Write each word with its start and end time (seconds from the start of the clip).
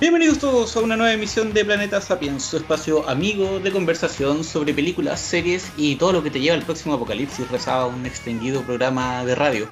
Bienvenidos 0.00 0.38
todos 0.38 0.76
a 0.76 0.80
una 0.80 0.96
nueva 0.96 1.12
emisión 1.12 1.52
de 1.52 1.64
Planeta 1.64 2.00
Sapiens, 2.00 2.42
su 2.42 2.56
espacio 2.56 3.08
amigo 3.08 3.60
de 3.60 3.70
conversación 3.70 4.42
sobre 4.42 4.74
películas, 4.74 5.20
series 5.20 5.70
y 5.76 5.96
todo 5.96 6.12
lo 6.12 6.22
que 6.22 6.30
te 6.30 6.40
lleva 6.40 6.56
al 6.56 6.62
próximo 6.62 6.94
apocalipsis, 6.94 7.50
rezaba 7.50 7.86
un 7.86 8.04
extendido 8.06 8.62
programa 8.62 9.24
de 9.24 9.34
radio. 9.34 9.68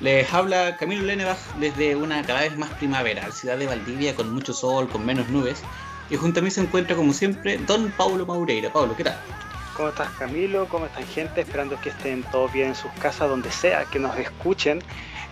Les 0.00 0.32
habla 0.32 0.76
Camilo 0.76 1.04
Lenebach 1.04 1.38
desde 1.58 1.96
una 1.96 2.22
cada 2.22 2.40
vez 2.40 2.56
más 2.56 2.70
primaveral 2.70 3.32
ciudad 3.32 3.56
de 3.56 3.66
Valdivia 3.66 4.14
con 4.14 4.32
mucho 4.32 4.52
sol, 4.52 4.88
con 4.88 5.06
menos 5.06 5.28
nubes. 5.28 5.62
Y 6.10 6.16
junto 6.16 6.40
a 6.40 6.42
mí 6.42 6.50
se 6.50 6.60
encuentra 6.60 6.96
como 6.96 7.12
siempre 7.12 7.58
Don 7.58 7.90
Paulo 7.92 8.26
Maureira. 8.26 8.72
Pablo, 8.72 8.96
¿qué 8.96 9.04
tal? 9.04 9.18
¿Cómo 9.76 9.88
estás 9.88 10.10
Camilo? 10.18 10.68
¿Cómo 10.68 10.86
están 10.86 11.06
gente? 11.06 11.40
Esperando 11.40 11.80
que 11.80 11.90
estén 11.90 12.22
todos 12.24 12.52
bien 12.52 12.68
en 12.68 12.74
sus 12.74 12.90
casas, 12.92 13.28
donde 13.28 13.50
sea, 13.50 13.84
que 13.86 13.98
nos 13.98 14.16
escuchen. 14.18 14.80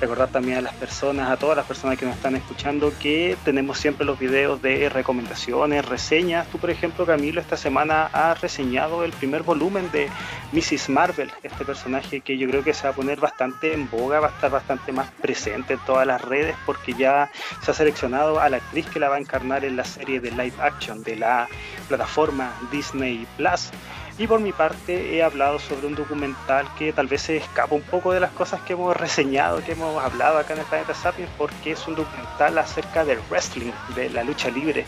Recordar 0.00 0.30
también 0.30 0.56
a 0.56 0.60
las 0.62 0.74
personas, 0.74 1.30
a 1.30 1.36
todas 1.36 1.56
las 1.56 1.66
personas 1.66 1.98
que 1.98 2.06
nos 2.06 2.16
están 2.16 2.34
escuchando, 2.34 2.90
que 2.98 3.36
tenemos 3.44 3.78
siempre 3.78 4.06
los 4.06 4.18
videos 4.18 4.62
de 4.62 4.88
recomendaciones, 4.88 5.84
reseñas. 5.84 6.46
Tú, 6.48 6.58
por 6.58 6.70
ejemplo, 6.70 7.04
Camilo, 7.04 7.38
esta 7.38 7.58
semana 7.58 8.06
has 8.06 8.40
reseñado 8.40 9.04
el 9.04 9.12
primer 9.12 9.42
volumen 9.42 9.90
de 9.92 10.08
Mrs. 10.52 10.88
Marvel, 10.88 11.30
este 11.42 11.66
personaje 11.66 12.22
que 12.22 12.38
yo 12.38 12.48
creo 12.48 12.64
que 12.64 12.72
se 12.72 12.84
va 12.84 12.90
a 12.90 12.92
poner 12.94 13.20
bastante 13.20 13.74
en 13.74 13.90
boga, 13.90 14.20
va 14.20 14.28
a 14.28 14.30
estar 14.30 14.50
bastante 14.50 14.90
más 14.90 15.10
presente 15.20 15.74
en 15.74 15.80
todas 15.80 16.06
las 16.06 16.22
redes, 16.22 16.56
porque 16.64 16.94
ya 16.94 17.30
se 17.62 17.70
ha 17.70 17.74
seleccionado 17.74 18.40
a 18.40 18.48
la 18.48 18.56
actriz 18.56 18.86
que 18.86 19.00
la 19.00 19.10
va 19.10 19.16
a 19.16 19.20
encarnar 19.20 19.66
en 19.66 19.76
la 19.76 19.84
serie 19.84 20.18
de 20.20 20.30
live 20.30 20.54
action 20.60 21.02
de 21.02 21.16
la 21.16 21.46
plataforma 21.88 22.54
Disney 22.72 23.26
Plus. 23.36 23.70
Y 24.20 24.26
por 24.26 24.38
mi 24.38 24.52
parte 24.52 25.16
he 25.16 25.22
hablado 25.22 25.58
sobre 25.58 25.86
un 25.86 25.94
documental 25.94 26.68
que 26.78 26.92
tal 26.92 27.06
vez 27.06 27.22
se 27.22 27.38
escapa 27.38 27.74
un 27.74 27.80
poco 27.80 28.12
de 28.12 28.20
las 28.20 28.30
cosas 28.32 28.60
que 28.60 28.74
hemos 28.74 28.94
reseñado, 28.94 29.64
que 29.64 29.72
hemos 29.72 29.96
hablado 30.04 30.36
acá 30.36 30.52
en 30.52 30.58
el 30.58 30.66
Planeta 30.66 30.92
Sapiens, 30.92 31.30
porque 31.38 31.70
es 31.70 31.88
un 31.88 31.94
documental 31.94 32.58
acerca 32.58 33.02
del 33.02 33.18
wrestling, 33.30 33.72
de 33.96 34.10
la 34.10 34.22
lucha 34.22 34.50
libre. 34.50 34.84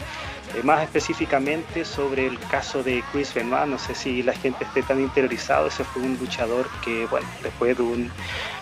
Eh, 0.55 0.63
más 0.63 0.83
específicamente 0.83 1.87
sobre 1.87 2.27
el 2.27 2.39
caso 2.41 2.83
de 2.83 3.03
Chris 3.11 3.33
Benoit, 3.33 3.67
no 3.69 3.79
sé 3.79 3.95
si 3.95 4.23
la 4.23 4.35
gente 4.35 4.65
esté 4.65 4.83
tan 4.83 5.01
interiorizado, 5.01 5.69
ese 5.69 5.83
fue 5.83 6.03
un 6.03 6.19
luchador 6.19 6.69
que, 6.85 7.07
bueno, 7.07 7.27
después 7.43 7.75
de 7.75 7.83
un 7.85 8.13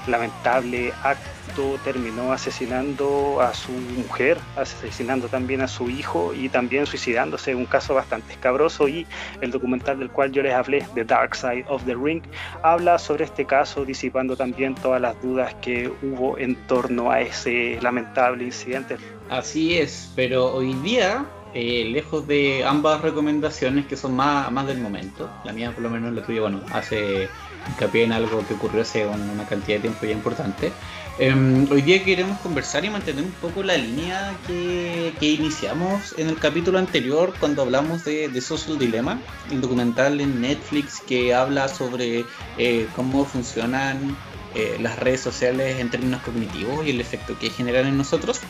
lamentable 0.06 0.92
acto 1.02 1.39
terminó 1.84 2.32
asesinando 2.32 3.40
a 3.40 3.54
su 3.54 3.72
mujer, 3.72 4.38
asesinando 4.56 5.28
también 5.28 5.60
a 5.60 5.68
su 5.68 5.90
hijo 5.90 6.32
y 6.34 6.48
también 6.48 6.86
suicidándose, 6.86 7.54
un 7.54 7.66
caso 7.66 7.94
bastante 7.94 8.32
escabroso 8.32 8.88
y 8.88 9.06
el 9.40 9.50
documental 9.50 9.98
del 9.98 10.10
cual 10.10 10.32
yo 10.32 10.42
les 10.42 10.54
hablé, 10.54 10.86
The 10.94 11.04
Dark 11.04 11.34
Side 11.34 11.64
of 11.68 11.84
the 11.84 11.94
Ring, 11.94 12.22
habla 12.62 12.98
sobre 12.98 13.24
este 13.24 13.44
caso, 13.44 13.84
disipando 13.84 14.36
también 14.36 14.74
todas 14.74 15.00
las 15.00 15.20
dudas 15.22 15.54
que 15.62 15.92
hubo 16.02 16.38
en 16.38 16.54
torno 16.66 17.10
a 17.10 17.20
ese 17.20 17.78
lamentable 17.80 18.44
incidente. 18.44 18.96
Así 19.28 19.78
es, 19.78 20.12
pero 20.16 20.54
hoy 20.54 20.74
día 20.82 21.24
eh, 21.52 21.84
lejos 21.84 22.28
de 22.28 22.64
ambas 22.64 23.00
recomendaciones 23.00 23.86
que 23.86 23.96
son 23.96 24.14
más, 24.14 24.52
más 24.52 24.68
del 24.68 24.78
momento, 24.78 25.28
la 25.44 25.52
mía 25.52 25.72
por 25.72 25.82
lo 25.82 25.90
menos 25.90 26.12
la 26.12 26.22
tuya, 26.22 26.42
bueno, 26.42 26.60
hace 26.72 27.28
hincapié 27.68 28.04
en 28.04 28.12
algo 28.12 28.46
que 28.46 28.54
ocurrió 28.54 28.82
hace 28.82 29.04
una 29.06 29.44
cantidad 29.46 29.78
de 29.78 29.82
tiempo 29.82 30.06
ya 30.06 30.12
importante. 30.12 30.72
Em, 31.18 31.70
hoy 31.70 31.82
día 31.82 32.02
queremos 32.02 32.38
conversar 32.38 32.84
y 32.84 32.90
mantener 32.90 33.24
un 33.24 33.32
poco 33.32 33.62
la 33.62 33.76
línea 33.76 34.34
que, 34.46 35.12
que 35.20 35.26
iniciamos 35.26 36.14
en 36.16 36.28
el 36.28 36.38
capítulo 36.38 36.78
anterior 36.78 37.34
cuando 37.38 37.62
hablamos 37.62 38.04
de, 38.04 38.28
de, 38.28 38.40
Social 38.40 38.78
Dilemma, 38.78 39.20
el 39.50 39.60
documental 39.60 40.20
en 40.20 40.40
Netflix 40.40 41.00
que 41.00 41.34
habla 41.34 41.68
sobre 41.68 42.24
eh, 42.56 42.86
cómo 42.96 43.26
funcionan 43.26 44.16
eh, 44.54 44.78
las 44.80 44.98
redes 44.98 45.20
sociales 45.20 45.78
en 45.78 45.90
términos 45.90 46.22
cognitivos 46.22 46.86
y 46.86 46.90
el 46.90 47.00
efecto 47.00 47.38
que 47.38 47.50
generan 47.50 47.86
en 47.86 47.98
nosotros. 47.98 48.40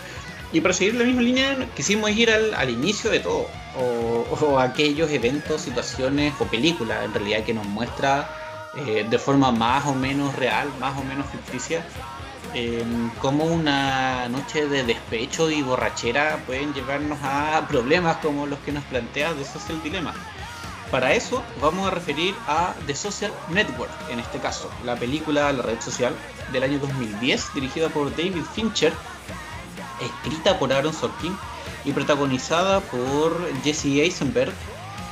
Y 0.52 0.60
para 0.60 0.74
seguir 0.74 0.94
la 0.94 1.04
misma 1.04 1.22
línea, 1.22 1.68
quisimos 1.76 2.10
ir 2.10 2.30
al, 2.30 2.54
al 2.54 2.70
inicio 2.70 3.10
de 3.10 3.20
todo, 3.20 3.46
o, 3.76 4.36
o, 4.40 4.58
aquellos 4.58 5.10
eventos, 5.10 5.60
situaciones 5.60 6.34
o 6.40 6.44
películas 6.46 7.04
en 7.04 7.14
realidad 7.14 7.44
que 7.44 7.54
nos 7.54 7.66
muestra 7.66 8.28
eh, 8.76 9.06
de 9.08 9.18
forma 9.18 9.50
más 9.50 9.86
o 9.86 9.94
menos 9.94 10.34
real, 10.36 10.68
más 10.78 10.96
o 10.96 11.04
menos 11.04 11.26
ficticia, 11.26 11.84
eh, 12.54 12.84
cómo 13.20 13.44
una 13.44 14.28
noche 14.28 14.66
de 14.66 14.82
despecho 14.82 15.50
y 15.50 15.62
borrachera 15.62 16.42
pueden 16.46 16.74
llevarnos 16.74 17.18
a 17.22 17.66
problemas 17.68 18.16
como 18.16 18.46
los 18.46 18.58
que 18.60 18.72
nos 18.72 18.84
plantea 18.84 19.34
The 19.34 19.44
Social 19.44 19.82
Dilemma. 19.82 20.14
Para 20.90 21.14
eso 21.14 21.44
vamos 21.60 21.86
a 21.86 21.90
referir 21.90 22.34
a 22.48 22.74
The 22.86 22.96
Social 22.96 23.32
Network, 23.50 23.92
en 24.10 24.18
este 24.18 24.38
caso, 24.38 24.68
la 24.84 24.96
película 24.96 25.52
La 25.52 25.62
Red 25.62 25.80
Social 25.80 26.12
del 26.52 26.64
año 26.64 26.80
2010, 26.80 27.54
dirigida 27.54 27.88
por 27.88 28.10
David 28.10 28.42
Fincher, 28.54 28.92
escrita 30.00 30.58
por 30.58 30.72
Aaron 30.72 30.92
Sorkin 30.92 31.36
y 31.84 31.92
protagonizada 31.92 32.80
por 32.80 33.32
Jesse 33.62 34.00
Eisenberg, 34.00 34.52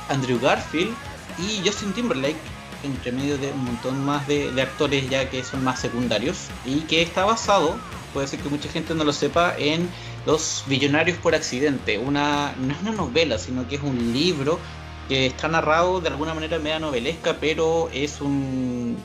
Andrew 0.09 0.39
Garfield 0.39 0.93
y 1.37 1.65
Justin 1.65 1.93
Timberlake, 1.93 2.58
entre 2.83 3.11
medio 3.11 3.37
de 3.37 3.51
un 3.51 3.65
montón 3.65 4.03
más 4.05 4.27
de, 4.27 4.49
actores 4.61 5.09
ya 5.09 5.29
que 5.29 5.43
son 5.43 5.63
más 5.63 5.79
secundarios 5.79 6.47
y 6.65 6.81
que 6.81 7.01
está 7.01 7.25
basado, 7.25 7.77
puede 8.13 8.27
ser 8.27 8.39
que 8.39 8.49
mucha 8.49 8.69
gente 8.69 8.95
no 8.95 9.03
lo 9.03 9.13
sepa, 9.13 9.55
en 9.57 9.89
Los 10.25 10.63
Billonarios 10.67 11.17
por 11.17 11.35
Accidente. 11.35 11.97
Una, 11.97 12.53
no 12.59 12.73
es 12.73 12.81
una 12.81 12.91
novela, 12.91 13.37
sino 13.37 13.67
que 13.67 13.75
es 13.75 13.81
un 13.83 14.13
libro 14.13 14.59
que 15.07 15.25
está 15.25 15.47
narrado 15.47 16.01
de 16.01 16.09
alguna 16.09 16.33
manera 16.33 16.59
media 16.59 16.79
novelesca, 16.79 17.37
pero 17.39 17.89
es 17.93 18.21
un, 18.21 18.97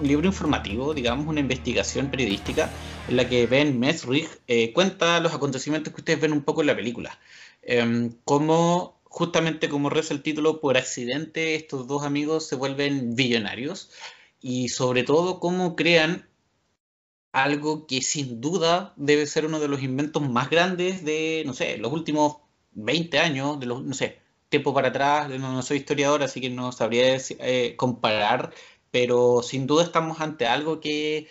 un 0.00 0.08
libro 0.08 0.26
informativo, 0.26 0.94
digamos, 0.94 1.26
una 1.26 1.40
investigación 1.40 2.10
periodística 2.10 2.70
en 3.08 3.16
la 3.16 3.28
que 3.28 3.46
Ben 3.46 3.78
Mesrich 3.78 4.28
eh, 4.46 4.72
cuenta 4.72 5.20
los 5.20 5.34
acontecimientos 5.34 5.92
que 5.92 6.00
ustedes 6.00 6.20
ven 6.20 6.32
un 6.32 6.42
poco 6.42 6.60
en 6.60 6.68
la 6.68 6.76
película. 6.76 7.18
Eh, 7.62 8.10
cómo, 8.24 8.95
justamente 9.16 9.70
como 9.70 9.88
reza 9.88 10.12
el 10.12 10.20
título, 10.20 10.60
por 10.60 10.76
accidente 10.76 11.54
estos 11.54 11.86
dos 11.86 12.04
amigos 12.04 12.46
se 12.46 12.54
vuelven 12.54 13.16
billonarios 13.16 13.90
y 14.42 14.68
sobre 14.68 15.04
todo 15.04 15.40
cómo 15.40 15.74
crean 15.74 16.28
algo 17.32 17.86
que 17.86 18.02
sin 18.02 18.42
duda 18.42 18.92
debe 18.96 19.26
ser 19.26 19.46
uno 19.46 19.58
de 19.58 19.68
los 19.68 19.82
inventos 19.82 20.28
más 20.28 20.50
grandes 20.50 21.02
de, 21.02 21.44
no 21.46 21.54
sé, 21.54 21.78
los 21.78 21.94
últimos 21.94 22.36
20 22.72 23.18
años, 23.18 23.58
de 23.58 23.64
los, 23.64 23.82
no 23.82 23.94
sé, 23.94 24.18
tiempo 24.50 24.74
para 24.74 24.88
atrás, 24.88 25.30
no, 25.30 25.50
no 25.50 25.62
soy 25.62 25.78
historiador, 25.78 26.22
así 26.22 26.42
que 26.42 26.50
no 26.50 26.70
sabría 26.70 27.16
eh, 27.16 27.74
comparar 27.76 28.52
pero 28.90 29.42
sin 29.42 29.66
duda 29.66 29.84
estamos 29.84 30.20
ante 30.22 30.46
algo 30.46 30.80
que, 30.80 31.28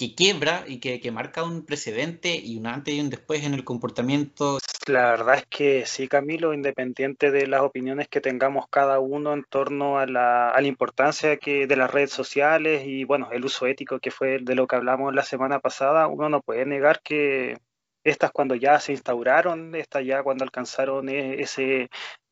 que 0.00 0.14
quiebra 0.14 0.64
y 0.66 0.80
que, 0.80 0.98
que, 0.98 1.10
marca 1.10 1.42
un 1.42 1.66
precedente 1.66 2.34
y 2.34 2.56
un 2.56 2.66
antes 2.66 2.94
y 2.94 3.00
un 3.02 3.10
después 3.10 3.44
en 3.44 3.52
el 3.52 3.64
comportamiento. 3.64 4.58
La 4.86 5.10
verdad 5.10 5.34
es 5.34 5.44
que 5.44 5.84
sí, 5.84 6.08
Camilo, 6.08 6.54
independiente 6.54 7.30
de 7.30 7.46
las 7.46 7.60
opiniones 7.60 8.08
que 8.08 8.22
tengamos 8.22 8.64
cada 8.70 8.98
uno 8.98 9.34
en 9.34 9.44
torno 9.44 9.98
a 9.98 10.06
la, 10.06 10.48
a 10.48 10.58
la 10.58 10.66
importancia 10.66 11.36
que, 11.36 11.66
de 11.66 11.76
las 11.76 11.90
redes 11.90 12.12
sociales 12.12 12.84
y 12.86 13.04
bueno, 13.04 13.28
el 13.30 13.44
uso 13.44 13.66
ético 13.66 14.00
que 14.00 14.10
fue 14.10 14.38
de 14.40 14.54
lo 14.54 14.66
que 14.66 14.76
hablamos 14.76 15.14
la 15.14 15.22
semana 15.22 15.58
pasada, 15.58 16.06
uno 16.06 16.30
no 16.30 16.40
puede 16.40 16.64
negar 16.64 17.02
que 17.02 17.58
estas 18.02 18.30
cuando 18.30 18.54
ya 18.54 18.80
se 18.80 18.92
instauraron, 18.92 19.74
estas 19.74 20.06
ya 20.06 20.22
cuando 20.22 20.44
alcanzaron 20.44 21.10
ese, 21.10 21.90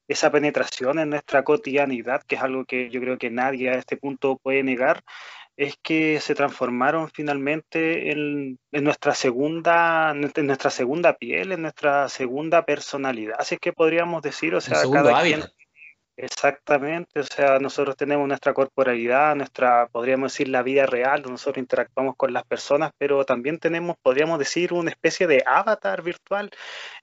esa 0.08 0.30
penetración 0.32 0.98
en 1.00 1.10
nuestra 1.10 1.44
cotidianidad, 1.44 2.22
que 2.22 2.36
es 2.36 2.42
algo 2.42 2.64
que 2.64 2.88
yo 2.88 2.98
creo 3.02 3.18
que 3.18 3.28
nadie 3.28 3.68
a 3.68 3.74
este 3.74 3.98
punto 3.98 4.38
puede 4.38 4.62
negar, 4.62 5.02
es 5.58 5.76
que 5.82 6.20
se 6.20 6.36
transformaron 6.36 7.10
finalmente 7.10 8.12
en, 8.12 8.58
en 8.70 8.84
nuestra 8.84 9.12
segunda 9.12 10.12
en 10.12 10.46
nuestra 10.46 10.70
segunda 10.70 11.14
piel, 11.14 11.50
en 11.52 11.62
nuestra 11.62 12.08
segunda 12.08 12.64
personalidad, 12.64 13.36
así 13.38 13.56
es 13.56 13.60
que 13.60 13.72
podríamos 13.72 14.22
decir, 14.22 14.54
o 14.54 14.60
sea, 14.60 14.80
cada 14.90 15.20
quien, 15.20 15.42
Exactamente, 16.20 17.20
o 17.20 17.22
sea, 17.22 17.60
nosotros 17.60 17.96
tenemos 17.96 18.26
nuestra 18.26 18.52
corporalidad, 18.52 19.36
nuestra, 19.36 19.86
podríamos 19.86 20.32
decir, 20.32 20.48
la 20.48 20.64
vida 20.64 20.84
real, 20.84 21.22
nosotros 21.22 21.58
interactuamos 21.58 22.16
con 22.16 22.32
las 22.32 22.42
personas, 22.44 22.90
pero 22.98 23.24
también 23.24 23.60
tenemos, 23.60 23.94
podríamos 24.02 24.40
decir, 24.40 24.72
una 24.72 24.90
especie 24.90 25.28
de 25.28 25.44
avatar 25.46 26.02
virtual. 26.02 26.50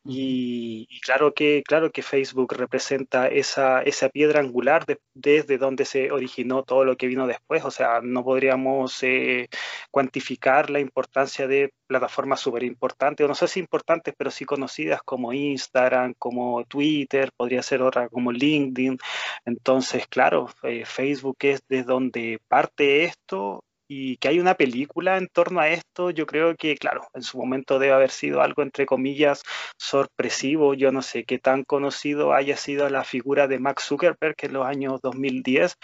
Y, 0.07 0.87
claro 1.01 1.33
que, 1.33 1.63
claro 1.63 1.91
que 1.91 2.03
Facebook 2.03 2.53
representa 2.53 3.27
esa, 3.27 3.81
esa 3.81 4.09
piedra 4.09 4.39
angular 4.39 4.85
de, 4.85 4.99
desde 5.15 5.57
donde 5.57 5.83
se 5.85 6.11
originó 6.11 6.63
todo 6.63 6.85
lo 6.85 6.95
que 6.95 7.07
vino 7.07 7.25
después. 7.25 7.65
O 7.65 7.71
sea, 7.71 8.01
no 8.03 8.23
podríamos 8.23 9.01
eh, 9.03 9.49
cuantificar 9.89 10.69
la 10.69 10.79
importancia 10.79 11.47
de 11.47 11.73
plataformas 11.87 12.39
súper 12.39 12.63
importantes, 12.63 13.25
o 13.25 13.27
no 13.27 13.35
sé 13.35 13.47
si 13.47 13.59
importantes, 13.59 14.13
pero 14.15 14.29
sí 14.29 14.45
conocidas 14.45 15.01
como 15.03 15.33
Instagram, 15.33 16.13
como 16.19 16.63
Twitter, 16.65 17.31
podría 17.35 17.63
ser 17.63 17.81
otra 17.81 18.07
como 18.09 18.31
LinkedIn. 18.31 18.97
Entonces, 19.45 20.07
claro, 20.07 20.49
eh, 20.63 20.85
Facebook 20.85 21.37
es 21.41 21.61
desde 21.67 21.85
donde 21.85 22.39
parte 22.47 23.05
esto 23.05 23.63
y 23.87 24.17
que 24.17 24.29
hay 24.29 24.39
una 24.39 24.55
película 24.55 25.17
en 25.17 25.27
torno 25.27 25.59
a 25.59 25.69
esto, 25.69 26.09
yo 26.09 26.25
creo 26.25 26.55
que, 26.55 26.75
claro, 26.77 27.07
en 27.13 27.21
su 27.21 27.37
momento 27.37 27.79
debe 27.79 27.93
haber 27.93 28.11
sido 28.11 28.41
algo, 28.41 28.63
entre 28.63 28.85
comillas, 28.85 29.43
sorpresivo. 29.77 30.73
Yo 30.73 30.91
no 30.91 31.01
sé 31.01 31.23
qué 31.25 31.39
tan 31.39 31.63
conocido 31.63 32.33
haya 32.33 32.57
sido 32.57 32.89
la 32.89 33.03
figura 33.03 33.47
de 33.47 33.59
Max 33.59 33.83
Zuckerberg 33.85 34.35
en 34.41 34.53
los 34.53 34.65
años 34.65 35.01
2010, 35.01 35.77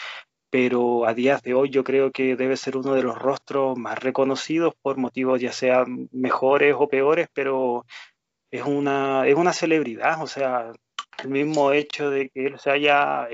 pero 0.50 1.06
a 1.06 1.14
días 1.14 1.42
de 1.44 1.54
hoy 1.54 1.70
yo 1.70 1.84
creo 1.84 2.12
que 2.12 2.36
debe 2.36 2.58
ser 2.58 2.78
uno 2.78 2.94
de 2.94 3.04
los 3.04 3.18
rostros 3.18 3.78
más 3.78 4.00
reconocidos 4.00 4.74
por 4.82 4.98
motivos 4.98 5.40
ya 5.40 5.52
sean 5.52 6.10
mejores 6.12 6.76
o 6.78 6.90
peores, 6.90 7.28
pero 7.34 7.86
es 8.52 8.64
una, 8.64 9.28
es 9.28 9.36
una 9.36 9.54
celebridad, 9.54 10.22
o 10.22 10.28
sea, 10.28 10.74
el 11.24 11.30
mismo 11.30 11.72
hecho 11.72 12.10
de 12.10 12.30
que 12.30 12.48
él 12.48 12.60
se 12.60 12.72
haya 12.72 13.28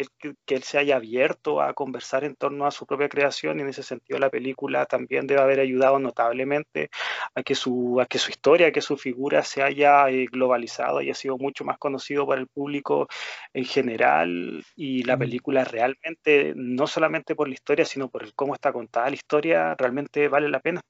que 0.46 0.56
él 0.56 0.64
se 0.64 0.78
haya 0.78 0.98
abierto 0.98 1.62
a 1.62 1.74
conversar 1.74 2.24
en 2.24 2.36
torno 2.36 2.66
a 2.66 2.72
su 2.72 2.86
propia 2.86 3.10
creación 3.10 3.60
y 3.60 3.62
en 3.62 3.70
ese 3.70 3.84
sentido 3.84 4.20
la 4.20 4.30
película 4.30 4.86
también 4.86 5.28
debe 5.28 5.42
haber 5.42 5.60
ayudado 5.60 6.00
notablemente 6.00 6.90
a 7.36 7.44
que 7.44 7.56
su 7.56 8.00
a 8.02 8.06
que 8.06 8.20
su 8.20 8.32
historia 8.32 8.72
que 8.72 8.82
su 8.82 8.98
figura 8.98 9.44
se 9.44 9.64
haya 9.64 10.10
eh, 10.10 10.26
globalizado 10.32 11.02
y 11.02 11.10
ha 11.10 11.16
sido 11.16 11.38
mucho 11.38 11.64
más 11.64 11.78
conocido 11.78 12.26
por 12.26 12.38
el 12.38 12.48
público 12.48 13.08
en 13.54 13.66
general 13.66 14.64
y 14.76 15.04
la 15.04 15.18
película 15.18 15.64
realmente 15.64 16.54
no 16.56 16.88
solamente 16.88 17.36
por 17.36 17.48
la 17.48 17.54
historia 17.54 17.86
sino 17.86 18.10
por 18.10 18.24
el 18.24 18.34
cómo 18.34 18.54
está 18.54 18.74
contada 18.74 19.10
la 19.10 19.16
historia 19.16 19.76
realmente 19.76 20.28
vale 20.28 20.50
la 20.50 20.60
pena. 20.60 20.82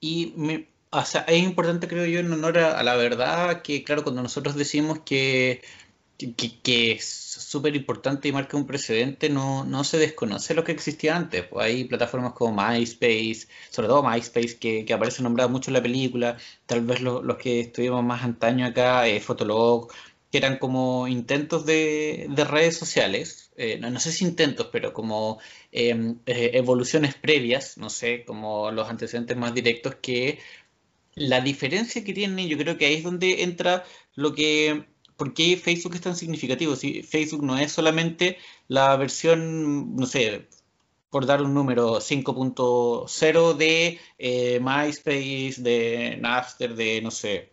Y 0.00 0.34
me, 0.36 0.66
o 0.92 1.04
sea, 1.04 1.22
es 1.22 1.42
importante, 1.42 1.88
creo 1.88 2.04
yo, 2.06 2.20
en 2.20 2.32
honor 2.32 2.58
a, 2.58 2.82
la 2.82 2.94
verdad, 2.96 3.62
que 3.62 3.82
claro, 3.82 4.02
cuando 4.02 4.22
nosotros 4.22 4.54
decimos 4.56 5.00
que, 5.00 5.62
que, 6.62 6.92
es 6.92 7.04
súper 7.04 7.74
importante 7.76 8.28
y 8.28 8.32
marca 8.32 8.56
un 8.58 8.66
precedente, 8.66 9.30
no, 9.30 9.64
no 9.64 9.84
se 9.84 9.98
desconoce 9.98 10.54
lo 10.54 10.64
que 10.64 10.72
existía 10.72 11.16
antes. 11.16 11.44
Pues 11.46 11.64
hay 11.66 11.84
plataformas 11.84 12.34
como 12.34 12.62
MySpace, 12.62 13.48
sobre 13.70 13.88
todo 13.88 14.02
MySpace, 14.02 14.58
que, 14.58 14.84
que 14.84 14.92
aparece 14.92 15.22
nombrado 15.22 15.48
mucho 15.50 15.70
en 15.70 15.74
la 15.74 15.82
película, 15.82 16.36
tal 16.66 16.82
vez 16.82 17.00
los 17.00 17.36
que 17.38 17.60
estuvimos 17.60 18.04
más 18.04 18.22
antaño 18.22 18.66
acá, 18.66 19.08
eh, 19.08 19.20
Fotolog, 19.20 19.90
que 20.30 20.38
eran 20.38 20.58
como 20.58 21.08
intentos 21.08 21.66
de, 21.66 22.26
de 22.30 22.44
redes 22.44 22.76
sociales, 22.78 23.50
eh, 23.56 23.78
no, 23.78 23.90
no, 23.90 24.00
sé 24.00 24.12
si 24.12 24.24
intentos, 24.24 24.68
pero 24.72 24.94
como 24.94 25.38
em, 25.70 26.18
eh, 26.26 26.52
evoluciones 26.54 27.14
previas, 27.14 27.76
no 27.76 27.90
sé, 27.90 28.24
como 28.24 28.70
los 28.70 28.88
antecedentes 28.88 29.36
más 29.36 29.52
directos 29.54 29.96
que 29.96 30.38
la 31.14 31.40
diferencia 31.40 32.04
que 32.04 32.12
tiene, 32.12 32.48
yo 32.48 32.56
creo 32.58 32.78
que 32.78 32.86
ahí 32.86 32.94
es 32.94 33.04
donde 33.04 33.42
entra 33.42 33.84
lo 34.14 34.34
que 34.34 34.86
¿por 35.16 35.34
qué 35.34 35.56
Facebook 35.56 35.94
es 35.94 36.00
tan 36.00 36.16
significativo? 36.16 36.74
Si 36.76 37.02
Facebook 37.02 37.44
no 37.44 37.56
es 37.56 37.72
solamente 37.72 38.38
la 38.68 38.96
versión, 38.96 39.94
no 39.94 40.06
sé, 40.06 40.48
por 41.10 41.26
dar 41.26 41.42
un 41.42 41.54
número, 41.54 42.00
5.0 42.00 43.54
de 43.56 44.00
eh, 44.18 44.60
MySpace, 44.60 45.56
de 45.58 46.18
Napster, 46.20 46.74
de, 46.74 47.00
no 47.02 47.10
sé, 47.10 47.52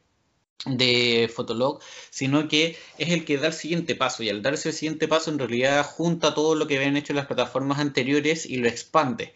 de 0.65 1.29
Fotolog, 1.33 1.79
sino 2.09 2.47
que 2.47 2.77
es 2.97 3.09
el 3.09 3.23
que 3.25 3.37
da 3.37 3.47
el 3.47 3.53
siguiente 3.53 3.95
paso 3.95 4.23
y 4.23 4.29
al 4.29 4.41
darse 4.41 4.69
el 4.69 4.75
siguiente 4.75 5.07
paso 5.07 5.29
en 5.29 5.39
realidad 5.39 5.85
junta 5.85 6.33
todo 6.33 6.55
lo 6.55 6.67
que 6.67 6.77
habían 6.77 6.97
hecho 6.97 7.13
las 7.13 7.27
plataformas 7.27 7.79
anteriores 7.79 8.45
y 8.45 8.57
lo 8.57 8.67
expande 8.67 9.33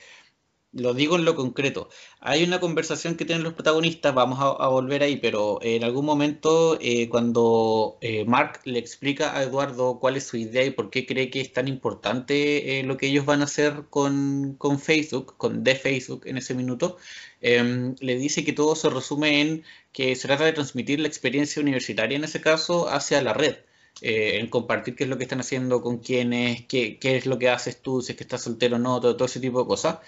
lo 0.74 0.94
digo 0.94 1.16
en 1.16 1.26
lo 1.26 1.36
concreto. 1.36 1.90
Hay 2.20 2.44
una 2.44 2.60
conversación 2.60 3.16
que 3.16 3.26
tienen 3.26 3.44
los 3.44 3.54
protagonistas, 3.54 4.14
vamos 4.14 4.40
a, 4.42 4.68
volver 4.68 5.04
ahí, 5.04 5.18
pero 5.18 5.60
en 5.62 5.84
algún 5.84 6.06
momento 6.06 6.78
eh, 6.82 7.10
cuando 7.10 7.98
eh, 8.02 8.26
Mark 8.26 8.62
le 8.66 8.80
explica 8.80 9.38
a 9.38 9.44
Eduardo 9.44 10.00
cuál 10.00 10.18
es 10.18 10.26
su 10.26 10.38
idea 10.38 10.66
y 10.66 10.72
por 10.72 10.90
qué 10.90 11.06
cree 11.06 11.30
que 11.30 11.42
es 11.42 11.54
tan 11.54 11.68
importante 11.68 12.80
eh, 12.80 12.84
lo 12.84 12.98
que 12.98 13.08
ellos 13.08 13.26
van 13.26 13.42
a 13.42 13.46
hacer 13.46 13.86
con, 13.90 14.58
Facebook, 14.80 15.38
con 15.38 15.64
de 15.64 15.76
Facebook 15.76 16.24
en 16.26 16.38
ese 16.38 16.56
minuto, 16.56 16.98
em, 17.42 17.96
le 18.00 18.16
dice 18.18 18.44
que 18.44 18.54
todo 18.54 18.76
se 18.76 18.90
resume 18.90 19.42
en 19.42 19.64
que 19.92 20.16
se 20.16 20.28
trata 20.28 20.46
de 20.46 20.54
transmitir 20.54 21.00
la 21.00 21.08
experiencia 21.08 21.62
universitaria 21.62 22.18
en 22.18 22.24
ese 22.24 22.42
caso 22.42 22.90
hacia 22.90 23.22
la 23.22 23.34
red. 23.34 23.56
en 24.02 24.48
compartir 24.50 24.96
qué 24.96 25.04
es 25.04 25.10
lo 25.10 25.18
que 25.18 25.24
están 25.24 25.40
haciendo, 25.40 25.82
con 25.82 26.00
quiénes, 26.00 26.66
qué, 26.68 26.98
qué 27.00 27.16
es 27.18 27.26
lo 27.28 27.38
que 27.38 27.50
haces 27.50 27.80
tú, 27.82 28.02
si 28.02 28.12
es 28.14 28.18
que 28.18 28.24
estás 28.24 28.42
soltero 28.42 28.78
o 28.78 28.80
no, 28.80 29.00
todo 29.00 29.26
ese 29.26 29.40
tipo 29.40 29.60
de 29.62 29.68
cosas. 29.68 30.00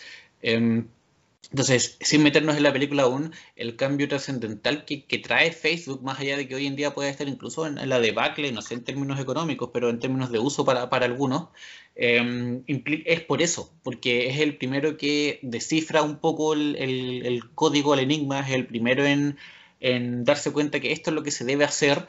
Em, 0.46 0.88
entonces, 1.50 1.98
sin 2.02 2.22
meternos 2.22 2.56
en 2.56 2.62
la 2.64 2.72
película 2.72 3.04
aún, 3.04 3.34
el 3.56 3.76
cambio 3.76 4.08
trascendental 4.08 4.86
que, 4.86 5.20
trae 5.20 5.52
Facebook, 5.52 6.04
más 6.04 6.20
allá 6.20 6.38
de 6.38 6.48
que 6.48 6.54
hoy 6.54 6.68
en 6.68 6.76
día 6.76 6.94
puede 6.94 7.10
estar 7.10 7.28
incluso 7.28 7.66
en, 7.66 7.90
la 7.90 8.00
debacle, 8.00 8.52
no 8.52 8.62
sé 8.62 8.76
en 8.76 8.84
términos 8.84 9.20
económicos, 9.20 9.72
pero 9.74 9.90
en 9.90 10.00
términos 10.00 10.32
de 10.32 10.38
uso 10.40 10.64
para, 10.64 10.84
algunos, 10.84 11.50
em, 11.96 12.64
es 12.68 13.22
por 13.22 13.42
eso, 13.42 13.74
porque 13.84 14.28
es 14.30 14.40
el 14.40 14.58
primero 14.58 14.98
que 14.98 15.40
descifra 15.42 16.04
un 16.04 16.20
poco 16.20 16.54
el, 16.54 17.42
código, 17.56 17.96
el 17.96 18.02
enigma, 18.02 18.42
es 18.42 18.54
el 18.54 18.68
primero 18.68 19.04
en, 19.04 19.38
darse 20.26 20.52
cuenta 20.52 20.80
que 20.80 20.92
esto 20.92 21.10
es 21.10 21.16
lo 21.16 21.24
que 21.24 21.32
se 21.32 21.46
debe 21.46 21.64
hacer. 21.64 22.08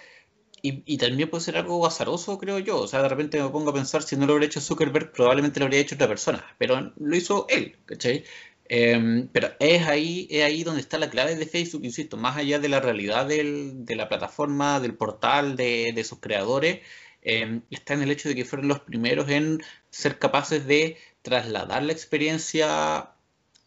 Y, 0.84 0.98
también 0.98 1.30
puede 1.30 1.44
ser 1.44 1.56
algo 1.56 1.86
azaroso, 1.86 2.38
creo 2.38 2.58
yo. 2.58 2.80
O 2.80 2.88
sea, 2.88 3.02
de 3.02 3.08
repente 3.08 3.40
me 3.42 3.48
pongo 3.50 3.70
a 3.70 3.74
pensar, 3.74 4.02
si 4.02 4.16
no 4.16 4.26
lo 4.26 4.34
hubiera 4.34 4.46
hecho 4.46 4.60
Zuckerberg, 4.60 5.12
probablemente 5.12 5.60
lo 5.60 5.66
habría 5.66 5.80
hecho 5.80 5.94
otra 5.94 6.08
persona. 6.08 6.44
Pero 6.58 6.92
lo 6.96 7.16
hizo 7.16 7.46
él, 7.48 7.76
¿cachai? 7.84 8.24
Em, 8.68 9.28
pero 9.28 9.50
es 9.60 9.86
ahí, 9.86 10.26
es 10.30 10.42
ahí 10.44 10.64
donde 10.64 10.80
está 10.80 10.98
la 10.98 11.10
clave 11.10 11.36
de 11.36 11.46
Facebook, 11.46 11.84
insisto, 11.84 12.16
más 12.16 12.36
allá 12.36 12.58
de 12.58 12.68
la 12.68 12.80
realidad 12.80 13.26
de 13.26 13.96
la 13.96 14.08
plataforma, 14.08 14.80
del 14.80 14.94
portal, 14.96 15.56
de, 15.56 16.04
sus 16.04 16.18
creadores, 16.20 16.80
em, 17.22 17.62
está 17.70 17.94
en 17.94 18.02
el 18.02 18.10
hecho 18.10 18.28
de 18.28 18.34
que 18.34 18.44
fueron 18.44 18.68
los 18.68 18.80
primeros 18.80 19.28
en 19.30 19.62
ser 19.90 20.18
capaces 20.18 20.66
de 20.66 20.98
trasladar 21.22 21.82
la 21.82 21.92
experiencia 21.92 23.12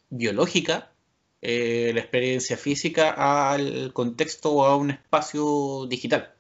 biológica, 0.10 0.92
eh, 1.42 1.92
la 1.94 2.02
experiencia 2.02 2.57
física 2.57 3.12
al 3.52 3.94
contexto 3.94 4.52
o 4.52 4.66
a 4.66 4.75
un 4.78 4.92
espacio 4.92 5.88
digital. 5.88 6.39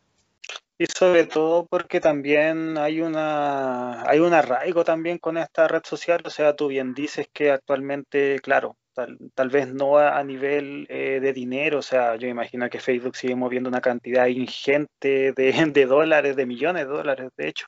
Y 0.81 0.85
sobre 0.97 1.25
todo 1.25 1.65
porque 1.67 1.99
también 1.99 2.77
hay 2.77 3.01
una 3.01 4.01
hay 4.09 4.19
un 4.19 4.33
arraigo 4.33 4.85
también 4.85 5.17
con 5.17 5.37
esta 5.37 5.67
red 5.67 5.81
social, 5.83 6.21
o 6.23 6.29
sea, 6.29 6.55
tú 6.55 6.69
bien 6.69 6.93
dices 6.93 7.27
que 7.33 7.51
actualmente, 7.51 8.39
claro, 8.39 8.77
tal, 8.93 9.17
tal 9.35 9.49
vez 9.49 9.73
no 9.73 9.97
a, 9.97 10.23
nivel 10.23 10.87
eh, 10.89 11.19
de 11.21 11.33
dinero, 11.33 11.79
o 11.79 11.81
sea, 11.81 12.15
yo 12.15 12.29
imagino 12.29 12.69
que 12.69 12.79
Facebook 12.79 13.17
sigue 13.17 13.35
moviendo 13.35 13.67
una 13.69 13.81
cantidad 13.81 14.27
ingente 14.27 15.33
de, 15.33 15.51
de 15.73 15.85
dólares, 15.85 16.37
de 16.37 16.45
millones 16.45 16.87
de 16.87 16.93
dólares, 16.93 17.29
de 17.35 17.49
hecho, 17.49 17.65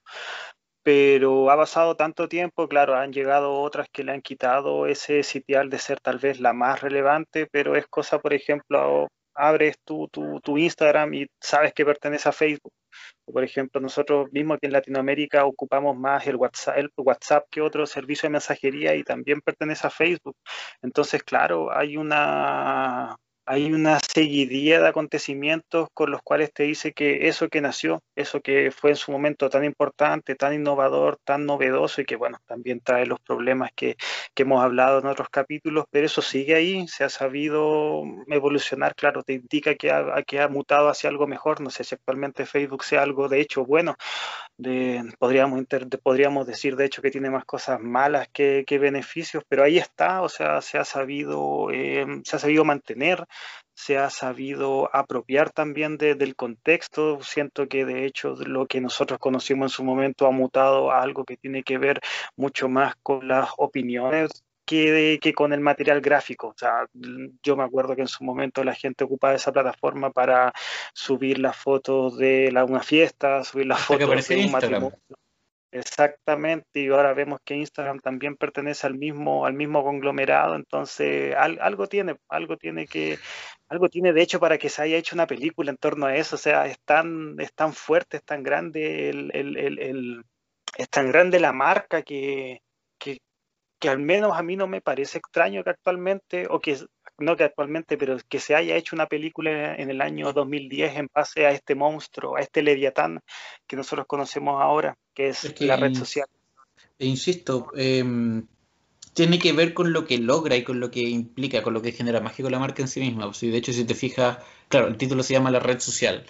pero 0.84 1.52
ha 1.52 1.58
pasado 1.58 1.96
tanto 1.98 2.30
tiempo, 2.30 2.68
claro, 2.70 2.96
han 2.96 3.12
llegado 3.14 3.60
otras 3.62 3.88
que 3.92 4.06
le 4.06 4.14
han 4.14 4.22
quitado 4.22 4.88
ese 4.88 5.24
sitial 5.24 5.70
de 5.70 5.80
ser 5.80 6.00
tal 6.00 6.20
vez 6.20 6.40
la 6.40 6.54
más 6.54 6.82
relevante, 6.82 7.48
pero 7.52 7.76
es 7.76 7.88
cosa, 7.88 8.20
por 8.20 8.34
ejemplo, 8.34 9.10
abres 9.36 9.76
tu, 9.86 10.08
tu, 10.10 10.40
tu 10.42 10.58
Instagram 10.58 11.14
y 11.14 11.28
sabes 11.42 11.74
que 11.74 11.86
pertenece 11.86 12.30
a 12.30 12.32
Facebook 12.32 12.72
por 13.26 13.44
ejemplo, 13.44 13.82
nosotros 13.82 14.32
mismos 14.32 14.58
aquí 14.58 14.68
en 14.68 14.74
Latinoamérica 14.74 15.46
ocupamos 15.46 15.98
más 15.98 16.28
el 16.28 16.36
WhatsApp, 16.36 16.78
el 16.78 16.92
WhatsApp 16.98 17.46
que 17.50 17.62
otro 17.62 17.86
servicio 17.86 18.28
de 18.28 18.32
mensajería 18.34 18.96
y 18.96 19.04
también 19.04 19.42
pertenece 19.42 19.88
a 19.88 19.90
Facebook. 19.90 20.36
Entonces, 20.82 21.24
claro, 21.24 21.72
hay 21.76 21.98
una, 21.98 23.16
hay 23.46 23.74
una 23.74 24.00
seguidilla 24.00 24.82
de 24.82 24.88
acontecimientos 24.88 25.90
con 25.94 26.12
los 26.12 26.22
cuales 26.22 26.54
te 26.54 26.64
dice 26.64 26.94
que 26.94 27.28
eso 27.28 27.50
que 27.50 27.62
nació, 27.62 28.04
eso 28.16 28.42
que 28.42 28.72
fue 28.72 28.92
en 28.92 28.96
su 28.96 29.12
momento 29.12 29.50
tan 29.50 29.64
importante, 29.64 30.36
tan 30.36 30.54
innovador, 30.54 31.18
tan 31.24 31.46
novedoso 31.46 32.02
y 32.02 32.06
que 32.06 32.16
bueno, 32.16 32.40
también 32.46 32.82
trae 32.82 33.06
los 33.06 33.20
problemas 33.20 33.72
que, 33.76 33.98
que 34.34 34.44
hemos 34.44 34.64
hablado 34.64 35.00
en 35.00 35.08
otros 35.08 35.30
capítulos, 35.30 35.86
pero 35.90 36.06
eso 36.06 36.22
sigue 36.22 36.56
ahí, 36.56 36.88
se 36.88 37.04
ha 37.04 37.10
sabido 37.10 38.04
evolucionar, 38.28 38.96
claro, 38.96 39.24
te 39.24 39.34
indica 39.34 39.76
que 39.76 39.92
ha, 39.92 40.22
que 40.24 40.40
ha 40.40 40.48
mutado 40.48 40.90
hacia 40.90 41.10
algo 41.10 41.28
mejor, 41.28 41.62
no 41.62 41.70
sé 41.70 41.84
si 41.84 41.96
actualmente 41.96 42.46
Facebook 42.46 42.84
sea 42.84 43.02
algo 43.04 43.28
de 43.28 43.42
hecho 43.42 43.66
bueno, 43.66 43.96
de, 44.62 45.04
podríamos, 45.18 45.64
podríamos 46.04 46.48
decir 46.48 46.76
de 46.76 46.86
hecho 46.86 47.02
que 47.02 47.12
tiene 47.12 47.30
más 47.30 47.46
cosas 47.46 47.80
malas 47.80 48.28
que, 48.30 48.64
que 48.66 48.78
beneficios, 48.78 49.44
pero 49.48 49.64
ahí 49.64 49.78
está, 49.78 50.22
o 50.22 50.30
sea, 50.30 50.62
se 50.62 50.78
ha 50.78 50.86
sabido, 50.86 51.72
eh, 51.72 52.06
se 52.24 52.36
ha 52.36 52.40
sabido 52.40 52.64
mantener 52.64 53.26
se 53.74 53.98
ha 53.98 54.10
sabido 54.12 54.90
apropiar 54.96 55.50
también 55.52 55.98
del 55.98 56.36
contexto. 56.36 57.20
Siento 57.24 57.68
que 57.68 57.84
de 57.86 58.06
hecho 58.06 58.36
lo 58.46 58.68
que 58.68 58.80
nosotros 58.80 59.18
conocimos 59.20 59.72
en 59.72 59.76
su 59.76 59.84
momento 59.84 60.28
ha 60.28 60.32
mutado 60.32 60.92
a 60.92 61.02
algo 61.02 61.26
que 61.26 61.38
tiene 61.38 61.64
que 61.64 61.80
ver 61.80 62.00
mucho 62.36 62.70
más 62.70 62.94
con 63.02 63.28
las 63.28 63.50
opiniones 63.58 64.44
que, 64.72 65.20
que, 65.22 65.34
con 65.34 65.52
el 65.52 65.60
material 65.60 66.00
gráfico. 66.00 66.48
O 66.48 66.54
sea, 66.58 66.88
yo 67.44 67.58
me 67.58 67.64
acuerdo 67.64 67.94
que 67.94 68.04
en 68.04 68.08
su 68.08 68.24
momento 68.24 68.64
la 68.64 68.74
gente 68.74 69.04
ocupaba 69.04 69.34
esa 69.34 69.52
plataforma 69.52 70.12
para 70.12 70.54
subir 70.94 71.40
las 71.40 71.58
fotos 71.58 72.18
de 72.18 72.52
la, 72.54 72.64
una 72.64 72.82
fiesta, 72.82 73.44
subir 73.44 73.66
las 73.66 73.82
fotos 73.82 74.28
de 74.28 74.46
un 74.46 74.52
matrimonio. 74.52 74.98
Exactamente, 75.74 76.82
y 76.82 76.88
ahora 76.88 77.14
vemos 77.14 77.40
que 77.46 77.56
Instagram 77.56 78.00
también 78.00 78.36
pertenece 78.36 78.88
al 78.88 78.96
mismo, 78.96 79.46
al 79.46 79.54
mismo 79.54 79.84
conglomerado, 79.86 80.56
entonces 80.56 81.34
algo 81.38 81.88
tiene, 81.88 82.18
algo 82.28 82.58
tiene 82.58 82.86
que, 82.86 83.18
algo 83.70 83.88
tiene 83.88 84.12
de 84.12 84.22
hecho 84.22 84.42
para 84.42 84.58
que 84.58 84.68
se 84.68 84.82
haya 84.82 84.98
hecho 84.98 85.16
una 85.16 85.28
película 85.28 85.72
en 85.72 85.78
torno 85.78 86.08
a 86.08 86.16
eso, 86.18 86.36
o 86.36 86.40
sea, 86.40 86.66
es 86.66 86.78
tan, 86.82 87.40
es 87.40 87.54
tan 87.54 87.72
fuerte, 87.72 88.18
es 88.18 88.24
tan 88.24 88.44
grande 88.44 89.10
el, 89.10 89.32
el, 89.34 89.58
el, 89.80 90.26
es 90.78 90.90
tan 90.90 91.10
grande 91.10 91.40
la 91.40 91.54
marca 91.54 92.02
que, 92.02 92.62
que, 93.82 93.90
al 93.90 94.00
menos 94.00 94.32
a 94.38 94.44
mí 94.44 94.56
no 94.56 94.68
me 94.68 94.80
parece 94.80 95.18
extraño 95.18 95.64
que 95.64 95.72
actualmente, 95.72 96.48
o 96.50 96.60
que 96.60 96.78
no 97.18 97.36
que 97.36 97.44
actualmente, 97.44 97.98
pero 97.98 98.18
que 98.30 98.40
se 98.40 98.56
haya 98.56 98.76
hecho 98.76 98.96
una 98.96 99.08
película 99.08 99.76
en 99.76 99.90
el 99.90 100.02
año 100.02 100.32
2010 100.32 100.98
en 100.98 101.08
base 101.14 101.48
a 101.48 101.52
este 101.52 101.76
monstruo, 101.76 102.38
a 102.38 102.42
este 102.42 102.62
leviatán 102.62 103.20
que 103.68 103.76
nosotros 103.76 104.06
conocemos 104.08 104.62
ahora, 104.62 104.96
que 105.14 105.30
es, 105.30 105.60
la 105.62 105.76
red 105.78 105.96
social. 105.96 106.28
E 107.00 107.08
insisto, 107.08 107.72
em, 107.76 108.46
tiene 109.14 109.40
que 109.40 109.52
ver 109.52 109.74
con 109.74 109.92
lo 109.92 110.06
que 110.06 110.20
logra 110.20 110.56
y 110.56 110.64
con 110.64 110.80
lo 110.80 110.92
que 110.92 111.02
implica, 111.02 111.64
con 111.64 111.74
lo 111.74 111.82
que 111.82 111.92
genera 111.92 112.22
mágico 112.22 112.50
la 112.50 112.60
marca 112.60 112.84
en 112.84 112.88
sí 112.88 113.00
misma. 113.00 113.32
De 113.42 113.58
hecho, 113.58 113.74
si 113.74 113.84
te 113.84 113.96
fijas, 113.96 114.38
claro, 114.70 114.88
el 114.88 114.98
título 114.98 115.24
se 115.24 115.34
llama 115.34 115.52
La 115.52 115.60
red 115.60 115.80
social, 115.80 116.26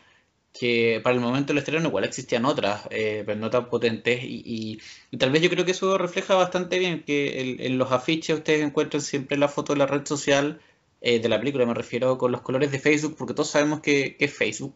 que 0.54 1.00
para 1.04 1.16
el 1.16 1.22
momento 1.22 1.54
del 1.54 1.60
estreno 1.60 1.88
igual 1.88 2.04
existían 2.04 2.46
otras, 2.46 2.88
eh, 2.90 3.24
pero 3.26 3.40
no 3.40 3.50
tan 3.50 3.70
potentes, 3.70 4.20
y, 4.24 4.80
tal 5.18 5.32
vez 5.32 5.42
yo 5.42 5.50
creo 5.50 5.66
que 5.66 5.72
eso 5.72 5.98
refleja 5.98 6.36
bastante 6.36 6.80
bien, 6.80 7.04
que 7.04 7.58
en 7.60 7.78
los 7.78 7.92
afiches 7.92 8.38
ustedes 8.38 8.64
encuentran 8.66 9.02
siempre 9.02 9.38
la 9.38 9.48
foto 9.48 9.74
de 9.74 9.80
la 9.80 9.88
red 9.88 10.06
social 10.06 10.62
eh, 11.02 11.20
de 11.20 11.30
la 11.30 11.40
película, 11.40 11.66
me 11.66 11.74
refiero 11.74 12.18
con 12.18 12.32
los 12.32 12.42
colores 12.42 12.72
de 12.72 12.80
Facebook, 12.80 13.16
porque 13.18 13.34
todos 13.34 13.50
sabemos 13.50 13.82
que, 13.82 14.18
es 14.20 14.34
Facebook. 14.34 14.76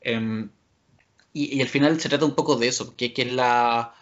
Em, 0.00 0.50
y, 1.32 1.60
al 1.60 1.68
final 1.68 2.00
se 2.00 2.08
trata 2.08 2.24
un 2.24 2.34
poco 2.34 2.56
de 2.56 2.68
eso, 2.68 2.96
que, 2.96 3.12
que 3.12 3.22
es 3.22 3.32
la 3.32 3.94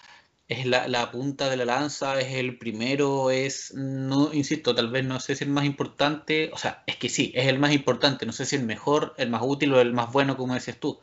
es 0.48 0.66
la, 0.66 1.10
punta 1.10 1.48
de 1.48 1.56
la 1.56 1.64
lanza, 1.64 2.20
es 2.20 2.34
el 2.34 2.58
primero, 2.58 3.30
es, 3.30 3.72
no, 3.74 4.32
insisto, 4.34 4.74
tal 4.74 4.90
vez 4.90 5.04
no 5.04 5.18
sé 5.20 5.36
si 5.36 5.44
el 5.44 5.50
más 5.50 5.64
importante, 5.64 6.50
o 6.52 6.58
sea, 6.58 6.82
es 6.86 6.96
que 6.96 7.08
sí, 7.08 7.32
es 7.34 7.46
el 7.46 7.58
más 7.58 7.72
importante, 7.72 8.26
no 8.26 8.32
sé 8.32 8.44
si 8.44 8.56
el 8.56 8.64
mejor, 8.64 9.14
el 9.16 9.30
más 9.30 9.42
útil 9.44 9.72
o 9.74 9.80
el 9.80 9.92
más 9.94 10.12
bueno, 10.12 10.36
como 10.36 10.54
decías 10.54 10.78
tú, 10.78 11.00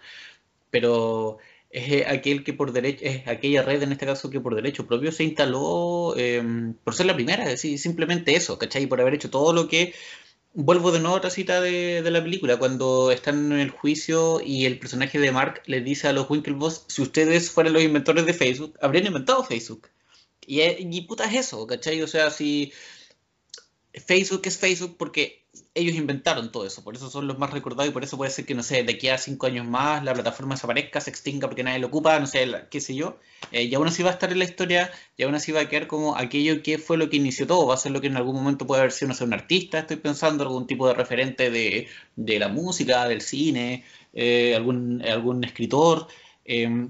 pero 0.69 1.39
es 1.71 2.05
aquel 2.07 2.43
que 2.43 2.53
por 2.53 2.71
derecho, 2.73 3.05
es 3.05 3.27
aquella 3.27 3.63
red 3.63 3.81
en 3.81 3.93
este 3.93 4.05
caso 4.05 4.29
que 4.29 4.39
por 4.41 4.55
derecho 4.55 4.87
propio 4.87 5.11
se 5.11 5.23
instaló 5.23 6.15
em, 6.17 6.73
por 6.83 6.93
ser 6.93 7.05
la 7.05 7.15
primera, 7.15 7.43
es 7.43 7.49
decir, 7.51 7.79
simplemente 7.79 8.35
eso, 8.35 8.57
¿cachai? 8.59 8.87
Por 8.87 9.01
haber 9.01 9.15
hecho 9.15 9.29
todo 9.29 9.53
lo 9.53 9.67
que 9.67 9.93
Vuelvo 10.53 10.91
de 10.91 10.99
nuevo 10.99 11.15
a 11.15 11.17
otra 11.19 11.29
cita 11.29 11.61
de, 11.61 12.01
la 12.11 12.21
película, 12.21 12.57
cuando 12.57 13.11
están 13.11 13.51
en 13.53 13.59
el 13.59 13.69
juicio 13.69 14.41
y 14.41 14.65
el 14.65 14.79
personaje 14.79 15.17
de 15.17 15.31
Mark 15.31 15.63
le 15.65 15.81
dice 15.81 16.09
a 16.09 16.13
los 16.13 16.29
Winklevoss, 16.29 16.83
si 16.87 17.01
ustedes 17.01 17.51
fueran 17.51 17.73
los 17.73 17.83
inventores 17.83 18.25
de 18.25 18.33
Facebook, 18.33 18.77
habrían 18.81 19.07
inventado 19.07 19.43
Facebook. 19.45 19.87
Y, 20.45 20.61
y 20.61 21.01
puta 21.01 21.25
es 21.25 21.47
eso, 21.47 21.65
¿cachai? 21.67 22.01
O 22.01 22.07
sea, 22.07 22.31
si 22.31 22.73
Facebook 23.93 24.41
es 24.45 24.57
Facebook 24.57 24.95
porque 24.97 25.41
ellos 25.73 25.95
inventaron 25.95 26.51
todo 26.51 26.65
eso, 26.65 26.83
por 26.83 26.95
eso 26.95 27.09
son 27.09 27.27
los 27.27 27.37
más 27.37 27.51
recordados 27.51 27.89
y 27.89 27.93
por 27.93 28.03
eso 28.03 28.17
puede 28.17 28.31
ser 28.31 28.45
que, 28.45 28.55
no 28.55 28.63
sé, 28.63 28.83
de 28.83 28.93
aquí 28.93 29.09
a 29.09 29.17
cinco 29.17 29.47
años 29.47 29.67
más 29.67 30.03
la 30.03 30.13
plataforma 30.13 30.55
desaparezca, 30.55 31.01
se 31.01 31.09
extinga 31.09 31.47
porque 31.47 31.63
nadie 31.63 31.79
lo 31.79 31.87
ocupa, 31.87 32.17
no 32.19 32.27
sé, 32.27 32.47
qué 32.69 32.79
sé 32.79 32.95
yo, 32.95 33.17
eh, 33.51 33.63
y 33.63 33.75
aún 33.75 33.87
así 33.87 34.01
va 34.03 34.11
a 34.11 34.13
estar 34.13 34.31
en 34.31 34.39
la 34.39 34.45
historia, 34.45 34.91
y 35.17 35.23
aún 35.23 35.35
así 35.35 35.51
va 35.51 35.61
a 35.61 35.69
quedar 35.69 35.87
como 35.87 36.15
aquello 36.15 36.63
que 36.63 36.77
fue 36.77 36.97
lo 36.97 37.09
que 37.09 37.17
inició 37.17 37.47
todo, 37.47 37.67
va 37.67 37.73
a 37.73 37.77
ser 37.77 37.91
lo 37.91 37.99
que 37.99 38.07
en 38.07 38.17
algún 38.17 38.35
momento 38.35 38.65
puede 38.65 38.81
haber 38.81 38.93
sido, 38.93 39.09
no 39.09 39.13
sé, 39.13 39.23
un 39.25 39.33
artista, 39.33 39.79
estoy 39.79 39.97
pensando, 39.97 40.43
algún 40.43 40.67
tipo 40.67 40.87
de 40.87 40.93
referente 40.93 41.51
de, 41.51 41.87
la 42.39 42.47
música, 42.47 43.07
del 43.07 43.21
cine, 43.21 43.83
eh, 44.13 44.55
algún, 44.55 45.01
algún 45.05 45.43
escritor. 45.43 46.07
Eh, 46.45 46.87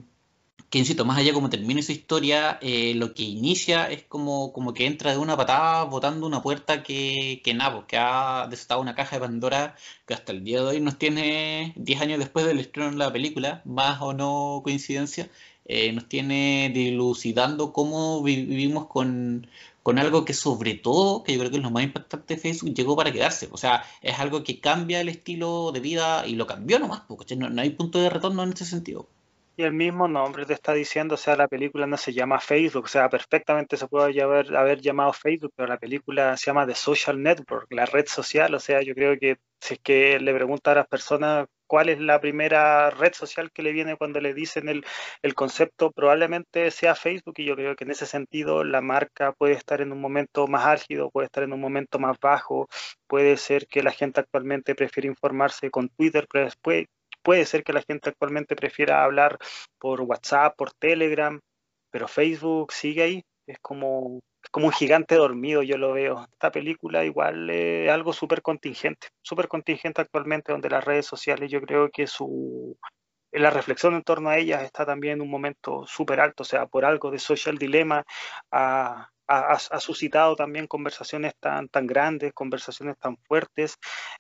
que 0.72 0.80
insisto, 0.80 1.06
más 1.06 1.18
allá 1.18 1.34
como 1.34 1.50
termina 1.50 1.82
esa 1.82 1.92
historia, 1.92 2.58
eh, 2.62 2.94
lo 2.96 3.14
que 3.14 3.24
inicia 3.24 3.92
es 3.92 4.04
como, 4.04 4.54
como 4.54 4.74
que 4.74 4.86
entra 4.86 5.12
de 5.12 5.18
una 5.18 5.36
patada 5.38 5.84
botando 5.84 6.26
una 6.26 6.42
puerta 6.42 6.82
que, 6.82 7.42
que 7.44 7.54
nada, 7.54 7.74
pues, 7.74 7.86
que 7.88 7.98
ha 7.98 8.48
desatado 8.50 8.80
una 8.82 8.96
caja 8.96 9.18
de 9.18 9.22
Pandora 9.22 9.76
que 10.06 10.14
hasta 10.14 10.32
el 10.32 10.44
día 10.46 10.62
de 10.62 10.68
hoy 10.68 10.80
nos 10.80 10.98
tiene, 10.98 11.74
10 11.76 12.02
años 12.02 12.20
después 12.20 12.46
del 12.46 12.60
estreno 12.60 12.92
de 12.92 12.98
la 12.98 13.12
película, 13.12 13.62
más 13.66 14.02
o 14.02 14.14
no 14.14 14.62
coincidencia, 14.64 15.30
eh, 15.66 15.92
nos 15.92 16.08
tiene 16.08 16.72
dilucidando 16.74 17.74
cómo 17.74 18.24
vivimos 18.24 18.88
con, 18.88 19.48
con 19.84 20.00
algo 20.00 20.26
que 20.26 20.34
sobre 20.34 20.76
todo, 20.76 21.24
que 21.24 21.34
yo 21.34 21.40
creo 21.40 21.52
que 21.52 21.58
es 21.58 21.64
lo 21.64 21.72
más 21.72 21.84
impactante 21.84 22.36
de 22.36 22.42
Facebook, 22.42 22.74
llegó 22.74 22.96
para 22.96 23.12
quedarse. 23.12 23.50
O 23.52 23.58
sea, 23.58 23.84
es 24.02 24.20
algo 24.20 24.44
que 24.44 24.60
cambia 24.62 25.02
el 25.02 25.10
estilo 25.10 25.72
de 25.74 25.82
vida 25.82 26.26
y 26.26 26.36
lo 26.36 26.48
cambió 26.48 26.80
nomás, 26.80 27.02
porque 27.08 27.36
no, 27.36 27.50
no 27.50 27.62
hay 27.62 27.72
punto 27.72 28.00
de 28.00 28.10
retorno 28.10 28.44
en 28.44 28.54
ese 28.54 28.66
sentido. 28.66 29.08
El 29.62 29.74
mismo 29.74 30.08
nombre 30.08 30.46
te 30.46 30.54
está 30.54 30.74
diciendo, 30.74 31.16
o 31.16 31.18
sea, 31.18 31.36
la 31.36 31.48
película 31.48 31.86
no 31.86 31.96
se 31.96 32.14
llama 32.14 32.40
Facebook, 32.40 32.86
o 32.86 32.88
sea, 32.88 33.10
perfectamente 33.10 33.78
se 33.78 33.88
puede 33.88 34.20
haber, 34.22 34.82
llamado 34.82 35.14
Facebook, 35.14 35.54
pero 35.56 35.68
la 35.68 35.78
película 35.78 36.36
se 36.36 36.48
llama 36.48 36.66
The 36.66 36.74
Social 36.76 37.22
Network, 37.22 37.68
la 37.72 37.86
red 37.86 38.08
social, 38.08 38.54
o 38.56 38.60
sea, 38.60 38.82
yo 38.82 38.96
creo 38.96 39.18
que 39.20 39.38
si 39.60 39.76
es 39.76 39.80
que 39.82 40.20
le 40.20 40.34
pregunta 40.34 40.72
a 40.72 40.76
las 40.76 40.88
personas 40.88 41.48
cuál 41.68 41.90
es 41.90 42.00
la 42.00 42.20
primera 42.20 42.90
red 42.90 43.14
social 43.14 43.52
que 43.52 43.62
le 43.62 43.72
viene 43.72 43.98
cuando 43.98 44.20
le 44.20 44.34
dicen 44.34 44.68
el, 44.68 44.84
el 45.22 45.36
concepto, 45.36 45.92
probablemente 45.92 46.72
sea 46.72 46.96
Facebook 46.96 47.36
y 47.38 47.46
yo 47.46 47.56
creo 47.56 47.76
que 47.76 47.84
en 47.84 47.92
ese 47.92 48.06
sentido 48.08 48.64
la 48.64 48.82
marca 48.82 49.32
puede 49.34 49.54
estar 49.54 49.82
en 49.82 49.92
un 49.92 50.02
momento 50.02 50.48
más 50.48 50.66
álgido, 50.66 51.12
puede 51.12 51.28
estar 51.28 51.44
en 51.44 51.54
un 51.54 51.62
momento 51.62 52.00
más 52.00 52.18
bajo, 52.20 52.68
puede 53.08 53.38
ser 53.38 53.68
que 53.68 53.84
la 53.84 53.92
gente 53.92 54.20
actualmente 54.22 54.76
prefiere 54.76 55.08
informarse 55.08 55.70
con 55.70 55.90
Twitter, 55.90 56.28
pero 56.32 56.46
después 56.46 56.88
Puede 57.22 57.46
ser 57.46 57.64
que 57.64 57.74
la 57.74 57.84
gente 57.84 58.10
actualmente 58.10 58.56
prefiera 58.56 59.04
hablar 59.04 59.38
por 59.78 60.02
WhatsApp, 60.02 60.56
por 60.56 60.74
Telegram, 60.74 61.40
pero 61.92 62.08
Facebook 62.08 62.72
sigue 62.74 63.04
ahí. 63.04 63.26
Es 63.48 63.60
como, 63.60 64.22
un 64.54 64.72
gigante 64.72 65.16
dormido, 65.16 65.62
yo 65.64 65.78
lo 65.78 65.94
veo. 65.94 66.26
Esta 66.32 66.52
película 66.52 67.04
igual 67.06 67.50
es 67.50 67.90
algo 67.90 68.14
súper 68.14 68.42
contingente, 68.42 69.10
súper 69.22 69.48
contingente 69.48 70.02
actualmente, 70.02 70.52
donde 70.52 70.70
las 70.70 70.84
redes 70.84 71.06
sociales 71.06 71.52
yo 71.52 71.62
creo 71.62 71.90
que 71.90 72.08
su, 72.08 72.78
la 73.32 73.50
reflexión 73.50 73.96
en 73.96 74.04
torno 74.04 74.30
a 74.30 74.38
ellas 74.38 74.64
está 74.64 74.86
también 74.86 75.16
en 75.16 75.22
un 75.22 75.30
momento 75.30 75.86
súper 75.88 76.20
alto, 76.20 76.44
o 76.44 76.46
sea, 76.46 76.66
por 76.68 76.86
algo 76.86 77.12
de 77.12 77.20
social 77.20 77.58
dilema 77.58 78.06
ha, 79.32 79.80
suscitado 79.80 80.36
también 80.36 80.68
conversaciones 80.68 81.34
tan, 81.40 81.70
tan 81.70 81.88
grandes, 81.88 82.34
conversaciones 82.34 82.98
tan 83.00 83.18
fuertes, 83.18 83.76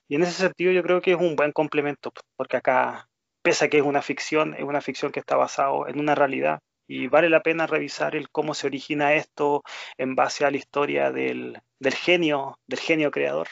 y 0.07 0.15
en 0.15 0.23
ese 0.23 0.33
sentido 0.33 0.71
yo 0.71 0.83
creo 0.83 1.01
que 1.01 1.11
es 1.11 1.17
un 1.19 1.35
buen 1.35 1.51
complemento, 1.51 2.11
porque 2.35 2.57
acá, 2.57 3.07
pese 3.41 3.65
a 3.65 3.69
que 3.69 3.77
es 3.77 3.83
una 3.83 4.01
ficción, 4.01 4.53
es 4.55 4.63
una 4.63 4.81
ficción 4.81 5.11
que 5.11 5.19
está 5.19 5.35
basada 5.35 5.71
en 5.87 5.99
una 5.99 6.15
realidad, 6.15 6.59
y 6.87 7.07
vale 7.07 7.29
la 7.29 7.43
pena 7.43 7.67
revisar 7.67 8.15
el 8.15 8.29
cómo 8.29 8.53
se 8.53 8.67
origina 8.67 9.13
esto 9.13 9.63
en 9.97 10.15
base 10.15 10.45
a 10.45 10.51
la 10.51 10.57
historia 10.57 11.11
del, 11.11 11.57
del 11.79 11.93
genio, 11.93 12.59
del 12.67 12.79
genio 12.79 13.11
creador. 13.11 13.47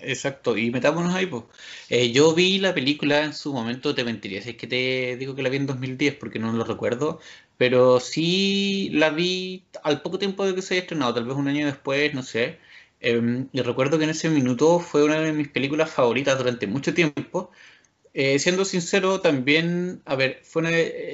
Exacto, 0.00 0.56
y 0.56 0.70
metámonos 0.70 1.14
ahí, 1.14 1.26
pues. 1.26 1.44
yo 2.12 2.34
vi 2.34 2.58
la 2.58 2.74
película 2.74 3.24
en 3.24 3.32
su 3.32 3.52
momento, 3.52 3.94
te 3.94 4.04
mentiría 4.04 4.42
si 4.42 4.50
es 4.50 4.56
que 4.56 4.66
te 4.66 5.16
digo 5.16 5.34
que 5.34 5.42
la 5.42 5.48
vi 5.48 5.58
en 5.58 5.66
2010 5.66 6.16
porque 6.16 6.38
no 6.38 6.52
lo 6.52 6.64
recuerdo, 6.64 7.20
pero 7.58 8.00
sí 8.00 8.90
la 8.92 9.10
vi 9.10 9.64
al 9.82 10.02
poco 10.02 10.18
tiempo 10.18 10.44
de 10.44 10.54
que 10.54 10.62
se 10.62 10.74
haya 10.74 10.82
estrenado, 10.82 11.14
tal 11.14 11.26
vez 11.26 11.36
un 11.36 11.48
año 11.48 11.66
después, 11.66 12.14
no 12.14 12.22
sé. 12.22 12.58
Em, 13.00 13.48
y 13.52 13.60
recuerdo 13.62 13.98
que 13.98 14.04
en 14.04 14.10
ese 14.10 14.30
minuto 14.30 14.78
fue 14.80 15.04
una 15.04 15.20
de 15.20 15.32
mis 15.32 15.48
películas 15.48 15.90
favoritas 15.90 16.38
durante 16.38 16.66
mucho 16.66 16.94
tiempo. 16.94 17.50
Eh, 18.14 18.38
siendo 18.38 18.64
sincero, 18.64 19.20
también, 19.20 20.02
a 20.04 20.16
ver, 20.16 20.40
fue 20.44 20.62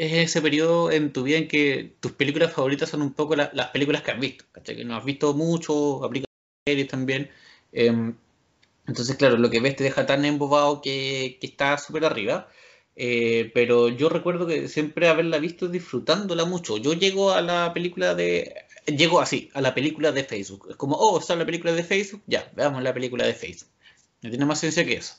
es 0.04 0.12
ese 0.14 0.42
periodo 0.42 0.90
en 0.90 1.12
tu 1.12 1.22
vida 1.24 1.38
en 1.38 1.48
que 1.48 1.94
tus 2.00 2.12
películas 2.12 2.52
favoritas 2.52 2.88
son 2.90 3.02
un 3.02 3.12
poco 3.14 3.36
las 3.36 3.68
películas 3.72 4.02
que 4.02 4.10
has 4.12 4.20
visto, 4.20 4.44
Que 4.64 4.84
no 4.84 4.96
has 4.96 5.04
visto 5.04 5.34
mucho, 5.34 6.00
series 6.66 6.88
también. 6.88 7.30
Em, 7.72 8.14
entonces, 8.86 9.16
claro, 9.16 9.36
lo 9.38 9.50
que 9.50 9.60
ves 9.60 9.76
te 9.76 9.84
deja 9.84 10.06
tan 10.06 10.24
embobado 10.24 10.80
que, 10.82 11.38
que 11.40 11.46
está 11.46 11.78
súper 11.78 12.04
arriba. 12.04 12.48
Eh, 13.00 13.52
pero 13.54 13.88
yo 13.88 14.08
recuerdo 14.08 14.44
que 14.48 14.66
siempre 14.66 15.06
haberla 15.08 15.38
visto 15.38 15.68
disfrutándola 15.68 16.44
mucho. 16.44 16.78
Yo 16.78 16.94
llego 16.94 17.32
a 17.32 17.40
la 17.40 17.72
película 17.72 18.16
de. 18.16 18.54
Llego 18.86 19.20
así, 19.20 19.50
a 19.54 19.60
la 19.60 19.72
película 19.72 20.10
de 20.10 20.24
Facebook. 20.24 20.66
Es 20.70 20.76
como, 20.76 20.96
oh, 20.96 21.18
está 21.20 21.36
la 21.36 21.46
película 21.46 21.72
de 21.72 21.84
Facebook, 21.84 22.22
ya, 22.26 22.50
veamos 22.56 22.82
la 22.82 22.92
película 22.92 23.24
de 23.24 23.34
Facebook. 23.34 23.70
No 24.22 24.30
tiene 24.30 24.46
más 24.46 24.58
ciencia 24.58 24.84
que 24.84 24.94
eso. 24.94 25.14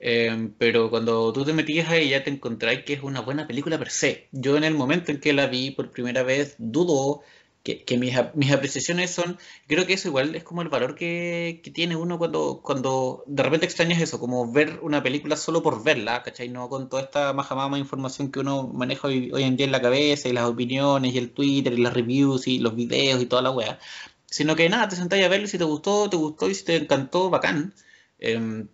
Eh, 0.00 0.50
pero 0.58 0.90
cuando 0.90 1.32
tú 1.32 1.44
te 1.44 1.52
metías 1.52 1.88
ahí 1.90 2.10
ya 2.10 2.22
te 2.24 2.30
encontrás 2.30 2.84
que 2.84 2.94
es 2.94 3.02
una 3.02 3.20
buena 3.20 3.46
película 3.46 3.78
per 3.78 3.90
se. 3.90 4.28
Yo 4.32 4.56
en 4.56 4.64
el 4.64 4.74
momento 4.74 5.12
en 5.12 5.20
que 5.20 5.32
la 5.34 5.48
vi 5.48 5.70
por 5.70 5.90
primera 5.90 6.22
vez 6.22 6.54
dudo 6.58 7.22
que, 7.76 7.98
mis, 7.98 8.14
mis, 8.34 8.52
apreciaciones 8.52 9.10
son, 9.10 9.38
creo 9.66 9.86
que 9.86 9.94
eso 9.94 10.08
igual 10.08 10.34
es 10.34 10.44
como 10.44 10.62
el 10.62 10.68
valor 10.68 10.94
que, 10.94 11.60
que, 11.62 11.70
tiene 11.70 11.96
uno 11.96 12.18
cuando, 12.18 12.60
cuando 12.62 13.24
de 13.26 13.42
repente 13.42 13.66
extrañas 13.66 14.00
eso, 14.00 14.18
como 14.18 14.50
ver 14.50 14.78
una 14.82 15.02
película 15.02 15.36
solo 15.36 15.62
por 15.62 15.82
verla, 15.84 16.22
¿cachai? 16.22 16.48
No 16.48 16.68
con 16.68 16.88
toda 16.88 17.02
esta 17.02 17.32
majamama 17.32 17.78
información 17.78 18.30
que 18.30 18.40
uno 18.40 18.68
maneja 18.68 19.08
hoy, 19.08 19.30
en 19.34 19.56
día 19.56 19.66
en 19.66 19.72
la 19.72 19.82
cabeza 19.82 20.28
y 20.28 20.32
las 20.32 20.44
opiniones 20.44 21.14
y 21.14 21.18
el 21.18 21.30
Twitter 21.32 21.72
y 21.72 21.82
las 21.82 21.94
reviews 21.94 22.46
y 22.48 22.58
los 22.58 22.74
videos 22.74 23.22
y 23.22 23.26
toda 23.26 23.42
la 23.42 23.50
wea, 23.50 23.78
sino 24.26 24.56
que 24.56 24.68
nada, 24.68 24.88
te 24.88 24.96
sentáis 24.96 25.24
a 25.24 25.28
verlo 25.28 25.46
y 25.46 25.48
si 25.48 25.58
te 25.58 25.64
gustó, 25.64 26.08
te 26.10 26.16
gustó 26.16 26.48
y 26.50 26.54
si 26.54 26.64
te 26.64 26.76
encantó, 26.76 27.30
bacán. 27.30 27.74
Em, 28.18 28.68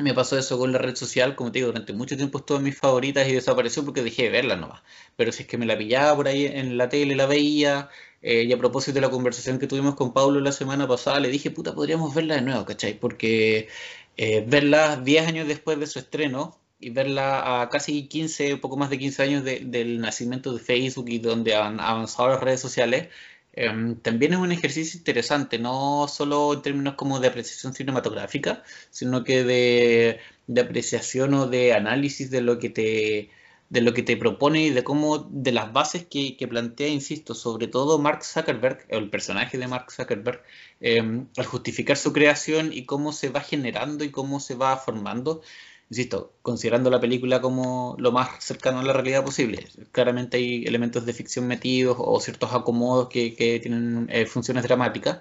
me 0.00 0.14
pasó 0.14 0.38
eso 0.38 0.58
con 0.58 0.72
la 0.72 0.78
red 0.78 0.96
social, 0.96 1.36
como 1.36 1.52
te 1.52 1.58
digo, 1.58 1.68
durante 1.68 1.92
mucho 1.92 2.16
tiempo 2.16 2.38
estuvo 2.38 2.58
en 2.58 2.64
mis 2.64 2.78
favoritas 2.78 3.28
y 3.28 3.32
desapareció 3.34 3.84
porque 3.84 4.02
dejé 4.02 4.24
de 4.24 4.30
verla 4.30 4.56
nomás. 4.56 4.82
Pero 5.16 5.32
si 5.32 5.42
es 5.42 5.48
que 5.48 5.58
me 5.58 5.66
la 5.66 5.76
pillaba 5.78 6.16
por 6.16 6.28
ahí 6.28 6.46
en 6.46 6.76
la 6.78 6.88
tele, 6.88 7.14
la 7.16 7.26
veía, 7.26 7.88
eh, 8.22 8.44
y 8.44 8.52
a 8.52 8.58
propósito 8.58 8.94
de 8.94 9.00
la 9.00 9.10
conversación 9.10 9.58
que 9.58 9.66
tuvimos 9.66 9.94
con 9.94 10.12
Pablo 10.12 10.40
la 10.40 10.52
semana 10.52 10.86
pasada, 10.86 11.20
le 11.20 11.28
dije, 11.28 11.50
puta, 11.50 11.74
podríamos 11.74 12.14
verla 12.14 12.36
de 12.36 12.42
nuevo, 12.42 12.64
¿cachai? 12.66 12.98
Porque 12.98 13.68
eh, 14.16 14.44
verla 14.46 14.96
10 14.96 15.26
años 15.28 15.48
después 15.48 15.78
de 15.80 15.86
su 15.86 15.98
estreno 15.98 16.58
y 16.78 16.90
verla 16.90 17.62
a 17.62 17.68
casi 17.70 18.08
15, 18.08 18.56
poco 18.58 18.76
más 18.76 18.90
de 18.90 18.98
15 18.98 19.22
años 19.22 19.44
del 19.44 20.00
nacimiento 20.00 20.52
de 20.52 20.60
Facebook 20.60 21.08
y 21.08 21.18
donde 21.18 21.54
han 21.54 21.80
avanzado 21.80 22.30
las 22.30 22.40
redes 22.40 22.60
sociales, 22.60 23.08
em, 23.52 23.96
también 23.96 24.32
es 24.34 24.38
un 24.38 24.52
ejercicio 24.52 24.98
interesante, 24.98 25.58
no 25.58 26.06
solo 26.08 26.54
en 26.54 26.62
términos 26.62 26.94
como 26.94 27.20
de 27.20 27.28
apreciación 27.28 27.74
cinematográfica, 27.74 28.62
sino 28.90 29.24
que 29.24 29.44
de, 29.44 30.20
de 30.46 30.60
apreciación 30.60 31.34
o 31.34 31.46
de 31.46 31.74
análisis 31.74 32.30
de 32.30 32.40
lo 32.42 32.58
que 32.58 32.70
te 32.70 33.30
de 33.70 33.80
lo 33.80 33.94
que 33.94 34.02
te 34.02 34.16
propone 34.16 34.64
y 34.66 34.70
de 34.70 34.84
cómo, 34.84 35.18
de 35.30 35.52
las 35.52 35.72
bases 35.72 36.04
que, 36.04 36.36
plantea, 36.48 36.88
insisto, 36.88 37.34
sobre 37.34 37.68
todo 37.68 37.98
Mark 37.98 38.24
Zuckerberg, 38.24 38.84
el 38.88 39.08
personaje 39.10 39.58
de 39.58 39.68
Mark 39.68 39.92
Zuckerberg, 39.92 40.42
em, 40.80 41.28
al 41.36 41.46
justificar 41.46 41.96
su 41.96 42.12
creación 42.12 42.72
y 42.72 42.84
cómo 42.84 43.12
se 43.12 43.28
va 43.30 43.40
generando 43.40 44.04
y 44.04 44.10
cómo 44.10 44.40
se 44.40 44.56
va 44.56 44.76
formando, 44.76 45.42
insisto, 45.88 46.32
considerando 46.42 46.90
la 46.90 47.00
película 47.00 47.40
como 47.40 47.94
lo 47.98 48.10
más 48.12 48.42
cercano 48.44 48.80
a 48.80 48.82
la 48.82 48.92
realidad 48.92 49.24
posible. 49.24 49.66
Claramente 49.92 50.36
hay 50.38 50.64
elementos 50.64 51.06
de 51.06 51.12
ficción 51.12 51.46
metidos 51.46 51.96
o 51.98 52.20
ciertos 52.20 52.52
acomodos 52.52 53.08
que, 53.08 53.60
tienen 53.62 54.08
eh, 54.10 54.26
funciones 54.26 54.64
dramáticas, 54.64 55.20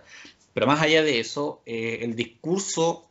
pero 0.53 0.65
más 0.67 0.81
allá 0.81 1.03
de 1.03 1.19
eso, 1.19 1.61
eh, 1.67 1.99
el 2.01 2.15
discurso 2.15 3.08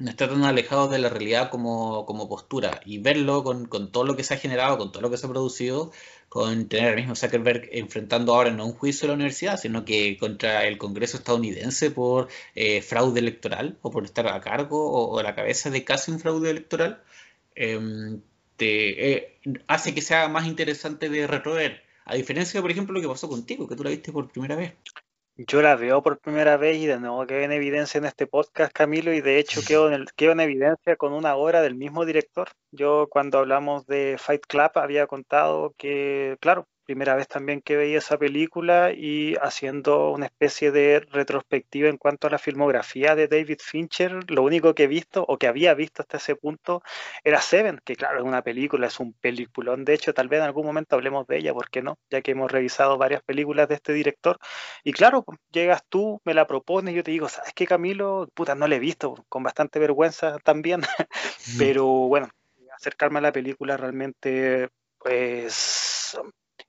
no 0.00 0.10
está 0.10 0.28
tan 0.28 0.42
alejado 0.44 0.88
de 0.88 0.98
la 0.98 1.10
realidad 1.10 1.50
como, 1.50 2.06
postura 2.28 2.80
y 2.86 2.98
verlo 2.98 3.44
con, 3.44 3.68
todo 3.92 4.04
lo 4.04 4.16
que 4.16 4.24
se 4.24 4.34
ha 4.34 4.38
generado, 4.38 4.78
con 4.78 4.92
todo 4.92 5.02
lo 5.02 5.10
que 5.10 5.18
se 5.18 5.26
ha 5.26 5.30
producido, 5.30 5.92
con 6.28 6.68
tener 6.68 6.90
al 6.90 6.96
mismo 6.96 7.14
Zuckerberg 7.14 7.68
enfrentando 7.72 8.34
ahora 8.34 8.50
no 8.50 8.66
un 8.66 8.72
juicio 8.72 9.02
de 9.02 9.08
la 9.08 9.14
universidad, 9.14 9.58
sino 9.60 9.84
que 9.84 10.16
contra 10.18 10.66
el 10.66 10.78
Congreso 10.78 11.18
estadounidense 11.18 11.90
por 11.90 12.28
eh, 12.54 12.82
fraude 12.82 13.20
electoral 13.20 13.78
o 13.82 13.90
por 13.90 14.04
estar 14.04 14.26
a 14.28 14.40
cargo 14.40 14.90
o, 14.90 15.18
a 15.18 15.22
la 15.22 15.34
cabeza 15.34 15.70
de 15.70 15.84
casi 15.84 16.10
un 16.10 16.20
fraude 16.20 16.50
electoral, 16.50 17.02
em, 17.54 18.22
te, 18.56 19.12
eh, 19.14 19.38
hace 19.66 19.94
que 19.94 20.02
sea 20.02 20.28
más 20.28 20.46
interesante 20.46 21.08
de 21.10 21.26
retrover. 21.26 21.82
A 22.04 22.14
diferencia, 22.14 22.60
por 22.62 22.70
ejemplo, 22.70 22.94
lo 22.94 23.00
que 23.02 23.08
pasó 23.08 23.28
contigo, 23.28 23.68
que 23.68 23.76
tú 23.76 23.84
la 23.84 23.90
viste 23.90 24.12
por 24.12 24.30
primera 24.30 24.56
vez. 24.56 24.74
Yo 25.46 25.62
la 25.62 25.74
veo 25.74 26.02
por 26.02 26.20
primera 26.20 26.58
vez 26.58 26.76
y 26.76 26.86
de 26.86 27.00
nuevo 27.00 27.26
quedo 27.26 27.40
en 27.40 27.52
evidencia 27.52 27.96
en 27.96 28.04
este 28.04 28.26
podcast, 28.26 28.72
Camilo, 28.74 29.14
y 29.14 29.22
de 29.22 29.38
hecho 29.38 29.62
quedo 29.66 29.88
en, 29.88 29.94
el, 29.94 30.12
quedo 30.12 30.32
en 30.32 30.40
evidencia 30.40 30.96
con 30.96 31.14
una 31.14 31.34
obra 31.34 31.62
del 31.62 31.76
mismo 31.76 32.04
director. 32.04 32.50
Yo 32.72 33.08
cuando 33.08 33.38
hablamos 33.38 33.86
de 33.86 34.16
Fight 34.18 34.42
Club 34.46 34.70
había 34.74 35.06
contado 35.06 35.74
que, 35.78 36.36
claro, 36.40 36.66
primera 36.90 37.14
vez 37.14 37.28
también 37.28 37.60
que 37.60 37.76
veía 37.76 37.98
esa 37.98 38.18
película 38.18 38.90
y 38.90 39.36
haciendo 39.40 40.10
una 40.10 40.26
especie 40.26 40.72
de 40.72 40.98
retrospectiva 40.98 41.88
en 41.88 41.98
cuanto 41.98 42.26
a 42.26 42.30
la 42.30 42.38
filmografía 42.38 43.14
de 43.14 43.28
David 43.28 43.58
Fincher, 43.62 44.28
lo 44.28 44.42
único 44.42 44.74
que 44.74 44.84
he 44.84 44.86
visto 44.88 45.24
o 45.28 45.38
que 45.38 45.46
había 45.46 45.72
visto 45.74 46.02
hasta 46.02 46.16
ese 46.16 46.34
punto 46.34 46.82
era 47.22 47.40
Seven, 47.40 47.80
que 47.84 47.94
claro, 47.94 48.18
es 48.18 48.24
una 48.24 48.42
película, 48.42 48.88
es 48.88 48.98
un 48.98 49.12
peliculón. 49.12 49.84
De 49.84 49.94
hecho, 49.94 50.12
tal 50.12 50.26
vez 50.26 50.40
en 50.40 50.46
algún 50.46 50.66
momento 50.66 50.96
hablemos 50.96 51.28
de 51.28 51.38
ella, 51.38 51.54
¿por 51.54 51.70
qué 51.70 51.80
no? 51.80 51.96
Ya 52.10 52.22
que 52.22 52.32
hemos 52.32 52.50
revisado 52.50 52.98
varias 52.98 53.22
películas 53.22 53.68
de 53.68 53.76
este 53.76 53.92
director. 53.92 54.40
Y 54.82 54.92
claro, 54.92 55.24
llegas 55.52 55.84
tú, 55.88 56.20
me 56.24 56.34
la 56.34 56.48
propones, 56.48 56.92
yo 56.92 57.04
te 57.04 57.12
digo, 57.12 57.28
¿sabes 57.28 57.52
qué, 57.54 57.68
Camilo? 57.68 58.28
Puta, 58.34 58.56
no 58.56 58.66
la 58.66 58.74
he 58.74 58.80
visto, 58.80 59.14
con 59.28 59.44
bastante 59.44 59.78
vergüenza 59.78 60.38
también. 60.40 60.80
Pero 61.56 61.86
bueno, 61.86 62.28
acercarme 62.76 63.20
a 63.20 63.22
la 63.22 63.32
película 63.32 63.76
realmente, 63.76 64.70
pues 64.98 66.18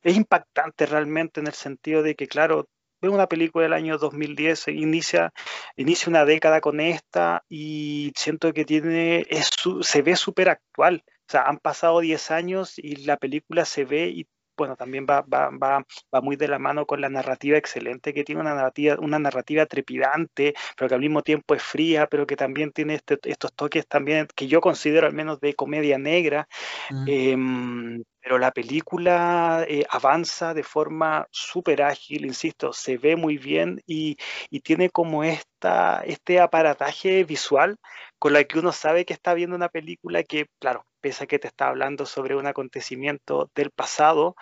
es 0.04 0.16
impactante 0.16 0.86
realmente 0.86 1.40
en 1.40 1.48
el 1.48 1.54
sentido 1.54 2.04
de 2.04 2.16
que, 2.16 2.28
claro, 2.28 2.68
ve 3.02 3.10
una 3.10 3.28
película 3.28 3.64
del 3.64 3.74
año 3.74 3.98
2010, 3.98 4.68
inicia, 4.70 5.34
inicia 5.76 6.10
una 6.10 6.26
década 6.26 6.62
con 6.62 6.80
esta 6.80 7.44
y 7.50 8.12
siento 8.16 8.54
que 8.54 8.66
tiene, 8.66 9.26
es, 9.30 9.50
se 9.82 10.02
ve 10.02 10.16
súper 10.16 10.50
actual. 10.50 11.04
O 11.08 11.32
sea, 11.32 11.44
han 11.44 11.60
pasado 11.60 12.00
10 12.00 12.32
años 12.32 12.78
y 12.78 12.98
la 12.98 13.18
película 13.18 13.66
se 13.66 13.86
ve 13.86 14.08
y 14.10 14.28
bueno, 14.58 14.76
también 14.76 15.08
va, 15.10 15.22
va, 15.22 15.50
va, 15.50 15.84
va, 16.14 16.22
muy 16.22 16.36
de 16.36 16.48
la 16.48 16.60
mano 16.60 16.86
con 16.86 17.02
la 17.02 17.10
narrativa 17.10 17.58
excelente, 17.58 18.14
que 18.14 18.24
tiene 18.24 18.42
una 18.42 18.54
narrativa, 18.54 18.96
una 19.00 19.18
narrativa 19.18 19.66
trepidante, 19.66 20.54
pero 20.78 20.88
que 20.88 20.94
al 20.94 21.02
mismo 21.02 21.24
tiempo 21.24 21.56
es 21.56 21.64
fría, 21.64 22.06
pero 22.06 22.28
que 22.28 22.36
también 22.36 22.72
tiene 22.72 22.96
este, 22.96 23.18
estos 23.24 23.54
toques 23.54 23.88
también 23.88 24.28
que 24.36 24.48
yo 24.48 24.62
considero 24.62 25.08
al 25.08 25.14
menos 25.14 25.40
de 25.40 25.56
comedia 25.56 25.98
negra. 25.98 26.48
Mm. 26.92 27.06
Em, 27.08 28.04
pero 28.22 28.38
la 28.38 28.52
película 28.52 29.66
eh, 29.68 29.86
avanza 29.90 30.54
de 30.54 30.64
forma 30.64 31.28
súper 31.32 31.82
ágil, 31.82 32.26
insisto, 32.26 32.74
se 32.74 32.98
ve 32.98 33.16
muy 33.16 33.38
bien 33.38 33.82
y, 33.88 34.18
y, 34.50 34.62
tiene 34.62 34.90
como 34.90 35.24
esta, 35.24 36.04
este 36.06 36.40
aparataje 36.40 37.24
visual 37.24 37.78
con 38.20 38.34
la 38.34 38.44
que 38.44 38.60
uno 38.60 38.72
sabe 38.72 39.06
que 39.06 39.14
está 39.14 39.34
viendo 39.34 39.56
una 39.56 39.70
película 39.70 40.24
que, 40.24 40.48
claro, 40.60 40.86
pese 41.02 41.24
a 41.24 41.28
que 41.28 41.40
te 41.40 41.48
está 41.48 41.68
hablando 41.68 42.06
sobre 42.06 42.36
un 42.36 42.48
acontecimiento 42.48 43.50
del 43.56 43.72
pasado, 43.72 44.36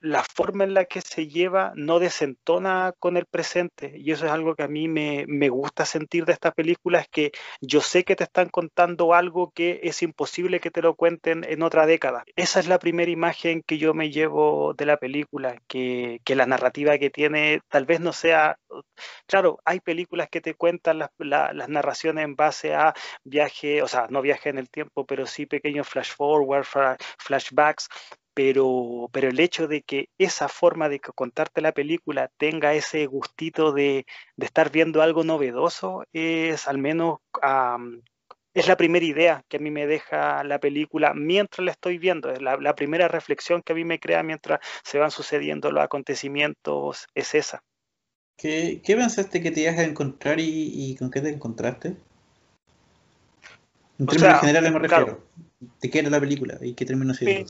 la 0.00 0.24
forma 0.24 0.64
en 0.64 0.74
la 0.74 0.86
que 0.86 1.00
se 1.00 1.28
lleva 1.28 1.72
no 1.76 1.98
desentona 1.98 2.94
con 2.98 3.16
el 3.16 3.26
presente. 3.26 3.94
Y 3.96 4.12
eso 4.12 4.26
es 4.26 4.32
algo 4.32 4.54
que 4.54 4.62
a 4.62 4.68
mí 4.68 4.88
me, 4.88 5.48
gusta 5.50 5.84
sentir 5.84 6.24
de 6.24 6.32
esta 6.32 6.52
película, 6.52 7.00
es 7.00 7.08
que 7.08 7.32
yo 7.60 7.80
sé 7.80 8.04
que 8.04 8.16
te 8.16 8.24
están 8.24 8.48
contando 8.48 9.14
algo 9.14 9.50
que 9.52 9.80
es 9.82 10.02
imposible 10.02 10.60
que 10.60 10.70
te 10.70 10.82
lo 10.82 10.94
cuenten 10.94 11.44
en 11.44 11.62
otra 11.62 11.86
década. 11.86 12.24
Esa 12.36 12.60
es 12.60 12.68
la 12.68 12.78
primera 12.78 13.10
imagen 13.10 13.62
que 13.62 13.78
yo 13.78 13.94
me 13.94 14.10
llevo 14.10 14.74
de 14.74 14.86
la 14.86 14.96
película, 14.96 15.56
que, 15.66 16.20
la 16.30 16.46
narrativa 16.46 16.96
que 16.98 17.10
tiene 17.10 17.60
tal 17.68 17.84
vez 17.86 18.00
no 18.00 18.12
sea... 18.12 18.58
Claro, 19.26 19.58
hay 19.64 19.80
películas 19.80 20.28
que 20.30 20.40
te 20.40 20.54
cuentan 20.54 20.98
las, 20.98 21.10
narraciones 21.68 22.24
en 22.24 22.36
base 22.36 22.74
a 22.74 22.94
viaje, 23.24 23.82
o 23.82 23.88
sea, 23.88 24.06
no 24.08 24.22
viaje 24.22 24.48
en 24.48 24.58
el 24.58 24.70
tiempo, 24.70 25.04
pero 25.06 25.26
sí 25.26 25.46
pequeños 25.46 25.88
flash 25.88 26.12
forward, 26.14 26.64
flashbacks, 27.18 27.88
pero, 28.42 29.10
pero 29.12 29.28
el 29.28 29.38
hecho 29.38 29.68
de 29.68 29.82
que 29.82 30.08
esa 30.16 30.48
forma 30.48 30.88
de 30.88 30.98
contarte 30.98 31.60
la 31.60 31.72
película 31.72 32.30
tenga 32.38 32.72
ese 32.72 33.04
gustito 33.04 33.70
de, 33.72 34.06
estar 34.38 34.72
viendo 34.72 35.02
algo 35.02 35.24
novedoso 35.24 36.04
es 36.14 36.66
al 36.66 36.78
menos 36.78 37.18
es 38.54 38.66
la 38.66 38.78
primera 38.78 39.04
idea 39.04 39.44
que 39.46 39.58
a 39.58 39.60
mí 39.60 39.70
me 39.70 39.86
deja 39.86 40.42
la 40.42 40.58
película 40.58 41.12
mientras 41.12 41.62
la 41.66 41.72
estoy 41.72 41.98
viendo, 41.98 42.30
es 42.30 42.40
la, 42.40 42.74
primera 42.74 43.08
reflexión 43.08 43.60
que 43.60 43.74
a 43.74 43.76
mí 43.76 43.84
me 43.84 44.00
crea 44.00 44.22
mientras 44.22 44.60
se 44.84 44.98
van 44.98 45.10
sucediendo 45.10 45.70
los 45.70 45.84
acontecimientos 45.84 47.08
es 47.14 47.34
esa. 47.34 47.62
¿Qué, 48.38 48.80
pensaste 48.86 49.42
que 49.42 49.50
te 49.50 49.60
ibas 49.60 49.76
a 49.76 49.84
encontrar 49.84 50.40
y, 50.40 50.96
con 50.98 51.10
qué 51.10 51.20
te 51.20 51.28
encontraste? 51.28 51.94
En 53.98 54.06
términos 54.06 54.40
generales 54.40 54.72
me 54.72 54.78
refiero. 54.78 55.26
¿De 55.82 55.90
qué 55.90 55.98
era 55.98 56.08
la 56.08 56.20
película 56.20 56.56
y 56.62 56.72
qué 56.72 56.86
terminó 56.86 57.12
siendo? 57.12 57.44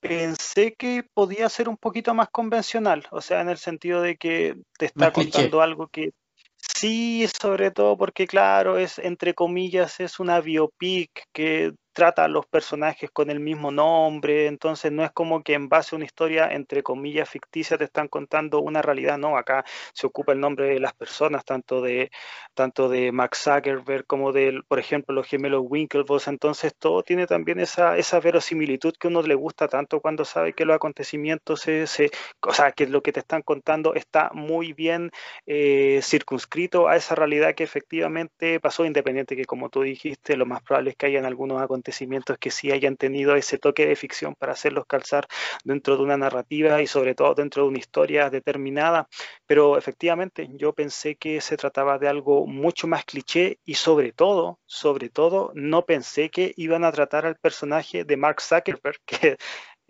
Pensé 0.00 0.74
que 0.74 1.04
podía 1.14 1.48
ser 1.48 1.68
un 1.68 1.76
poquito 1.76 2.14
más 2.14 2.28
convencional, 2.30 3.06
o 3.10 3.20
sea, 3.20 3.40
en 3.42 3.50
el 3.50 3.58
sentido 3.58 4.00
de 4.00 4.16
que 4.16 4.56
te 4.78 4.86
está 4.86 5.12
contando 5.12 5.60
algo 5.60 5.88
que 5.88 6.12
sí, 6.56 7.26
sobre 7.40 7.70
todo 7.70 7.96
porque, 7.96 8.26
claro, 8.26 8.78
es 8.78 8.98
entre 8.98 9.34
comillas, 9.34 10.00
es 10.00 10.18
una 10.18 10.40
biopic 10.40 11.10
que 11.32 11.72
trata 11.92 12.24
a 12.24 12.28
los 12.28 12.46
personajes 12.46 13.10
con 13.10 13.30
el 13.30 13.40
mismo 13.40 13.70
nombre, 13.70 14.46
entonces 14.46 14.92
no 14.92 15.04
es 15.04 15.10
como 15.12 15.42
que 15.42 15.54
en 15.54 15.68
base 15.68 15.94
a 15.94 15.96
una 15.96 16.04
historia, 16.04 16.48
entre 16.52 16.82
comillas, 16.82 17.28
ficticia, 17.28 17.76
te 17.78 17.84
están 17.84 18.08
contando 18.08 18.60
una 18.60 18.82
realidad, 18.82 19.18
no, 19.18 19.36
acá 19.36 19.64
se 19.92 20.06
ocupa 20.06 20.32
el 20.32 20.40
nombre 20.40 20.66
de 20.68 20.80
las 20.80 20.94
personas, 20.94 21.44
tanto 21.44 21.80
de, 21.82 22.10
tanto 22.54 22.88
de 22.88 23.12
Max 23.12 23.42
Zuckerberg 23.44 24.06
como 24.06 24.32
de, 24.32 24.60
por 24.68 24.78
ejemplo, 24.78 25.14
los 25.14 25.26
gemelos 25.26 25.62
Winklevoss, 25.64 26.28
entonces 26.28 26.74
todo 26.78 27.02
tiene 27.02 27.26
también 27.26 27.60
esa, 27.60 27.96
esa 27.96 28.20
verosimilitud 28.20 28.94
que 28.98 29.08
uno 29.08 29.22
le 29.22 29.34
gusta 29.34 29.68
tanto 29.68 30.00
cuando 30.00 30.24
sabe 30.24 30.52
que 30.52 30.64
los 30.64 30.76
acontecimientos, 30.76 31.60
se, 31.60 32.10
o 32.42 32.54
sea, 32.54 32.72
que 32.72 32.86
lo 32.86 33.02
que 33.02 33.12
te 33.12 33.20
están 33.20 33.42
contando 33.42 33.94
está 33.94 34.30
muy 34.32 34.72
bien 34.72 35.10
eh, 35.46 36.00
circunscrito 36.02 36.88
a 36.88 36.96
esa 36.96 37.14
realidad 37.14 37.54
que 37.54 37.64
efectivamente 37.64 38.60
pasó, 38.60 38.84
independiente 38.84 39.36
que 39.36 39.44
como 39.44 39.70
tú 39.70 39.82
dijiste, 39.82 40.36
lo 40.36 40.46
más 40.46 40.62
probable 40.62 40.90
es 40.90 40.96
que 40.96 41.06
hayan 41.06 41.24
algunos 41.24 41.60
acontecimientos 41.60 41.79
acontecimientos 41.80 42.36
que 42.38 42.50
sí 42.50 42.70
hayan 42.70 42.96
tenido 42.96 43.34
ese 43.36 43.58
toque 43.58 43.86
de 43.86 43.96
ficción 43.96 44.34
para 44.34 44.52
hacerlos 44.52 44.84
calzar 44.86 45.26
dentro 45.64 45.96
de 45.96 46.02
una 46.02 46.16
narrativa 46.18 46.82
y 46.82 46.86
sobre 46.86 47.14
todo 47.14 47.34
dentro 47.34 47.62
de 47.62 47.68
una 47.70 47.78
historia 47.78 48.28
determinada. 48.28 49.08
Pero 49.46 49.78
efectivamente 49.78 50.48
yo 50.52 50.74
pensé 50.74 51.16
que 51.16 51.40
se 51.40 51.56
trataba 51.56 51.98
de 51.98 52.08
algo 52.08 52.46
mucho 52.46 52.86
más 52.86 53.04
cliché 53.04 53.58
y 53.64 53.74
sobre 53.74 54.12
todo, 54.12 54.60
sobre 54.66 55.08
todo, 55.08 55.52
no 55.54 55.86
pensé 55.86 56.30
que 56.30 56.52
iban 56.56 56.84
a 56.84 56.92
tratar 56.92 57.24
al 57.24 57.36
personaje 57.36 58.04
de 58.04 58.16
Mark 58.16 58.40
Zuckerberg, 58.42 59.00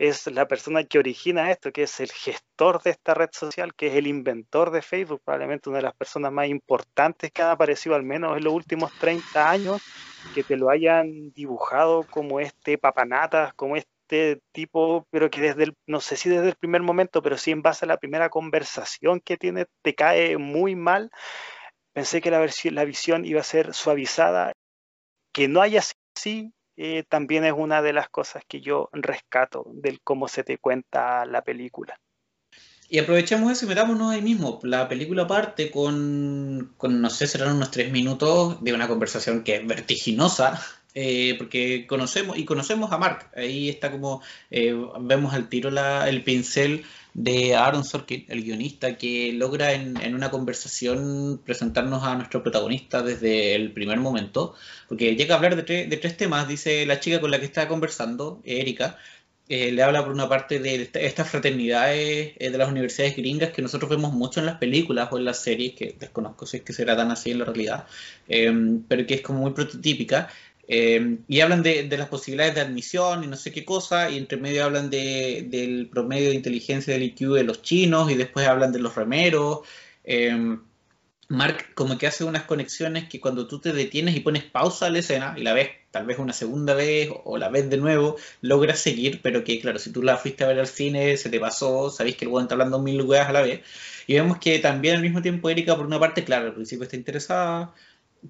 es 0.01 0.27
la 0.29 0.49
persona 0.49 0.83
que 0.85 0.99
origina 0.99 1.51
esto, 1.51 1.73
que 1.73 1.83
es 1.83 2.01
el 2.01 2.11
gestor 2.11 2.83
de 2.83 2.89
esta 2.89 3.13
red 3.13 3.29
social, 3.33 3.75
que 3.75 3.89
es 3.89 3.97
el 3.97 4.07
inventor 4.07 4.71
de 4.71 4.81
Facebook, 4.81 5.21
probablemente 5.23 5.69
una 5.69 5.77
de 5.77 5.83
las 5.83 5.95
personas 5.95 6.33
más 6.33 6.49
importantes 6.49 7.31
que 7.31 7.43
han 7.43 7.51
aparecido 7.51 7.95
al 7.95 8.03
menos 8.03 8.35
en 8.35 8.45
los 8.45 8.55
últimos 8.55 8.91
30 8.99 9.51
años, 9.51 9.83
que 10.35 10.43
te 10.43 10.57
lo 10.57 10.71
hayan 10.71 11.33
dibujado 11.33 12.05
como 12.05 12.41
este 12.41 12.79
papanata, 12.79 13.53
como 13.57 13.77
este 13.77 14.41
tipo, 14.53 15.07
pero 15.11 15.29
que 15.29 15.43
desde 15.43 15.65
el, 15.65 15.75
no 15.87 16.01
sé 16.01 16.17
si 16.17 16.31
desde 16.31 16.49
el 16.49 16.57
primer 16.57 16.81
momento, 16.81 17.21
pero 17.21 17.37
sí 17.37 17.51
en 17.51 17.61
base 17.61 17.85
a 17.85 17.89
la 17.89 17.99
primera 17.99 18.31
conversación 18.31 19.21
que 19.21 19.37
tiene, 19.37 19.67
te 19.83 19.95
cae 19.95 20.39
muy 20.39 20.77
mal. 20.77 21.11
Pensé 21.93 22.23
que 22.23 22.31
la, 22.31 22.49
la 22.71 22.85
visión 22.87 23.27
iba 23.27 23.43
a 23.43 23.45
ser 23.45 23.75
suavizada, 23.75 24.55
que 25.35 25.47
no 25.47 25.61
haya 25.61 25.83
así, 26.17 26.55
eh, 26.83 27.05
también 27.07 27.45
es 27.45 27.53
una 27.55 27.83
de 27.83 27.93
las 27.93 28.09
cosas 28.09 28.43
que 28.49 28.63
yo 28.63 28.89
rescato 28.95 29.67
del 29.67 30.01
cómo 30.01 30.29
se 30.29 30.45
te 30.45 30.57
cuenta 30.57 31.27
la 31.27 31.43
película. 31.43 32.01
Y 32.89 32.99
aprovechemos 32.99 33.53
eso 33.53 33.67
y 33.67 33.69
metámonos 33.69 34.11
ahí 34.11 34.23
mismo. 34.23 34.59
La 34.63 34.89
película 34.89 35.27
parte 35.27 35.71
con, 35.71 36.73
con, 36.79 37.03
no 37.03 37.11
sé, 37.11 37.27
serán 37.27 37.57
unos 37.57 37.71
tres 37.71 37.93
minutos 37.93 38.65
de 38.65 38.73
una 38.73 38.89
conversación 38.89 39.45
que 39.45 39.57
es 39.57 39.67
vertiginosa, 39.67 40.59
eh, 40.95 41.35
porque 41.39 41.87
conocemos 41.87 42.39
y 42.39 42.45
conocemos 42.45 42.93
a 42.93 42.99
Mark. 42.99 43.31
Ahí 43.37 43.69
está 43.69 43.91
como, 43.91 44.23
eh, 44.51 44.75
vemos 45.01 45.35
al 45.35 45.49
tiro 45.49 45.71
la, 45.71 46.09
el 46.09 46.23
pincel 46.25 46.85
de 47.15 47.55
Aaron 47.55 47.85
Sorkin, 47.85 48.25
el 48.29 48.43
guionista, 48.43 48.97
que 48.97 49.33
logra 49.33 49.73
en, 49.73 50.01
en, 50.01 50.15
una 50.15 50.31
conversación 50.31 51.41
presentarnos 51.45 52.05
a 52.05 52.15
nuestro 52.15 52.43
protagonista 52.43 53.03
desde 53.03 53.55
el 53.55 53.73
primer 53.73 53.99
momento, 53.99 54.55
porque 54.89 55.17
llega 55.17 55.35
a 55.35 55.39
hablar 55.39 55.57
de, 55.57 55.87
de 55.87 55.97
tres 55.97 56.17
temas, 56.17 56.47
dice 56.49 56.87
la 56.87 57.01
chica 57.01 57.21
con 57.21 57.31
la 57.31 57.41
que 57.41 57.47
está 57.47 57.69
conversando, 57.69 58.41
Erika, 58.45 58.99
eh, 59.53 59.73
le 59.73 59.83
habla 59.83 60.05
por 60.05 60.13
una 60.13 60.29
parte 60.29 60.61
de 60.61 60.89
estas 60.95 61.29
fraternidades 61.29 62.35
eh, 62.39 62.51
de 62.51 62.57
las 62.57 62.69
universidades 62.71 63.17
gringas 63.17 63.51
que 63.51 63.61
nosotros 63.63 63.91
vemos 63.91 64.13
mucho 64.13 64.39
en 64.39 64.47
las 64.47 64.59
películas 64.59 65.09
o 65.11 65.19
en 65.19 65.25
las 65.25 65.43
series, 65.43 65.73
que 65.75 65.97
desconozco 65.99 66.47
si 66.47 66.59
es 66.59 66.63
que 66.63 66.73
será 66.73 66.97
tan 66.97 67.11
así 67.11 67.33
en 67.33 67.41
la 67.41 67.47
realidad, 67.47 67.85
em, 68.29 68.85
pero 68.87 69.05
que 69.09 69.15
es 69.15 69.23
como 69.23 69.41
muy 69.41 69.51
prototípica. 69.51 70.29
Em, 70.73 71.25
y 71.27 71.41
hablan 71.41 71.65
de, 71.65 71.89
de, 71.89 71.99
las 71.99 72.09
posibilidades 72.09 72.55
de 72.55 72.61
admisión 72.61 73.25
y 73.25 73.27
no 73.27 73.35
sé 73.37 73.51
qué 73.51 73.65
cosa, 73.65 74.09
y 74.09 74.17
entre 74.17 74.39
medio 74.39 74.65
hablan 74.65 74.89
de, 74.89 75.45
del 75.49 75.89
promedio 75.89 76.29
de 76.29 76.37
inteligencia 76.37 76.93
del 76.95 77.03
IQ 77.03 77.35
de 77.35 77.43
los 77.43 77.61
chinos, 77.63 78.09
y 78.09 78.15
después 78.15 78.47
hablan 78.47 78.71
de 78.71 78.79
los 78.79 78.95
remeros. 78.95 79.61
Em, 80.05 80.61
Mark 81.29 81.75
como 81.75 81.99
que 81.99 82.07
hace 82.07 82.25
unas 82.25 82.45
conexiones 82.45 83.09
que 83.09 83.21
cuando 83.21 83.49
tú 83.49 83.61
te 83.61 83.73
detienes 83.73 84.15
y 84.17 84.21
pones 84.21 84.45
pausa 84.45 84.87
a 84.87 84.91
la 84.91 85.01
escena 85.01 85.35
y 85.37 85.43
la 85.43 85.55
ves 85.55 85.71
tal 85.91 86.07
vez 86.07 86.19
una 86.19 86.33
segunda 86.33 86.75
vez 86.75 87.11
o 87.25 87.37
la 87.39 87.49
ves 87.49 87.69
de 87.69 87.77
nuevo, 87.77 88.17
logras 88.41 88.79
seguir, 88.79 89.21
pero 89.23 89.43
que 89.45 89.61
claro, 89.61 89.79
si 89.81 89.93
tú 89.93 90.03
la 90.03 90.17
fuiste 90.17 90.45
a 90.45 90.49
ver 90.49 90.61
al 90.61 90.67
cine, 90.69 91.17
se 91.17 91.31
te 91.31 91.41
pasó, 91.41 91.91
sabéis 91.91 92.17
que 92.17 92.27
el 92.27 92.31
weón 92.31 92.45
está 92.45 92.55
hablando 92.55 92.79
mil 92.81 92.97
lugares 92.97 93.29
a 93.29 93.33
la 93.33 93.43
vez. 93.43 93.63
Y 94.07 94.15
vemos 94.15 94.39
que 94.39 94.59
también 94.61 94.97
al 94.97 95.03
mismo 95.03 95.23
tiempo 95.23 95.51
Erika, 95.51 95.77
por 95.77 95.87
una 95.87 95.99
parte, 95.99 96.25
claro, 96.25 96.47
al 96.47 96.55
principio 96.55 96.85
está 96.85 96.97
interesada, 96.97 97.75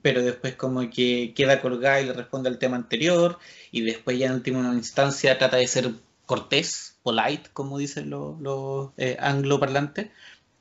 pero 0.03 0.23
después 0.23 0.55
como 0.57 0.89
que 0.91 1.33
queda 1.35 1.61
colgada 1.61 2.01
y 2.01 2.07
le 2.07 2.13
responde 2.13 2.49
al 2.49 2.59
tema 2.59 2.77
anterior, 2.77 3.39
y 3.71 3.83
después 3.83 4.19
ya 4.19 4.27
en 4.27 4.33
última 4.35 4.61
instancia 4.75 5.39
trata 5.39 5.57
de 5.57 5.67
ser 5.67 5.93
cortés, 6.27 6.99
polite, 7.03 7.51
como 7.53 7.79
dicen 7.79 8.11
los, 8.11 8.91
eh, 8.97 9.17
angloparlantes, 9.21 10.11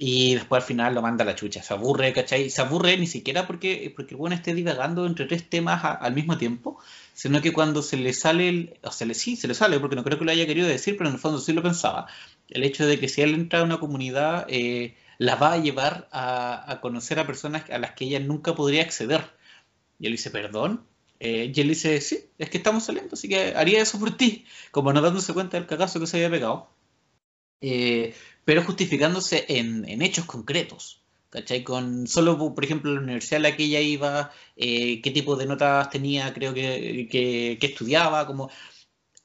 y 0.01 0.35
después 0.35 0.63
al 0.63 0.67
final 0.67 0.95
lo 0.95 1.01
manda 1.01 1.23
a 1.23 1.27
la 1.27 1.35
chucha, 1.35 1.61
se 1.61 1.73
aburre, 1.73 2.13
¿cachai? 2.13 2.49
Se 2.49 2.61
aburre 2.61 2.97
ni 2.97 3.05
siquiera 3.05 3.45
porque, 3.45 3.93
porque 3.95 4.13
el 4.13 4.17
bueno 4.17 4.33
esté 4.33 4.53
divagando 4.53 5.05
entre 5.05 5.25
tres 5.25 5.49
temas 5.49 5.83
al 5.83 6.13
mismo 6.13 6.37
tiempo, 6.37 6.79
sino 7.13 7.41
que 7.41 7.51
cuando 7.51 7.81
se 7.81 7.97
le 7.97 8.13
sale, 8.13 8.47
el, 8.47 8.79
o 8.81 8.91
se 8.91 9.05
le 9.05 9.13
sí, 9.13 9.35
se 9.35 9.49
le 9.49 9.53
sale, 9.53 9.79
porque 9.79 9.97
no 9.97 10.03
creo 10.05 10.17
que 10.17 10.23
lo 10.25 10.31
haya 10.31 10.47
querido 10.47 10.67
decir, 10.67 10.95
pero 10.97 11.09
en 11.09 11.15
el 11.15 11.21
fondo 11.21 11.39
sí 11.39 11.51
lo 11.51 11.61
pensaba, 11.61 12.07
el 12.47 12.63
hecho 12.63 12.87
de 12.87 12.97
que 12.97 13.09
si 13.09 13.21
él 13.21 13.33
entra 13.33 13.59
a 13.59 13.63
una 13.63 13.79
comunidad, 13.79 14.45
eh, 14.49 14.95
la 15.19 15.35
va 15.35 15.53
a 15.53 15.57
llevar 15.59 16.09
a, 16.11 16.71
a, 16.71 16.81
conocer 16.81 17.19
a 17.19 17.27
personas 17.27 17.69
a 17.69 17.77
las 17.77 17.91
que 17.93 18.05
ella 18.05 18.19
nunca 18.19 18.55
podría 18.55 18.83
acceder. 18.83 19.29
Y 19.99 20.07
él 20.07 20.13
dice, 20.13 20.31
perdón. 20.31 20.85
Eh, 21.19 21.51
y 21.53 21.61
él 21.61 21.67
dice, 21.69 22.01
sí, 22.01 22.29
es 22.37 22.49
que 22.49 22.57
estamos 22.57 22.85
saliendo, 22.85 23.15
así 23.15 23.27
que 23.27 23.53
haría 23.55 23.81
eso 23.81 23.99
por 23.99 24.15
ti, 24.15 24.45
como 24.71 24.93
no 24.93 25.01
dándose 25.01 25.33
cuenta 25.33 25.57
del 25.57 25.67
cagazo 25.67 25.99
que 25.99 26.07
se 26.07 26.17
había 26.17 26.29
pegado. 26.31 26.69
Eh, 27.61 28.15
pero 28.45 28.63
justificándose 28.63 29.45
en, 29.49 29.87
en, 29.87 30.01
hechos 30.01 30.25
concretos. 30.25 31.03
¿Cachai? 31.29 31.63
Con 31.63 32.07
solo, 32.07 32.37
por 32.55 32.63
ejemplo, 32.63 32.91
la 32.93 33.01
universidad 33.01 33.37
a 33.37 33.49
la 33.49 33.55
que 33.55 33.65
ella 33.65 33.81
iba, 33.81 34.31
eh, 34.55 35.01
qué 35.01 35.11
tipo 35.11 35.35
de 35.35 35.45
notas 35.45 35.89
tenía, 35.91 36.33
creo 36.33 36.53
que, 36.55 37.07
que, 37.11 37.57
que, 37.59 37.67
estudiaba, 37.67 38.25
como 38.25 38.49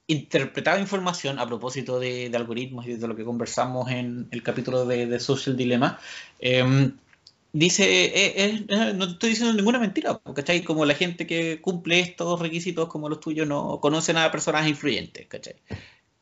interpretaba 0.07 0.79
información 0.79 1.38
a 1.38 1.47
propósito 1.47 1.99
de, 1.99 2.31
algoritmos 2.35 2.87
y 2.87 2.95
de 2.95 3.09
lo 3.09 3.17
que 3.17 3.25
conversamos 3.25 3.90
en 3.90 4.29
el 4.31 4.43
capítulo 4.43 4.87
de, 4.87 5.19
Social 5.21 5.57
Dilemma. 5.57 5.99
Eh, 6.38 6.93
dice, 7.53 8.05
eh, 8.05 8.64
eh, 8.69 8.93
no 8.95 9.07
te 9.07 9.12
estoy 9.12 9.31
diciendo 9.31 9.55
ninguna 9.55 9.79
mentira. 9.79 10.21
Como 10.67 10.85
la 10.85 10.95
gente 10.95 11.27
que 11.27 11.61
cumple 11.61 12.01
estos 12.01 12.40
requisitos 12.40 12.88
como 12.88 13.09
los 13.09 13.21
tuyos 13.21 13.47
no 13.47 13.81
conocen 13.81 14.17
a 14.19 14.31
personas 14.31 14.69
influyentes, 14.69 15.27
¿cachai? 15.27 15.57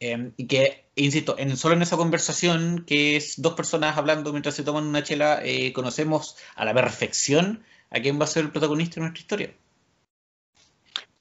Eh, 0.05 0.33
y 0.37 0.49
que, 0.49 0.87
insisto, 0.97 1.37
en, 1.39 1.57
solo 1.57 1.77
en 1.77 1.83
esa 1.83 1.97
conversación, 1.97 2.85
que 2.85 3.15
es 3.15 3.41
dos 3.41 3.55
personas 3.55 3.97
hablando 3.97 4.33
mientras 4.33 4.57
se 4.57 4.65
toman 4.65 4.85
una 4.85 5.05
chela, 5.05 5.41
eh, 5.45 5.73
conocemos 5.73 6.37
a 6.57 6.65
la 6.65 6.75
perfección 6.75 7.63
a 7.89 8.01
quién 8.01 8.19
va 8.19 8.25
a 8.25 8.27
ser 8.27 8.47
el 8.47 8.51
protagonista 8.51 8.97
de 8.97 9.03
nuestra 9.03 9.21
historia. 9.21 9.55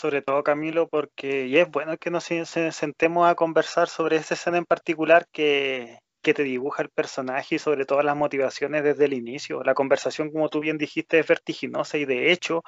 Sobre 0.02 0.24
todo, 0.24 0.42
Camilo, 0.42 0.88
porque 0.90 1.46
y 1.46 1.58
es 1.58 1.70
bueno 1.70 1.96
que 1.96 2.10
nos 2.10 2.24
sentemos 2.24 3.30
a 3.30 3.36
conversar 3.36 3.88
sobre 3.88 4.16
esa 4.16 4.34
escena 4.34 4.58
en 4.58 4.66
particular 4.66 5.28
que, 5.32 6.00
que 6.22 6.34
te 6.34 6.44
dibuja 6.44 6.84
el 6.84 6.90
personaje 6.90 7.56
y 7.56 7.60
sobre 7.60 7.86
todo 7.86 8.02
las 8.04 8.16
motivaciones 8.16 8.84
desde 8.84 9.06
el 9.06 9.14
inicio. 9.14 9.64
La 9.64 9.74
conversación, 9.74 10.32
como 10.32 10.50
tú 10.50 10.60
bien 10.60 10.78
dijiste, 10.78 11.20
es 11.20 11.28
vertiginosa 11.28 11.98
y 11.98 12.06
de 12.06 12.32
hecho 12.32 12.64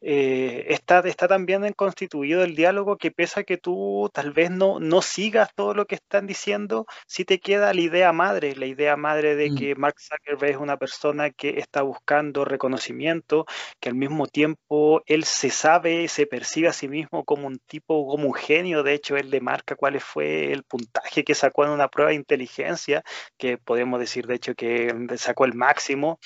eh, 0.00 0.66
está, 0.68 1.00
está 1.00 1.28
tan 1.28 1.46
bien 1.46 1.72
constituido 1.74 2.42
el 2.42 2.56
diálogo 2.56 2.96
que 2.96 3.10
pese 3.10 3.40
a 3.40 3.44
que 3.44 3.56
tú 3.56 4.10
tal 4.12 4.32
vez 4.32 4.50
no, 4.50 4.80
no 4.80 5.02
sigas 5.02 5.50
todo 5.54 5.74
lo 5.74 5.86
que 5.86 5.96
están 5.96 6.26
diciendo, 6.26 6.86
sí 7.06 7.24
te 7.24 7.40
queda 7.40 7.72
la 7.72 7.80
idea 7.80 8.12
madre, 8.12 8.54
la 8.56 8.66
idea 8.66 8.96
madre 8.96 9.36
de 9.36 9.50
mm. 9.50 9.54
que 9.56 9.74
Mark 9.74 9.96
Zuckerberg 10.00 10.52
es 10.52 10.56
una 10.58 10.76
persona 10.76 11.30
que 11.30 11.58
está 11.58 11.82
buscando 11.82 12.44
reconocimiento, 12.44 13.46
que 13.80 13.88
al 13.88 13.94
mismo 13.94 14.26
tiempo 14.26 15.02
él 15.06 15.24
se 15.24 15.50
sabe, 15.50 16.08
se 16.08 16.26
percibe 16.26 16.68
a 16.68 16.72
sí 16.72 16.88
mismo 16.88 17.24
como 17.24 17.46
un 17.46 17.58
tipo, 17.58 18.06
como 18.06 18.28
un 18.28 18.34
genio, 18.34 18.82
de 18.82 18.94
hecho 18.94 19.16
él 19.16 19.30
le 19.30 19.40
marca 19.40 19.76
cuál 19.76 20.00
fue 20.00 20.52
el 20.52 20.64
puntaje 20.64 21.24
que 21.24 21.34
sacó 21.34 21.64
en 21.64 21.70
una 21.70 21.88
prueba 21.88 22.10
de 22.10 22.16
inteligencia 22.16 22.95
que 23.38 23.58
podemos 23.58 24.00
decir 24.00 24.26
de 24.26 24.34
hecho 24.36 24.54
que 24.54 24.94
sacó 25.16 25.44
el 25.44 25.54
máximo, 25.54 26.18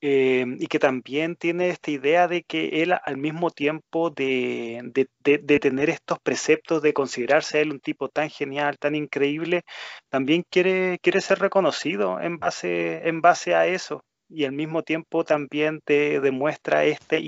eh, 0.00 0.46
y 0.60 0.66
que 0.68 0.78
también 0.78 1.34
tiene 1.36 1.70
esta 1.70 1.90
idea 1.90 2.28
de 2.28 2.44
que 2.44 2.82
él 2.82 2.94
al 3.04 3.16
mismo 3.16 3.50
tiempo 3.50 4.10
de, 4.10 4.80
de, 4.94 5.58
tener 5.60 5.90
estos 5.90 6.18
preceptos, 6.20 6.82
de 6.82 6.92
considerarse 6.92 7.60
él 7.60 7.72
un 7.72 7.80
tipo 7.80 8.08
tan 8.08 8.30
genial, 8.30 8.78
tan 8.78 8.94
increíble, 8.94 9.64
también 10.08 10.44
quiere, 10.50 10.98
quiere 11.02 11.20
ser 11.20 11.40
reconocido 11.40 12.20
en 12.20 12.38
base, 12.38 13.08
en 13.08 13.20
base 13.20 13.54
a 13.54 13.66
eso 13.66 14.04
y 14.28 14.44
al 14.44 14.52
mismo 14.52 14.82
tiempo 14.82 15.24
también 15.24 15.80
te 15.84 16.20
demuestra 16.20 16.84
este, 16.84 17.22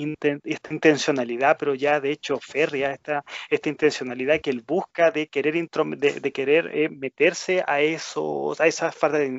esta 0.45 0.75
intencionalidad, 0.75 1.57
pero 1.59 1.75
ya 1.75 2.01
de 2.01 2.11
hecho 2.13 2.39
férrea, 2.41 2.93
esta, 2.93 3.25
esta 3.49 3.69
intencionalidad 3.69 4.41
que 4.41 4.51
él 4.51 4.63
busca 4.67 5.11
de 5.11 5.29
querer, 5.29 5.55
de, 5.55 6.21
de 6.21 6.33
querer 6.33 6.71
eh, 6.75 6.89
meterse 6.91 7.65
a, 7.67 7.81
esos, 7.81 8.61
a 8.61 8.67
esas 8.67 8.95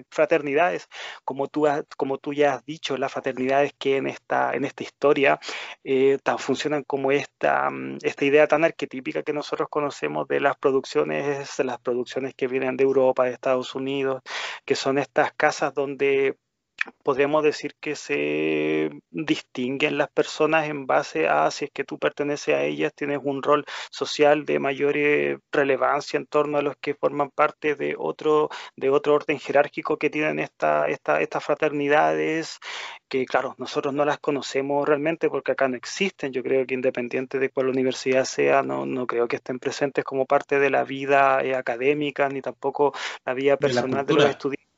fraternidades, 0.09 0.87
como 1.23 1.47
tú, 1.47 1.67
como 1.97 2.17
tú 2.17 2.33
ya 2.33 2.55
has 2.55 2.65
dicho, 2.65 2.97
las 2.97 3.11
fraternidades 3.11 3.73
que 3.77 3.97
en 3.97 4.07
esta, 4.07 4.53
en 4.53 4.65
esta 4.65 4.83
historia 4.83 5.39
eh, 5.83 6.17
tan, 6.23 6.39
funcionan 6.39 6.83
como 6.83 7.11
esta, 7.11 7.69
mm, 7.69 7.99
esta 8.01 8.25
idea 8.25 8.47
tan 8.47 8.63
arquetípica 8.63 9.23
que 9.23 9.33
nosotros 9.33 9.69
conocemos 9.69 10.27
de 10.27 10.39
las 10.39 10.57
producciones, 10.57 11.59
las 11.59 11.79
producciones 11.79 12.33
que 12.35 12.47
vienen 12.47 12.77
de 12.77 12.83
Europa, 12.83 13.25
de 13.25 13.31
Estados 13.31 13.75
Unidos, 13.75 14.21
que 14.65 14.75
son 14.75 14.97
estas 14.97 15.33
casas 15.33 15.73
donde 15.73 16.37
podríamos 17.03 17.43
decir 17.43 17.75
que 17.79 17.95
se 17.95 18.89
distinguen 19.11 19.97
las 19.97 20.09
personas 20.09 20.67
en 20.67 20.87
base 20.87 21.27
a 21.27 21.49
si 21.51 21.65
es 21.65 21.71
que 21.71 21.83
tú 21.83 21.99
perteneces 21.99 22.55
a 22.55 22.63
ellas, 22.63 22.93
tienes 22.95 23.19
un 23.23 23.43
rol 23.43 23.65
social 23.89 24.45
de 24.45 24.59
mayor 24.59 24.97
eh, 24.97 25.39
relevancia 25.51 26.17
en 26.17 26.25
torno 26.25 26.57
a 26.57 26.61
los 26.61 26.75
que 26.77 26.95
forman 26.95 27.29
parte 27.29 27.75
de 27.75 27.95
otro, 27.97 28.49
de 28.75 28.89
otro 28.89 29.15
orden 29.15 29.39
jerárquico 29.39 29.97
que 29.97 30.09
tienen 30.09 30.39
esta, 30.39 30.87
esta, 30.87 31.21
estas 31.21 31.43
fraternidades, 31.43 32.59
que 33.07 33.25
claro, 33.25 33.55
nosotros 33.57 33.93
no 33.93 34.05
las 34.05 34.19
conocemos 34.19 34.87
realmente 34.87 35.29
porque 35.29 35.51
acá 35.51 35.67
no 35.67 35.75
existen, 35.75 36.31
yo 36.31 36.43
creo 36.43 36.65
que 36.65 36.73
independiente 36.73 37.39
de 37.39 37.49
cuál 37.49 37.69
universidad 37.69 38.25
sea, 38.25 38.63
no, 38.63 38.85
no 38.85 39.05
creo 39.07 39.27
que 39.27 39.37
estén 39.37 39.59
presentes 39.59 40.03
como 40.03 40.25
parte 40.25 40.59
de 40.59 40.69
la 40.69 40.83
vida 40.83 41.43
eh, 41.43 41.55
académica, 41.55 42.29
ni 42.29 42.41
tampoco 42.41 42.93
la 43.25 43.33
vida 43.33 43.57
personal 43.57 44.05
de, 44.05 44.13
de 44.13 44.19
los 44.21 44.29
estudiantes 44.29 44.70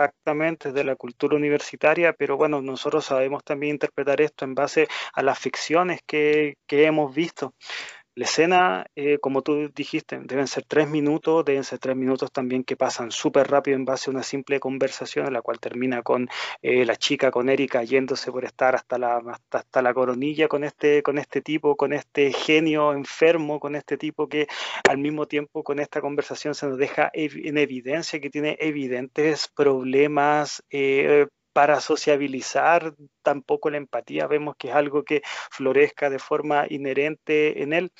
Exactamente, 0.00 0.70
de 0.70 0.84
la 0.84 0.94
cultura 0.94 1.34
universitaria, 1.36 2.12
pero 2.12 2.36
bueno, 2.36 2.62
nosotros 2.62 3.04
sabemos 3.06 3.42
también 3.42 3.72
interpretar 3.74 4.20
esto 4.20 4.44
en 4.44 4.54
base 4.54 4.86
a 5.12 5.22
las 5.24 5.40
ficciones 5.40 6.00
que, 6.06 6.54
que 6.68 6.84
hemos 6.86 7.12
visto. 7.12 7.52
La 8.18 8.24
escena, 8.24 8.84
eh, 8.96 9.18
como 9.20 9.42
tú 9.42 9.70
dijiste, 9.72 10.18
deben 10.24 10.48
ser 10.48 10.64
tres 10.64 10.88
minutos, 10.90 11.44
deben 11.44 11.62
ser 11.62 11.78
tres 11.78 11.94
minutos 11.94 12.32
también 12.32 12.64
que 12.64 12.74
pasan 12.76 13.12
súper 13.12 13.48
rápido 13.48 13.76
en 13.76 13.84
base 13.84 14.10
a 14.10 14.12
una 14.12 14.24
simple 14.24 14.58
conversación, 14.58 15.28
en 15.28 15.34
la 15.34 15.40
cual 15.40 15.60
termina 15.60 16.02
con 16.02 16.28
eh, 16.60 16.84
la 16.84 16.96
chica, 16.96 17.30
con 17.30 17.48
Erika, 17.48 17.84
yéndose 17.84 18.32
por 18.32 18.44
estar 18.44 18.74
hasta 18.74 18.98
la, 18.98 19.22
hasta, 19.52 19.82
la 19.82 19.94
coronilla 19.94 20.48
con 20.48 20.64
este, 20.64 21.00
con 21.04 21.16
este 21.16 21.42
tipo, 21.42 21.76
con 21.76 21.92
este 21.92 22.32
genio 22.32 22.92
enfermo, 22.92 23.60
con 23.60 23.76
este 23.76 23.96
tipo 23.96 24.28
que 24.28 24.48
al 24.88 24.98
mismo 24.98 25.26
tiempo 25.26 25.62
con 25.62 25.78
esta 25.78 26.00
conversación 26.00 26.56
se 26.56 26.66
nos 26.66 26.76
deja 26.76 27.12
en 27.14 27.56
evidencia 27.56 28.18
que 28.18 28.30
tiene 28.30 28.56
evidentes 28.58 29.46
problemas 29.46 30.64
eh, 30.70 31.28
para 31.58 31.80
sociabilizar, 31.80 32.94
tampoco 33.20 33.68
la 33.68 33.78
empatía 33.78 34.28
vemos 34.28 34.54
que 34.56 34.68
es 34.68 34.74
algo 34.76 35.02
que 35.02 35.22
florezca 35.50 36.08
de 36.08 36.20
forma 36.20 36.66
inherente 36.70 37.64
en 37.64 37.72
él. 37.72 37.90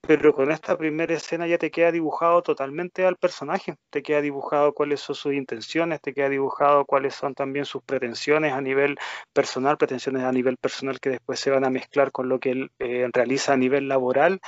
pero 0.00 0.34
con 0.34 0.50
esta 0.50 0.76
primera 0.76 1.14
escena 1.14 1.46
ya 1.46 1.58
te 1.58 1.70
queda 1.70 1.92
dibujado 1.92 2.42
totalmente 2.42 3.06
al 3.06 3.16
personaje, 3.16 3.76
te 3.90 4.02
queda 4.02 4.20
dibujado 4.20 4.72
cuáles 4.74 5.00
son 5.00 5.14
sus 5.14 5.32
intenciones, 5.34 6.00
te 6.00 6.12
queda 6.12 6.28
dibujado 6.28 6.84
cuáles 6.84 7.14
son 7.14 7.34
también 7.34 7.66
sus 7.66 7.84
pretensiones 7.84 8.52
a 8.52 8.60
nivel 8.60 8.96
personal, 9.32 9.76
pretensiones 9.78 10.24
a 10.24 10.32
nivel 10.32 10.56
personal 10.56 10.98
que 10.98 11.10
después 11.10 11.38
se 11.38 11.50
van 11.50 11.64
a 11.64 11.70
mezclar 11.70 12.10
con 12.10 12.28
lo 12.28 12.40
que 12.40 12.50
él 12.50 12.72
eh, 12.80 13.08
realiza 13.12 13.52
a 13.52 13.56
nivel 13.56 13.86
laboral, 13.86 14.40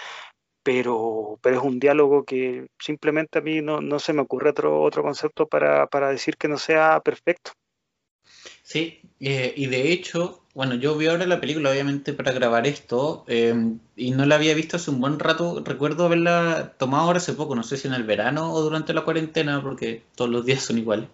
pero, 0.64 1.38
pero 1.42 1.58
es 1.58 1.62
un 1.62 1.78
diálogo 1.78 2.24
que 2.24 2.66
simplemente 2.80 3.38
a 3.38 3.42
mí 3.42 3.62
no, 3.62 3.80
no 3.80 4.00
se 4.00 4.12
me 4.12 4.22
ocurre 4.22 4.50
otro, 4.50 4.82
otro 4.82 5.04
concepto 5.04 5.46
para, 5.46 5.86
para 5.86 6.10
decir 6.10 6.36
que 6.36 6.48
no 6.48 6.58
sea 6.58 7.00
perfecto. 7.00 7.52
Sí, 8.62 9.00
eh, 9.20 9.52
y 9.56 9.66
de 9.66 9.92
hecho, 9.92 10.42
bueno, 10.54 10.74
yo 10.74 10.96
vi 10.96 11.06
ahora 11.06 11.26
la 11.26 11.40
película, 11.40 11.70
obviamente, 11.70 12.12
para 12.12 12.32
grabar 12.32 12.66
esto, 12.66 13.24
em, 13.28 13.78
y 13.96 14.10
no 14.12 14.24
la 14.26 14.36
había 14.36 14.54
visto 14.54 14.76
hace 14.76 14.90
un 14.90 15.00
buen 15.00 15.18
rato. 15.18 15.62
Recuerdo 15.64 16.06
haberla 16.06 16.74
tomado 16.78 17.04
ahora 17.04 17.18
hace 17.18 17.32
poco, 17.34 17.54
no 17.54 17.62
sé 17.62 17.76
si 17.76 17.88
en 17.88 17.94
el 17.94 18.04
verano 18.04 18.52
o 18.52 18.60
durante 18.62 18.94
la 18.94 19.02
cuarentena, 19.02 19.62
porque 19.62 20.02
todos 20.14 20.30
los 20.30 20.44
días 20.46 20.62
son 20.62 20.78
iguales. 20.78 21.08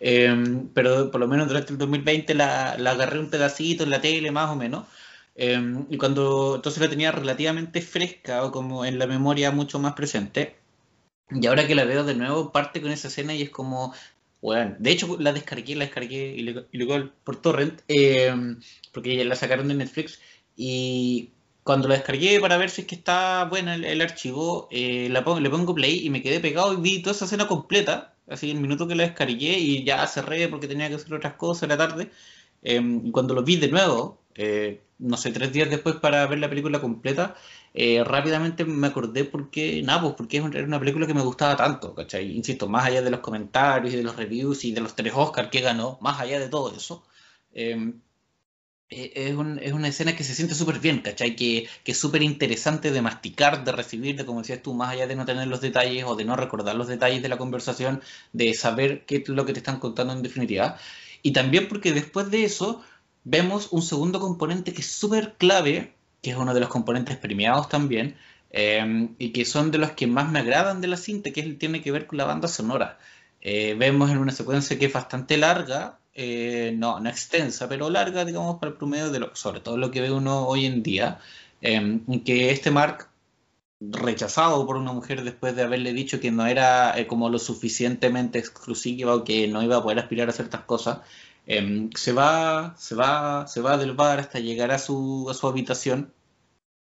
Em, 0.00 0.68
pero 0.74 1.10
por 1.10 1.20
lo 1.20 1.28
menos 1.28 1.48
durante 1.48 1.72
el 1.72 1.78
2020 1.78 2.34
la, 2.34 2.76
la 2.78 2.92
agarré 2.92 3.18
un 3.20 3.30
pedacito 3.30 3.84
en 3.84 3.90
la 3.90 4.00
tele, 4.00 4.30
más 4.30 4.50
o 4.50 4.56
menos. 4.56 4.86
Em, 5.34 5.86
y 5.90 5.96
cuando 5.98 6.56
entonces 6.56 6.80
la 6.82 6.90
tenía 6.90 7.10
relativamente 7.12 7.80
fresca 7.80 8.44
o 8.44 8.52
como 8.52 8.84
en 8.84 8.98
la 8.98 9.06
memoria 9.06 9.50
mucho 9.50 9.78
más 9.78 9.94
presente. 9.94 10.56
Y 11.30 11.46
ahora 11.46 11.66
que 11.66 11.74
la 11.74 11.84
veo 11.84 12.04
de 12.04 12.14
nuevo, 12.14 12.52
parte 12.52 12.80
con 12.82 12.90
esa 12.90 13.08
escena 13.08 13.34
y 13.34 13.42
es 13.42 13.50
como, 13.50 13.94
bueno, 14.42 14.76
de 14.78 14.90
hecho 14.90 15.16
la 15.20 15.32
descargué, 15.32 15.76
la 15.76 15.84
descargué 15.86 16.34
y 16.36 16.42
luego 16.78 17.10
por 17.24 17.40
torrent, 17.40 17.80
em, 17.88 18.60
porque 18.92 19.24
la 19.24 19.36
sacaron 19.36 19.68
de 19.68 19.74
Netflix. 19.74 20.20
Y 20.56 21.30
cuando 21.62 21.88
la 21.88 21.94
descargué 21.94 22.40
para 22.40 22.56
ver 22.56 22.70
si 22.70 22.82
es 22.82 22.86
que 22.88 22.96
está 22.96 23.44
buena 23.44 23.76
el, 23.76 24.00
archivo, 24.00 24.68
eh, 24.72 25.08
la 25.10 25.24
pongo, 25.24 25.40
le 25.40 25.50
pongo 25.50 25.74
play 25.74 26.04
y 26.04 26.10
me 26.10 26.22
quedé 26.22 26.40
pegado 26.40 26.72
y 26.74 26.76
vi 26.76 27.02
toda 27.02 27.14
esa 27.14 27.26
escena 27.26 27.46
completa, 27.48 28.14
así 28.28 28.50
el 28.50 28.60
minuto 28.60 28.88
que 28.88 28.96
la 28.96 29.04
descargué 29.04 29.58
y 29.58 29.84
ya 29.84 30.06
cerré 30.08 30.48
porque 30.48 30.68
tenía 30.68 30.88
que 30.88 30.96
hacer 30.96 31.14
otras 31.14 31.34
cosas 31.34 31.64
en 31.64 31.68
la 31.70 31.76
tarde. 31.78 32.10
Em, 32.62 33.06
y 33.06 33.10
cuando 33.12 33.34
lo 33.34 33.42
vi 33.44 33.56
de 33.56 33.68
nuevo, 33.68 34.22
eh, 34.34 34.82
no 34.98 35.16
sé, 35.16 35.32
tres 35.32 35.52
días 35.52 35.70
después 35.70 35.96
para 35.96 36.26
ver 36.26 36.38
la 36.38 36.48
película 36.48 36.80
completa, 36.80 37.36
eh, 37.74 38.04
rápidamente 38.04 38.64
me 38.64 38.86
acordé 38.88 39.24
porque, 39.24 39.82
nada, 39.82 40.02
pues 40.02 40.14
porque 40.14 40.36
era 40.38 40.64
una 40.64 40.78
película 40.78 41.06
que 41.06 41.14
me 41.14 41.22
gustaba 41.22 41.56
tanto, 41.56 41.94
¿cachai? 41.94 42.30
Insisto, 42.36 42.68
más 42.68 42.86
allá 42.86 43.02
de 43.02 43.10
los 43.10 43.20
comentarios 43.20 43.94
y 43.94 43.96
de 43.96 44.02
los 44.02 44.16
reviews 44.16 44.64
y 44.64 44.72
de 44.72 44.80
los 44.82 44.94
tres 44.94 45.12
Oscars 45.14 45.50
que 45.50 45.60
ganó, 45.60 45.98
más 46.00 46.20
allá 46.20 46.38
de 46.38 46.48
todo 46.48 46.74
eso, 46.74 47.04
em, 47.52 48.00
eh, 48.90 49.12
es, 49.14 49.34
es, 49.62 49.72
una 49.72 49.88
escena 49.88 50.14
que 50.14 50.24
se 50.24 50.34
siente 50.34 50.54
súper 50.54 50.78
bien, 50.78 51.00
¿cachai? 51.00 51.34
Que, 51.34 51.66
que 51.84 51.92
es 51.92 51.98
súper 51.98 52.22
interesante 52.22 52.90
de 52.90 53.00
masticar, 53.02 53.64
de 53.64 53.72
recibir, 53.72 54.16
de 54.16 54.26
como 54.26 54.40
decías 54.40 54.62
tú, 54.62 54.74
más 54.74 54.90
allá 54.90 55.06
de 55.06 55.16
no 55.16 55.24
tener 55.24 55.48
los 55.48 55.60
detalles 55.62 56.04
o 56.04 56.14
de 56.14 56.24
no 56.26 56.36
recordar 56.36 56.76
los 56.76 56.88
detalles 56.88 57.22
de 57.22 57.28
la 57.30 57.38
conversación, 57.38 58.02
de 58.32 58.52
saber 58.54 59.06
qué 59.06 59.16
es 59.16 59.28
lo 59.28 59.46
que 59.46 59.54
te 59.54 59.60
están 59.60 59.80
contando 59.80 60.12
en 60.12 60.22
definitiva. 60.22 60.76
Y 61.22 61.32
también 61.32 61.68
porque 61.68 61.92
después 61.92 62.30
de 62.30 62.44
eso 62.44 62.82
vemos 63.24 63.68
un 63.72 63.82
segundo 63.82 64.20
componente 64.20 64.72
que 64.72 64.80
es 64.82 64.88
súper 64.88 65.34
clave, 65.38 65.94
que 66.22 66.30
es 66.30 66.36
uno 66.36 66.54
de 66.54 66.60
los 66.60 66.68
componentes 66.68 67.16
premiados 67.18 67.68
también, 67.68 68.16
eh, 68.50 69.08
y 69.18 69.30
que 69.30 69.44
son 69.44 69.70
de 69.70 69.78
los 69.78 69.92
que 69.92 70.06
más 70.06 70.30
me 70.30 70.38
agradan 70.38 70.80
de 70.80 70.88
la 70.88 70.96
cinta, 70.96 71.32
que 71.32 71.42
tiene 71.54 71.82
que 71.82 71.90
ver 71.90 72.06
con 72.06 72.18
la 72.18 72.24
banda 72.24 72.48
sonora. 72.48 72.98
Eh, 73.40 73.74
vemos 73.78 74.10
en 74.10 74.18
una 74.18 74.32
secuencia 74.32 74.78
que 74.78 74.86
es 74.86 74.92
bastante 74.92 75.36
larga, 75.36 75.98
eh, 76.14 76.74
no, 76.76 77.00
no 77.00 77.08
extensa, 77.10 77.68
pero 77.68 77.90
larga, 77.90 78.24
digamos, 78.24 78.58
para 78.60 78.70
el 78.72 78.78
promedio 78.78 79.10
de 79.10 79.18
lo, 79.18 79.34
sobre 79.34 79.60
todo 79.60 79.76
lo 79.76 79.90
que 79.90 80.00
ve 80.00 80.12
uno 80.12 80.46
hoy 80.46 80.66
en 80.66 80.82
día, 80.82 81.18
que 81.60 82.50
este 82.50 82.70
Mark 82.70 83.08
rechazado 83.80 84.64
por 84.66 84.76
una 84.76 84.92
mujer 84.92 85.24
después 85.24 85.56
de 85.56 85.62
haberle 85.62 85.92
dicho 85.92 86.20
que 86.20 86.30
no 86.30 86.46
era 86.46 86.94
como 87.08 87.28
lo 87.30 87.38
suficientemente 87.38 88.38
exclusiva 88.38 89.14
o 89.14 89.24
que 89.24 89.48
no 89.48 89.62
iba 89.62 89.76
a 89.78 89.82
poder 89.82 89.98
aspirar 89.98 90.28
a 90.28 90.32
ciertas 90.32 90.62
cosas, 90.62 90.98
Em, 91.46 91.90
se 91.94 92.12
va, 92.12 92.74
se 92.78 92.94
va, 92.94 93.46
se 93.48 93.60
va 93.60 93.76
del 93.76 93.94
bar 93.94 94.20
hasta 94.20 94.38
llegar 94.38 94.70
a 94.70 94.78
su, 94.78 95.26
a 95.30 95.34
su 95.34 95.46
habitación 95.48 96.12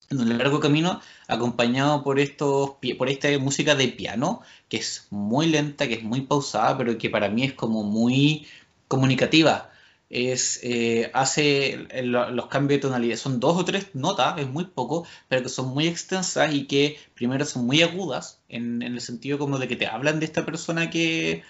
en 0.09 0.19
un 0.21 0.37
largo 0.37 0.59
camino 0.59 1.01
acompañado 1.27 2.03
por 2.03 2.19
estos 2.19 2.71
por 2.97 3.09
esta 3.09 3.27
música 3.39 3.75
de 3.75 3.89
piano 3.89 4.41
que 4.67 4.77
es 4.77 5.07
muy 5.11 5.47
lenta 5.47 5.87
que 5.87 5.95
es 5.95 6.03
muy 6.03 6.21
pausada 6.21 6.77
pero 6.77 6.97
que 6.97 7.09
para 7.09 7.29
mí 7.29 7.43
es 7.43 7.53
como 7.53 7.83
muy 7.83 8.47
comunicativa. 8.87 9.71
Es 10.09 10.59
eh, 10.63 11.11
hace 11.13 11.87
los 12.03 12.47
cambios 12.47 12.79
de 12.79 12.87
tonalidad. 12.87 13.17
Son 13.17 13.39
dos 13.39 13.57
o 13.57 13.65
tres 13.65 13.93
notas 13.93 14.39
es 14.39 14.47
muy 14.47 14.65
poco 14.65 15.05
pero 15.27 15.43
que 15.43 15.49
son 15.49 15.67
muy 15.69 15.87
extensas 15.87 16.53
y 16.53 16.65
que 16.65 16.97
primero 17.13 17.45
son 17.45 17.65
muy 17.67 17.83
agudas 17.83 18.41
en, 18.49 18.81
en 18.81 18.93
el 18.93 19.01
sentido 19.01 19.37
como 19.37 19.59
de 19.59 19.67
que 19.67 19.75
te 19.75 19.85
hablan 19.87 20.19
de 20.19 20.25
esta 20.25 20.45
persona 20.45 20.89
que 20.89 21.43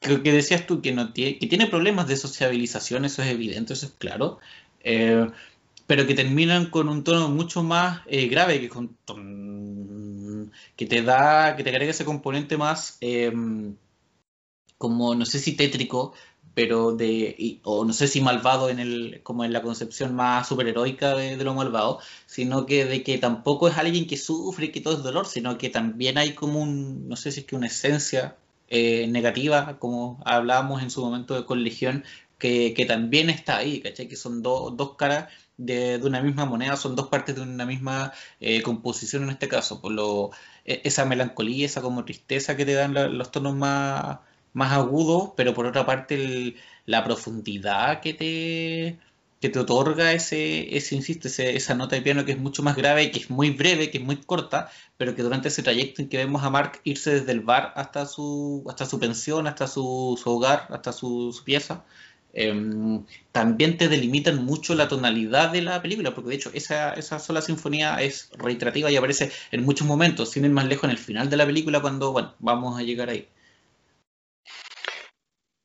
Creo 0.00 0.22
que 0.22 0.32
decías 0.32 0.66
tú 0.66 0.80
que, 0.80 0.92
no 0.92 1.12
tiene, 1.12 1.38
que 1.38 1.46
tiene 1.46 1.66
problemas 1.66 2.08
de 2.08 2.16
sociabilización, 2.16 3.04
eso 3.04 3.22
es 3.22 3.28
evidente, 3.28 3.74
eso 3.74 3.86
es 3.86 3.92
claro, 3.92 4.38
eh, 4.82 5.30
pero 5.86 6.06
que 6.06 6.14
terminan 6.14 6.70
con 6.70 6.88
un 6.88 7.04
tono 7.04 7.28
mucho 7.28 7.62
más 7.62 8.00
eh, 8.06 8.28
grave, 8.28 8.60
que, 8.60 8.68
con, 8.70 8.96
que 10.76 10.86
te 10.86 11.02
da, 11.02 11.54
que 11.56 11.64
te 11.64 11.70
agrega 11.70 11.90
ese 11.90 12.04
componente 12.06 12.56
más, 12.56 12.96
em, 13.00 13.76
como 14.78 15.14
no 15.14 15.26
sé 15.26 15.38
si 15.38 15.52
tétrico, 15.56 16.14
pero 16.54 16.92
de, 16.96 17.60
o 17.64 17.84
no 17.84 17.92
sé 17.92 18.08
si 18.08 18.20
malvado 18.20 18.70
en 18.70 18.78
el, 18.78 19.20
como 19.22 19.44
en 19.44 19.52
la 19.52 19.62
concepción 19.62 20.14
más 20.14 20.48
superheroica 20.48 21.14
de, 21.14 21.36
de, 21.36 21.44
lo 21.44 21.54
malvado, 21.54 22.00
sino 22.26 22.66
que 22.66 22.84
de 22.86 23.02
que 23.02 23.18
tampoco 23.18 23.68
es 23.68 23.76
alguien 23.76 24.06
que 24.06 24.16
sufre 24.16 24.66
y 24.66 24.72
que 24.72 24.80
todo 24.80 24.96
es 24.96 25.02
dolor, 25.02 25.26
sino 25.26 25.58
que 25.58 25.70
también 25.70 26.18
hay 26.18 26.34
como 26.34 26.60
un, 26.60 27.08
no 27.08 27.16
sé 27.16 27.32
si 27.32 27.40
es 27.40 27.46
que 27.46 27.56
una 27.56 27.66
esencia 27.66 28.36
eh, 28.70 29.06
negativa, 29.08 29.78
como 29.78 30.20
hablábamos 30.24 30.82
en 30.82 30.90
su 30.90 31.02
momento 31.02 31.34
de 31.34 31.44
con 31.44 31.62
Legión, 31.64 32.04
que, 32.38 32.84
también 32.88 33.30
está 33.30 33.58
ahí, 33.58 33.80
¿cachai? 33.82 34.08
Que 34.08 34.16
son 34.16 34.42
dos 34.42 34.96
caras 34.96 35.28
de, 35.56 36.00
una 36.02 36.22
misma 36.22 36.46
moneda, 36.46 36.76
son 36.76 36.96
dos 36.96 37.08
partes 37.08 37.36
de 37.36 37.42
una 37.42 37.66
misma 37.66 38.12
eh, 38.40 38.62
composición 38.62 39.24
en 39.24 39.30
este 39.30 39.48
caso, 39.48 39.80
por 39.80 39.92
lo, 39.92 40.30
e, 40.64 40.80
esa 40.84 41.04
melancolía, 41.04 41.66
esa 41.66 41.82
como 41.82 42.04
tristeza 42.04 42.56
que 42.56 42.64
te 42.64 42.74
dan 42.74 42.94
los 43.18 43.30
tonos 43.30 43.54
más, 43.56 44.20
más 44.52 44.72
agudos, 44.72 45.32
pero 45.36 45.54
por 45.54 45.66
otra 45.66 45.86
parte 45.86 46.56
la 46.86 47.04
profundidad 47.04 48.00
que 48.00 48.14
te 48.14 48.98
que 49.40 49.48
te 49.48 49.58
otorga 49.58 50.12
ese, 50.12 50.76
ese 50.76 50.94
insisto, 50.94 51.28
esa 51.28 51.74
nota 51.74 51.96
de 51.96 52.02
piano 52.02 52.24
que 52.24 52.32
es 52.32 52.38
mucho 52.38 52.62
más 52.62 52.76
grave, 52.76 53.10
que 53.10 53.18
es 53.20 53.30
muy 53.30 53.50
breve, 53.50 53.90
que 53.90 53.98
es 53.98 54.04
muy 54.04 54.16
corta, 54.16 54.70
pero 54.98 55.14
que 55.14 55.22
durante 55.22 55.48
ese 55.48 55.62
trayecto 55.62 56.02
en 56.02 56.08
que 56.10 56.18
vemos 56.18 56.42
a 56.44 56.50
Mark 56.50 56.80
irse 56.84 57.10
desde 57.12 57.32
el 57.32 57.40
bar 57.40 57.72
hasta 57.76 58.04
su, 58.06 58.64
hasta 58.68 58.84
su 58.86 59.00
pensión, 59.00 59.46
hasta 59.46 59.66
su, 59.66 60.20
hogar, 60.26 60.66
hasta 60.70 60.92
su, 60.92 61.34
pieza, 61.44 61.84
em, 62.34 63.04
también 63.32 63.78
te 63.78 63.88
delimitan 63.88 64.44
mucho 64.44 64.74
la 64.74 64.88
tonalidad 64.88 65.50
de 65.52 65.62
la 65.62 65.80
película, 65.82 66.14
porque 66.14 66.30
de 66.30 66.36
hecho 66.36 66.50
esa, 66.54 66.92
esa 66.94 67.18
sola 67.18 67.40
sinfonía 67.42 68.00
es 68.02 68.30
reiterativa 68.38 68.90
y 68.90 68.96
aparece 68.96 69.32
en 69.52 69.64
muchos 69.64 69.86
momentos, 69.86 70.30
sin 70.30 70.44
ir 70.44 70.50
más 70.50 70.66
lejos 70.66 70.84
en 70.84 70.90
el 70.90 70.98
final 70.98 71.30
de 71.30 71.36
la 71.38 71.46
película 71.46 71.80
cuando, 71.80 72.12
bueno, 72.12 72.34
vamos 72.40 72.78
a 72.78 72.82
llegar 72.82 73.08
ahí. 73.08 73.26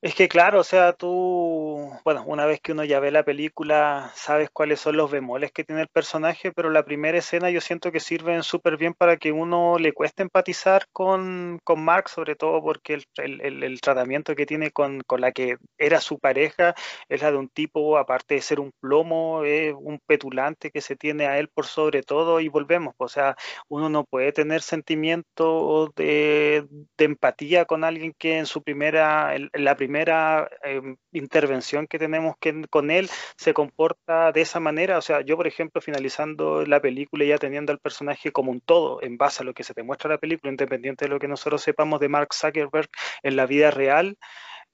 Es 0.06 0.14
que 0.14 0.28
claro, 0.28 0.60
o 0.60 0.64
sea, 0.64 0.94
tú, 0.94 1.90
bueno, 2.04 2.24
una 2.28 2.46
vez 2.46 2.62
que 2.62 2.74
uno 2.74 2.84
ya 2.84 3.00
ve 3.00 3.10
la 3.10 3.24
película, 3.24 4.12
sabes 4.14 4.52
cuáles 4.52 4.80
son 4.80 4.98
los 4.98 5.10
bemoles 5.10 5.52
que 5.52 5.64
tiene 5.64 5.82
el 5.82 5.88
personaje, 5.88 6.52
pero 6.52 6.70
la 6.70 6.86
primera 6.86 7.18
escena 7.18 7.50
yo 7.50 7.60
siento 7.60 7.92
que 7.92 8.00
sirven 8.00 8.44
súper 8.44 8.78
bien 8.78 8.94
para 8.94 9.18
que 9.18 9.32
uno 9.32 9.80
le 9.80 9.94
cueste 9.94 10.22
empatizar 10.22 10.86
con, 10.92 11.60
con 11.64 11.84
Mark, 11.84 12.10
sobre 12.10 12.36
todo 12.36 12.62
porque 12.62 13.00
el, 13.18 13.64
el, 13.64 13.82
tratamiento 13.82 14.36
que 14.36 14.46
tiene 14.46 14.70
con, 14.70 15.02
con, 15.08 15.22
la 15.22 15.32
que 15.32 15.58
era 15.80 16.00
su 16.00 16.20
pareja 16.20 16.76
es 17.10 17.24
la 17.24 17.32
de 17.32 17.38
un 17.38 17.50
tipo, 17.50 17.98
aparte 17.98 18.36
de 18.36 18.42
ser 18.42 18.60
un 18.60 18.72
plomo, 18.80 19.44
es 19.44 19.74
un 19.76 19.98
petulante 20.06 20.70
que 20.70 20.82
se 20.82 20.96
tiene 20.96 21.26
a 21.26 21.40
él 21.40 21.48
por 21.48 21.66
sobre 21.66 22.04
todo 22.04 22.40
y 22.42 22.48
volvemos, 22.48 22.94
o 23.00 23.08
sea, 23.08 23.36
uno 23.70 23.90
no 23.90 24.04
puede 24.04 24.32
tener 24.34 24.62
sentimiento 24.62 25.92
de, 25.96 26.68
de 26.96 27.06
empatía 27.06 27.66
con 27.66 27.84
alguien 27.84 28.14
que 28.16 28.38
en 28.38 28.46
su 28.46 28.62
primera, 28.62 29.36
en 29.36 29.50
la 29.52 29.76
primera 29.76 29.95
primera 29.96 30.50
em, 30.62 30.98
intervención 31.14 31.88
que 31.88 31.98
tenemos 31.98 32.36
con 32.70 32.92
él 32.92 33.10
se 33.38 33.54
comporta 33.54 34.34
de 34.34 34.42
esa 34.42 34.60
manera. 34.60 34.98
O 34.98 35.02
sea, 35.02 35.22
yo, 35.22 35.38
por 35.38 35.48
ejemplo, 35.48 35.80
finalizando 35.80 36.66
la 36.66 36.82
película 36.82 37.24
y 37.24 37.30
ya 37.30 37.38
teniendo 37.38 37.72
al 37.72 37.80
personaje 37.80 38.34
como 38.34 38.52
un 38.52 38.60
todo, 38.60 39.02
en 39.02 39.18
base 39.18 39.42
a 39.42 39.46
lo 39.46 39.54
que 39.54 39.64
se 39.64 39.74
te 39.74 39.84
muestra 39.84 40.10
la 40.10 40.18
película, 40.18 40.52
independiente 40.52 41.06
de 41.06 41.10
lo 41.10 41.20
que 41.20 41.30
nosotros 41.30 41.62
sepamos 41.62 42.02
de 42.02 42.10
Mark 42.10 42.34
Zuckerberg 42.34 42.90
en 43.24 43.38
la 43.38 43.46
vida 43.46 43.72
real, 43.72 44.18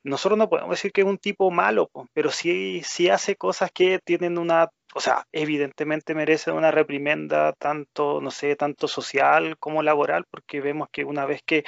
nosotros 0.03 0.39
no 0.39 0.49
podemos 0.49 0.71
decir 0.71 0.91
que 0.91 1.01
es 1.01 1.07
un 1.07 1.19
tipo 1.19 1.51
malo, 1.51 1.91
pero 2.13 2.31
sí, 2.31 2.81
sí 2.84 3.10
hace 3.10 3.36
cosas 3.36 3.69
que 3.71 3.99
tienen 3.99 4.39
una, 4.39 4.69
o 4.95 4.99
sea, 4.99 5.27
evidentemente 5.31 6.15
merece 6.15 6.51
una 6.51 6.71
reprimenda 6.71 7.53
tanto, 7.53 8.21
no 8.21 8.31
sé, 8.31 8.55
tanto 8.55 8.88
social 8.88 9.55
como 9.60 9.84
laboral, 9.84 10.25
porque 10.31 10.62
vemos 10.62 10.88
que 10.91 11.05
una 11.05 11.27
vez 11.27 11.43
que 11.45 11.63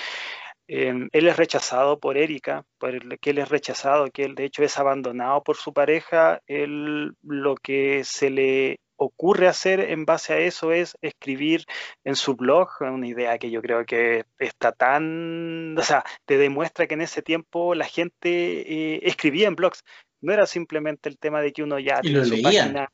Em, 0.76 1.08
él 1.12 1.28
es 1.28 1.38
rechazado 1.38 2.00
por 2.00 2.18
Erika, 2.18 2.66
por 2.80 3.20
que 3.20 3.30
él 3.30 3.38
es 3.38 3.50
rechazado, 3.50 4.10
que 4.10 4.24
él 4.24 4.34
de 4.34 4.46
hecho 4.46 4.64
es 4.64 4.80
abandonado 4.80 5.44
por 5.44 5.56
su 5.56 5.72
pareja. 5.72 6.42
Él 6.48 7.14
lo 7.22 7.54
que 7.58 8.04
se 8.04 8.32
le 8.32 8.80
ocurre 8.96 9.48
hacer 9.48 9.82
en 9.82 10.06
base 10.06 10.34
a 10.34 10.40
eso 10.40 10.72
es 10.72 10.98
escribir 11.04 11.66
en 12.04 12.16
su 12.16 12.36
blog, 12.36 12.70
una 12.82 13.08
idea 13.08 13.38
que 13.38 13.52
yo 13.52 13.62
creo 13.62 13.86
que 13.86 14.26
está 14.40 14.72
tan, 14.72 15.78
o 15.78 15.84
sea, 15.84 16.04
te 16.26 16.40
demuestra 16.40 16.88
que 16.88 16.96
en 16.96 17.02
ese 17.02 17.22
tiempo 17.22 17.76
la 17.76 17.86
gente 17.86 18.30
eh, 18.32 19.00
escribía 19.04 19.48
en 19.50 19.56
blogs, 19.56 19.84
no 20.22 20.34
era 20.34 20.48
simplemente 20.48 21.08
el 21.08 21.20
tema 21.20 21.42
de 21.42 21.54
que 21.54 21.62
uno 21.62 21.78
ya 21.78 22.02
tiene 22.02 22.26
su 22.26 22.42
página. 22.42 22.90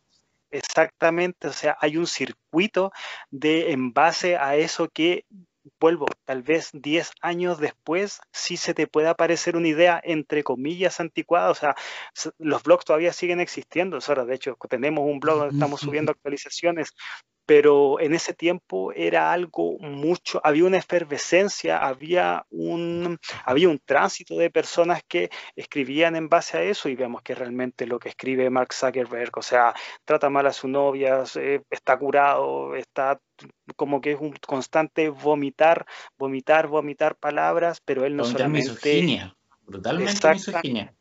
Exactamente, 0.52 1.48
o 1.48 1.54
sea, 1.54 1.78
hay 1.80 1.96
un 1.96 2.08
circuito 2.08 2.92
de 3.30 3.72
en 3.72 3.94
base 3.94 4.36
a 4.36 4.58
eso 4.58 4.90
que 4.90 5.24
vuelvo, 5.80 6.08
tal 6.26 6.44
vez 6.44 6.70
10 6.74 7.12
años 7.22 7.60
después 7.60 8.22
sí 8.32 8.58
se 8.58 8.74
te 8.74 8.88
pueda 8.88 9.12
aparecer 9.12 9.56
una 9.56 9.68
idea 9.68 10.00
entre 10.04 10.44
comillas 10.44 11.00
anticuada, 11.00 11.50
o 11.50 11.56
sea, 11.56 11.76
los 12.38 12.64
blogs 12.64 12.86
todavía 12.86 13.14
siguen 13.14 13.40
existiendo, 13.40 13.98
o 13.98 14.26
de 14.26 14.36
hecho 14.36 14.58
tenemos 14.70 15.06
un 15.06 15.20
blog 15.20 15.40
donde 15.40 15.54
estamos 15.54 15.82
subiendo 15.82 16.12
actualizaciones, 16.12 16.94
pero 17.50 18.00
en 18.00 18.14
ese 18.14 18.36
tiempo 18.36 18.94
era 18.94 19.32
algo 19.32 19.80
mucho, 19.80 20.40
había 20.44 20.66
una 20.66 20.78
efervescencia, 20.78 21.80
había 21.80 22.46
un, 22.52 23.18
había 23.44 23.70
un 23.70 23.80
tránsito 23.84 24.38
de 24.38 24.52
personas 24.52 25.02
que 25.08 25.32
escribían 25.56 26.16
en 26.16 26.30
base 26.30 26.58
a 26.58 26.62
eso 26.62 26.90
y 26.90 26.96
vemos 26.96 27.24
que 27.24 27.34
realmente 27.34 27.88
lo 27.88 27.98
que 27.98 28.10
escribe 28.10 28.52
Mark 28.52 28.72
Zuckerberg, 28.72 29.36
o 29.36 29.42
sea, 29.42 29.74
trata 30.06 30.30
mal 30.30 30.46
a 30.46 30.54
su 30.54 30.68
novia, 30.68 31.24
está 31.72 31.98
curado, 31.98 32.76
está 32.76 33.20
como 33.76 34.00
que 34.00 34.12
es 34.12 34.22
un 34.22 34.34
constante 34.46 35.10
vomitar, 35.10 35.88
vomitar, 36.20 36.68
vomitar 36.68 37.16
palabras, 37.16 37.82
pero 37.84 38.06
él 38.06 38.16
no 38.16 38.26
solamente... 38.26 38.74
Misoginia, 38.74 39.36
brutalmente 39.66 40.34
misoginia 40.34 40.94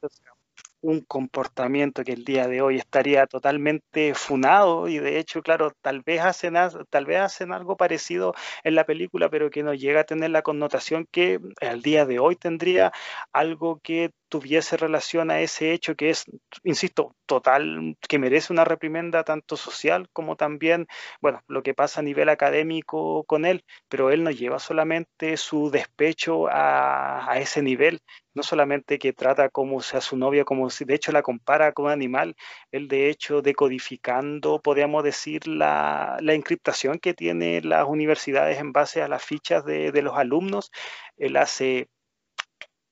un 0.81 1.01
comportamiento 1.01 2.05
que 2.05 2.12
el 2.12 2.25
día 2.25 2.47
de 2.47 2.62
hoy 2.62 2.77
estaría 2.77 3.27
totalmente 3.27 4.14
funado 4.14 4.88
y 4.88 4.99
de 4.99 5.19
hecho, 5.19 5.43
claro, 5.43 5.73
tal 5.81 6.03
vez 6.03 6.21
hacen, 6.21 6.55
tal 6.91 7.07
vez 7.07 7.21
hacen 7.21 7.53
algo 7.53 7.77
parecido 7.77 8.35
en 8.64 8.75
la 8.75 8.85
película, 8.85 9.29
pero 9.29 9.51
que 9.51 9.62
no 9.62 9.75
llega 9.75 10.01
a 10.01 10.05
tener 10.05 10.31
la 10.31 10.43
connotación 10.43 11.07
que 11.11 11.41
al 11.61 11.83
día 11.83 12.07
de 12.07 12.19
hoy 12.19 12.37
tendría 12.37 12.93
algo 13.33 13.81
que 13.83 14.11
tuviese 14.29 14.77
relación 14.77 15.31
a 15.31 15.41
ese 15.41 15.73
hecho 15.73 15.95
que 15.97 16.11
es, 16.11 16.25
insisto, 16.64 17.17
total, 17.27 17.97
que 18.09 18.19
merece 18.19 18.53
una 18.53 18.64
reprimenda 18.64 19.25
tanto 19.25 19.57
social 19.57 20.09
como 20.12 20.37
también, 20.37 20.87
bueno, 21.21 21.43
lo 21.49 21.62
que 21.62 21.75
pasa 21.75 22.01
a 22.01 22.03
nivel 22.03 22.29
académico 22.29 23.25
con 23.25 23.45
él, 23.45 23.64
pero 23.88 24.11
él 24.11 24.25
no 24.25 24.31
lleva 24.31 24.59
solamente 24.59 25.37
su 25.37 25.71
despecho 25.71 26.47
a, 26.51 27.38
ese 27.38 27.62
nivel, 27.62 28.01
no 28.35 28.43
solamente 28.43 28.99
que 28.99 29.12
trata 29.12 29.49
como 29.49 29.81
sea 29.81 30.01
su 30.01 30.17
novia, 30.17 30.45
como 30.45 30.71
si 30.71 30.85
de 30.85 30.95
hecho 30.95 31.12
la 31.12 31.23
compara 31.23 31.73
con 31.73 31.87
un 31.87 31.93
animal, 31.93 32.37
él 32.73 32.88
de 32.88 33.11
hecho 33.11 33.43
decodificando, 33.43 34.61
podríamos 34.61 35.05
decir, 35.05 35.47
la, 35.47 36.19
la 36.21 36.35
encriptación 36.35 36.99
que 36.99 37.14
tienen 37.14 37.69
las 37.69 37.87
universidades 37.87 38.59
en 38.59 38.73
base 38.73 39.03
a 39.03 39.09
las 39.09 39.25
fichas 39.25 39.64
de, 39.64 39.93
de 39.93 40.03
los 40.03 40.17
alumnos, 40.17 40.71
él 41.17 41.37
hace, 41.37 41.88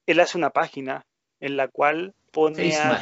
él 0.07 0.21
hace 0.21 0.39
una 0.39 0.51
página 0.51 1.05
en 1.41 1.57
la 1.57 1.69
cual 1.69 2.15
pone 2.31 2.77
a 2.77 3.01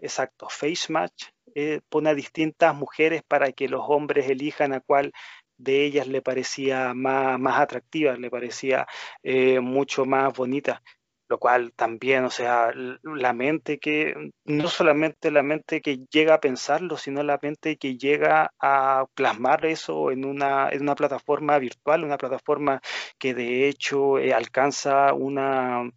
exacto, 0.00 0.48
face 0.48 0.92
match, 0.92 1.26
eh, 1.54 1.80
pone 1.88 2.10
a 2.10 2.14
distintas 2.14 2.74
mujeres 2.74 3.22
para 3.22 3.52
que 3.52 3.68
los 3.68 3.82
hombres 3.86 4.28
elijan 4.28 4.72
a 4.72 4.80
cuál 4.80 5.12
de 5.56 5.84
ellas 5.84 6.08
le 6.08 6.22
parecía 6.22 6.92
más, 6.92 7.38
más 7.38 7.60
atractiva, 7.60 8.16
le 8.16 8.30
parecía 8.30 8.86
eh, 9.22 9.60
mucho 9.60 10.04
más 10.04 10.34
bonita. 10.34 10.82
Lo 11.28 11.38
cual 11.38 11.72
también, 11.72 12.24
o 12.24 12.30
sea, 12.30 12.72
la 12.74 13.32
mente 13.32 13.78
que, 13.78 14.32
no 14.44 14.68
solamente 14.68 15.30
la 15.30 15.42
mente 15.42 15.80
que 15.80 16.00
llega 16.10 16.34
a 16.34 16.40
pensarlo, 16.40 16.98
sino 16.98 17.22
la 17.22 17.38
mente 17.40 17.78
que 17.78 17.96
llega 17.96 18.52
a 18.60 19.06
plasmar 19.14 19.64
eso 19.64 20.10
en 20.10 20.26
una, 20.26 20.68
en 20.68 20.82
una 20.82 20.94
plataforma 20.94 21.58
virtual, 21.58 22.04
una 22.04 22.18
plataforma 22.18 22.82
que 23.16 23.32
de 23.32 23.66
hecho 23.66 24.18
eh, 24.18 24.34
alcanza 24.34 25.14
una, 25.14 25.90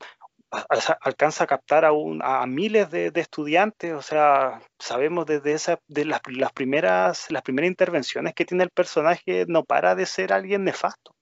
alcanza 0.49 1.43
a 1.43 1.47
captar 1.47 1.85
a, 1.85 1.89
a 1.89 2.45
miles 2.45 2.89
de, 2.91 3.11
estudiantes, 3.15 3.93
o 3.93 4.01
sea, 4.01 4.61
sabemos 4.79 5.25
desde 5.25 5.53
esa, 5.53 5.79
de 5.87 6.05
las, 6.05 6.21
primeras, 6.21 7.29
las 7.29 7.41
primeras 7.41 7.69
intervenciones 7.69 8.33
que 8.33 8.45
tiene 8.45 8.63
el 8.63 8.69
personaje, 8.69 9.45
no 9.47 9.63
para 9.63 9.95
de 9.95 10.05
ser 10.05 10.33
alguien 10.33 10.63
nefasto. 10.63 11.15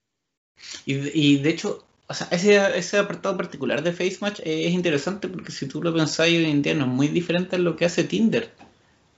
Y, 0.85 1.37
de 1.37 1.49
hecho, 1.49 1.85
o 2.07 2.13
sea, 2.13 2.27
ese, 2.31 2.77
ese 2.77 2.97
apartado 2.97 3.35
particular 3.35 3.81
de 3.81 3.93
FaceMatch 3.93 4.41
es 4.43 4.71
interesante 4.71 5.27
porque 5.27 5.51
si 5.51 5.67
tú 5.67 5.81
lo 5.81 5.93
pensás 5.93 6.27
hoy 6.27 6.45
en 6.45 6.61
día 6.61 6.73
es 6.73 6.79
muy 6.79 7.07
diferente 7.07 7.55
a 7.55 7.59
lo 7.59 7.75
que 7.75 7.85
hace 7.85 8.03
Tinder. 8.03 8.51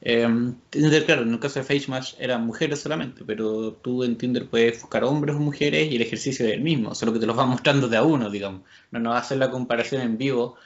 Eh, 0.02 0.28
Tinder, 0.70 1.06
claro, 1.06 1.24
en 1.24 1.34
el 1.34 1.40
caso 1.40 1.60
de 1.60 1.66
FaceMatch 1.66 2.16
eran 2.20 2.46
mujeres 2.46 2.82
solamente, 2.82 3.24
pero 3.26 3.74
tú 3.74 4.04
en 4.04 4.18
Tinder 4.18 4.48
puedes 4.48 4.82
buscar 4.82 5.04
hombres 5.04 5.36
o 5.36 5.40
mujeres 5.40 5.92
y 5.92 5.96
el 5.96 6.02
ejercicio 6.02 6.46
es 6.46 6.54
el 6.54 6.62
mismo, 6.62 6.94
solo 6.94 7.14
que 7.14 7.20
te 7.20 7.26
los 7.26 7.38
va 7.38 7.46
mostrando 7.46 7.88
de 7.88 7.98
a 7.98 8.04
uno, 8.04 8.30
digamos. 8.30 8.62
No 8.92 9.00
nos 9.00 9.14
va 9.14 9.18
a 9.18 9.22
hacer 9.22 9.38
la 9.38 9.50
comparación 9.50 10.02
en 10.02 10.18
vivo. 10.18 10.58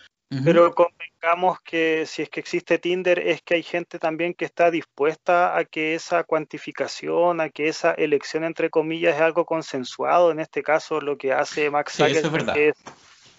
Pero 0.46 0.76
convengamos 0.76 1.60
que 1.62 2.06
si 2.06 2.22
es 2.22 2.30
que 2.30 2.40
existe 2.40 2.78
Tinder, 2.78 3.18
es 3.18 3.42
que 3.42 3.56
hay 3.56 3.64
gente 3.64 3.98
también 3.98 4.36
que 4.36 4.46
está 4.46 4.70
dispuesta 4.70 5.58
a 5.58 5.66
que 5.66 5.96
esa 5.96 6.24
cuantificación, 6.24 7.42
a 7.42 7.50
que 7.50 7.68
esa 7.68 7.94
elección 7.94 8.44
entre 8.44 8.70
comillas 8.70 9.16
es 9.16 9.22
algo 9.22 9.46
consensuado. 9.46 10.30
En 10.32 10.40
este 10.40 10.62
caso, 10.62 11.02
lo 11.02 11.18
que 11.18 11.34
hace 11.34 11.72
Max 11.72 11.94
sí, 11.94 12.04
es, 12.04 12.24
es 12.56 12.76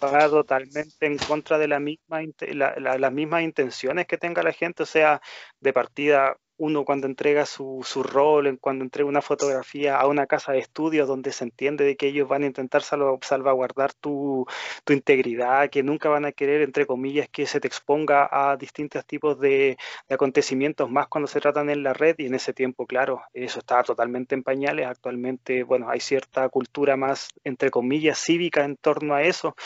va 0.08 0.28
totalmente 0.28 1.06
en 1.06 1.18
contra 1.18 1.58
de 1.58 1.68
la 1.68 1.80
misma, 1.80 2.22
las 2.40 3.12
mismas 3.12 3.42
intenciones 3.42 4.06
que 4.06 4.18
tenga 4.18 4.42
la 4.42 4.52
gente, 4.52 4.82
o 4.82 4.86
sea, 4.86 5.20
de 5.60 5.72
partida 5.72 6.36
uno 6.61 6.85
cuando 6.85 7.07
entrega 7.07 7.46
su, 7.46 7.81
su 7.85 8.03
rol, 8.03 8.59
cuando 8.61 8.85
entrega 8.85 9.09
una 9.09 9.23
fotografía 9.23 9.96
a 9.99 10.07
una 10.07 10.27
casa 10.27 10.53
de 10.53 10.59
estudios 10.59 11.09
donde 11.09 11.33
se 11.33 11.44
entiende 11.44 11.85
de 11.85 11.96
que 11.96 12.09
ellos 12.09 12.29
van 12.29 12.42
a 12.42 12.46
intentar 12.46 12.83
salvaguardar 12.83 13.94
tu, 13.94 14.46
tu, 14.85 14.92
integridad, 14.92 15.70
que 15.70 15.83
nunca 15.83 16.11
van 16.11 16.27
a 16.27 16.33
querer, 16.33 16.61
entre 16.61 16.85
comillas, 16.87 17.31
que 17.31 17.46
se 17.46 17.61
te 17.61 17.66
exponga 17.66 18.29
a 18.31 18.59
distintos 18.59 19.07
tipos 19.07 19.40
de, 19.40 19.79
de, 20.09 20.14
acontecimientos, 20.14 20.90
más 20.90 21.09
cuando 21.09 21.29
se 21.29 21.40
tratan 21.40 21.70
en 21.70 21.83
la 21.83 21.94
red, 21.94 22.16
y 22.18 22.27
en 22.27 22.35
ese 22.35 22.53
tiempo, 22.53 22.87
claro, 22.87 23.23
eso 23.33 23.61
estaba 23.61 23.83
totalmente 23.83 24.35
en 24.35 24.42
pañales. 24.42 24.87
Actualmente, 24.87 25.62
bueno, 25.64 25.88
hay 25.88 26.01
cierta 26.01 26.46
cultura 26.51 26.96
más, 26.96 27.31
entre 27.42 27.70
comillas, 27.70 28.18
cívica 28.18 28.64
en 28.64 28.77
torno 28.77 29.14
a 29.14 29.23
eso, 29.23 29.57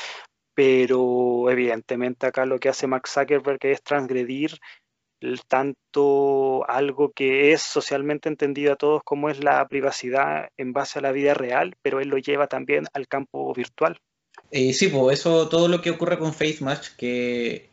pero 0.55 1.51
evidentemente 1.51 2.27
acá 2.27 2.47
lo 2.47 2.61
que 2.61 2.69
hace 2.69 2.87
Max 2.87 3.11
Zuckerberg 3.13 3.59
es 3.63 3.83
transgredir 3.83 4.59
tanto 5.49 6.69
algo 6.69 7.13
que 7.13 7.53
es 7.53 7.63
socialmente 7.63 8.29
entendido 8.29 8.73
a 8.73 8.77
todos 8.77 9.03
como 9.05 9.31
es 9.31 9.43
la 9.43 9.67
privacidad 9.69 10.49
en 10.57 10.73
base 10.73 10.99
a 10.99 11.03
la 11.03 11.13
vida 11.13 11.35
real, 11.35 11.75
pero 11.83 12.01
él 12.01 12.09
lo 12.09 12.19
lleva 12.19 12.47
también 12.47 12.87
al 12.93 13.09
campo 13.09 13.53
virtual. 13.55 13.99
Eh, 14.51 14.73
sí, 14.73 14.89
pues 14.89 15.21
eso, 15.21 15.49
todo 15.49 15.69
lo 15.69 15.81
que 15.81 15.91
ocurre 15.91 16.19
con 16.19 16.35
FaceMatch, 16.35 16.91
que, 16.97 17.71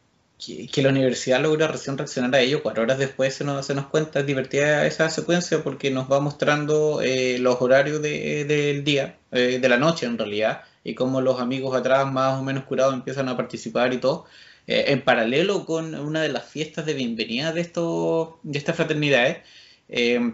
que, 0.71 0.81
la 0.81 0.89
universidad 0.89 1.41
logra 1.41 1.67
reaccionar 1.67 2.33
a 2.35 2.39
ello, 2.39 2.63
cuatro 2.63 2.83
horas 2.83 2.97
después 2.97 3.33
se 3.35 3.43
nos, 3.43 3.65
se 3.65 3.75
nos 3.75 3.87
cuenta, 3.87 4.21
es 4.21 4.25
divertida 4.25 4.85
esa 4.87 5.09
secuencia 5.09 5.63
porque 5.63 5.91
nos 5.91 6.11
va 6.11 6.19
mostrando 6.19 7.01
eh, 7.01 7.37
los 7.39 7.61
horarios 7.61 8.01
del 8.01 8.83
día, 8.83 9.17
eh, 9.31 9.59
de 9.61 9.69
la 9.69 9.77
noche 9.77 10.05
en 10.05 10.17
realidad, 10.17 10.63
y 10.83 10.95
cómo 10.95 11.21
los 11.21 11.39
amigos 11.39 11.75
atrás 11.75 12.11
más 12.11 12.39
o 12.39 12.43
menos 12.43 12.63
curados 12.63 12.93
empiezan 12.93 13.29
a 13.29 13.37
participar 13.37 13.93
y 13.93 13.97
todo. 13.97 14.25
Eh, 14.71 14.93
en 14.93 15.01
paralelo 15.01 15.65
con 15.65 15.95
una 15.95 16.21
de 16.21 16.29
las 16.29 16.45
fiestas 16.45 16.85
de 16.85 16.93
bienvenida 16.93 17.51
de, 17.51 17.59
esto, 17.59 18.39
de 18.43 18.57
estas 18.57 18.77
fraternidades, 18.77 19.39
eh, 19.89 20.31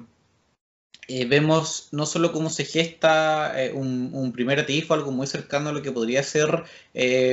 eh, 1.08 1.26
vemos 1.26 1.90
no 1.92 2.06
solo 2.06 2.32
cómo 2.32 2.52
se 2.52 2.64
gesta 2.66 3.56
un, 3.74 4.32
primer 4.34 4.60
atisbo, 4.60 4.94
algo 4.94 5.12
muy 5.12 5.26
cercano 5.26 5.70
a 5.70 5.72
lo 5.74 5.82
que 5.82 5.92
podría 5.92 6.22
ser 6.22 6.66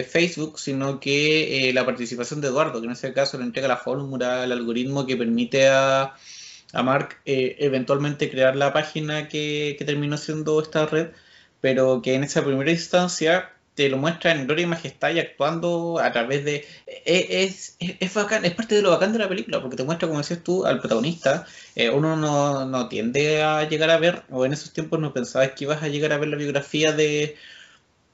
Facebook, 0.08 0.58
sino 0.58 0.98
que 1.00 1.70
la 1.74 1.84
participación 1.84 2.40
de 2.40 2.48
Eduardo, 2.48 2.80
que 2.80 2.86
en 2.86 2.92
ese 2.92 3.12
caso 3.12 3.36
le 3.36 3.44
entrega 3.44 3.68
la 3.68 3.76
fórmula, 3.76 4.44
el 4.44 4.52
algoritmo 4.52 5.06
que 5.06 5.16
permite 5.16 5.68
a, 5.68 6.14
Mark 6.72 7.20
eventualmente 7.26 8.30
crear 8.30 8.56
la 8.56 8.72
página 8.72 9.28
que, 9.28 9.76
que 9.78 9.84
terminó 9.84 10.16
siendo 10.16 10.60
esta 10.62 10.86
red, 10.86 11.08
pero 11.60 12.00
que 12.02 12.14
en 12.14 12.24
esa 12.24 12.44
primera 12.44 12.70
instancia 12.70 13.53
te 13.74 13.88
lo 13.88 13.96
muestra 13.98 14.32
en 14.32 14.46
gloria 14.46 14.64
y 14.64 14.66
majestad 14.66 15.10
y 15.10 15.18
actuando 15.20 15.98
a 15.98 16.12
través 16.12 16.44
de... 16.44 16.64
E, 16.86 17.44
es, 17.44 17.76
es, 17.80 17.96
es, 18.00 18.14
bacán, 18.14 18.44
es 18.44 18.54
parte 18.54 18.74
de 18.76 18.82
lo 18.82 18.90
bacán 18.90 19.12
de 19.12 19.18
la 19.18 19.28
película, 19.28 19.60
porque 19.60 19.76
te 19.76 19.84
muestra, 19.84 20.08
como 20.08 20.20
decías 20.20 20.42
tú, 20.44 20.64
al 20.64 20.80
protagonista. 20.80 21.46
Eh, 21.74 21.90
uno 21.90 22.16
no, 22.16 22.66
no, 22.66 22.88
tiende 22.88 23.42
a 23.42 23.68
llegar 23.68 23.90
a 23.90 23.98
ver, 23.98 24.22
o 24.30 24.46
en 24.46 24.52
esos 24.52 24.72
tiempos 24.72 25.00
no 25.00 25.12
pensabas 25.12 25.52
que 25.52 25.64
ibas 25.64 25.82
a 25.82 25.88
llegar 25.88 26.12
a 26.12 26.18
ver 26.18 26.28
la 26.28 26.36
biografía 26.36 26.92
de, 26.92 27.36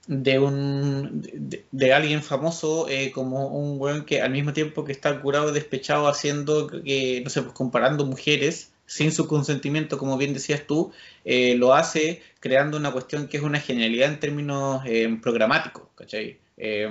de 0.06 0.38
un 0.38 1.22
de, 1.70 1.92
alguien 1.92 2.22
famoso 2.22 2.88
eh, 2.88 3.12
como 3.12 3.48
un 3.48 3.80
weón 3.80 4.04
que 4.04 4.22
al 4.22 4.30
mismo 4.32 4.52
tiempo 4.52 4.84
que 4.84 4.92
está 4.92 5.20
curado 5.20 5.50
y 5.50 5.54
despechado 5.54 6.08
haciendo 6.08 6.68
que, 6.68 7.20
no 7.22 7.30
sé, 7.30 7.42
pues 7.42 7.54
comparando 7.54 8.06
mujeres 8.06 8.69
sin 8.90 9.12
su 9.12 9.28
consentimiento, 9.28 9.98
como 9.98 10.18
bien 10.18 10.34
decías 10.34 10.66
tú, 10.66 10.92
eh, 11.24 11.54
lo 11.56 11.74
hace 11.74 12.22
creando 12.40 12.76
una 12.76 12.90
cuestión 12.92 13.28
que 13.28 13.36
es 13.36 13.42
una 13.44 13.60
genialidad 13.60 14.08
en 14.12 14.20
términos 14.20 14.82
eh, 14.84 15.08
programáticos, 15.22 15.84
¿cachai? 15.94 16.38
Eh, 16.56 16.88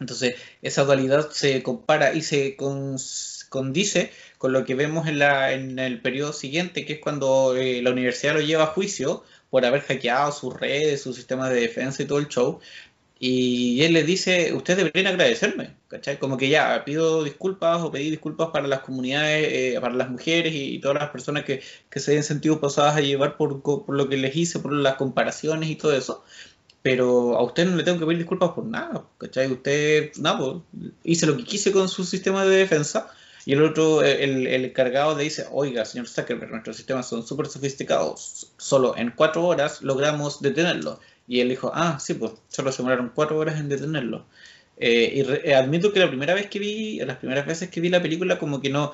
Entonces, 0.00 0.36
esa 0.62 0.84
dualidad 0.84 1.30
se 1.30 1.62
compara 1.62 2.14
y 2.14 2.22
se 2.22 2.56
condice 3.48 4.12
con 4.38 4.52
lo 4.52 4.64
que 4.64 4.76
vemos 4.76 5.08
en, 5.08 5.18
la, 5.18 5.52
en 5.52 5.78
el 5.80 6.00
periodo 6.00 6.32
siguiente, 6.32 6.84
que 6.86 6.94
es 6.94 7.00
cuando 7.00 7.56
eh, 7.56 7.82
la 7.82 7.90
universidad 7.90 8.34
lo 8.34 8.40
lleva 8.40 8.64
a 8.64 8.66
juicio 8.68 9.24
por 9.50 9.64
haber 9.64 9.80
hackeado 9.82 10.30
sus 10.32 10.54
redes, 10.54 11.02
sus 11.02 11.16
sistemas 11.16 11.50
de 11.50 11.60
defensa 11.60 12.02
y 12.02 12.06
todo 12.06 12.18
el 12.18 12.28
show. 12.28 12.60
Y 13.20 13.82
él 13.82 13.94
le 13.94 14.04
dice, 14.04 14.52
ustedes 14.54 14.78
deberían 14.78 15.08
agradecerme, 15.08 15.74
¿cachai? 15.88 16.18
Como 16.20 16.36
que 16.36 16.48
ya 16.48 16.84
pido 16.84 17.24
disculpas 17.24 17.82
o 17.82 17.90
pedí 17.90 18.10
disculpas 18.10 18.50
para 18.52 18.68
las 18.68 18.80
comunidades, 18.80 19.48
eh, 19.50 19.78
para 19.80 19.94
las 19.94 20.08
mujeres 20.08 20.54
y, 20.54 20.78
todas 20.78 20.98
las 21.00 21.10
personas 21.10 21.44
que, 21.44 21.60
que 21.90 21.98
se 21.98 22.12
hayan 22.12 22.22
sentido 22.22 22.60
pasadas 22.60 22.96
a 22.96 23.00
llevar 23.00 23.36
por, 23.36 23.60
por, 23.62 23.92
lo 23.92 24.08
que 24.08 24.16
les 24.16 24.36
hice, 24.36 24.60
por 24.60 24.72
las 24.72 24.94
comparaciones 24.94 25.68
y 25.68 25.74
todo 25.74 25.96
eso. 25.96 26.24
Pero 26.82 27.36
a 27.36 27.42
usted 27.42 27.66
no 27.66 27.76
le 27.76 27.82
tengo 27.82 27.98
que 27.98 28.06
pedir 28.06 28.18
disculpas 28.18 28.50
por 28.50 28.64
nada, 28.64 29.04
¿cachai? 29.18 29.50
Usted, 29.50 30.12
nada, 30.18 30.38
pues, 30.38 30.92
hice 31.02 31.26
lo 31.26 31.36
que 31.36 31.44
quise 31.44 31.72
con 31.72 31.88
su 31.88 32.04
sistema 32.04 32.44
de 32.44 32.56
defensa. 32.56 33.10
Y 33.44 33.54
el 33.54 33.62
otro, 33.62 34.02
el, 34.02 34.46
el 34.46 34.64
encargado 34.66 35.16
le 35.16 35.24
dice, 35.24 35.46
oiga, 35.50 35.84
señor 35.84 36.06
Zuckerberg, 36.06 36.50
nuestros 36.50 36.76
sistemas 36.76 37.08
son 37.08 37.26
súper 37.26 37.46
sofisticados. 37.46 38.52
Solo 38.58 38.96
en 38.96 39.10
cuatro 39.10 39.44
horas 39.46 39.82
logramos 39.82 40.40
detenerlo 40.40 41.00
y 41.28 41.40
él 41.40 41.50
dijo, 41.50 41.70
ah, 41.74 41.98
sí, 42.00 42.14
pues 42.14 42.32
solo 42.48 42.72
se 42.72 42.78
demoraron 42.78 43.12
cuatro 43.14 43.38
horas 43.38 43.60
en 43.60 43.68
detenerlo. 43.68 44.26
Eh, 44.78 45.12
y 45.16 45.48
eh, 45.50 45.54
admito 45.54 45.92
que 45.92 46.00
la 46.00 46.08
primera 46.08 46.34
vez 46.34 46.48
que 46.48 46.58
vi, 46.58 46.98
las 47.00 47.18
primeras 47.18 47.46
veces 47.46 47.68
que 47.68 47.80
vi 47.80 47.90
la 47.90 48.02
película, 48.02 48.38
como 48.38 48.60
que 48.60 48.70
no, 48.70 48.92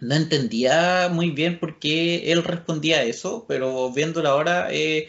no 0.00 0.14
entendía 0.14 1.08
muy 1.12 1.30
bien 1.30 1.60
por 1.60 1.78
qué 1.78 2.32
él 2.32 2.42
respondía 2.42 2.98
a 2.98 3.02
eso, 3.04 3.44
pero 3.46 3.92
viéndola 3.92 4.30
ahora 4.30 4.68
eh, 4.72 5.08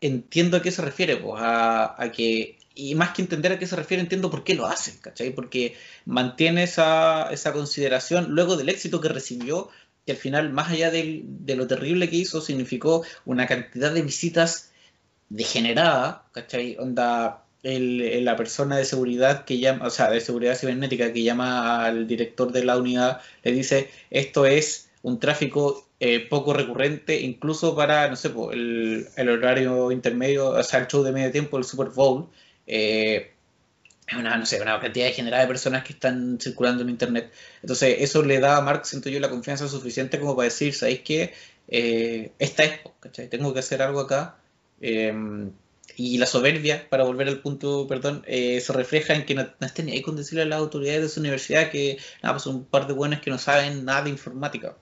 entiendo 0.00 0.56
a 0.56 0.62
qué 0.62 0.70
se 0.70 0.82
refiere, 0.82 1.16
pues 1.16 1.42
a, 1.42 1.96
que, 2.14 2.58
y 2.74 2.94
más 2.94 3.10
que 3.10 3.22
entender 3.22 3.52
a 3.52 3.58
qué 3.58 3.66
se 3.66 3.76
refiere, 3.76 4.02
entiendo 4.02 4.30
por 4.30 4.44
qué 4.44 4.54
lo 4.54 4.66
hace, 4.66 4.98
¿cachai? 5.00 5.34
Porque 5.34 5.76
mantiene 6.04 6.62
esa, 6.62 7.30
esa 7.32 7.52
consideración 7.52 8.30
luego 8.30 8.56
del 8.56 8.68
éxito 8.68 9.00
que 9.00 9.08
recibió, 9.08 9.68
que 10.06 10.12
al 10.12 10.18
final, 10.18 10.52
más 10.52 10.70
allá 10.70 10.90
de 10.90 11.54
lo 11.56 11.66
terrible 11.66 12.08
que 12.08 12.16
hizo, 12.16 12.40
significó 12.40 13.04
una 13.24 13.46
cantidad 13.46 13.92
de 13.92 14.02
visitas 14.02 14.69
degenerada, 15.30 16.24
¿cachai? 16.32 16.76
Onda, 16.78 17.44
el, 17.62 18.24
la 18.24 18.36
persona 18.36 18.76
de 18.76 18.84
seguridad 18.84 19.44
que 19.44 19.58
llama, 19.58 19.86
o 19.86 19.90
sea, 19.90 20.10
de 20.10 20.20
seguridad 20.20 20.56
cibernética 20.56 21.12
que 21.12 21.22
llama 21.22 21.84
al 21.86 22.06
director 22.06 22.52
de 22.52 22.64
la 22.64 22.76
unidad, 22.76 23.22
le 23.42 23.52
dice, 23.52 23.90
esto 24.10 24.46
es 24.46 24.90
un 25.02 25.18
tráfico 25.18 25.86
eh, 26.00 26.20
poco 26.20 26.52
recurrente, 26.52 27.20
incluso 27.20 27.74
para, 27.76 28.08
no 28.08 28.16
sé, 28.16 28.32
el, 28.52 29.28
horario 29.28 29.92
intermedio, 29.92 30.50
o 30.50 30.62
sea, 30.62 30.80
el 30.80 30.88
show 30.88 31.02
de 31.02 31.12
medio 31.12 31.30
tiempo, 31.32 31.58
el 31.58 31.64
Super 31.64 31.88
Bowl. 31.88 32.28
Eh, 32.66 33.32
una, 34.16 34.36
no 34.36 34.44
sé, 34.44 34.60
una 34.60 34.80
cantidad 34.80 35.12
generada 35.12 35.42
de 35.42 35.48
personas 35.48 35.84
que 35.84 35.92
están 35.92 36.38
circulando 36.40 36.82
en 36.82 36.88
Internet. 36.90 37.32
Entonces, 37.62 37.96
eso 38.00 38.22
le 38.22 38.40
da 38.40 38.56
a 38.56 38.60
Mark, 38.60 38.84
siento 38.84 39.08
yo, 39.08 39.20
la 39.20 39.30
confianza 39.30 39.68
suficiente 39.68 40.18
como 40.18 40.34
para 40.34 40.46
decir, 40.46 40.74
¿sabéis 40.74 41.00
qué? 41.00 41.32
Eh, 41.68 42.32
esta 42.40 42.64
es, 42.64 42.80
¿cachai? 42.98 43.28
Tengo 43.28 43.52
que 43.54 43.60
hacer 43.60 43.82
algo 43.82 44.00
acá 44.00 44.39
Em, 44.80 45.52
y 45.96 46.18
la 46.18 46.26
soberbia, 46.26 46.88
para 46.88 47.04
volver 47.04 47.28
al 47.28 47.40
punto, 47.40 47.86
perdón, 47.86 48.22
eh, 48.26 48.60
se 48.60 48.72
refleja 48.72 49.14
en 49.14 49.26
que 49.26 49.34
no, 49.34 49.42
no 49.42 49.66
estén 49.66 49.88
ahí 49.88 50.02
con 50.02 50.16
decirle 50.16 50.42
a 50.42 50.46
las 50.46 50.58
autoridades 50.58 51.02
de 51.02 51.08
su 51.08 51.20
universidad 51.20 51.70
que 51.70 51.98
nada, 52.22 52.34
pues 52.34 52.44
son 52.44 52.56
un 52.56 52.64
par 52.64 52.86
de 52.86 52.94
buenos 52.94 53.20
que 53.20 53.30
no 53.30 53.38
saben 53.38 53.84
nada 53.84 54.02
de 54.02 54.10
informática. 54.10 54.76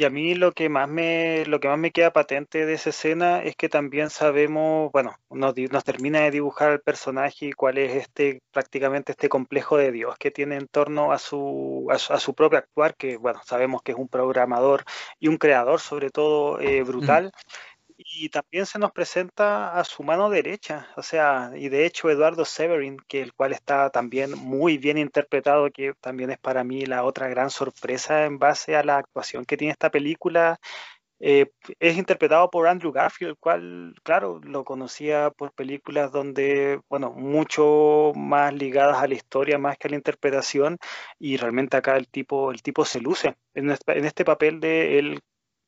Y 0.00 0.04
a 0.04 0.10
mí 0.10 0.34
lo 0.34 0.52
que 0.52 0.70
más 0.70 0.88
me, 0.88 1.44
lo 1.44 1.60
que 1.60 1.68
más 1.68 1.78
me 1.78 1.90
queda 1.90 2.10
patente 2.10 2.64
de 2.64 2.72
esa 2.72 2.88
escena 2.88 3.42
es 3.42 3.54
que 3.54 3.68
también 3.68 4.08
sabemos, 4.08 4.90
bueno, 4.92 5.14
nos, 5.28 5.54
nos 5.54 5.84
termina 5.84 6.20
de 6.20 6.30
dibujar 6.30 6.72
el 6.72 6.80
personaje 6.80 7.46
y 7.46 7.52
cuál 7.52 7.76
es 7.76 7.94
este, 7.94 8.40
prácticamente 8.50 9.12
este 9.12 9.28
complejo 9.28 9.76
de 9.76 9.92
Dios 9.92 10.16
que 10.18 10.30
tiene 10.30 10.56
en 10.56 10.68
torno 10.68 11.12
a 11.12 11.18
su, 11.18 11.86
a 11.90 12.18
su, 12.18 12.34
propio 12.34 12.58
actuar, 12.58 12.94
que 12.96 13.18
bueno, 13.18 13.40
sabemos 13.44 13.82
que 13.82 13.92
es 13.92 13.98
un 13.98 14.08
programador 14.08 14.84
y 15.18 15.28
un 15.28 15.36
creador 15.36 15.80
sobre 15.80 16.08
todo 16.08 16.58
eh, 16.60 16.82
brutal. 16.82 17.26
Mm 17.26 17.69
y 18.06 18.28
también 18.30 18.66
se 18.66 18.78
nos 18.78 18.92
presenta 18.92 19.78
a 19.78 19.84
su 19.84 20.02
mano 20.02 20.30
derecha, 20.30 20.88
o 20.96 21.02
sea, 21.02 21.52
y 21.54 21.68
de 21.68 21.86
hecho 21.86 22.10
Eduardo 22.10 22.44
Severin, 22.44 22.96
que 23.08 23.20
el 23.22 23.34
cual 23.34 23.52
está 23.52 23.90
también 23.90 24.32
muy 24.38 24.78
bien 24.78 24.98
interpretado, 24.98 25.70
que 25.70 25.92
también 26.00 26.30
es 26.30 26.38
para 26.38 26.64
mí 26.64 26.86
la 26.86 27.04
otra 27.04 27.28
gran 27.28 27.50
sorpresa 27.50 28.24
en 28.24 28.38
base 28.38 28.76
a 28.76 28.84
la 28.84 28.98
actuación 28.98 29.44
que 29.44 29.56
tiene 29.56 29.72
esta 29.72 29.90
película, 29.90 30.58
eh, 31.20 31.50
es 31.80 31.98
interpretado 31.98 32.50
por 32.50 32.66
Andrew 32.66 32.92
Garfield, 32.92 33.32
el 33.32 33.38
cual, 33.38 33.94
claro, 34.02 34.40
lo 34.42 34.64
conocía 34.64 35.30
por 35.30 35.52
películas 35.52 36.12
donde, 36.12 36.80
bueno, 36.88 37.12
mucho 37.12 38.12
más 38.16 38.54
ligadas 38.54 38.98
a 39.02 39.06
la 39.08 39.14
historia 39.14 39.58
más 39.58 39.76
que 39.78 39.88
a 39.88 39.90
la 39.90 39.96
interpretación, 39.96 40.78
y 41.18 41.36
realmente 41.36 41.76
acá 41.76 41.96
el 41.96 42.08
tipo, 42.08 42.50
el 42.52 42.62
tipo 42.62 42.84
se 42.86 43.00
luce 43.00 43.36
en 43.54 43.70
en 43.70 44.04
este 44.06 44.24
papel 44.24 44.60
de 44.60 44.98
él 44.98 45.20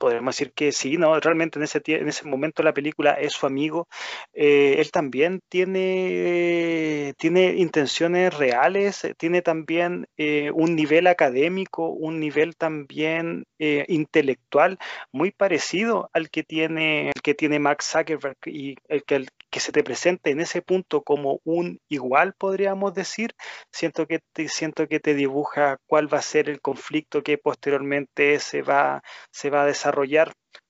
podríamos 0.02 0.34
decir 0.34 0.52
que 0.52 0.72
sí, 0.72 0.96
¿no? 0.96 1.20
Realmente 1.20 1.60
en 1.60 1.62
ese, 1.62 1.80
en 1.86 2.08
ese 2.08 2.26
momento 2.26 2.64
la 2.64 2.74
película 2.74 3.12
es 3.12 3.34
su 3.34 3.46
amigo. 3.46 3.86
Eh, 4.32 4.74
él 4.78 4.90
también 4.90 5.40
tiene, 5.48 7.14
tiene 7.18 7.54
intenciones 7.54 8.34
reales, 8.36 9.04
eh, 9.04 9.14
tiene 9.16 9.42
también 9.42 10.08
eh, 10.16 10.50
un 10.52 10.74
nivel 10.74 11.06
académico, 11.06 11.88
un 11.88 12.18
nivel 12.18 12.56
también 12.56 13.44
intelectual 13.86 14.76
muy 15.12 15.30
parecido 15.30 16.10
al 16.12 16.30
que 16.30 16.42
tiene, 16.42 17.10
el 17.14 17.22
que 17.22 17.34
tiene 17.34 17.60
Mark 17.60 17.80
Zuckerberg 17.80 18.38
y 18.46 18.74
el 18.88 19.04
que, 19.04 19.14
el 19.14 19.28
que 19.50 19.60
se 19.60 19.70
te 19.70 19.84
presente 19.84 20.30
en 20.30 20.40
ese 20.40 20.62
punto 20.62 21.02
como 21.02 21.40
un 21.44 21.78
igual, 21.88 22.32
podríamos 22.32 22.92
decir, 22.92 23.36
siento 23.70 24.08
que 24.08 24.18
te, 24.32 24.48
siento 24.48 24.88
que 24.88 24.98
te 24.98 25.14
dibuja 25.14 25.78
cuál 25.86 26.12
va 26.12 26.18
a 26.18 26.22
ser 26.22 26.48
el 26.48 26.60
conflicto 26.60 27.22
que 27.22 27.38
posteriormente 27.38 28.40
se 28.40 28.62
va, 28.62 29.02
se 29.30 29.50
va 29.50 29.62
a 29.62 29.66
desarrollar, 29.66 29.91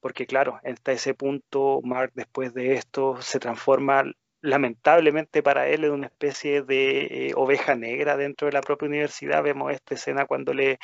porque 0.00 0.26
claro, 0.26 0.60
hasta 0.64 0.92
ese 0.92 1.14
punto 1.14 1.80
Mark 1.82 2.12
después 2.14 2.54
de 2.54 2.74
esto 2.74 3.20
se 3.22 3.38
transforma 3.40 4.04
lamentablemente 4.42 5.42
para 5.42 5.68
él 5.68 5.84
es 5.84 5.90
una 5.90 6.08
especie 6.08 6.62
de 6.62 7.28
eh, 7.28 7.32
oveja 7.36 7.76
negra 7.76 8.16
dentro 8.16 8.46
de 8.46 8.52
la 8.52 8.60
propia 8.60 8.88
universidad. 8.88 9.42
Vemos 9.42 9.72
esta 9.72 9.94
escena 9.94 10.26
cuando 10.26 10.52
le, 10.52 10.78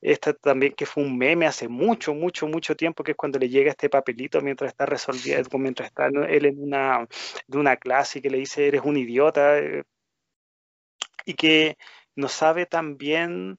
esta 0.00 0.34
también 0.34 0.74
que 0.74 0.84
fue 0.86 1.04
un 1.04 1.16
meme 1.16 1.46
hace 1.46 1.68
mucho, 1.68 2.12
mucho, 2.14 2.48
mucho 2.48 2.74
tiempo, 2.76 3.04
que 3.04 3.12
es 3.12 3.16
cuando 3.16 3.38
le 3.38 3.48
llega 3.48 3.70
este 3.70 3.88
papelito 3.88 4.40
mientras 4.40 4.70
está 4.72 4.84
resolviendo, 4.86 5.58
mientras 5.58 5.88
está 5.88 6.08
él 6.08 6.46
en 6.46 6.60
una, 6.60 7.06
de 7.46 7.58
una 7.58 7.76
clase 7.76 8.18
y 8.18 8.22
que 8.22 8.30
le 8.30 8.38
dice 8.38 8.66
eres 8.68 8.82
un 8.84 8.96
idiota 8.96 9.58
eh, 9.58 9.84
y 11.24 11.34
que 11.34 11.76
no 12.16 12.28
sabe 12.28 12.66
también 12.66 13.58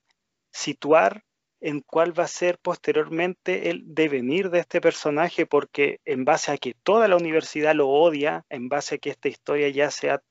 situar 0.51 1.23
en 1.65 1.81
cuál 1.81 2.17
va 2.17 2.25
a 2.25 2.27
ser 2.27 2.59
posteriormente 2.59 3.71
el 3.71 3.81
devenir 3.87 4.51
de 4.51 4.59
este 4.59 4.79
personaje, 4.79 5.47
porque 5.47 5.99
en 6.05 6.23
base 6.23 6.51
a 6.51 6.57
que 6.57 6.75
toda 6.83 7.07
la 7.07 7.15
universidad 7.17 7.73
lo 7.73 7.89
odia, 7.89 8.45
en 8.49 8.69
base 8.69 8.95
a 8.95 8.97
que 8.99 9.09
esta 9.09 9.29
historia 9.29 9.69
ya 9.69 9.89
se 9.89 10.11
ha, 10.11 10.21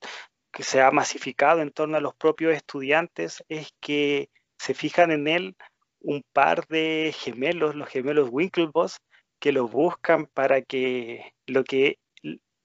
que 0.53 0.63
se 0.63 0.81
ha 0.81 0.93
masificado 0.93 1.61
en 1.61 1.73
torno 1.73 1.97
a 1.97 2.01
los 2.01 2.15
propios 2.15 2.55
estudiantes, 2.55 3.43
es 3.49 3.75
que 3.81 4.29
se 4.59 4.75
fijan 4.75 5.11
en 5.11 5.27
él 5.27 5.57
un 5.99 6.23
par 6.33 6.69
de 6.69 7.13
gemelos, 7.19 7.75
los 7.75 7.89
gemelos 7.89 8.29
Winklevoss, 8.31 8.99
que 9.41 9.51
lo 9.51 9.67
buscan 9.67 10.27
para 10.27 10.63
que 10.63 11.33
lo 11.49 11.65
que 11.65 11.99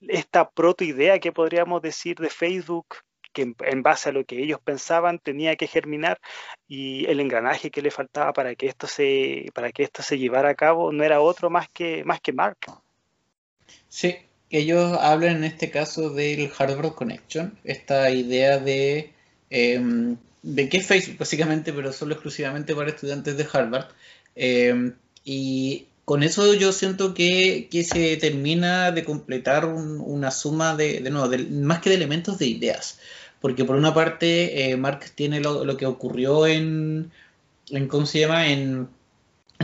esta 0.02 0.48
protoidea 0.48 1.18
que 1.18 1.32
podríamos 1.32 1.82
decir 1.82 2.18
de 2.18 2.30
Facebook 2.30 2.86
que 3.32 3.54
en, 3.60 3.82
base 3.82 4.08
a 4.08 4.12
lo 4.12 4.24
que 4.24 4.42
ellos 4.42 4.60
pensaban 4.62 5.18
tenía 5.18 5.56
que 5.56 5.66
germinar 5.66 6.20
y 6.68 7.06
el 7.06 7.20
engranaje 7.20 7.70
que 7.70 7.82
le 7.82 7.90
faltaba 7.90 8.32
para 8.32 8.54
que 8.54 8.66
esto 8.66 8.86
se, 8.86 9.46
para 9.54 9.72
que 9.72 9.82
esto 9.82 10.02
se 10.02 10.18
llevara 10.18 10.50
a 10.50 10.54
cabo 10.54 10.92
no 10.92 11.04
era 11.04 11.20
otro 11.20 11.50
más 11.50 11.68
que, 11.68 12.04
más 12.04 12.20
que 12.20 12.32
Mark. 12.32 12.58
Sí, 13.88 14.16
ellos 14.50 14.98
hablan 15.00 15.38
en 15.38 15.44
este 15.44 15.70
caso 15.70 16.10
del 16.10 16.50
Harvard 16.56 16.94
Connection, 16.94 17.58
esta 17.64 18.10
idea 18.10 18.58
de, 18.58 19.12
em, 19.48 20.16
de 20.42 20.68
que 20.68 20.78
es 20.78 20.86
Facebook 20.86 21.18
básicamente, 21.18 21.72
pero 21.72 21.92
solo 21.92 22.14
exclusivamente 22.14 22.74
para 22.74 22.90
estudiantes 22.90 23.36
de 23.36 23.46
Harvard. 23.52 23.86
Em, 24.34 24.94
y 25.24 25.86
con 26.04 26.24
eso 26.24 26.54
yo 26.54 26.72
siento 26.72 27.14
que, 27.14 27.68
se 27.84 28.16
termina 28.16 28.90
de 28.90 29.04
completar 29.04 29.64
una 29.66 30.32
suma 30.32 30.74
de, 30.74 31.00
de, 31.00 31.10
de, 31.10 31.38
más 31.50 31.80
que 31.80 31.90
de 31.90 31.96
elementos 31.96 32.38
de 32.38 32.46
ideas. 32.46 32.98
Porque 33.40 33.64
por 33.64 33.76
una 33.76 33.94
parte, 33.94 34.70
eh, 34.70 34.76
Mark 34.76 35.00
tiene 35.14 35.40
lo, 35.40 35.76
que 35.76 35.86
ocurrió 35.86 36.46
en, 36.46 37.10
en, 37.70 37.88
¿cómo 37.88 38.06
se 38.06 38.20
llama? 38.20 38.48
En, 38.48 38.88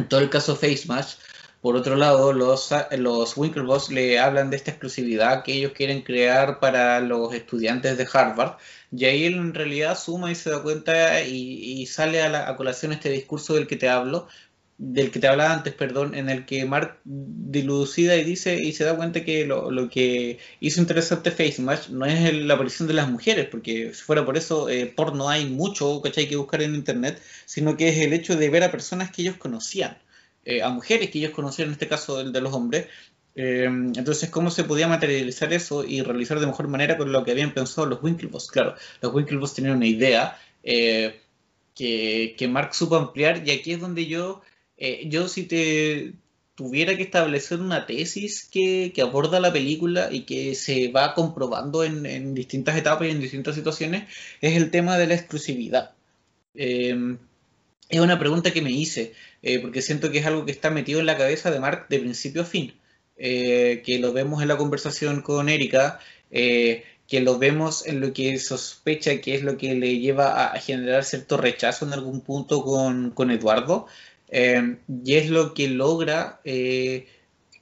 todo 0.09 0.21
el 0.21 0.29
caso 0.29 0.57
Face 0.57 0.87
Por 1.63 1.77
otro 1.77 1.97
lado, 1.97 2.33
los, 2.33 2.71
los 2.99 3.37
Winklevoss 3.37 3.91
le 3.91 4.19
hablan 4.19 4.51
de 4.51 4.57
esta 4.57 4.71
exclusividad 4.71 5.43
que 5.43 5.55
ellos 5.55 5.73
quieren 5.73 6.03
crear 6.03 6.61
para 6.61 7.01
los 7.01 7.33
estudiantes 7.35 7.97
de 7.99 8.09
Harvard. 8.13 8.57
Y 8.93 9.05
ahí 9.05 9.25
él 9.25 9.35
en 9.35 9.55
realidad 9.55 9.99
suma 9.99 10.31
y 10.31 10.35
se 10.35 10.51
da 10.51 10.63
cuenta 10.63 11.23
y, 11.23 11.85
sale 11.87 12.23
a, 12.23 12.29
la, 12.29 12.49
a 12.49 12.57
colación 12.57 12.93
este 12.93 13.11
discurso 13.11 13.55
del 13.55 13.67
que 13.67 13.77
te 13.77 13.89
hablo, 13.89 14.29
del 14.79 15.11
que 15.11 15.21
te 15.21 15.29
hablaba 15.29 15.55
antes, 15.55 15.73
perdón, 15.73 16.15
en 16.15 16.29
el 16.29 16.45
que 16.45 16.65
Mark 16.67 16.99
dilucida 17.05 18.17
y 18.17 18.25
dice 18.25 18.61
y 18.63 18.73
se 18.73 18.85
da 18.85 18.95
cuenta 18.97 19.25
que 19.25 19.47
lo, 19.47 19.89
que 19.89 20.39
hizo 20.61 20.81
interesante 20.81 21.31
Face 21.31 21.63
Match 21.63 21.89
no 21.89 22.05
es 22.05 22.35
la 22.35 22.55
aparición 22.55 22.87
de 22.87 22.95
las 22.95 23.09
mujeres, 23.09 23.47
porque 23.51 23.95
si 23.95 24.03
fuera 24.03 24.25
por 24.27 24.37
eso, 24.37 24.69
eh, 24.69 24.87
porno 24.87 25.31
hay 25.31 25.47
mucho, 25.47 26.03
hay 26.05 26.29
que 26.29 26.37
buscar 26.37 26.63
en 26.63 26.75
internet, 26.75 27.21
sino 27.47 27.77
que 27.77 27.89
es 27.89 27.99
el 27.99 28.13
hecho 28.13 28.37
de 28.37 28.51
ver 28.51 28.65
a 28.65 28.71
personas 28.71 29.11
que 29.11 29.23
ellos 29.23 29.37
conocían, 29.37 29.97
eh, 30.45 30.63
a 30.63 30.69
mujeres 30.69 31.11
que 31.11 31.19
ellos 31.19 31.33
conocían, 31.33 31.69
en 31.69 31.73
este 31.73 31.89
caso 31.89 32.21
el 32.21 32.33
de 32.33 32.41
los 32.43 32.53
hombres. 32.53 32.87
Eh, 33.35 33.65
entonces, 33.65 34.31
¿cómo 34.31 34.51
se 34.51 34.65
podía 34.65 34.89
materializar 34.89 35.53
eso 35.53 35.85
y 35.85 36.03
realizar 36.03 36.41
de 36.41 36.47
mejor 36.47 36.69
manera 36.69 36.97
con 36.97 37.13
lo 37.13 37.25
que 37.25 37.33
habían 37.33 37.53
pensado 37.55 37.87
los 37.87 38.03
Winklevoss? 38.03 38.51
Claro, 38.51 38.75
los 39.01 39.15
Winklevoss 39.15 39.55
tenían 39.55 39.77
una 39.77 39.87
idea 39.87 40.39
que, 40.63 42.35
que 42.39 42.49
Mark 42.49 42.75
supo 42.75 42.97
ampliar 42.97 43.47
y 43.47 43.51
aquí 43.53 43.73
es 43.73 43.81
donde 43.81 44.07
yo 44.07 44.43
eh, 44.79 45.07
yo 45.09 45.29
si 45.29 45.45
te 45.45 46.13
tuviera 46.55 46.97
que 46.97 47.03
establecer 47.03 47.61
una 47.61 47.87
tesis 47.87 48.49
que, 48.51 48.93
aborda 49.03 49.41
la 49.41 49.53
película 49.53 50.09
y 50.11 50.23
que 50.23 50.55
se 50.55 50.89
va 50.89 51.15
comprobando 51.15 51.85
en, 51.85 52.35
distintas 52.35 52.77
etapas 52.77 53.09
y 53.09 53.11
en 53.11 53.21
distintas 53.21 53.55
situaciones, 53.55 54.05
es 54.41 54.57
el 54.57 54.71
tema 54.71 54.99
de 54.99 55.07
la 55.07 55.15
exclusividad. 55.15 55.93
Em, 56.55 57.19
es 57.89 58.01
una 58.01 58.19
pregunta 58.19 58.53
que 58.53 58.63
me 58.63 58.71
hice, 58.71 59.13
eh, 59.43 59.61
porque 59.61 59.83
siento 59.83 60.11
que 60.11 60.19
es 60.19 60.27
algo 60.27 60.45
que 60.47 60.53
está 60.53 60.71
metido 60.71 61.01
en 61.01 61.07
la 61.07 61.17
cabeza 61.19 61.51
de 61.51 61.61
Mark 61.61 61.89
de 61.89 62.01
principio 62.01 62.43
a 62.43 62.45
fin, 62.47 62.75
eh, 63.19 63.83
que 63.85 63.99
lo 63.99 64.13
vemos 64.13 64.43
en 64.43 64.49
la 64.49 64.57
conversación 64.57 65.23
con 65.23 65.49
Erika, 65.49 66.01
que 66.31 67.21
lo 67.21 67.39
vemos 67.39 67.87
en 67.87 68.01
lo 68.01 68.13
que 68.13 68.39
sospecha 68.39 69.21
que 69.21 69.37
es 69.37 69.43
lo 69.43 69.57
que 69.57 69.75
le 69.75 69.99
lleva 70.01 70.47
a 70.47 70.59
generar 70.59 71.05
cierto 71.05 71.37
rechazo 71.37 71.87
en 71.87 71.93
algún 71.93 72.21
punto 72.21 72.65
con 72.65 73.31
Eduardo, 73.31 73.87
Em, 74.29 74.79
y 75.05 75.15
es 75.15 75.31
lo 75.31 75.55
que 75.55 75.69
logra 75.69 76.41
eh, 76.45 77.07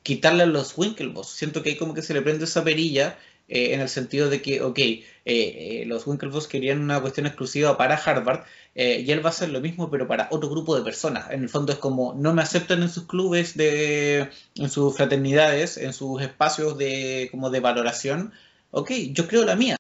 quitarle 0.03 0.45
a 0.45 0.47
los 0.47 0.77
Winklevoss. 0.77 1.31
Siento 1.31 1.63
que 1.63 1.71
hay 1.71 1.77
como 1.77 1.95
que 1.95 2.03
se 2.03 2.15
le 2.15 2.23
prende 2.23 2.45
esa 2.45 2.65
perilla 2.65 3.19
eh, 3.49 3.75
en 3.75 3.81
el 3.81 3.89
sentido 3.89 4.31
de 4.31 4.41
que, 4.41 4.63
ok, 4.63 4.79
eh, 5.27 5.85
los 5.87 6.07
Winklevoss 6.07 6.49
querían 6.49 6.81
una 6.81 7.01
cuestión 7.01 7.27
exclusiva 7.27 7.77
para 7.77 7.97
Harvard 7.97 8.45
y 8.77 9.11
él 9.13 9.25
va 9.25 9.29
a 9.29 9.33
hacer 9.33 9.51
lo 9.51 9.61
mismo 9.61 9.89
pero 9.89 10.09
para 10.09 10.27
otro 10.33 10.51
grupo 10.51 10.77
de 10.77 10.83
personas. 10.83 11.31
En 11.31 11.43
el 11.45 11.49
fondo 11.49 11.73
es 11.73 11.79
como 11.79 12.15
no 12.15 12.35
me 12.35 12.43
aceptan 12.43 12.83
en 12.83 12.89
sus 12.89 13.07
clubes, 13.07 13.57
de, 13.57 14.31
en 14.57 14.71
sus 14.71 14.97
fraternidades, 14.97 15.77
en 15.77 15.93
sus 15.93 16.21
espacios 16.23 16.77
de, 16.79 17.29
como 17.31 17.51
de 17.51 17.61
valoración. 17.61 18.33
Ok, 18.73 18.91
yo 19.13 19.29
creo 19.29 19.45
la 19.45 19.57
mía. 19.57 19.77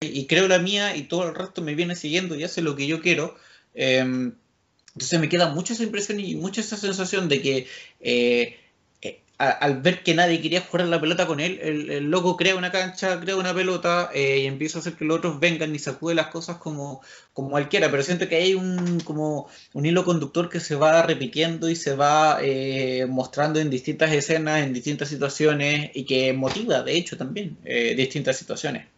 Y 0.00 0.26
creo 0.28 0.46
la 0.46 0.60
mía 0.60 0.94
y 0.94 1.02
todo 1.02 1.28
el 1.28 1.34
resto 1.34 1.60
me 1.62 1.74
viene 1.74 1.96
siguiendo 1.96 2.36
y 2.36 2.44
hace 2.44 2.62
lo 2.62 2.76
que 2.76 2.86
yo 2.86 3.00
quiero. 3.00 3.36
Entonces 4.98 5.20
me 5.20 5.28
queda 5.28 5.48
mucha 5.50 5.74
esa 5.74 5.84
impresión 5.84 6.18
y 6.18 6.34
mucha 6.34 6.60
esa 6.60 6.76
sensación 6.76 7.28
de 7.28 7.40
que 7.40 7.68
eh, 8.00 8.58
eh, 9.00 9.22
al 9.38 9.80
ver 9.80 10.02
que 10.02 10.12
nadie 10.12 10.40
quería 10.40 10.60
jugar 10.60 10.88
la 10.88 11.00
pelota 11.00 11.24
con 11.28 11.38
él, 11.38 11.60
el, 11.62 12.10
loco 12.10 12.36
crea 12.36 12.56
una 12.56 12.72
cancha, 12.72 13.20
crea 13.20 13.36
una 13.36 13.54
pelota 13.54 14.10
eh, 14.12 14.40
y 14.40 14.46
empieza 14.46 14.78
a 14.78 14.80
hacer 14.80 14.94
que 14.94 15.04
los 15.04 15.18
otros 15.18 15.38
vengan 15.38 15.72
y 15.72 15.78
sacuden 15.78 16.16
las 16.16 16.26
cosas 16.28 16.56
como, 16.56 17.00
como 17.32 17.50
cualquiera. 17.50 17.92
Pero 17.92 18.02
siento 18.02 18.28
que 18.28 18.34
hay 18.34 18.54
un, 18.54 18.98
como 19.04 19.46
un 19.72 19.86
hilo 19.86 20.04
conductor 20.04 20.48
que 20.48 20.58
se 20.58 20.74
va 20.74 21.02
repitiendo 21.02 21.68
y 21.70 21.76
se 21.76 21.94
va 21.94 22.40
mostrando 23.08 23.60
en 23.60 23.70
distintas 23.70 24.10
escenas, 24.12 24.64
en 24.64 24.72
distintas 24.72 25.10
situaciones 25.10 25.92
y 25.94 26.06
que 26.06 26.32
motiva, 26.32 26.82
de 26.82 26.96
hecho, 26.96 27.16
también 27.16 27.56
distintas 27.96 28.36
situaciones 28.36 28.97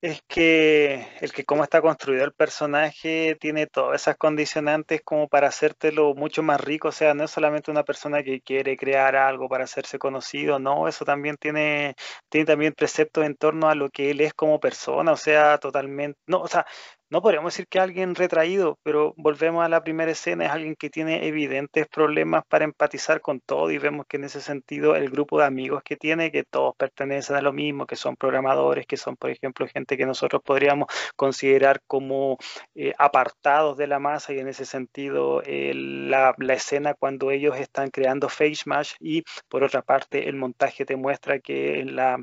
es 0.00 0.22
que 0.28 1.08
el 1.20 1.32
que 1.32 1.44
cómo 1.44 1.64
está 1.64 1.80
construido 1.82 2.24
el 2.24 2.32
personaje 2.32 3.36
tiene 3.40 3.66
todas 3.66 4.02
esas 4.02 4.16
condicionantes 4.16 5.00
como 5.04 5.28
para 5.28 5.48
hacértelo 5.48 6.14
mucho 6.14 6.42
más 6.44 6.60
rico, 6.60 6.88
o 6.88 6.92
sea, 6.92 7.14
no 7.14 7.24
es 7.24 7.30
solamente 7.32 7.70
una 7.72 7.82
persona 7.82 8.22
que 8.22 8.40
quiere 8.40 8.76
crear 8.76 9.16
algo 9.16 9.48
para 9.48 9.64
hacerse 9.64 9.98
conocido, 9.98 10.60
no, 10.60 10.86
eso 10.86 11.04
también 11.04 11.36
tiene, 11.36 11.96
tiene 12.28 12.46
también 12.46 12.74
preceptos 12.74 13.24
en 13.24 13.34
torno 13.36 13.68
a 13.68 13.74
lo 13.74 13.90
que 13.90 14.10
él 14.10 14.20
es 14.20 14.34
como 14.34 14.60
persona, 14.60 15.12
o 15.12 15.16
sea, 15.16 15.58
totalmente, 15.58 16.18
no, 16.26 16.42
o 16.42 16.48
sea, 16.48 16.64
no 17.10 17.22
podríamos 17.22 17.54
decir 17.54 17.66
que 17.68 17.80
alguien 17.80 18.14
retraído, 18.14 18.78
pero 18.82 19.14
volvemos 19.16 19.64
a 19.64 19.68
la 19.68 19.82
primera 19.82 20.10
escena, 20.10 20.44
es 20.46 20.50
alguien 20.50 20.76
que 20.76 20.90
tiene 20.90 21.26
evidentes 21.26 21.86
problemas 21.88 22.44
para 22.46 22.64
empatizar 22.64 23.20
con 23.20 23.40
todo 23.40 23.70
y 23.70 23.78
vemos 23.78 24.06
que 24.06 24.18
en 24.18 24.24
ese 24.24 24.40
sentido 24.40 24.94
el 24.94 25.10
grupo 25.10 25.38
de 25.38 25.46
amigos 25.46 25.82
que 25.82 25.96
tiene, 25.96 26.30
que 26.30 26.44
todos 26.44 26.74
pertenecen 26.76 27.36
a 27.36 27.42
lo 27.42 27.52
mismo, 27.52 27.86
que 27.86 27.96
son 27.96 28.16
programadores, 28.16 28.86
que 28.86 28.96
son, 28.96 29.16
por 29.16 29.30
ejemplo, 29.30 29.66
gente 29.66 29.96
que 29.96 30.06
nosotros 30.06 30.42
podríamos 30.44 30.88
considerar 31.16 31.80
como 31.86 32.38
eh, 32.74 32.92
apartados 32.98 33.76
de 33.78 33.86
la 33.86 33.98
masa 33.98 34.32
y 34.32 34.38
en 34.40 34.48
ese 34.48 34.66
sentido 34.66 35.42
la, 35.44 36.34
escena 36.48 36.94
cuando 36.94 37.30
ellos 37.30 37.56
están 37.56 37.90
creando 37.90 38.28
Face 38.28 38.62
Mash 38.66 38.94
y 39.00 39.22
por 39.48 39.62
otra 39.62 39.82
parte 39.82 40.28
el 40.28 40.36
montaje 40.36 40.84
te 40.84 40.96
muestra 40.96 41.38
que 41.38 41.80
en 41.80 41.96
la, 41.96 42.20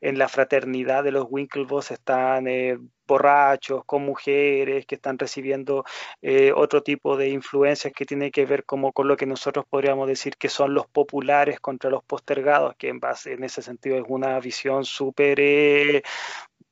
en 0.00 0.18
la 0.18 0.28
fraternidad 0.28 1.04
de 1.04 1.12
los 1.12 1.26
Winklevoss 1.28 1.90
están... 1.90 2.46
Eh, 2.48 2.78
borrachos, 3.08 3.84
con 3.86 4.04
mujeres 4.04 4.86
que 4.86 4.94
están 4.96 5.18
recibiendo 5.18 5.84
eh, 6.22 6.52
otro 6.54 6.82
tipo 6.84 7.16
de 7.16 7.30
influencias 7.30 7.92
que 7.92 8.06
tiene 8.06 8.30
que 8.30 8.46
ver 8.46 8.64
como 8.64 8.92
con 8.92 9.08
lo 9.08 9.16
que 9.16 9.26
nosotros 9.26 9.64
podríamos 9.68 10.06
decir 10.08 10.36
que 10.36 10.48
son 10.48 10.74
los 10.74 10.86
populares 10.86 11.60
contra 11.60 11.90
los 11.90 12.04
postergados, 12.04 12.76
que 12.76 12.88
en 12.88 13.00
base 13.00 13.32
en 13.32 13.44
ese 13.44 13.62
sentido 13.62 13.96
es 13.98 14.04
una 14.08 14.38
visión 14.40 14.84
súper 14.84 15.40
eh, 15.40 16.02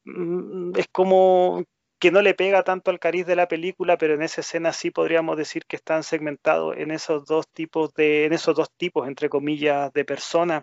mm, 0.05 0.73
es 0.77 0.87
como 0.93 1.65
que 1.99 2.11
no 2.11 2.23
le 2.23 2.35
pega 2.35 2.63
tanto 2.63 2.91
al 2.91 2.99
cariz 2.99 3.27
de 3.27 3.37
la 3.37 3.49
película, 3.49 3.97
pero 3.97 4.15
en 4.15 4.23
esa 4.23 4.43
escena 4.43 4.73
sí 4.73 4.91
podríamos 4.91 5.37
decir 5.37 5.65
que 5.67 5.77
están 5.77 6.03
segmentados 6.03 6.77
en 6.77 6.91
esos 6.91 7.25
dos 7.25 7.49
tipos 7.49 7.93
de, 7.95 8.27
en 8.27 8.33
esos 8.35 8.55
dos 8.55 8.71
tipos, 8.77 9.09
entre 9.09 9.29
comillas, 9.29 9.93
de 9.93 10.05
personas. 10.05 10.63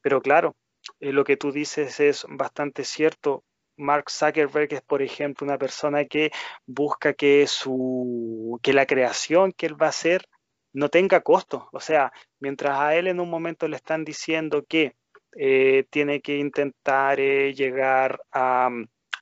Pero 0.00 0.22
claro, 0.22 0.56
eh, 1.00 1.12
lo 1.12 1.24
que 1.24 1.36
tú 1.36 1.52
dices 1.52 2.00
es 2.00 2.26
bastante 2.28 2.84
cierto. 2.84 3.44
Mark 3.80 4.10
Zuckerberg 4.10 4.72
es, 4.74 4.82
por 4.82 5.02
ejemplo, 5.02 5.46
una 5.46 5.58
persona 5.58 6.04
que 6.04 6.30
busca 6.66 7.14
que, 7.14 7.46
su, 7.46 8.58
que 8.62 8.72
la 8.72 8.86
creación 8.86 9.52
que 9.52 9.66
él 9.66 9.80
va 9.80 9.86
a 9.86 9.90
hacer 9.90 10.26
no 10.72 10.88
tenga 10.88 11.20
costo. 11.22 11.68
O 11.72 11.80
sea, 11.80 12.12
mientras 12.38 12.78
a 12.78 12.94
él 12.94 13.08
en 13.08 13.20
un 13.20 13.30
momento 13.30 13.66
le 13.68 13.76
están 13.76 14.04
diciendo 14.04 14.64
que 14.68 14.94
eh, 15.36 15.86
tiene 15.90 16.20
que 16.20 16.36
intentar 16.36 17.20
eh, 17.20 17.54
llegar 17.54 18.20
a 18.32 18.68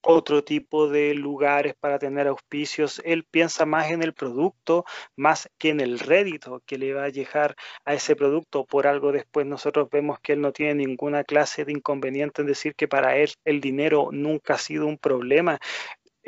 otro 0.02 0.44
tipo 0.44 0.88
de 0.88 1.14
lugares 1.14 1.74
para 1.78 1.98
tener 1.98 2.26
auspicios. 2.26 3.00
Él 3.04 3.24
piensa 3.24 3.66
más 3.66 3.90
en 3.90 4.02
el 4.02 4.14
producto, 4.14 4.84
más 5.16 5.48
que 5.58 5.70
en 5.70 5.80
el 5.80 5.98
rédito 5.98 6.62
que 6.66 6.78
le 6.78 6.94
va 6.94 7.04
a 7.04 7.08
llegar 7.08 7.56
a 7.84 7.94
ese 7.94 8.16
producto. 8.16 8.64
Por 8.64 8.86
algo 8.86 9.12
después 9.12 9.46
nosotros 9.46 9.88
vemos 9.90 10.18
que 10.20 10.32
él 10.32 10.40
no 10.40 10.52
tiene 10.52 10.86
ninguna 10.86 11.24
clase 11.24 11.64
de 11.64 11.72
inconveniente 11.72 12.42
en 12.42 12.48
decir 12.48 12.74
que 12.74 12.88
para 12.88 13.16
él 13.16 13.30
el 13.44 13.60
dinero 13.60 14.08
nunca 14.12 14.54
ha 14.54 14.58
sido 14.58 14.86
un 14.86 14.98
problema 14.98 15.58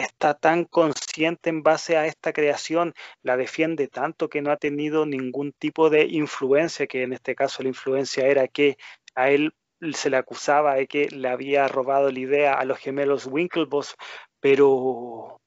está 0.00 0.34
tan 0.34 0.64
consciente 0.64 1.50
en 1.50 1.62
base 1.62 1.96
a 1.96 2.06
esta 2.06 2.32
creación, 2.32 2.94
la 3.22 3.36
defiende 3.36 3.88
tanto 3.88 4.28
que 4.28 4.42
no 4.42 4.50
ha 4.50 4.56
tenido 4.56 5.06
ningún 5.06 5.52
tipo 5.52 5.90
de 5.90 6.04
influencia, 6.04 6.86
que 6.86 7.02
en 7.02 7.12
este 7.12 7.34
caso 7.34 7.62
la 7.62 7.68
influencia 7.68 8.26
era 8.26 8.48
que 8.48 8.76
a 9.14 9.30
él 9.30 9.54
se 9.92 10.10
le 10.10 10.16
acusaba 10.16 10.74
de 10.74 10.86
que 10.86 11.08
le 11.08 11.28
había 11.28 11.68
robado 11.68 12.10
la 12.10 12.18
idea 12.18 12.54
a 12.54 12.64
los 12.64 12.78
gemelos 12.78 13.26
Winklevoss, 13.26 13.96
pero, 14.40 15.40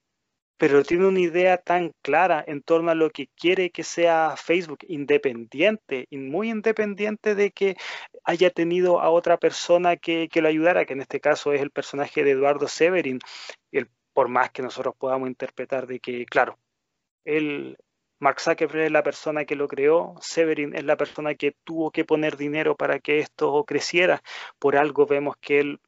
pero 0.57 0.83
tiene 0.83 1.07
una 1.07 1.19
idea 1.19 1.57
tan 1.57 1.91
clara 2.01 2.43
en 2.47 2.61
torno 2.61 2.91
a 2.91 2.95
lo 2.95 3.09
que 3.09 3.27
quiere 3.35 3.71
que 3.71 3.83
sea 3.83 4.35
Facebook, 4.37 4.79
independiente, 4.87 6.07
y 6.09 6.17
muy 6.17 6.49
independiente 6.49 7.35
de 7.35 7.51
que 7.51 7.75
haya 8.23 8.49
tenido 8.49 9.01
a 9.01 9.09
otra 9.09 9.37
persona 9.37 9.97
que, 9.97 10.29
que 10.29 10.41
lo 10.41 10.47
ayudara, 10.47 10.85
que 10.85 10.93
en 10.93 11.01
este 11.01 11.19
caso 11.19 11.53
es 11.53 11.61
el 11.61 11.71
personaje 11.71 12.23
de 12.23 12.31
Eduardo 12.31 12.67
Severin, 12.67 13.19
el, 13.71 13.89
por 14.13 14.29
más 14.29 14.51
que 14.51 14.61
nosotros 14.61 14.95
podamos 14.97 15.27
interpretar 15.29 15.87
de 15.87 15.99
que, 15.99 16.25
claro, 16.25 16.57
él 17.25 17.77
Mark 18.19 18.39
Zuckerberg 18.39 18.85
es 18.85 18.91
la 18.91 19.03
persona 19.03 19.45
que 19.45 19.55
lo 19.55 19.67
creó, 19.67 20.15
Severin 20.21 20.75
es 20.75 20.83
la 20.83 20.97
persona 20.97 21.35
que 21.35 21.53
tuvo 21.63 21.91
que 21.91 22.05
poner 22.05 22.37
dinero 22.37 22.75
para 22.75 22.99
que 22.99 23.19
esto 23.19 23.63
creciera. 23.65 24.21
Por 24.59 24.77
algo 24.77 25.05
vemos 25.05 25.35
que 25.41 25.59
el, 25.59 25.79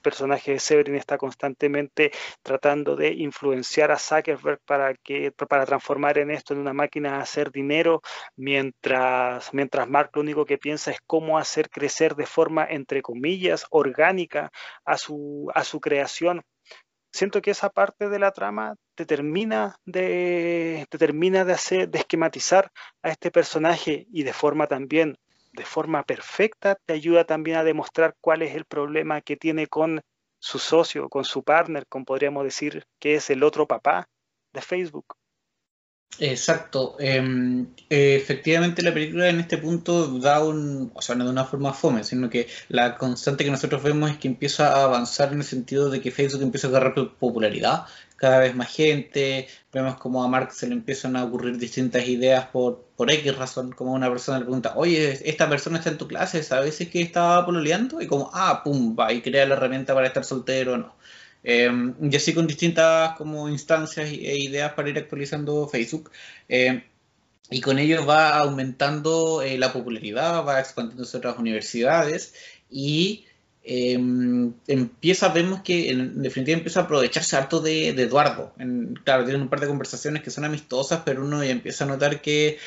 personaje 0.00 0.52
de 0.52 0.58
Severin 0.58 0.96
está 0.96 1.18
constantemente 1.18 2.12
tratando 2.42 2.96
de 2.96 3.12
influenciar 3.12 3.90
a 3.92 3.98
Zuckerberg 3.98 4.60
para, 4.64 4.94
que, 4.94 5.32
para 5.32 5.66
transformar 5.66 6.18
en 6.18 6.30
esto 6.30 6.54
en 6.54 6.60
una 6.60 6.72
máquina 6.72 7.16
de 7.16 7.22
hacer 7.22 7.50
dinero, 7.50 8.02
mientras, 8.36 9.52
mientras 9.54 9.88
Mark 9.88 10.10
lo 10.14 10.22
único 10.22 10.44
que 10.44 10.58
piensa 10.58 10.90
es 10.90 10.98
cómo 11.06 11.38
hacer 11.38 11.70
crecer 11.70 12.14
de 12.16 12.26
forma, 12.26 12.66
entre 12.68 13.02
comillas, 13.02 13.66
orgánica 13.70 14.50
a 14.84 14.98
su, 14.98 15.50
a 15.54 15.64
su 15.64 15.80
creación 15.80 16.42
siento 17.14 17.40
que 17.40 17.52
esa 17.52 17.70
parte 17.70 18.08
de 18.08 18.18
la 18.18 18.32
trama 18.32 18.74
te 18.96 19.06
termina 19.06 19.76
de, 19.86 20.84
termina 20.90 21.44
de 21.44 21.52
hacer, 21.52 21.88
de 21.88 22.00
esquematizar 22.00 22.72
a 23.02 23.10
este 23.10 23.30
personaje 23.30 24.06
y 24.10 24.24
de 24.24 24.32
forma 24.32 24.66
también, 24.66 25.16
de 25.52 25.64
forma 25.64 26.02
perfecta, 26.02 26.76
te 26.84 26.92
ayuda 26.92 27.24
también 27.24 27.56
a 27.56 27.64
demostrar 27.64 28.16
cuál 28.20 28.42
es 28.42 28.56
el 28.56 28.64
problema 28.64 29.20
que 29.20 29.36
tiene 29.36 29.68
con 29.68 30.00
su 30.40 30.58
socio, 30.58 31.08
con 31.08 31.24
su 31.24 31.44
partner, 31.44 31.86
con 31.86 32.04
podríamos 32.04 32.42
decir 32.42 32.84
que 32.98 33.14
es 33.14 33.30
el 33.30 33.44
otro 33.44 33.68
papá 33.68 34.08
de 34.52 34.60
Facebook. 34.60 35.14
Exacto. 36.20 36.96
Em, 37.00 37.66
efectivamente 37.88 38.82
la 38.82 38.94
película 38.94 39.28
en 39.28 39.40
este 39.40 39.58
punto 39.58 40.18
da 40.20 40.44
un, 40.44 40.92
o 40.94 41.02
sea, 41.02 41.16
no 41.16 41.24
de 41.24 41.30
una 41.30 41.44
forma 41.44 41.72
fome, 41.72 42.04
sino 42.04 42.30
que 42.30 42.46
la 42.68 42.96
constante 42.96 43.44
que 43.44 43.50
nosotros 43.50 43.82
vemos 43.82 44.10
es 44.10 44.18
que 44.18 44.28
empieza 44.28 44.74
a 44.74 44.84
avanzar 44.84 45.32
en 45.32 45.38
el 45.38 45.44
sentido 45.44 45.90
de 45.90 46.00
que 46.00 46.12
Facebook 46.12 46.42
empieza 46.42 46.68
a 46.68 46.70
agarrar 46.70 46.94
popularidad, 47.18 47.86
cada 48.16 48.38
vez 48.38 48.54
más 48.54 48.72
gente, 48.72 49.48
vemos 49.72 49.96
como 49.96 50.22
a 50.22 50.28
Mark 50.28 50.52
se 50.52 50.68
le 50.68 50.74
empiezan 50.74 51.16
a 51.16 51.24
ocurrir 51.24 51.58
distintas 51.58 52.06
ideas 52.06 52.46
por, 52.46 52.84
por 52.96 53.10
X 53.10 53.36
razón, 53.36 53.72
como 53.72 53.92
una 53.92 54.08
persona 54.08 54.38
le 54.38 54.44
pregunta, 54.44 54.74
oye, 54.76 55.18
esta 55.28 55.48
persona 55.48 55.78
está 55.78 55.90
en 55.90 55.98
tu 55.98 56.06
clase, 56.06 56.42
¿sabes 56.42 56.76
que 56.88 57.02
estaba 57.02 57.44
pololeando? 57.44 58.00
Y 58.00 58.06
como, 58.06 58.30
ah, 58.32 58.62
pum, 58.64 58.96
va 58.98 59.12
y 59.12 59.20
crea 59.20 59.46
la 59.46 59.54
herramienta 59.56 59.94
para 59.94 60.06
estar 60.06 60.24
soltero 60.24 60.74
o 60.74 60.76
no. 60.78 60.94
Em, 61.44 61.94
y 62.00 62.16
así 62.16 62.32
con 62.34 62.46
distintas 62.46 63.16
como 63.16 63.48
instancias 63.50 64.08
e 64.10 64.38
ideas 64.38 64.72
para 64.72 64.88
ir 64.88 64.98
actualizando 64.98 65.68
Facebook. 65.68 66.10
Em, 66.48 66.82
y 67.50 67.60
con 67.60 67.78
ello 67.78 68.06
va 68.06 68.38
aumentando 68.38 69.42
eh, 69.42 69.58
la 69.58 69.72
popularidad, 69.72 70.44
va 70.46 70.60
expandiéndose 70.60 71.16
a 71.16 71.18
otras 71.18 71.38
universidades 71.38 72.34
y 72.70 73.26
em, 73.62 74.54
empieza, 74.66 75.28
vemos 75.28 75.62
que 75.62 75.90
en 75.90 76.22
definitiva 76.22 76.56
empieza 76.58 76.80
a 76.80 76.82
aprovecharse 76.84 77.36
harto 77.36 77.60
de, 77.60 77.88
Eduardo. 77.90 78.54
claro, 79.04 79.24
tienen 79.24 79.42
un 79.42 79.48
par 79.48 79.60
de 79.60 79.68
conversaciones 79.68 80.22
que 80.22 80.30
son 80.30 80.44
amistosas, 80.44 81.02
pero 81.04 81.24
uno 81.24 81.44
ya 81.44 81.50
empieza 81.52 81.84
a 81.84 81.88
notar 81.88 82.20
que, 82.22 82.58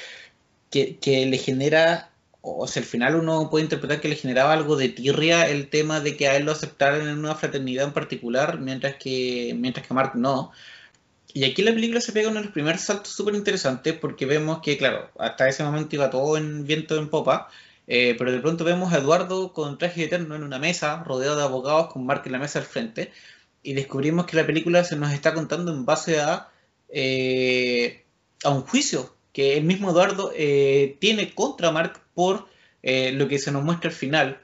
que 0.72 1.26
le 1.28 1.38
genera 1.38 2.12
o 2.56 2.68
sea, 2.68 2.82
al 2.82 2.88
final 2.88 3.16
uno 3.16 3.50
puede 3.50 3.64
interpretar 3.66 4.00
que 4.02 4.10
le 4.10 4.16
generaba 4.16 4.54
algo 4.54 4.76
de 4.76 4.90
tirria 4.90 5.50
el 5.50 5.70
tema 5.70 6.00
de 6.00 6.16
que 6.16 6.28
a 6.28 6.36
él 6.36 6.46
lo 6.46 6.52
aceptaran 6.52 7.02
en 7.08 7.18
una 7.20 7.36
fraternidad 7.36 7.86
en 7.86 7.94
particular, 7.94 8.60
mientras 8.60 8.96
que, 8.96 9.56
mientras 9.58 9.86
que 9.86 9.94
a 9.94 9.96
Mark 9.96 10.12
no. 10.16 10.52
Y 11.34 11.44
aquí 11.46 11.62
la 11.62 11.74
película 11.74 12.02
se 12.02 12.12
pega 12.14 12.30
uno 12.30 12.40
de 12.40 12.46
los 12.46 12.54
primeros 12.54 12.82
saltos 12.82 13.10
súper 13.14 13.36
interesantes 13.36 13.94
porque 13.94 14.26
vemos 14.26 14.60
que, 14.62 14.78
claro, 14.78 15.12
hasta 15.20 15.48
ese 15.50 15.64
momento 15.64 15.96
iba 15.96 16.10
todo 16.10 16.38
en 16.38 16.66
viento 16.66 16.98
en 16.98 17.10
popa, 17.10 17.50
eh, 17.88 18.16
pero 18.18 18.32
de 18.32 18.40
pronto 18.40 18.64
vemos 18.64 18.94
a 18.94 18.98
Eduardo 18.98 19.54
con 19.54 19.78
traje 19.78 20.06
eterno 20.06 20.36
en 20.36 20.44
una 20.44 20.60
mesa, 20.60 21.04
rodeado 21.04 21.38
de 21.38 21.44
abogados, 21.44 21.92
con 21.94 22.06
Mark 22.06 22.24
en 22.26 22.32
la 22.34 22.40
mesa 22.40 22.60
al 22.60 22.66
frente, 22.66 23.12
y 23.64 23.74
descubrimos 23.74 24.26
que 24.26 24.38
la 24.38 24.46
película 24.46 24.84
se 24.84 24.96
nos 24.96 25.12
está 25.14 25.34
contando 25.34 25.72
en 25.74 25.86
base 25.86 26.20
a, 26.22 26.50
eh, 26.90 28.06
a 28.44 28.50
un 28.50 28.62
juicio 28.62 29.16
que 29.34 29.58
el 29.58 29.66
mismo 29.66 29.92
Eduardo 29.92 30.32
eh, 30.36 30.98
tiene 31.00 31.36
contra 31.36 31.72
Mark 31.72 32.02
por 32.18 32.48
eh, 32.82 33.12
lo 33.12 33.28
que 33.28 33.38
se 33.38 33.52
nos 33.52 33.64
muestra 33.64 33.92
al 33.92 33.96
final, 33.96 34.42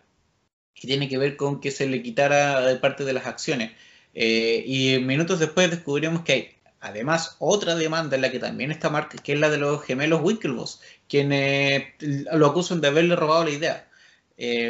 que 0.76 0.86
tiene 0.86 1.10
que 1.10 1.18
ver 1.18 1.36
con 1.36 1.60
que 1.60 1.72
se 1.72 1.88
le 1.88 2.04
quitara 2.04 2.80
parte 2.80 3.04
de 3.04 3.14
las 3.14 3.26
acciones. 3.26 3.72
Eh, 4.14 4.64
y 4.68 5.00
minutos 5.00 5.40
después 5.40 5.72
descubrimos 5.72 6.22
que 6.22 6.34
hay 6.34 6.50
además 6.82 7.36
otra 7.40 7.74
demanda 7.74 8.16
en 8.16 8.22
la 8.22 8.30
que 8.30 8.38
también 8.38 8.70
está 8.70 8.92
Mark, 8.92 9.10
que 9.24 9.34
es 9.34 9.40
la 9.40 9.50
de 9.50 9.58
los 9.58 9.84
gemelos 9.84 10.22
Winklevoss, 10.22 10.82
quienes 11.10 11.86
lo 12.00 12.46
acusan 12.46 12.80
de 12.80 12.90
haberle 12.90 13.16
robado 13.16 13.46
la 13.46 13.50
idea. 13.50 13.90
Eh, 14.38 14.68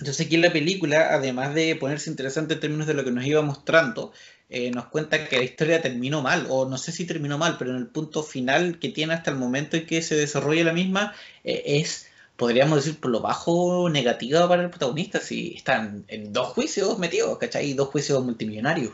entonces 0.00 0.26
aquí 0.26 0.34
en 0.34 0.42
la 0.42 0.52
película, 0.52 1.14
además 1.14 1.54
de 1.54 1.74
ponerse 1.76 2.10
interesante 2.10 2.54
en 2.54 2.60
términos 2.60 2.86
de 2.86 2.94
lo 2.94 3.04
que 3.04 3.12
nos 3.12 3.24
iba 3.24 3.40
mostrando, 3.40 4.12
eh, 4.48 4.70
nos 4.70 4.86
cuenta 4.86 5.28
que 5.28 5.38
la 5.38 5.44
historia 5.44 5.82
terminó 5.82 6.22
mal, 6.22 6.46
o 6.50 6.68
no 6.68 6.78
sé 6.78 6.92
si 6.92 7.06
terminó 7.06 7.38
mal, 7.38 7.56
pero 7.58 7.70
en 7.70 7.76
el 7.76 7.86
punto 7.86 8.22
final 8.22 8.78
que 8.78 8.90
tiene 8.90 9.14
hasta 9.14 9.30
el 9.30 9.36
momento 9.36 9.76
en 9.76 9.86
que 9.86 10.02
se 10.02 10.16
desarrolla 10.16 10.64
la 10.64 10.72
misma, 10.72 11.14
eh, 11.44 11.62
es, 11.66 12.10
podríamos 12.36 12.84
decir, 12.84 13.00
por 13.00 13.10
lo 13.10 13.20
bajo 13.20 13.88
negativa 13.90 14.48
para 14.48 14.62
el 14.62 14.70
protagonista, 14.70 15.20
si 15.20 15.54
están 15.54 16.04
en 16.08 16.32
dos 16.32 16.48
juicios 16.48 16.98
metidos, 16.98 17.38
¿cachai? 17.38 17.72
Dos 17.74 17.88
juicios 17.88 18.24
multimillonarios. 18.24 18.92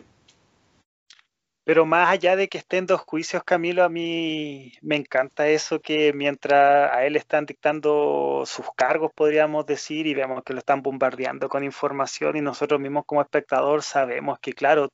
Pero 1.64 1.86
más 1.86 2.11
allá 2.11 2.36
de 2.36 2.48
que 2.48 2.59
estén 2.59 2.86
dos 2.86 3.03
juicios, 3.03 3.44
Camilo, 3.44 3.84
a 3.84 3.88
mí 3.88 4.72
me 4.80 4.96
encanta 4.96 5.46
eso 5.46 5.80
que 5.80 6.12
mientras 6.12 6.90
a 6.92 7.05
él 7.05 7.16
están 7.16 7.46
dictando 7.46 8.42
sus 8.46 8.66
cargos, 8.74 9.12
podríamos 9.14 9.66
decir, 9.66 10.07
y 10.07 10.14
vemos 10.14 10.42
que 10.42 10.53
lo 10.53 10.59
están 10.59 10.82
bombardeando 10.82 11.48
con 11.48 11.62
información 11.62 12.36
y 12.36 12.40
nosotros 12.40 12.80
mismos 12.80 13.05
como 13.07 13.20
espectador 13.20 13.82
sabemos 13.82 14.38
que, 14.40 14.53
claro, 14.53 14.88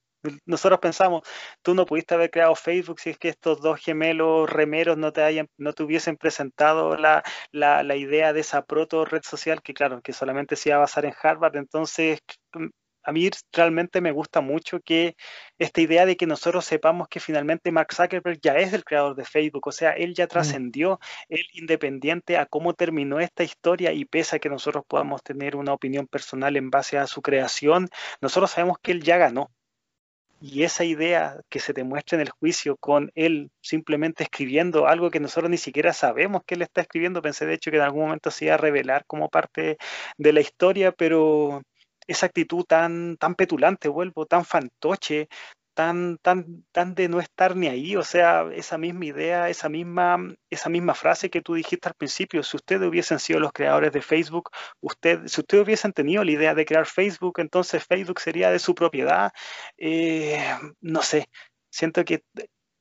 nosotros 0.45 0.81
pensamos, 0.81 1.23
tú 1.63 1.75
no 1.75 1.87
pudiste 1.87 2.15
haber 2.15 2.31
creado 2.31 2.55
Facebook 2.55 3.01
si 3.01 3.11
es 3.11 3.19
que 3.19 3.29
estos 3.29 3.61
dos 3.61 3.81
gemelos 3.81 4.51
remeros 4.51 4.97
no 4.97 5.13
te 5.13 5.23
hayan, 5.23 5.49
no 5.57 5.73
te 5.73 5.83
hubiesen 5.83 6.17
presentado 6.17 6.97
la, 6.97 7.23
la, 7.53 7.97
idea 7.97 8.33
de 8.33 8.41
esa 8.41 8.65
proto 8.65 9.05
red 9.05 9.23
social 9.23 9.63
que 9.63 9.75
claro, 9.75 10.03
que 10.03 10.13
solamente 10.13 10.57
se 10.57 10.71
iba 10.71 10.77
a 10.77 10.81
basar 10.81 11.05
en 11.05 11.15
Harvard. 11.23 11.57
Entonces, 11.57 12.21
a 13.07 13.13
mí 13.13 13.31
realmente 13.53 14.01
me 14.01 14.11
gusta 14.11 14.41
mucho 14.41 14.81
que 14.81 15.17
esta 15.59 15.81
idea 15.81 16.07
de 16.07 16.17
que 16.17 16.27
nosotros 16.27 16.65
sepamos 16.65 17.07
que 17.09 17.21
finalmente 17.21 17.71
Mark 17.71 17.95
Zuckerberg 17.95 18.41
ya 18.43 18.57
es 18.57 18.73
el 18.73 18.85
creador 18.85 19.15
de 19.15 19.25
Facebook, 19.25 19.69
o 19.69 19.73
sea, 19.73 19.93
él 19.93 20.13
ya 20.15 20.25
mm. 20.25 20.29
trascendió, 20.29 20.99
él 21.29 21.47
independiente 21.55 22.37
a 22.37 22.47
cómo 22.47 22.75
terminó 22.75 23.21
esta 23.21 23.45
historia 23.45 23.93
y 23.93 24.05
pese 24.05 24.37
a 24.37 24.39
que 24.41 24.49
nosotros 24.49 24.85
podamos 24.87 25.23
tener 25.23 25.55
una 25.55 25.73
opinión 25.73 26.09
personal 26.09 26.57
en 26.57 26.71
base 26.71 26.99
a 26.99 27.07
su 27.07 27.23
creación, 27.23 27.89
nosotros 28.21 28.51
sabemos 28.51 28.79
que 28.83 28.91
él 28.91 29.03
ya 29.05 29.19
ganó, 29.19 29.53
y 30.47 30.63
esa 30.63 30.85
idea 30.85 31.41
que 31.49 31.59
se 31.59 31.73
demuestra 31.73 32.17
en 32.17 32.23
el 32.23 32.31
juicio 32.31 32.77
con 32.77 33.11
él 33.15 33.51
simplemente 33.61 34.23
escribiendo 34.23 34.87
algo 34.87 35.11
que 35.11 35.19
nosotros 35.19 35.51
ni 35.51 35.59
siquiera 35.59 35.93
sabemos 35.93 36.43
que 36.47 36.55
él 36.55 36.63
está 36.63 36.83
escribiendo, 36.83 37.21
pensé 37.21 37.47
de 37.47 37.55
hecho 37.55 37.71
que 37.71 37.79
en 37.79 37.83
algún 37.83 38.05
momento 38.05 38.31
se 38.31 38.47
iba 38.47 38.55
a 38.55 38.59
revelar 38.59 39.05
como 39.07 39.29
parte 39.29 39.77
de 40.17 40.33
la 40.33 40.41
historia, 40.41 40.93
pero 40.93 41.63
esa 42.07 42.27
actitud 42.27 42.65
tan, 42.65 43.17
tan 43.17 43.35
petulante, 43.35 43.89
vuelvo, 43.89 44.27
tan 44.27 44.45
fantoche, 44.45 45.29
tan, 45.77 46.17
tan, 46.23 46.65
tan 46.73 46.95
de 46.95 47.07
no 47.09 47.21
estar 47.21 47.55
ni 47.55 47.69
ahí, 47.69 47.97
o 47.97 48.03
sea, 48.03 48.47
esa 48.55 48.79
misma 48.79 49.05
idea, 49.05 49.51
esa 49.51 49.69
misma, 49.69 50.17
esa 50.49 50.71
misma 50.71 50.95
frase 50.95 51.29
que 51.29 51.43
tú 51.43 51.53
dijiste 51.55 51.89
al 51.91 51.95
principio, 51.95 52.43
si 52.43 52.57
ustedes 52.57 52.89
hubiesen 52.89 53.19
sido 53.19 53.41
los 53.41 53.53
creadores 53.53 53.93
de 53.93 54.01
Facebook, 54.01 54.51
usted, 54.81 55.27
si 55.27 55.43
ustedes 55.43 55.65
hubiesen 55.65 55.93
tenido 55.93 56.25
la 56.25 56.33
idea 56.33 56.55
de 56.55 56.65
crear 56.65 56.87
Facebook, 56.87 57.41
entonces 57.41 57.85
Facebook 57.85 58.21
sería 58.21 58.51
de 58.51 58.59
su 58.59 58.75
propiedad, 58.75 59.33
eh, 59.77 60.39
no 60.81 61.03
sé, 61.03 61.29
siento 61.71 62.07
que 62.07 62.25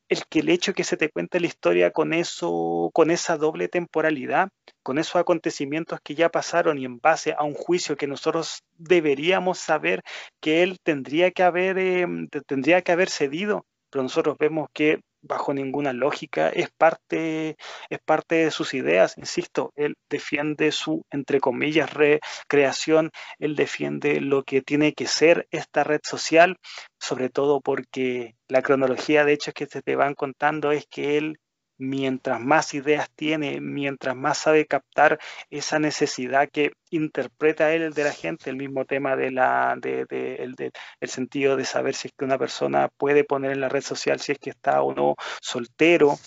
el 0.09 0.25
que 0.29 0.39
el 0.39 0.49
hecho 0.49 0.73
que 0.73 0.83
se 0.83 0.97
te 0.97 1.09
cuente 1.09 1.39
la 1.39 1.47
historia 1.47 1.91
con 1.91 2.13
eso, 2.13 2.89
con 2.93 3.11
esa 3.11 3.37
doble 3.37 3.67
temporalidad, 3.67 4.49
con 4.83 4.97
esos 4.97 5.15
acontecimientos 5.15 5.99
que 6.03 6.15
ya 6.15 6.29
pasaron 6.29 6.77
y 6.77 6.85
en 6.85 6.99
base 6.99 7.33
a 7.37 7.43
un 7.43 7.53
juicio 7.53 7.97
que 7.97 8.07
nosotros 8.07 8.63
deberíamos 8.77 9.57
saber 9.59 10.01
que 10.39 10.63
él 10.63 10.77
tendría 10.83 11.31
que 11.31 11.43
haber, 11.43 11.77
em, 11.79 12.27
tendría 12.47 12.81
que 12.81 12.91
haber 12.91 13.09
cedido, 13.09 13.65
pero 13.89 14.03
nosotros 14.03 14.37
vemos 14.37 14.67
que 14.73 14.99
bajo 15.27 15.53
ninguna 15.53 15.93
lógica, 15.93 16.49
es 16.49 16.69
parte, 16.71 17.57
es 17.89 17.99
parte 18.05 18.35
de 18.35 18.51
sus 18.51 18.73
ideas, 18.73 19.17
insisto, 19.17 19.71
él 19.75 19.95
defiende 20.09 20.71
su, 20.71 21.05
entre 21.11 21.39
comillas, 21.39 21.93
recreación, 21.93 23.11
él 23.39 23.55
defiende 23.55 24.21
lo 24.21 24.43
que 24.43 24.61
tiene 24.61 24.93
que 24.93 25.07
ser 25.07 25.47
esta 25.51 25.83
red 25.83 26.01
social, 26.03 26.57
sobre 26.99 27.29
todo 27.29 27.61
porque 27.61 28.35
la 28.47 28.61
cronología 28.61 29.25
de 29.25 29.33
hechos 29.33 29.53
que 29.53 29.65
se 29.65 29.81
te 29.81 29.95
van 29.95 30.13
contando 30.13 30.71
es 30.71 30.85
que 30.87 31.17
él 31.17 31.39
mientras 31.77 32.39
más 32.39 32.73
ideas 32.73 33.09
tiene, 33.15 33.59
mientras 33.61 34.15
más 34.15 34.37
sabe 34.37 34.65
captar 34.65 35.19
esa 35.49 35.79
necesidad 35.79 36.49
que 36.49 36.73
interpreta 36.89 37.73
él 37.73 37.93
de 37.93 38.03
la 38.03 38.13
gente, 38.13 38.49
el 38.49 38.55
mismo 38.55 38.85
tema 38.85 39.15
de 39.15 39.31
la, 39.31 39.75
de, 39.79 40.05
el, 40.09 41.09
sentido 41.09 41.55
de 41.55 41.65
saber 41.65 41.95
si 41.95 42.07
es 42.09 42.13
que 42.17 42.25
una 42.25 42.37
persona 42.37 42.89
puede 42.97 43.23
poner 43.23 43.51
en 43.51 43.61
la 43.61 43.69
red 43.69 43.81
social 43.81 44.19
si 44.19 44.31
es 44.33 44.39
que 44.39 44.49
está 44.51 44.81
o 44.81 44.93
no 44.93 45.15
soltero, 45.41 46.17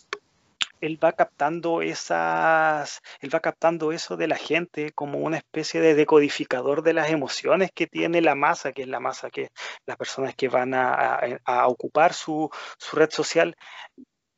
él 0.81 1.03
va 1.03 1.13
captando 1.13 1.83
esas, 1.83 3.01
él 3.21 3.35
va 3.35 3.41
captando 3.41 3.93
eso 3.93 4.17
de 4.17 4.29
la 4.29 4.37
gente 4.37 4.93
como 4.93 5.19
una 5.19 5.39
especie 5.39 5.81
de 5.81 5.95
decodificador 5.95 6.83
de 6.83 6.93
las 6.93 7.11
emociones 7.11 7.71
que 7.75 7.87
tiene 7.87 8.21
la 8.23 8.35
masa, 8.35 8.73
que 8.73 8.83
es 8.83 8.89
la 8.89 9.01
masa 9.01 9.31
que 9.31 9.51
las 9.87 9.97
personas 9.97 10.35
que 10.35 10.49
van 10.49 10.75
a, 10.75 11.21
ocupar 11.67 12.13
su, 12.13 12.51
su, 12.79 12.97
red 12.97 13.11
social 13.11 13.57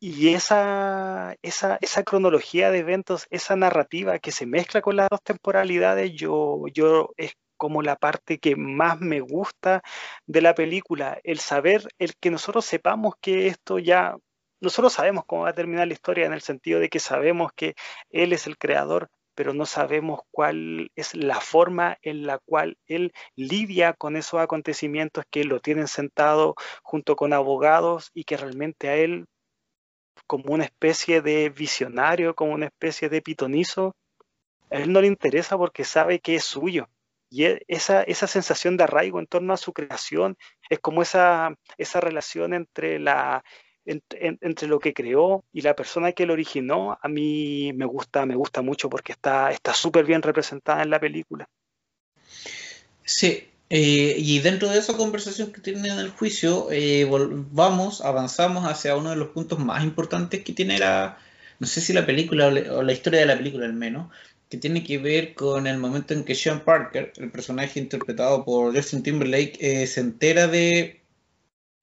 y 0.01 0.35
esa, 0.35 1.37
esa, 1.43 1.79
esa, 1.83 2.03
cronología 2.05 2.71
de 2.71 2.79
eventos, 2.79 3.27
esa 3.31 3.55
narrativa 3.57 4.19
que 4.19 4.33
se 4.33 4.47
mezcla 4.47 4.81
con 4.81 4.97
las 4.97 5.09
dos 5.11 5.23
temporalidades, 5.23 6.13
yo, 6.15 6.65
yo 6.73 7.11
es 7.19 7.35
como 7.59 7.83
la 7.83 7.97
parte 7.97 8.39
que 8.39 8.57
más 8.57 9.01
me 9.01 9.21
gusta 9.21 9.83
de 10.27 10.41
la 10.41 10.55
película, 10.55 11.21
el 11.25 11.39
saber, 11.41 11.87
el 11.99 12.15
que 12.17 12.31
nosotros 12.31 12.65
sepamos 12.65 13.15
que 13.21 13.49
esto 13.49 13.79
ya, 13.79 14.17
nosotros 14.61 14.95
sabemos 14.95 15.25
cómo 15.27 15.43
va 15.43 15.51
a 15.51 15.55
terminar 15.55 15.87
la 15.87 15.95
historia 15.95 16.27
en 16.27 16.33
el 16.33 16.43
sentido 16.43 16.81
de 16.81 16.89
que 16.89 17.01
sabemos 17.01 17.53
que 17.55 17.75
él 18.11 18.33
es 18.33 18.47
el 18.47 18.57
creador, 18.59 19.09
pero 19.35 19.55
no 19.55 19.67
sabemos 19.67 20.21
cuál 20.31 20.91
es 20.97 21.15
la 21.15 21.41
forma 21.41 21.99
en 22.03 22.27
la 22.27 22.39
cual 22.39 22.79
él 22.87 23.13
lidia 23.37 23.93
con 23.95 24.17
esos 24.17 24.41
acontecimientos 24.41 25.25
que 25.31 25.45
lo 25.45 25.61
tienen 25.61 25.89
sentado 25.89 26.55
junto 26.83 27.17
con 27.17 27.33
abogados 27.35 28.11
y 28.15 28.25
que 28.25 28.39
realmente 28.39 28.89
a 28.89 28.97
él 28.97 29.27
como 30.27 30.53
una 30.55 30.65
especie 30.65 31.23
de 31.23 31.51
visionario, 31.51 32.35
como 32.35 32.53
una 32.53 32.67
especie 32.67 33.09
de 33.09 33.23
pitonizo, 33.23 33.97
a 34.71 34.77
él 34.77 34.93
no 34.93 35.01
le 35.01 35.07
interesa 35.07 35.57
porque 35.57 35.85
sabe 35.85 36.21
que 36.21 36.37
es 36.37 36.45
suyo. 36.45 36.89
Y 37.29 37.45
e, 37.45 37.63
esa, 37.69 38.03
esa 38.03 38.27
sensación 38.27 38.77
de 38.77 38.85
arraigo 38.85 39.19
en 39.19 39.27
torno 39.27 39.53
a 39.53 39.57
su 39.57 39.73
creación 39.73 40.37
es 40.69 40.79
como 40.81 41.03
esa, 41.03 41.55
esa 41.79 42.01
relación 42.01 42.55
entre 42.55 42.99
la, 42.99 43.45
lo 43.85 44.79
que 44.79 44.95
creó 44.95 45.45
y 45.53 45.63
la 45.63 45.75
persona 45.75 46.13
que 46.13 46.27
lo 46.27 46.33
originó, 46.33 46.99
a 47.01 47.09
mí 47.09 47.73
me 47.75 47.87
gusta, 47.87 48.27
me 48.27 48.35
gusta 48.35 48.63
mucho 48.63 48.89
porque 48.89 49.13
está 49.13 49.75
súper 49.75 50.05
bien 50.05 50.23
representada 50.23 50.83
en 50.83 50.91
la 50.91 51.01
película. 51.01 51.49
Sí, 53.05 53.50
eh, 53.71 54.17
y 54.19 54.41
dentro 54.41 54.69
de 54.69 54.79
esa 54.79 54.97
conversación 54.97 55.53
que 55.53 55.61
tienen 55.61 55.87
en 55.87 55.99
el 56.01 56.11
juicio, 56.11 56.69
eh, 56.73 57.07
vamos, 57.53 58.01
avanzamos 58.01 58.67
hacia 58.67 58.97
uno 58.97 59.11
de 59.11 59.17
los 59.17 59.29
puntos 59.29 59.61
más 59.61 59.85
importantes 59.85 60.43
que 60.43 60.53
tiene 60.53 60.79
la, 60.79 61.19
no 61.61 61.67
sé 61.69 61.81
si 61.81 61.93
la 61.93 62.05
película 62.05 62.49
o 62.49 62.83
la 62.83 62.93
historia 62.93 63.21
de 63.21 63.27
la 63.27 63.37
película 63.37 63.67
al 63.67 63.75
menos, 63.75 64.11
que 64.49 64.59
tiene 64.59 64.83
que 64.83 64.99
ver 64.99 65.35
con 65.35 65.69
el 65.69 65.79
momento 65.79 66.15
en 66.15 66.25
que 66.25 66.35
Sean 66.35 66.65
Parker, 66.65 67.13
el 67.17 67.31
personaje 67.31 67.79
interpretado 67.79 68.45
por 68.45 68.75
Justin 68.75 69.05
Timberlake, 69.05 69.57
eh, 69.61 69.87
se 69.87 70.01
entera 70.01 70.49
de, 70.49 71.03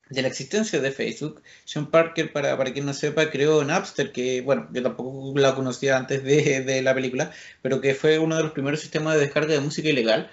de 0.10 0.22
la 0.22 0.28
existencia 0.28 0.82
de 0.82 0.92
Facebook. 0.92 1.42
Sean 1.66 1.90
Parker, 1.90 2.34
para, 2.34 2.58
para 2.58 2.74
quien 2.74 2.86
no 2.86 2.94
sepa, 2.94 3.30
creó 3.30 3.64
Napster, 3.64 4.12
que 4.12 4.42
bueno, 4.42 4.68
yo 4.74 4.84
tampoco 4.84 5.38
la 5.40 5.56
conocía 5.56 5.98
antes 5.98 6.24
de, 6.24 6.62
de 6.62 6.82
la 6.82 6.94
película, 6.94 7.32
pero 7.62 7.80
que 7.82 7.96
fue 7.96 8.20
uno 8.20 8.36
de 8.36 8.44
los 8.44 8.52
primeros 8.52 8.82
sistemas 8.82 9.16
de 9.16 9.22
descarga 9.22 9.54
de 9.54 9.62
música 9.62 9.90
ilegal. 9.90 10.30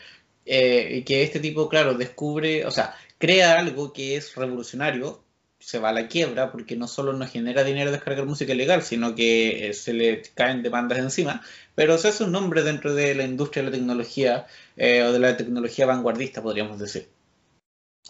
Eh, 0.47 1.05
que 1.07 1.23
este 1.23 1.41
tipo, 1.41 1.69
claro, 1.69 1.95
descubre, 1.95 2.67
o 2.67 2.71
sea, 2.71 2.95
crea 3.19 3.59
algo 3.59 3.93
que 3.93 4.17
es 4.17 4.35
revolucionario, 4.35 5.25
se 5.65 5.79
va 5.79 5.89
a 5.89 5.93
la 5.93 6.09
quiebra 6.09 6.53
porque 6.53 6.77
no 6.77 6.87
solo 6.87 7.15
no 7.15 7.27
genera 7.27 7.65
dinero 7.65 7.91
descargar 7.91 8.27
música 8.27 8.53
ilegal, 8.53 8.83
sino 8.83 9.15
que 9.15 9.69
eh, 9.69 9.73
se 9.73 9.95
le 9.95 10.23
caen 10.35 10.63
demandas 10.63 10.99
encima, 10.99 11.41
pero 11.75 11.97
se 11.97 12.09
hace 12.09 12.25
un 12.25 12.33
nombre 12.33 12.63
dentro 12.63 12.95
de 12.95 13.15
la 13.15 13.25
industria 13.25 13.63
de 13.63 13.71
la 13.71 13.77
tecnología 13.77 14.47
eh, 14.77 15.03
o 15.03 15.13
de 15.13 15.19
la 15.19 15.39
tecnología 15.39 15.87
vanguardista, 15.87 16.43
podríamos 16.43 16.79
decir. 16.79 17.09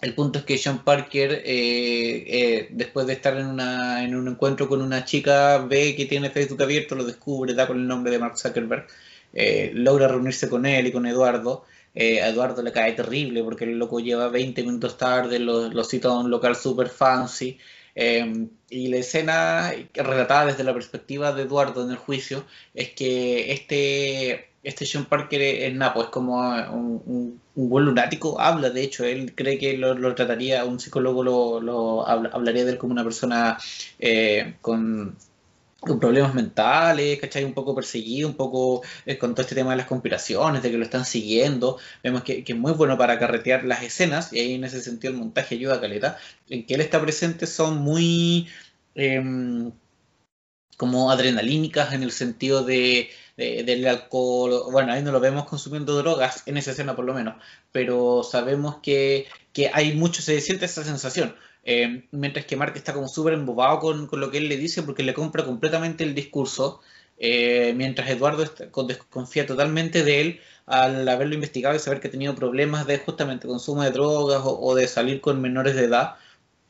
El 0.02 0.14
punto 0.16 0.40
es 0.40 0.44
que 0.44 0.58
Sean 0.58 0.82
Parker, 0.82 1.42
eh, 1.44 2.68
después 2.72 3.06
de 3.06 3.12
estar 3.12 3.36
en, 3.36 3.46
una, 3.46 4.02
en 4.02 4.16
un 4.16 4.26
encuentro 4.26 4.68
con 4.68 4.82
una 4.82 5.04
chica, 5.04 5.58
ve 5.58 5.94
que 5.94 6.06
tiene 6.06 6.30
Facebook 6.30 6.62
abierto, 6.64 6.96
lo 6.96 7.04
descubre, 7.04 7.54
da 7.54 7.68
con 7.68 7.78
el 7.78 7.86
nombre 7.86 8.10
de 8.10 8.18
Mark 8.18 8.36
Zuckerberg, 8.36 8.88
logra 9.74 10.08
reunirse 10.08 10.48
con 10.48 10.66
él 10.66 10.88
y 10.88 10.92
con 10.92 11.06
Eduardo, 11.06 11.64
eh, 11.94 12.20
a 12.22 12.28
Eduardo 12.28 12.62
le 12.62 12.72
cae 12.72 12.92
terrible 12.92 13.42
porque 13.42 13.64
el 13.64 13.78
loco 13.78 14.00
lleva 14.00 14.28
20 14.28 14.62
minutos 14.62 14.98
tarde, 14.98 15.38
lo, 15.38 15.68
lo 15.68 15.84
cita 15.84 16.08
a 16.08 16.18
un 16.18 16.30
local 16.30 16.56
super 16.56 16.88
fancy. 16.88 17.58
Em, 17.94 18.50
y 18.68 18.88
la 18.88 18.96
escena 18.96 19.72
relatada 19.94 20.46
desde 20.46 20.64
la 20.64 20.74
perspectiva 20.74 21.32
de 21.32 21.42
Eduardo 21.42 21.84
en 21.84 21.90
el 21.90 21.96
juicio 21.96 22.44
es 22.74 22.90
que 22.90 23.52
este, 23.52 24.48
este 24.64 24.84
Sean 24.84 25.04
Parker 25.04 25.40
es 25.40 25.74
Napo, 25.74 26.02
es 26.02 26.08
como 26.08 26.38
un, 26.72 27.40
buen 27.54 27.84
lunático, 27.84 28.40
habla 28.40 28.70
de 28.70 28.82
hecho, 28.82 29.04
él 29.04 29.32
cree 29.36 29.58
que 29.58 29.76
lo, 29.78 30.14
trataría, 30.16 30.64
un 30.64 30.80
psicólogo 30.80 31.22
lo, 31.22 31.60
lo 31.60 32.06
hablaría 32.08 32.64
de 32.64 32.72
él 32.72 32.78
como 32.78 32.92
una 32.92 33.04
persona 33.04 33.58
eh, 34.00 34.56
con 34.60 35.16
con 35.84 36.00
problemas 36.00 36.34
mentales, 36.34 37.20
¿cachai? 37.20 37.44
Un 37.44 37.54
poco 37.54 37.74
perseguido, 37.74 38.28
un 38.28 38.34
poco 38.34 38.82
eh, 39.06 39.18
con 39.18 39.34
todo 39.34 39.42
este 39.42 39.54
tema 39.54 39.70
de 39.70 39.76
las 39.76 39.86
conspiraciones, 39.86 40.62
de 40.62 40.70
que 40.70 40.78
lo 40.78 40.84
están 40.84 41.04
siguiendo. 41.04 41.78
Vemos 42.02 42.22
que, 42.22 42.44
es 42.46 42.56
muy 42.56 42.72
bueno 42.72 42.98
para 42.98 43.18
carretear 43.18 43.64
las 43.64 43.82
escenas 43.82 44.32
y 44.32 44.40
ahí 44.40 44.54
en 44.54 44.64
ese 44.64 44.80
sentido 44.80 45.12
el 45.12 45.18
montaje 45.18 45.56
ayuda 45.56 45.76
a 45.76 45.80
Caleta. 45.80 46.18
En 46.48 46.66
que 46.66 46.74
él 46.74 46.80
está 46.80 47.00
presente 47.00 47.46
son 47.46 47.78
muy 47.78 48.48
em, 48.94 49.72
como 50.76 51.10
adrenalínicas 51.10 51.92
en 51.92 52.02
el 52.02 52.12
sentido 52.12 52.64
de, 52.64 53.10
del 53.36 53.86
alcohol. 53.86 54.70
Bueno, 54.72 54.92
ahí 54.92 55.02
no 55.02 55.12
lo 55.12 55.20
vemos 55.20 55.46
consumiendo 55.46 55.96
drogas, 55.96 56.42
en 56.46 56.56
esa 56.56 56.72
escena 56.72 56.96
por 56.96 57.04
lo 57.04 57.14
menos, 57.14 57.36
pero 57.72 58.22
sabemos 58.22 58.76
que, 58.82 59.26
que 59.52 59.70
hay 59.72 59.94
mucho, 59.94 60.22
se 60.22 60.40
siente 60.40 60.66
esa 60.66 60.84
sensación 60.84 61.34
eh, 61.64 62.04
mientras 62.10 62.44
que 62.44 62.56
Mark 62.56 62.74
está 62.76 62.92
como 62.92 63.08
súper 63.08 63.34
embobado 63.34 63.78
con, 63.80 64.06
con, 64.06 64.20
lo 64.20 64.30
que 64.30 64.38
él 64.38 64.48
le 64.48 64.56
dice 64.58 64.82
porque 64.82 65.02
le 65.02 65.14
compra 65.14 65.44
completamente 65.44 66.04
el 66.04 66.14
discurso, 66.14 66.80
eh, 67.18 67.72
mientras 67.76 68.10
Eduardo 68.10 68.44
desconfía 68.86 69.46
totalmente 69.46 70.02
de 70.04 70.20
él 70.20 70.40
al 70.66 71.08
haberlo 71.08 71.34
investigado 71.34 71.76
y 71.76 71.78
saber 71.78 72.00
que 72.00 72.08
ha 72.08 72.10
tenido 72.10 72.34
problemas 72.34 72.86
de 72.86 72.98
justamente 72.98 73.46
consumo 73.46 73.82
de 73.82 73.90
drogas 73.92 74.42
o, 74.44 74.74
de 74.74 74.88
salir 74.88 75.20
con 75.20 75.40
menores 75.40 75.74
de 75.74 75.84
edad, 75.84 76.16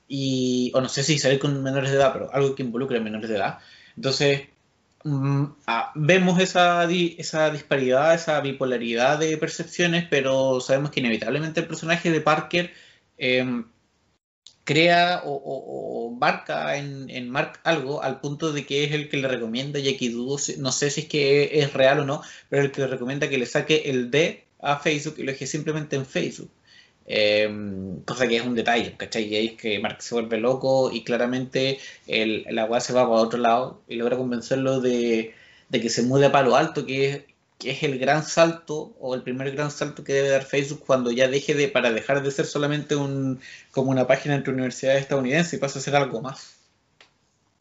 y, 0.09 0.71
o 0.75 0.81
no 0.81 0.89
sé 0.89 1.03
si 1.03 1.19
salir 1.19 1.39
con 1.39 1.63
menores 1.63 1.91
de 1.91 1.97
edad, 1.97 2.13
pero 2.13 2.33
algo 2.33 2.55
que 2.55 2.63
involucre 2.63 2.99
a 2.99 3.01
menores 3.01 3.31
de 3.31 3.37
edad. 3.37 3.59
Entonces, 3.97 4.49
mm, 5.05 5.45
ah, 5.67 5.93
vemos 5.95 6.41
esa, 6.41 6.85
esa 6.91 7.51
disparidad, 7.51 8.15
esa 8.15 8.41
bipolaridad 8.41 9.19
de 9.19 9.37
percepciones, 9.39 10.07
pero 10.11 10.61
sabemos 10.61 10.91
que 10.91 11.01
inevitablemente 11.01 11.61
el 11.61 11.67
personaje 11.67 12.11
de 12.11 12.21
Parker 12.21 12.73
eh, 13.19 13.65
crea 14.65 15.23
o, 15.25 16.17
marca 16.19 16.77
en, 16.77 17.31
Mark 17.31 17.61
algo 17.65 18.03
al 18.03 18.21
punto 18.21 18.53
de 18.53 18.67
que 18.67 18.85
es 18.85 18.93
el 18.93 19.09
que 19.09 19.19
le 19.19 19.29
recomienda, 19.29 19.79
y 19.79 19.89
aquí 19.89 20.09
dudo, 20.09 20.39
no 20.59 20.73
sé 20.73 20.91
si 20.91 21.03
es 21.03 21.07
que 21.09 21.61
es 21.61 21.73
real 21.75 22.01
o 22.01 22.05
no, 22.05 22.23
pero 22.49 22.62
el 22.62 22.73
que 22.73 22.83
le 22.83 22.87
recomienda 22.89 23.29
que 23.29 23.39
le 23.39 23.47
saque 23.47 23.83
el 23.87 24.11
D 24.11 24.45
a 24.61 24.79
Facebook 24.79 25.17
y 25.19 25.23
lo 25.25 25.33
deje 25.33 25.47
simplemente 25.47 25.97
en 25.97 26.07
Facebook. 26.07 26.51
Em, 27.07 28.01
cosa 28.05 28.27
que 28.27 28.37
es 28.37 28.43
un 28.43 28.55
detalle, 28.55 28.97
¿cachai? 28.97 29.25
Y 29.25 29.37
ahí 29.37 29.47
es 29.49 29.53
que 29.55 29.79
Mark 29.79 30.01
se 30.03 30.15
vuelve 30.15 30.39
loco 30.39 30.91
y 30.91 31.05
claramente 31.05 31.79
el, 32.07 32.47
la 32.51 32.81
se 32.81 32.95
va 32.95 33.03
para 33.03 33.21
otro 33.21 33.39
lado 33.39 33.83
y 33.89 33.97
logra 33.97 34.17
convencerlo 34.17 34.81
de, 34.81 35.35
de 35.69 35.81
que 35.81 35.91
se 35.91 36.03
mude 36.03 36.27
a 36.27 36.33
Palo 36.33 36.57
Alto, 36.57 36.87
que 36.87 37.11
es 37.11 37.23
que 37.59 37.71
es 37.71 37.83
el 37.83 37.99
gran 37.99 38.23
salto 38.23 38.95
o 39.01 39.15
el 39.15 39.23
primer 39.23 39.51
gran 39.53 39.71
salto 39.71 40.05
que 40.05 40.13
debe 40.13 40.29
dar 40.29 40.45
Facebook 40.45 40.85
cuando 40.87 41.11
ya 41.11 41.29
deje 41.29 41.55
de, 41.55 41.69
para 41.69 41.93
dejar 41.93 42.23
de 42.23 42.31
ser 42.31 42.47
solamente 42.47 42.97
un, 42.97 43.41
como 43.71 43.91
una 43.91 44.07
página 44.07 44.35
entre 44.35 44.53
universidades 44.53 45.03
estadounidenses 45.03 45.55
y 45.55 45.59
pasa 45.59 45.79
a 45.79 45.83
ser 45.83 45.97
algo 45.97 46.21
más. 46.21 46.61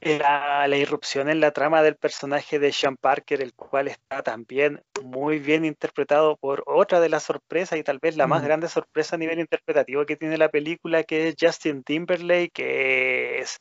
La, 0.01 0.67
la, 0.67 0.75
irrupción 0.75 1.29
en 1.29 1.39
la 1.39 1.51
trama 1.51 1.81
del 1.81 1.95
personaje 1.95 2.59
de 2.59 2.73
Sean 2.73 2.97
Parker, 2.97 3.41
el 3.41 3.53
cual 3.53 3.87
está 3.87 4.21
también 4.21 4.83
muy 5.01 5.39
bien 5.39 5.63
interpretado 5.63 6.35
por 6.35 6.61
otra 6.67 6.99
de 6.99 7.07
las 7.07 7.23
sorpresas 7.23 7.79
y 7.79 7.83
tal 7.83 7.99
vez 7.99 8.17
la 8.17 8.27
más 8.27 8.41
mm. 8.41 8.45
grande 8.45 8.67
sorpresa 8.67 9.15
a 9.15 9.19
nivel 9.19 9.39
interpretativo 9.39 10.05
que 10.05 10.17
tiene 10.17 10.37
la 10.37 10.49
película, 10.49 11.03
que 11.03 11.29
es 11.29 11.35
Justin 11.39 11.83
Timberlake, 11.83 12.51
que 12.51 13.39
es 13.39 13.59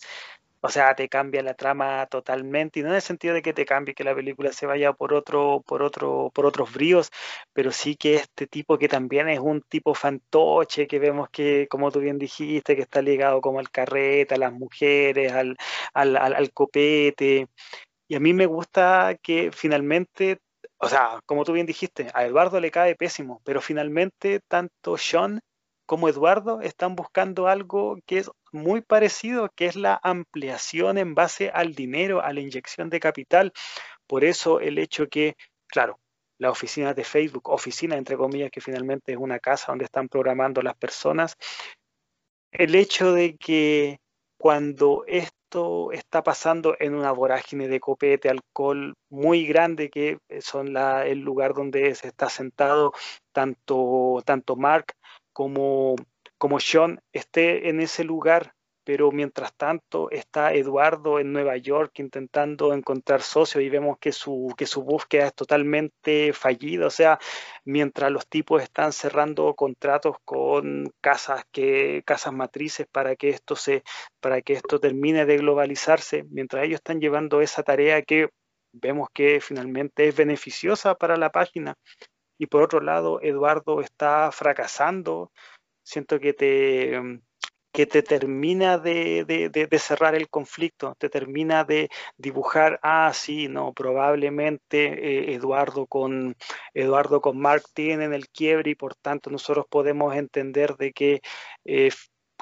o 0.62 0.68
sea, 0.70 0.94
te 0.94 1.08
cambia 1.08 1.42
la 1.42 1.54
trama 1.54 2.06
totalmente, 2.06 2.80
y 2.80 2.82
no 2.82 2.90
en 2.90 2.94
el 2.96 3.02
sentido 3.02 3.34
de 3.34 3.42
que 3.42 3.52
te 3.52 3.66
cambie, 3.66 3.94
que 3.94 4.04
la 4.04 4.14
película 4.14 4.52
se 4.52 4.66
vaya 4.66 4.92
por 4.92 5.12
otro, 5.12 5.62
por 5.66 5.82
otro, 5.82 6.30
por 6.34 6.46
otros 6.46 6.72
bríos, 6.72 7.10
pero 7.52 7.72
sí 7.72 7.96
que 7.96 8.14
este 8.14 8.46
tipo 8.46 8.78
que 8.78 8.88
también 8.88 9.28
es 9.28 9.40
un 9.40 9.62
tipo 9.62 9.94
fantoche, 9.94 10.86
que 10.86 10.98
vemos 11.00 11.28
que, 11.30 11.66
como 11.68 11.90
tú 11.90 12.00
bien 12.00 12.18
dijiste, 12.18 12.76
que 12.76 12.82
está 12.82 13.02
ligado 13.02 13.40
como 13.40 13.58
al 13.58 13.70
carrete, 13.70 14.34
a 14.34 14.38
las 14.38 14.52
mujeres, 14.52 15.32
al, 15.32 15.56
al, 15.94 16.16
al 16.16 16.52
copete. 16.52 17.48
Y 18.08 18.14
a 18.16 18.20
mí 18.20 18.34
me 18.34 18.46
gusta 18.46 19.16
que 19.22 19.50
finalmente 19.52 20.38
o 20.78 20.88
sea, 20.88 21.20
como 21.26 21.44
tú 21.44 21.52
bien 21.52 21.66
dijiste, 21.66 22.08
a 22.12 22.24
Eduardo 22.26 22.60
le 22.60 22.72
cae 22.72 22.96
pésimo, 22.96 23.40
pero 23.44 23.60
finalmente 23.60 24.40
tanto 24.48 24.96
Sean 24.98 25.40
como 25.86 26.08
Eduardo 26.08 26.60
están 26.60 26.96
buscando 26.96 27.46
algo 27.48 27.98
que 28.06 28.18
es 28.18 28.30
muy 28.52 28.82
parecido, 28.82 29.50
que 29.54 29.66
es 29.66 29.76
la 29.76 29.98
ampliación 30.02 30.98
en 30.98 31.14
base 31.14 31.50
al 31.50 31.74
dinero, 31.74 32.22
a 32.22 32.32
la 32.32 32.40
inyección 32.40 32.90
de 32.90 33.00
capital. 33.00 33.52
Por 34.06 34.24
eso 34.24 34.60
el 34.60 34.78
hecho 34.78 35.08
que, 35.08 35.36
claro, 35.66 35.98
la 36.38 36.50
oficina 36.50 36.94
de 36.94 37.04
Facebook, 37.04 37.48
oficina 37.48 37.96
entre 37.96 38.16
comillas, 38.16 38.50
que 38.50 38.60
finalmente 38.60 39.12
es 39.12 39.18
una 39.18 39.38
casa 39.38 39.72
donde 39.72 39.84
están 39.86 40.08
programando 40.08 40.60
las 40.62 40.76
personas, 40.76 41.36
el 42.50 42.74
hecho 42.74 43.12
de 43.12 43.36
que 43.36 43.98
cuando 44.36 45.04
esto 45.06 45.92
está 45.92 46.22
pasando 46.22 46.74
en 46.78 46.94
una 46.94 47.12
vorágine 47.12 47.68
de 47.68 47.80
copete, 47.80 48.28
alcohol 48.28 48.94
muy 49.08 49.46
grande, 49.46 49.88
que 49.88 50.18
son 50.40 50.72
la, 50.72 51.06
el 51.06 51.20
lugar 51.20 51.54
donde 51.54 51.94
se 51.94 52.08
está 52.08 52.28
sentado 52.28 52.92
tanto, 53.32 54.22
tanto 54.24 54.56
Mark 54.56 54.94
como, 55.32 55.96
como 56.42 56.58
Sean 56.58 57.00
esté 57.12 57.68
en 57.68 57.78
ese 57.78 58.02
lugar, 58.02 58.54
pero 58.82 59.12
mientras 59.12 59.54
tanto 59.54 60.10
está 60.10 60.52
Eduardo 60.52 61.20
en 61.20 61.32
Nueva 61.32 61.56
York 61.56 62.00
intentando 62.00 62.74
encontrar 62.74 63.22
socios 63.22 63.62
y 63.62 63.68
vemos 63.68 63.96
que 64.00 64.10
su, 64.10 64.52
que 64.56 64.66
su 64.66 64.82
búsqueda 64.82 65.28
es 65.28 65.34
totalmente 65.34 66.32
fallida. 66.32 66.88
O 66.88 66.90
sea, 66.90 67.20
mientras 67.64 68.10
los 68.10 68.26
tipos 68.26 68.60
están 68.60 68.92
cerrando 68.92 69.54
contratos 69.54 70.16
con 70.24 70.92
casas 71.00 71.44
que, 71.52 72.02
casas 72.04 72.32
matrices 72.32 72.88
para 72.90 73.14
que 73.14 73.28
esto 73.28 73.54
se, 73.54 73.84
para 74.18 74.42
que 74.42 74.54
esto 74.54 74.80
termine 74.80 75.26
de 75.26 75.36
globalizarse, 75.36 76.24
mientras 76.28 76.64
ellos 76.64 76.80
están 76.80 77.00
llevando 77.00 77.40
esa 77.40 77.62
tarea 77.62 78.02
que 78.02 78.30
vemos 78.72 79.06
que 79.14 79.40
finalmente 79.40 80.08
es 80.08 80.16
beneficiosa 80.16 80.96
para 80.96 81.16
la 81.16 81.30
página 81.30 81.76
y 82.36 82.46
por 82.46 82.62
otro 82.62 82.80
lado 82.80 83.20
Eduardo 83.22 83.80
está 83.80 84.32
fracasando, 84.32 85.30
siento 85.82 86.20
que 86.20 86.32
te, 86.32 87.00
mm, 87.00 87.20
que 87.72 87.86
te 87.86 88.02
termina 88.02 88.78
de, 88.78 89.24
de, 89.24 89.78
cerrar 89.78 90.14
el 90.14 90.28
conflicto, 90.28 90.94
te 90.98 91.08
termina 91.08 91.64
de 91.64 91.88
dibujar, 92.18 92.78
ah, 92.82 93.10
sí, 93.14 93.48
no, 93.48 93.72
probablemente 93.72 95.30
eh, 95.30 95.34
Eduardo, 95.34 95.86
con, 95.86 96.36
Eduardo 96.74 97.20
con 97.22 97.38
Mark 97.38 97.64
tienen 97.74 98.12
el 98.12 98.28
quiebre 98.28 98.72
y 98.72 98.74
por 98.74 98.94
tanto 98.94 99.30
nosotros 99.30 99.66
podemos 99.70 100.14
entender 100.14 100.76
de 100.76 100.92
que, 100.92 101.22
eh, 101.64 101.90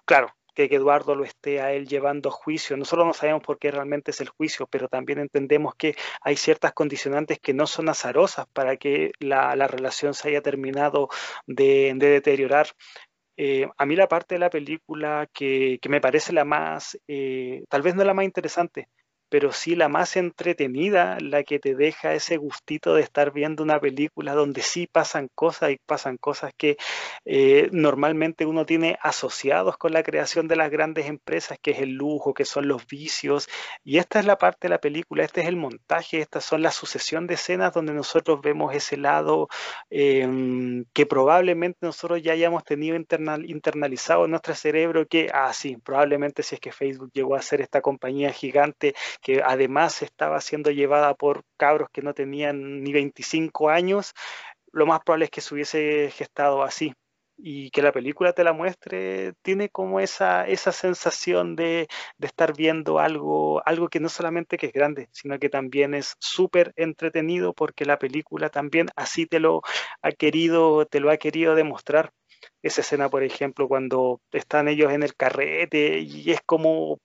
claro, 0.04 0.34
que, 0.54 0.64
Eduardo 0.64 1.14
lo 1.14 1.24
esté 1.24 1.60
a 1.60 1.72
él 1.72 1.86
llevando 1.86 2.28
a 2.28 2.32
juicio. 2.32 2.76
Nosotros 2.76 3.06
no 3.06 3.14
sabemos 3.14 3.42
por 3.42 3.58
qué 3.58 3.70
realmente 3.70 4.10
es 4.10 4.20
el 4.20 4.28
juicio, 4.28 4.66
pero 4.66 4.88
también 4.88 5.18
entendemos 5.18 5.74
que 5.74 5.96
hay 6.20 6.36
ciertas 6.36 6.72
condicionantes 6.72 7.38
que 7.40 7.54
no 7.54 7.66
son 7.66 7.88
azarosas 7.88 8.46
para 8.52 8.76
que 8.76 9.12
la, 9.18 9.54
relación 9.66 10.14
se 10.14 10.28
haya 10.28 10.42
terminado 10.42 11.08
de, 11.46 11.94
deteriorar. 11.96 12.68
Eh, 13.42 13.66
a 13.78 13.86
mí 13.86 13.96
la 13.96 14.06
parte 14.06 14.34
de 14.34 14.38
la 14.38 14.50
película 14.50 15.26
que, 15.32 15.78
me 15.88 16.02
parece 16.02 16.34
la 16.34 16.44
más, 16.44 16.98
eh, 17.08 17.64
tal 17.70 17.80
vez 17.80 17.94
no 17.94 18.04
la 18.04 18.12
más 18.12 18.26
interesante, 18.26 18.90
pero 19.30 19.52
sí 19.52 19.76
la 19.76 19.88
más 19.88 20.16
entretenida, 20.16 21.16
la 21.20 21.44
que 21.44 21.58
te 21.58 21.74
deja 21.74 22.14
ese 22.14 22.36
gustito 22.36 22.94
de 22.94 23.02
estar 23.02 23.32
viendo 23.32 23.62
una 23.62 23.80
película 23.80 24.34
donde 24.34 24.60
sí 24.60 24.86
pasan 24.86 25.28
cosas 25.34 25.70
y 25.70 25.78
pasan 25.86 26.16
cosas 26.18 26.52
que 26.56 26.76
eh, 27.24 27.68
normalmente 27.72 28.44
uno 28.44 28.66
tiene 28.66 28.98
asociados 29.02 29.76
con 29.78 29.92
la 29.92 30.02
creación 30.02 30.48
de 30.48 30.56
las 30.56 30.70
grandes 30.70 31.06
empresas, 31.06 31.58
que 31.62 31.70
es 31.70 31.78
el 31.78 31.90
lujo, 31.90 32.34
que 32.34 32.44
son 32.44 32.68
los 32.68 32.86
vicios. 32.86 33.48
Y 33.84 33.98
esta 33.98 34.18
es 34.18 34.26
la 34.26 34.36
parte 34.36 34.66
de 34.66 34.70
la 34.70 34.80
película, 34.80 35.24
este 35.24 35.42
es 35.42 35.46
el 35.46 35.56
montaje, 35.56 36.20
estas 36.20 36.44
son 36.44 36.62
la 36.62 36.72
sucesión 36.72 37.26
de 37.26 37.34
escenas 37.34 37.72
donde 37.72 37.92
nosotros 37.92 38.40
vemos 38.42 38.74
ese 38.74 38.96
lado 38.96 39.48
em, 39.90 40.84
que 40.92 41.06
probablemente 41.06 41.78
nosotros 41.82 42.20
ya 42.22 42.32
hayamos 42.32 42.64
tenido 42.64 42.96
internalizado 42.96 44.24
en 44.24 44.32
nuestro 44.32 44.54
cerebro, 44.54 45.06
que, 45.06 45.30
ah, 45.32 45.52
sí, 45.52 45.76
probablemente 45.76 46.42
si 46.42 46.56
es 46.56 46.60
que 46.60 46.72
Facebook 46.72 47.10
llegó 47.12 47.36
a 47.36 47.42
ser 47.42 47.60
esta 47.60 47.80
compañía 47.80 48.32
gigante 48.32 48.94
que 49.20 49.42
además 49.44 50.02
estaba 50.02 50.40
siendo 50.40 50.70
llevada 50.70 51.14
por 51.14 51.44
cabros 51.56 51.90
que 51.92 52.02
no 52.02 52.14
tenían 52.14 52.82
ni 52.82 52.92
25 52.92 53.70
años, 53.70 54.14
lo 54.72 54.86
más 54.86 55.00
probable 55.00 55.26
es 55.26 55.30
que 55.30 55.40
se 55.40 55.54
hubiese 55.54 56.10
gestado 56.12 56.62
así. 56.62 56.94
Y 57.42 57.70
que 57.70 57.80
la 57.82 57.92
película 57.92 58.34
te 58.34 58.44
la 58.44 58.52
muestre, 58.52 59.32
tiene 59.42 59.70
como 59.70 60.00
esa, 60.00 60.46
esa 60.46 60.72
sensación 60.72 61.56
de, 61.56 61.88
de 62.18 62.26
estar 62.26 62.54
viendo 62.54 62.98
algo, 62.98 63.66
algo 63.66 63.88
que 63.88 63.98
no 64.00 64.10
solamente 64.10 64.58
que 64.58 64.66
es 64.66 64.72
grande, 64.74 65.08
sino 65.12 65.38
que 65.38 65.48
también 65.48 65.94
es 65.94 66.16
súper 66.20 66.74
entretenido 66.76 67.54
porque 67.54 67.86
la 67.86 67.98
película 67.98 68.50
también 68.50 68.88
así 68.94 69.26
te 69.26 69.40
lo 69.40 69.62
ha 70.02 70.12
querido, 70.12 70.84
te 70.86 71.00
lo 71.00 71.10
ha 71.10 71.16
querido 71.16 71.54
demostrar 71.54 72.12
esa 72.62 72.82
escena, 72.82 73.08
por 73.08 73.22
ejemplo, 73.22 73.68
cuando 73.68 74.20
están 74.32 74.68
ellos 74.68 74.92
en 74.92 75.02
el 75.02 75.14
carrete 75.14 76.00
y 76.00 76.30
es 76.30 76.40
como 76.44 76.98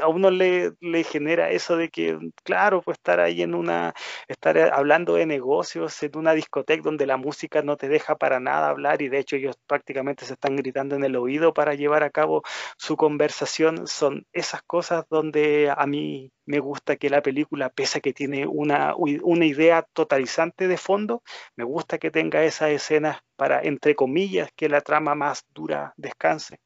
a 0.00 0.08
uno 0.08 0.30
le, 0.30 0.74
genera 1.04 1.50
eso 1.50 1.76
de 1.76 1.88
que, 1.88 2.18
claro, 2.42 2.82
pues 2.82 2.98
estar 2.98 3.20
ahí 3.20 3.42
en 3.42 3.54
una, 3.54 3.94
estar 4.28 4.58
hablando 4.72 5.14
de 5.14 5.26
negocios 5.26 6.02
en 6.02 6.16
una 6.16 6.32
discoteca 6.34 6.82
donde 6.82 7.06
la 7.06 7.16
música 7.16 7.62
no 7.62 7.76
te 7.76 7.88
deja 7.88 8.16
para 8.16 8.40
nada 8.40 8.68
hablar 8.68 9.02
y 9.02 9.08
de 9.08 9.18
hecho 9.18 9.36
ellos 9.36 9.56
prácticamente 9.66 10.24
se 10.24 10.34
están 10.34 10.56
gritando 10.56 10.96
en 10.96 11.04
el 11.04 11.16
oído 11.16 11.54
para 11.54 11.74
llevar 11.74 12.02
a 12.02 12.10
cabo 12.10 12.42
su 12.76 12.96
conversación, 12.96 13.86
son 13.86 14.26
esas 14.32 14.62
cosas 14.62 15.04
donde 15.08 15.72
a 15.74 15.86
mí 15.86 16.30
me 16.46 16.58
gusta 16.58 16.96
que 16.96 17.10
la 17.10 17.22
película, 17.22 17.70
pese 17.70 17.98
a 17.98 18.00
que 18.00 18.12
tiene 18.12 18.46
una, 18.46 18.94
una 18.96 19.46
idea 19.46 19.86
totalizante 19.92 20.68
de 20.68 20.76
fondo, 20.76 21.22
me 21.56 21.64
gusta 21.64 21.98
que 21.98 22.10
tenga 22.10 22.44
esas 22.44 22.70
escenas 22.70 23.20
para, 23.36 23.60
entre 23.62 23.94
comillas, 23.94 24.50
que 24.56 24.68
la 24.68 24.80
trama 24.80 25.14
más 25.14 25.44
dura 25.54 25.94
descanse. 25.96 26.58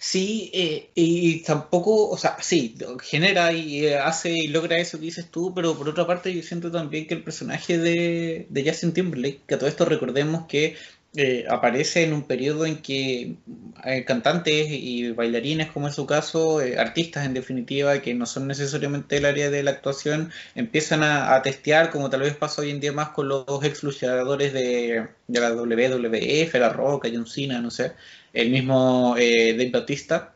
Sí, 0.00 0.50
eh, 0.54 0.92
y 0.94 1.42
tampoco, 1.42 2.08
o 2.08 2.16
sea, 2.16 2.36
sí, 2.40 2.76
genera 3.02 3.52
y 3.52 3.88
hace 3.88 4.30
y 4.32 4.46
logra 4.48 4.76
eso 4.78 4.98
que 4.98 5.06
dices 5.06 5.28
tú, 5.30 5.52
pero 5.54 5.76
por 5.76 5.88
otra 5.88 6.06
parte 6.06 6.32
yo 6.32 6.40
siento 6.42 6.70
también 6.70 7.06
que 7.08 7.14
el 7.14 7.24
personaje 7.24 7.78
de, 7.78 8.46
de 8.48 8.64
Justin 8.70 8.92
Timberlake, 8.92 9.42
que 9.46 9.54
a 9.54 9.58
todo 9.58 9.68
esto 9.68 9.84
recordemos 9.84 10.46
que 10.46 10.76
eh, 11.14 11.46
aparece 11.48 12.04
en 12.04 12.12
un 12.12 12.22
periodo 12.22 12.66
en 12.66 12.82
que 12.82 13.36
hay 13.76 14.04
cantantes 14.04 14.68
y 14.70 15.10
bailarines, 15.12 15.70
como 15.70 15.86
en 15.88 15.92
su 15.92 16.06
caso, 16.06 16.60
artistas 16.78 17.26
en 17.26 17.34
definitiva, 17.34 18.00
que 18.00 18.14
no 18.14 18.26
son 18.26 18.46
necesariamente 18.46 19.16
el 19.16 19.24
área 19.24 19.50
de 19.50 19.62
la 19.62 19.72
actuación, 19.72 20.30
empiezan 20.54 21.02
a, 21.02 21.40
testear, 21.42 21.90
como 21.90 22.10
tal 22.10 22.20
vez 22.20 22.36
pasa 22.36 22.62
hoy 22.62 22.70
en 22.70 22.80
día 22.80 22.92
más 22.92 23.10
con 23.10 23.28
los 23.28 23.64
ex 23.64 23.82
luchadores 23.82 24.52
de, 24.52 25.08
la 25.28 25.52
WWF, 25.52 26.54
La 26.54 26.68
Roca, 26.70 27.08
John 27.12 27.26
Cena, 27.26 27.60
no 27.60 27.70
sé 27.70 27.92
el 28.32 28.50
mismo 28.50 29.16
eh, 29.18 29.52
Dave 29.56 29.70
Bautista, 29.70 30.34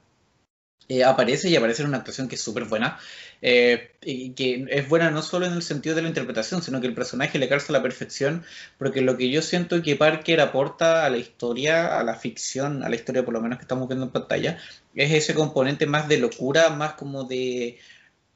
eh, 0.89 1.05
aparece 1.05 1.49
y 1.49 1.57
aparece 1.57 1.83
en 1.83 1.89
una 1.89 1.99
actuación 1.99 2.29
que 2.29 2.37
es 2.37 2.43
súper 2.43 2.65
buena. 2.65 2.99
Eh, 3.45 3.91
y 4.05 4.31
que 4.35 4.67
es 4.71 4.89
buena 4.89 5.11
no 5.11 5.21
solo 5.21 5.47
en 5.47 5.53
el 5.53 5.63
sentido 5.63 5.97
de 5.97 6.03
la 6.03 6.09
interpretación, 6.09 6.63
sino 6.63 6.81
que 6.81 6.87
el 6.87 6.95
personaje 6.95 7.41
le 7.41 7.49
calza 7.49 7.67
a 7.71 7.73
la 7.73 7.83
perfección, 7.83 8.45
porque 8.79 9.01
lo 9.01 9.17
que 9.17 9.31
yo 9.31 9.43
siento 9.43 9.83
que 9.83 9.97
Parker 9.97 10.41
aporta 10.41 11.05
a 11.05 11.11
la 11.11 11.17
historia, 11.17 11.99
a 11.99 12.05
la 12.05 12.15
ficción, 12.15 12.85
a 12.85 12.89
la 12.89 12.95
historia 12.95 13.25
por 13.25 13.35
lo 13.35 13.41
menos 13.41 13.59
que 13.59 13.65
estamos 13.65 13.89
viendo 13.89 14.07
en 14.07 14.13
pantalla, 14.13 14.59
es 14.95 15.13
ese 15.13 15.35
componente 15.35 15.87
más 15.87 16.09
de 16.09 16.19
locura, 16.19 16.71
más 16.71 16.95
como 16.95 17.25
de 17.25 17.79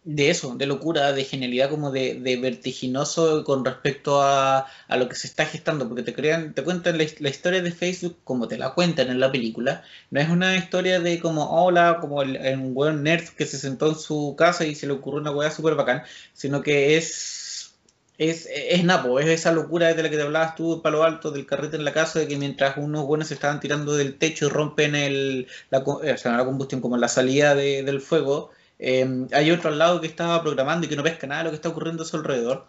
de 0.07 0.31
eso, 0.31 0.55
de 0.57 0.67
locura, 0.67 1.13
de 1.13 1.25
genialidad, 1.25 1.69
como 1.69 1.91
de, 1.91 2.15
de 2.21 2.37
vertiginoso 2.37 3.43
con 3.45 3.65
respecto 3.65 4.23
a, 4.23 4.67
a, 4.87 4.97
lo 4.97 5.09
que 5.09 5.17
se 5.17 5.27
está 5.27 5.47
gestando, 5.47 5.89
porque 5.89 6.05
te 6.05 6.15
crean, 6.15 6.55
te 6.55 6.63
cuentan 6.63 6.97
la, 6.97 7.05
historia 7.05 7.61
de 7.61 7.73
Facebook 7.73 8.17
como 8.23 8.47
te 8.47 8.57
la 8.57 8.73
cuentan 8.73 9.09
en 9.11 9.19
la 9.19 9.33
película, 9.33 9.83
no 10.11 10.21
es 10.21 10.29
una 10.29 10.57
historia 10.57 11.01
de 11.01 11.19
como, 11.19 11.51
hola, 11.51 11.99
como 12.01 12.23
el, 12.23 12.39
un 12.57 12.73
buen 12.73 13.03
nerd 13.03 13.25
que 13.37 13.47
se 13.47 13.59
sentó 13.59 13.89
en 13.89 13.97
su 13.97 14.37
casa 14.39 14.65
y 14.65 14.77
se 14.77 14.87
le 14.87 14.93
ocurrió 14.93 15.21
una 15.21 15.33
weá 15.33 15.51
súper 15.51 15.75
bacán, 15.75 16.03
sino 16.35 16.63
que 16.63 16.97
es, 16.97 17.75
es, 18.17 18.49
es 18.49 18.85
Napo, 18.85 19.19
es 19.19 19.27
esa 19.27 19.51
locura 19.51 19.93
de 19.93 20.03
la 20.05 20.09
que 20.09 20.17
te 20.17 20.23
hablabas 20.23 20.55
tú, 20.55 20.83
Palo 20.83 21.03
Alto, 21.03 21.33
del 21.33 21.47
carrete 21.47 21.77
en 21.77 21.85
la 21.85 21.93
casa, 21.93 22.21
de 22.21 22.29
que 22.29 22.37
mientras 22.37 22.77
unos 22.77 23.07
buenos 23.07 23.29
se 23.29 23.35
estaban 23.35 23.59
tirando 23.59 23.97
del 23.97 24.19
techo 24.19 24.47
y 24.47 24.51
rompen 24.51 24.95
el, 24.95 25.49
la, 25.71 25.79
o 25.81 26.01
sea, 26.17 26.37
la 26.37 26.45
combustión, 26.45 26.81
como 26.81 26.97
la 26.97 27.09
salida 27.09 27.57
de, 27.57 27.83
del 27.83 28.01
fuego, 28.01 28.53
Em, 28.79 29.29
hay 29.33 29.51
otro 29.51 29.71
al 29.71 29.79
lado 29.79 30.01
que 30.01 30.07
estaba 30.07 30.43
programando 30.43 30.87
y 30.87 30.89
que 30.89 30.97
no 30.97 31.03
pesca 31.03 31.27
nada 31.27 31.41
de 31.41 31.45
lo 31.45 31.51
que 31.51 31.57
está 31.57 31.69
ocurriendo 31.69 32.03
a 32.03 32.07
su 32.07 32.17
alrededor. 32.17 32.67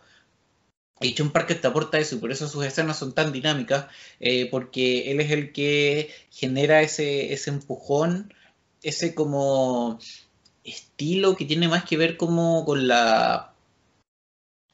Y 0.99 1.15
John 1.17 1.31
Parker 1.31 1.61
te 1.61 1.67
aporta 1.67 1.99
eso 1.99 2.15
y 2.15 2.19
por 2.19 2.31
eso 2.31 2.47
sus 2.47 2.65
escenas 2.65 2.97
son 2.97 3.13
tan 3.13 3.31
dinámicas, 3.31 3.87
eh, 4.19 4.49
porque 4.49 5.11
él 5.11 5.19
es 5.19 5.31
el 5.31 5.51
que 5.51 6.09
genera 6.31 6.81
ese, 6.81 7.33
ese 7.33 7.51
empujón, 7.51 8.33
ese 8.81 9.13
como 9.13 9.99
estilo 10.63 11.35
que 11.35 11.45
tiene 11.45 11.67
más 11.67 11.83
que 11.85 11.97
ver 11.97 12.17
como 12.17 12.65
con 12.65 12.87
la 12.87 13.53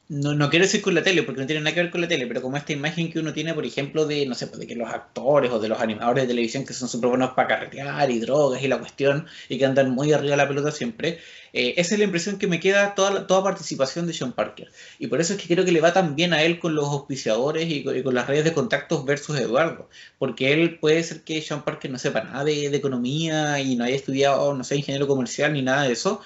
no, 0.08 0.34
no 0.34 0.50
quiero 0.50 0.66
decir 0.66 0.82
con 0.82 0.94
la 0.94 1.02
tele, 1.02 1.22
porque 1.22 1.40
no 1.40 1.46
tiene 1.46 1.62
nada 1.62 1.74
que 1.74 1.82
ver 1.82 1.90
con 1.90 2.02
la 2.02 2.08
tele, 2.08 2.26
pero 2.26 2.42
como 2.42 2.58
esta 2.58 2.72
imagen 2.72 3.10
que 3.10 3.20
uno 3.20 3.32
tiene, 3.32 3.54
por 3.54 3.64
ejemplo, 3.64 4.04
de, 4.06 4.26
no 4.26 4.34
sé, 4.34 4.46
pues 4.48 4.60
de 4.60 4.66
que 4.66 4.74
los 4.74 4.90
actores 4.90 5.50
o 5.50 5.58
de 5.58 5.68
los 5.68 5.80
animadores 5.80 6.24
de 6.24 6.28
televisión 6.28 6.66
que 6.66 6.74
son 6.74 6.88
súper 6.88 7.08
buenos 7.08 7.30
para 7.30 7.48
carretear 7.48 8.10
y 8.10 8.18
drogas 8.18 8.62
y 8.62 8.68
la 8.68 8.78
cuestión, 8.78 9.26
y 9.48 9.56
que 9.58 9.64
andan 9.64 9.90
muy 9.90 10.12
arriba 10.12 10.32
de 10.32 10.36
la 10.36 10.48
pelota 10.48 10.72
siempre, 10.72 11.20
eh, 11.54 11.74
esa 11.78 11.94
es 11.94 11.98
la 11.98 12.04
impresión 12.04 12.38
que 12.38 12.46
me 12.46 12.60
queda 12.60 12.94
toda, 12.94 13.26
toda 13.26 13.42
participación 13.42 14.06
de 14.06 14.12
Sean 14.12 14.32
Parker. 14.32 14.70
Y 14.98 15.06
por 15.06 15.20
eso 15.20 15.34
es 15.34 15.40
que 15.40 15.48
creo 15.48 15.64
que 15.64 15.72
le 15.72 15.80
va 15.80 15.92
tan 15.94 16.16
bien 16.16 16.34
a 16.34 16.42
él 16.42 16.58
con 16.58 16.74
los 16.74 16.86
auspiciadores 16.86 17.66
y 17.70 17.82
con, 18.02 18.14
las 18.14 18.26
redes 18.26 18.44
de 18.44 18.52
contactos 18.52 19.04
versus 19.06 19.38
Eduardo, 19.38 19.88
porque 20.18 20.52
él 20.52 20.78
puede 20.78 21.02
ser 21.02 21.22
que 21.22 21.40
Sean 21.40 21.64
Parker 21.64 21.90
no 21.90 21.98
sepa 21.98 22.22
nada 22.22 22.44
de, 22.44 22.68
de 22.68 22.76
economía 22.76 23.60
y 23.60 23.76
no 23.76 23.84
haya 23.84 23.96
estudiado, 23.96 24.52
no 24.54 24.64
sé, 24.64 24.76
ingeniero 24.76 25.06
comercial 25.06 25.54
ni 25.54 25.62
nada 25.62 25.84
de 25.84 25.92
eso, 25.92 26.20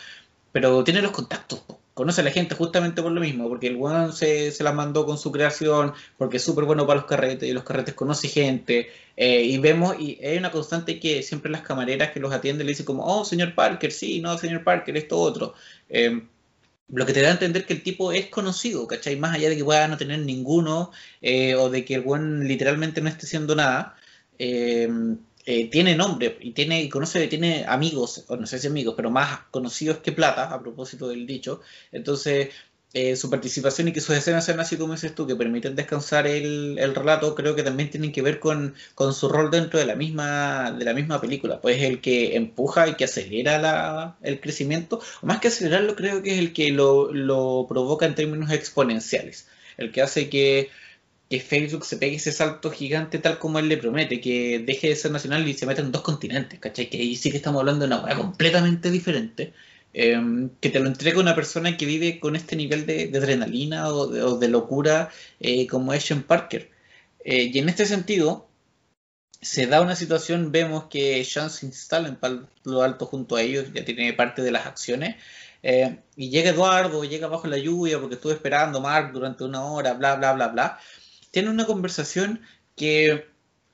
pero 0.52 0.82
tiene 0.82 1.02
los 1.02 1.12
contactos 1.12 1.62
conoce 1.98 2.20
a 2.20 2.24
la 2.24 2.30
gente 2.30 2.54
justamente 2.54 3.02
por 3.02 3.10
lo 3.10 3.20
mismo, 3.20 3.48
porque 3.48 3.66
el 3.66 3.74
weón 3.74 4.12
se, 4.12 4.52
se 4.52 4.62
la 4.62 4.70
mandó 4.70 5.04
con 5.04 5.18
su 5.18 5.32
creación, 5.32 5.92
porque 6.16 6.36
es 6.36 6.44
súper 6.44 6.64
bueno 6.64 6.86
para 6.86 7.00
los 7.00 7.08
carretes, 7.08 7.48
y 7.48 7.52
los 7.52 7.64
carretes 7.64 7.94
conoce 7.94 8.28
gente, 8.28 8.88
eh, 9.16 9.42
y 9.42 9.58
vemos, 9.58 9.98
y 9.98 10.16
hay 10.24 10.38
una 10.38 10.52
constante 10.52 11.00
que 11.00 11.24
siempre 11.24 11.50
las 11.50 11.62
camareras 11.62 12.12
que 12.12 12.20
los 12.20 12.32
atienden 12.32 12.66
le 12.68 12.70
dicen 12.70 12.86
como, 12.86 13.04
oh, 13.04 13.24
señor 13.24 13.52
Parker, 13.56 13.90
sí, 13.90 14.20
no, 14.20 14.38
señor 14.38 14.62
Parker, 14.62 14.96
esto 14.96 15.18
otro. 15.18 15.54
Eh, 15.88 16.22
lo 16.88 17.04
que 17.04 17.12
te 17.12 17.20
da 17.20 17.30
a 17.30 17.32
entender 17.32 17.66
que 17.66 17.72
el 17.74 17.82
tipo 17.82 18.12
es 18.12 18.26
conocido, 18.26 18.86
¿cachai? 18.86 19.16
Más 19.16 19.34
allá 19.34 19.48
de 19.48 19.56
que 19.56 19.64
pueda 19.64 19.88
no 19.88 19.96
tener 19.96 20.20
ninguno, 20.20 20.92
eh, 21.20 21.56
o 21.56 21.68
de 21.68 21.84
que 21.84 21.96
el 21.96 22.02
weón 22.02 22.46
literalmente 22.46 23.00
no 23.00 23.08
esté 23.08 23.26
haciendo 23.26 23.56
nada. 23.56 23.96
Eh, 25.50 25.70
tiene 25.70 25.96
nombre 25.96 26.36
y 26.42 26.50
tiene 26.52 26.90
conoce, 26.90 27.26
tiene 27.26 27.64
amigos, 27.66 28.26
o 28.28 28.36
no 28.36 28.46
sé 28.46 28.58
si 28.58 28.66
amigos, 28.66 28.92
pero 28.94 29.10
más 29.10 29.40
conocidos 29.50 29.96
que 30.00 30.12
plata, 30.12 30.52
a 30.52 30.60
propósito 30.60 31.08
del 31.08 31.26
dicho. 31.26 31.62
Entonces, 31.90 32.50
eh, 32.92 33.16
su 33.16 33.30
participación 33.30 33.88
y 33.88 33.92
que 33.94 34.02
sus 34.02 34.14
escenas 34.14 34.44
sean 34.44 34.60
así 34.60 34.76
como 34.76 34.92
dices 34.92 35.14
tú, 35.14 35.26
que 35.26 35.36
permiten 35.36 35.74
descansar 35.74 36.26
el, 36.26 36.76
relato, 36.94 37.34
creo 37.34 37.56
que 37.56 37.62
también 37.62 37.88
tienen 37.90 38.12
que 38.12 38.20
ver 38.20 38.40
con, 38.40 38.74
su 39.14 39.28
rol 39.30 39.50
dentro 39.50 39.78
de 39.78 39.86
la 39.86 39.94
misma, 39.94 40.70
de 40.72 40.84
la 40.84 40.92
misma 40.92 41.18
película. 41.18 41.62
Pues 41.62 41.82
el 41.82 42.02
que 42.02 42.36
empuja 42.36 42.86
y 42.88 42.96
que 42.96 43.04
acelera 43.04 44.18
el 44.22 44.40
crecimiento, 44.40 45.00
o 45.22 45.26
más 45.26 45.40
que 45.40 45.48
acelerarlo, 45.48 45.96
creo 45.96 46.22
que 46.22 46.32
es 46.34 46.38
el 46.40 46.52
que 46.52 46.72
lo, 46.72 47.10
lo 47.10 47.64
provoca 47.66 48.04
en 48.04 48.14
términos 48.14 48.50
exponenciales. 48.50 49.48
El 49.78 49.92
que 49.92 50.02
hace 50.02 50.28
que 50.28 50.68
que 51.28 51.40
Facebook 51.40 51.84
se 51.84 51.96
pegue 51.98 52.16
ese 52.16 52.32
salto 52.32 52.70
gigante 52.70 53.18
tal 53.18 53.38
como 53.38 53.58
él 53.58 53.68
le 53.68 53.76
promete, 53.76 54.20
que 54.20 54.60
deje 54.60 54.88
de 54.88 54.96
ser 54.96 55.10
nacional 55.10 55.46
y 55.46 55.54
se 55.54 55.66
meta 55.66 55.82
en 55.82 55.92
dos 55.92 56.02
continentes, 56.02 56.58
¿cachai? 56.58 56.88
Que 56.88 56.98
ahí 56.98 57.16
sí 57.16 57.30
que 57.30 57.36
estamos 57.36 57.60
hablando 57.60 57.86
de 57.86 57.94
una 57.94 58.02
cosa 58.02 58.16
completamente 58.16 58.90
diferente, 58.90 59.52
em, 59.92 60.50
que 60.60 60.70
te 60.70 60.80
lo 60.80 60.86
entrega 60.86 61.20
una 61.20 61.34
persona 61.34 61.76
que 61.76 61.86
vive 61.86 62.18
con 62.20 62.36
este 62.36 62.56
nivel 62.56 62.86
de, 62.86 63.10
adrenalina 63.14 63.88
o 63.88 64.38
de, 64.38 64.48
locura 64.48 65.10
eh, 65.40 65.66
como 65.66 65.92
es 65.92 66.04
Sean 66.04 66.22
Parker. 66.22 66.70
Eh, 67.24 67.50
y 67.52 67.58
en 67.58 67.68
este 67.68 67.86
sentido, 67.86 68.48
se 69.40 69.66
da 69.66 69.80
una 69.80 69.96
situación, 69.96 70.50
vemos 70.52 70.84
que 70.90 71.24
Sean 71.24 71.50
se 71.50 71.66
instala 71.66 72.08
en 72.08 72.18
lo 72.64 72.82
alto 72.82 73.06
junto 73.06 73.36
a 73.36 73.42
ellos, 73.42 73.66
ya 73.74 73.84
tiene 73.84 74.12
parte 74.14 74.42
de 74.42 74.50
las 74.50 74.66
acciones, 74.66 75.16
eh, 75.62 75.98
y 76.16 76.30
llega 76.30 76.50
Eduardo, 76.50 77.04
llega 77.04 77.26
bajo 77.26 77.46
la 77.48 77.58
lluvia 77.58 77.98
porque 77.98 78.14
estuve 78.14 78.34
esperando 78.34 78.78
a 78.78 78.82
Mark 78.82 79.12
durante 79.12 79.44
una 79.44 79.64
hora, 79.64 79.94
bla, 79.94 80.16
bla, 80.16 80.32
bla, 80.32 80.48
bla. 80.48 80.78
Tiene 81.30 81.50
una 81.50 81.66
conversación 81.66 82.40
que 82.76 83.26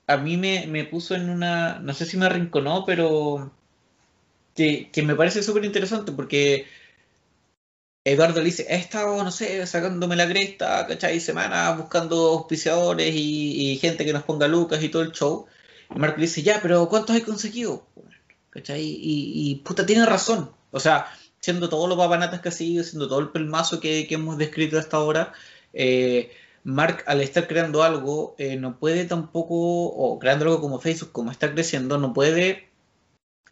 a 0.07 0.17
mí 0.17 0.37
me, 0.37 0.67
me 0.67 0.85
puso 0.85 1.15
en 1.15 1.31
una, 1.31 1.79
no 1.81 1.95
sé 1.95 2.07
si 2.07 2.17
me 2.17 2.27
arrinconó, 2.27 2.85
pero 2.87 3.53
que, 4.55 4.91
que 4.93 5.03
me 5.03 5.15
parece 5.15 5.43
súper 5.43 5.65
interesante 5.65 6.13
porque 6.13 6.67
Eduardo 8.05 8.41
le 8.41 8.47
dice, 8.47 8.67
he 8.69 8.77
estado, 8.77 9.23
no 9.25 9.31
sé, 9.31 9.67
sacándome 9.67 10.15
la 10.17 10.29
cresta, 10.29 10.87
¿cachai? 10.87 11.21
Semanas 11.21 11.79
buscando 11.79 12.17
auspiciadores 12.33 13.15
y, 13.15 13.79
gente 13.81 14.05
que 14.05 14.13
nos 14.13 14.25
ponga 14.25 14.47
lucas 14.47 14.83
y 14.83 14.91
todo 14.91 15.03
el 15.03 15.13
show. 15.13 15.47
Y 15.95 15.99
Mark 15.99 16.17
le 16.17 16.23
dice, 16.23 16.43
ya, 16.43 16.61
pero 16.63 16.89
¿cuántos 16.89 17.17
hay 17.17 17.23
conseguido? 17.23 17.87
¿Cachai? 18.51 18.83
Y, 18.83 19.51
y 19.51 19.55
puta, 19.57 19.87
tiene 19.87 20.05
razón. 20.07 20.51
O 20.71 20.81
sea, 20.81 21.07
siendo 21.41 21.69
todos 21.69 21.89
los 21.89 21.99
papanatas 21.99 22.41
que 22.41 22.49
ha 22.49 22.53
sido, 22.53 22.85
siendo 22.85 23.09
todo 23.09 23.21
el 23.21 23.31
pelmazo 23.31 23.81
que, 23.81 24.07
hemos 24.11 24.39
descrito 24.39 24.79
hasta 24.79 24.97
ahora, 24.99 25.33
eh, 25.73 26.31
Mark 26.65 27.05
al 27.07 27.21
estar 27.21 27.47
creando 27.47 27.83
algo, 27.83 28.35
eh, 28.39 28.57
no 28.57 28.79
puede 28.79 29.05
tampoco, 29.05 29.55
o 29.55 30.19
creando 30.19 30.47
algo 30.47 30.61
como 30.61 30.81
Facebook, 30.81 31.13
como 31.13 31.31
está 31.31 31.53
creciendo, 31.53 31.99
no 31.99 32.13
puede, 32.15 32.69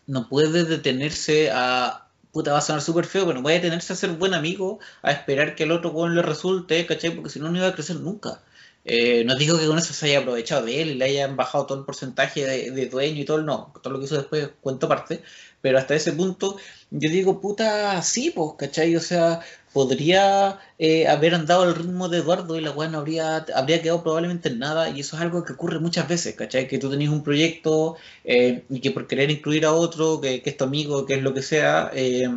no 0.06 0.28
puede 0.28 0.64
detenerse 0.64 1.50
a, 1.52 2.08
puta, 2.32 2.52
va 2.52 2.58
a 2.58 2.60
sonar 2.62 2.82
súper 2.82 3.04
feo, 3.04 3.24
pero 3.26 3.34
no 3.34 3.42
puede 3.42 3.56
detenerse 3.56 3.92
a 3.92 3.96
ser 3.96 4.10
buen 4.12 4.34
amigo, 4.34 4.80
a 5.02 5.12
esperar 5.12 5.54
que 5.54 5.64
el 5.64 5.72
otro 5.72 5.92
con 5.92 6.14
le 6.14 6.22
resulte, 6.22 6.86
¿cachai? 6.86 7.10
Porque 7.14 7.30
si 7.30 7.40
no, 7.40 7.50
no 7.50 7.58
iba 7.58 7.68
a 7.68 7.74
crecer 7.74 7.96
nunca. 7.96 8.42
Eh, 8.84 9.24
no 9.24 9.36
digo 9.36 9.58
que 9.58 9.66
con 9.66 9.78
eso 9.78 9.92
se 9.94 10.06
haya 10.06 10.20
aprovechado 10.20 10.64
de 10.66 10.82
él 10.82 10.90
y 10.90 10.94
le 10.94 11.04
hayan 11.04 11.36
bajado 11.36 11.66
todo 11.66 11.78
el 11.78 11.84
porcentaje 11.84 12.44
de, 12.44 12.70
de 12.72 12.86
dueño 12.88 13.20
y 13.22 13.24
todo, 13.24 13.40
no, 13.42 13.72
todo 13.80 13.92
lo 13.92 14.00
que 14.00 14.06
hizo 14.06 14.16
después 14.16 14.50
cuento 14.60 14.86
aparte, 14.86 15.22
pero 15.60 15.78
hasta 15.78 15.94
ese 15.94 16.12
punto 16.12 16.56
yo 16.90 17.10
digo, 17.10 17.40
puta, 17.40 18.00
sí, 18.02 18.30
pues, 18.34 18.52
¿cachai? 18.58 18.96
O 18.96 19.00
sea, 19.00 19.40
podría 19.72 20.60
eh, 20.78 21.08
haber 21.08 21.34
andado 21.34 21.62
al 21.62 21.74
ritmo 21.74 22.08
de 22.08 22.18
Eduardo 22.18 22.58
y 22.58 22.60
la 22.60 22.70
weá 22.72 22.88
no 22.88 22.98
habría, 22.98 23.46
habría 23.54 23.82
quedado 23.82 24.02
probablemente 24.02 24.48
en 24.50 24.58
nada 24.58 24.90
y 24.90 25.00
eso 25.00 25.16
es 25.16 25.22
algo 25.22 25.44
que 25.44 25.54
ocurre 25.54 25.78
muchas 25.80 26.08
veces, 26.08 26.34
¿cachai? 26.34 26.68
Que 26.68 26.78
tú 26.78 26.90
tenés 26.90 27.08
un 27.08 27.22
proyecto 27.22 27.96
eh, 28.24 28.64
y 28.68 28.80
que 28.80 28.90
por 28.90 29.06
querer 29.06 29.30
incluir 29.30 29.64
a 29.64 29.72
otro, 29.72 30.20
que, 30.20 30.42
es 30.44 30.56
tu 30.56 30.64
amigo, 30.64 31.06
que 31.06 31.14
es 31.14 31.22
lo 31.22 31.34
que 31.34 31.42
sea, 31.42 31.90
eh, 31.94 32.28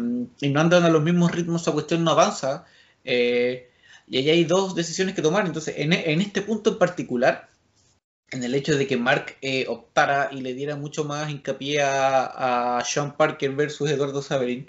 y 0.41 0.49
no 0.49 0.59
andan 0.61 0.83
a 0.83 0.89
los 0.89 1.03
mismos 1.03 1.31
ritmos, 1.31 1.61
esa 1.63 1.71
cuestión 1.73 2.03
no 2.03 2.11
avanza. 2.11 2.65
y 3.03 4.17
ahí 4.17 4.29
hay 4.29 4.43
dos 4.45 4.75
decisiones 4.75 5.15
que 5.15 5.21
tomar. 5.21 5.45
Entonces, 5.45 5.75
en, 5.77 5.93
en 5.93 6.21
este 6.21 6.41
punto 6.41 6.71
en 6.71 6.77
particular, 6.77 7.49
en 8.31 8.43
el 8.43 8.55
hecho 8.55 8.77
de 8.77 8.87
que 8.87 8.97
Mark 8.97 9.37
optara 9.67 10.29
y 10.31 10.41
le 10.41 10.53
diera 10.53 10.75
mucho 10.75 11.05
más 11.05 11.29
hincapié 11.29 11.81
a, 11.83 12.81
Sean 12.85 13.15
Parker 13.17 13.51
versus 13.51 13.89
Eduardo 13.91 14.21
Saverin, 14.21 14.67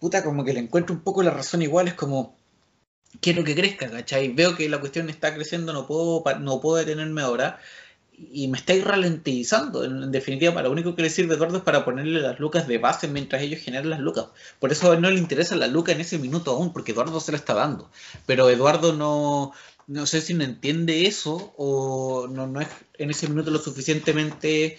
puta, 0.00 0.24
como 0.24 0.44
que 0.44 0.52
le 0.52 0.60
encuentro 0.60 0.94
un 0.94 1.02
poco 1.02 1.22
la 1.22 1.30
razón 1.30 1.62
igual, 1.62 1.88
es 1.88 1.94
como, 1.94 2.36
quiero 3.20 3.44
que 3.44 3.54
crezca, 3.54 3.90
¿cachai? 3.90 4.32
Veo 4.32 4.56
que 4.56 4.68
la 4.68 4.80
cuestión 4.80 5.10
está 5.10 5.34
creciendo, 5.34 5.72
no 5.72 5.86
puedo, 5.86 6.24
no 6.40 6.60
puedo 6.60 6.76
detenerme 6.76 7.22
ahora, 7.22 7.60
y 8.12 8.48
me 8.48 8.58
estáis 8.58 8.84
ralentizando. 8.84 9.84
En, 9.84 10.10
definitiva, 10.10 10.62
lo 10.62 10.70
único 10.70 10.94
que 10.94 11.02
le 11.02 11.10
sirve 11.10 11.34
Eduardo 11.34 11.58
es 11.58 11.62
para 11.62 11.84
ponerle 11.84 12.20
las 12.20 12.38
lucas 12.38 12.66
de 12.68 12.78
base 12.78 13.08
mientras 13.08 13.42
ellos 13.42 13.60
generan 13.60 13.90
las 13.90 14.00
lucas. 14.00 14.26
Por 14.58 14.72
eso 14.72 14.98
no 14.98 15.10
le 15.10 15.18
interesa 15.18 15.56
la 15.56 15.66
luca 15.66 15.92
en 15.92 16.00
ese 16.00 16.18
minuto 16.18 16.52
aún, 16.52 16.72
porque 16.72 16.92
Eduardo 16.92 17.20
se 17.20 17.32
la 17.32 17.38
está 17.38 17.54
dando. 17.54 17.90
Pero 18.26 18.50
Eduardo 18.50 18.92
no, 18.92 19.52
no 19.86 20.06
sé 20.06 20.20
si 20.20 20.34
no 20.34 20.44
entiende 20.44 21.06
eso 21.06 21.54
o 21.56 22.28
no, 22.28 22.46
no 22.46 22.60
es 22.60 22.68
en 22.98 23.10
ese 23.10 23.28
minuto 23.28 23.50
lo 23.50 23.58
suficientemente 23.58 24.78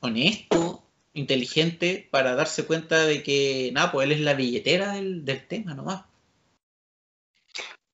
honesto, 0.00 0.82
inteligente 1.14 2.08
para 2.10 2.34
darse 2.34 2.66
cuenta 2.66 3.04
de 3.04 3.22
que, 3.22 3.70
nada, 3.74 3.92
pues 3.92 4.06
él 4.06 4.12
es 4.12 4.20
la 4.20 4.34
billetera 4.34 4.92
del, 4.94 5.24
del 5.24 5.46
tema 5.46 5.74
nomás. 5.74 6.04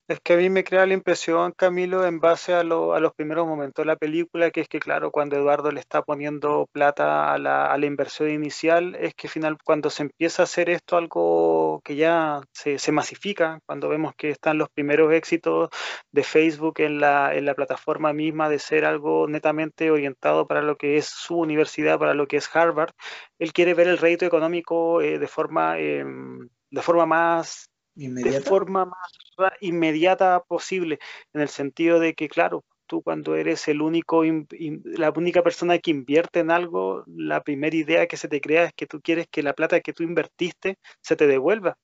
Es 0.09 0.21
que 0.21 0.33
a 0.33 0.37
mí 0.37 0.49
me 0.49 0.63
crea 0.63 0.85
la 0.85 0.93
impresión, 0.93 1.51
Camilo, 1.51 2.05
en 2.05 2.21
base 2.21 2.53
a, 2.53 2.63
los 2.63 3.13
primeros 3.13 3.45
momentos 3.45 3.83
de 3.83 3.87
la 3.87 3.97
película, 3.97 4.51
que 4.51 4.61
es 4.61 4.69
que, 4.69 4.79
claro, 4.79 5.11
cuando 5.11 5.35
Eduardo 5.35 5.69
le 5.69 5.81
está 5.81 6.01
poniendo 6.01 6.65
plata 6.71 7.33
a 7.33 7.37
la, 7.37 7.85
inversión 7.85 8.29
inicial, 8.29 8.95
es 8.95 9.13
que 9.15 9.27
final, 9.27 9.57
cuando 9.61 9.89
se 9.89 10.03
empieza 10.03 10.43
a 10.43 10.45
hacer 10.45 10.69
esto 10.69 10.95
algo 10.95 11.81
que 11.83 11.97
ya 11.97 12.39
se, 12.53 12.91
masifica, 12.93 13.59
cuando 13.65 13.89
vemos 13.89 14.13
que 14.15 14.29
están 14.29 14.57
los 14.57 14.69
primeros 14.69 15.11
éxitos 15.11 15.69
de 16.13 16.23
Facebook 16.23 16.75
en 16.79 17.01
la, 17.01 17.35
en 17.35 17.45
la 17.45 17.53
plataforma 17.53 18.13
misma 18.13 18.47
de 18.47 18.59
ser 18.59 18.85
algo 18.85 19.27
netamente 19.27 19.91
orientado 19.91 20.47
para 20.47 20.61
lo 20.61 20.77
que 20.77 20.95
es 20.97 21.07
su 21.07 21.37
universidad, 21.37 21.99
para 21.99 22.13
lo 22.13 22.27
que 22.27 22.37
es 22.37 22.49
Harvard, 22.55 22.91
él 23.39 23.51
quiere 23.51 23.73
ver 23.73 23.89
el 23.89 23.97
rédito 23.97 24.25
económico 24.25 25.01
eh, 25.01 25.19
de 25.19 25.27
forma... 25.27 25.77
Em, 25.79 26.47
de 26.69 26.81
forma 26.81 27.05
más 27.05 27.69
de 27.97 28.41
forma 28.41 28.85
más 28.85 29.53
inmediata 29.61 30.43
posible, 30.47 30.99
en 31.33 31.41
el 31.41 31.49
sentido 31.49 31.99
de 31.99 32.13
que, 32.13 32.29
claro, 32.29 32.63
tú 32.87 33.01
cuando 33.01 33.35
eres 33.35 33.67
el 33.67 33.81
único, 33.81 34.23
la 34.23 35.11
única 35.11 35.43
persona 35.43 35.77
que 35.79 35.91
invierte 35.91 36.39
en 36.39 36.51
algo, 36.51 37.03
la 37.07 37.41
primera 37.41 37.75
idea 37.75 38.07
que 38.07 38.17
se 38.17 38.27
te 38.27 38.41
crea 38.41 38.65
es 38.65 38.73
que 38.73 38.87
tú 38.87 39.01
quieres 39.01 39.27
que 39.29 39.43
la 39.43 39.53
plata 39.53 39.81
que 39.81 39.93
tú 39.93 40.03
invertiste 40.03 40.77
se 41.01 41.15
te 41.15 41.27
devuelva. 41.27 41.77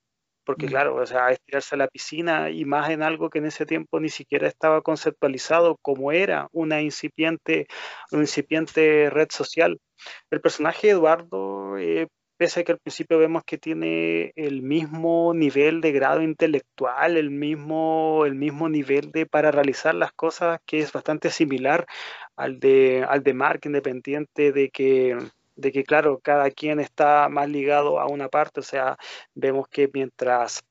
Porque 0.45 0.65
mm. 0.65 0.69
claro, 0.69 0.95
o 0.95 1.05
sea, 1.05 1.29
estirarse 1.31 1.75
a 1.75 1.77
la 1.77 1.87
piscina 1.87 2.49
y 2.49 2.65
más 2.65 2.89
en 2.89 3.01
algo 3.01 3.29
que 3.29 3.39
en 3.39 3.45
ese 3.45 3.65
tiempo 3.65 3.99
ni 3.99 4.09
siquiera 4.09 4.47
estaba 4.47 4.81
conceptualizado 4.81 5.77
como 5.81 6.11
era 6.11 6.47
una 6.51 6.81
incipiente, 6.81 7.67
una 8.11 8.23
incipiente 8.23 9.09
red 9.09 9.27
social. 9.31 9.79
El 10.29 10.41
personaje 10.41 10.89
Eduardo 10.89 11.77
eh, 11.77 12.07
pese 12.37 12.61
a 12.61 12.63
que 12.63 12.73
al 12.73 12.79
principio 12.79 13.17
vemos 13.17 13.43
que 13.45 13.57
tiene 13.57 14.33
el 14.35 14.61
mismo 14.61 15.33
nivel 15.33 15.81
de 15.81 15.91
grado 15.91 16.21
intelectual, 16.21 17.17
el 17.17 17.31
mismo, 17.31 18.25
el 18.25 18.35
mismo 18.35 18.69
nivel 18.69 19.11
de 19.11 19.25
para 19.25 19.51
realizar 19.51 19.95
las 19.95 20.11
cosas 20.13 20.59
que 20.65 20.79
es 20.79 20.91
bastante 20.91 21.29
similar 21.29 21.85
al 22.35 22.59
de, 22.59 23.05
al 23.07 23.23
de 23.23 23.33
Mark, 23.33 23.61
independiente 23.65 24.51
de 24.51 24.69
que 24.69 25.17
de 25.55 25.71
que 25.71 25.83
claro, 25.83 26.19
cada 26.19 26.49
quien 26.51 26.79
está 26.79 27.29
más 27.29 27.47
ligado 27.49 27.99
a 27.99 28.07
una 28.07 28.29
parte, 28.29 28.59
o 28.59 28.63
sea, 28.63 28.97
vemos 29.35 29.67
que 29.67 29.89
mientras 29.93 30.63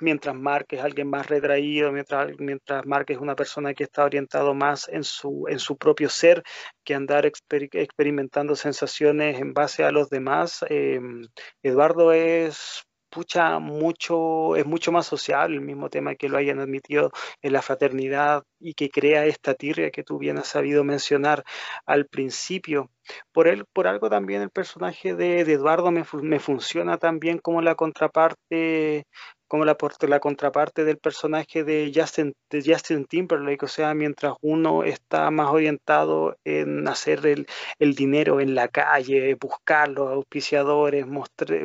mientras 0.00 0.34
Mark 0.34 0.66
es 0.70 0.80
alguien 0.80 1.08
más 1.08 1.26
retraído, 1.26 1.92
mientras, 1.92 2.32
mientras 2.38 2.86
Mark 2.86 3.06
es 3.08 3.18
una 3.18 3.34
persona 3.34 3.74
que 3.74 3.84
está 3.84 4.04
orientado 4.04 4.54
más 4.54 4.88
en 4.88 5.04
su, 5.04 5.46
en 5.48 5.58
su 5.58 5.76
propio 5.76 6.08
ser 6.08 6.42
que 6.84 6.94
andar 6.94 7.26
experimentando 7.26 8.56
sensaciones 8.56 9.40
en 9.40 9.52
base 9.54 9.84
a 9.84 9.90
los 9.92 10.10
demás. 10.10 10.64
Em, 10.68 11.26
Eduardo 11.62 12.12
es 12.12 12.84
pucha, 13.10 13.58
mucho, 13.58 14.56
es 14.56 14.66
mucho 14.66 14.92
más 14.92 15.06
social 15.06 15.52
el 15.52 15.60
mismo 15.60 15.88
tema 15.90 16.14
que 16.14 16.28
lo 16.28 16.38
hayan 16.38 16.60
admitido 16.60 17.10
en 17.42 17.52
la 17.52 17.62
fraternidad 17.62 18.42
y 18.60 18.74
que 18.74 18.90
crea 18.90 19.26
esta 19.26 19.54
tirria 19.54 19.90
que 19.90 20.04
tú 20.04 20.18
bien 20.18 20.38
has 20.38 20.48
sabido 20.48 20.84
mencionar 20.84 21.44
al 21.86 22.06
principio. 22.06 22.90
Por, 23.32 23.48
él, 23.48 23.64
por 23.72 23.86
algo 23.86 24.10
también 24.10 24.42
el 24.42 24.50
personaje 24.50 25.14
de, 25.14 25.40
Eduardo 25.40 25.90
me, 25.90 26.04
me, 26.22 26.40
funciona 26.40 26.98
también 26.98 27.38
como 27.38 27.62
la 27.62 27.74
contraparte 27.74 29.06
como 29.48 29.64
la, 29.64 29.76
la 30.02 30.20
contraparte 30.20 30.84
del 30.84 30.98
personaje 30.98 31.64
de 31.64 31.90
Justin, 31.94 32.34
de 32.50 32.62
Justin 32.64 33.06
Timberlake, 33.06 33.64
o 33.64 33.68
sea, 33.68 33.94
mientras 33.94 34.34
uno 34.42 34.84
está 34.84 35.30
más 35.30 35.50
orientado 35.50 36.36
en 36.44 36.86
hacer 36.86 37.26
el, 37.26 37.46
dinero 37.94 38.40
en 38.40 38.54
la 38.54 38.68
calle, 38.68 39.34
buscar 39.40 39.88
los 39.88 40.10
auspiciadores, 40.10 41.06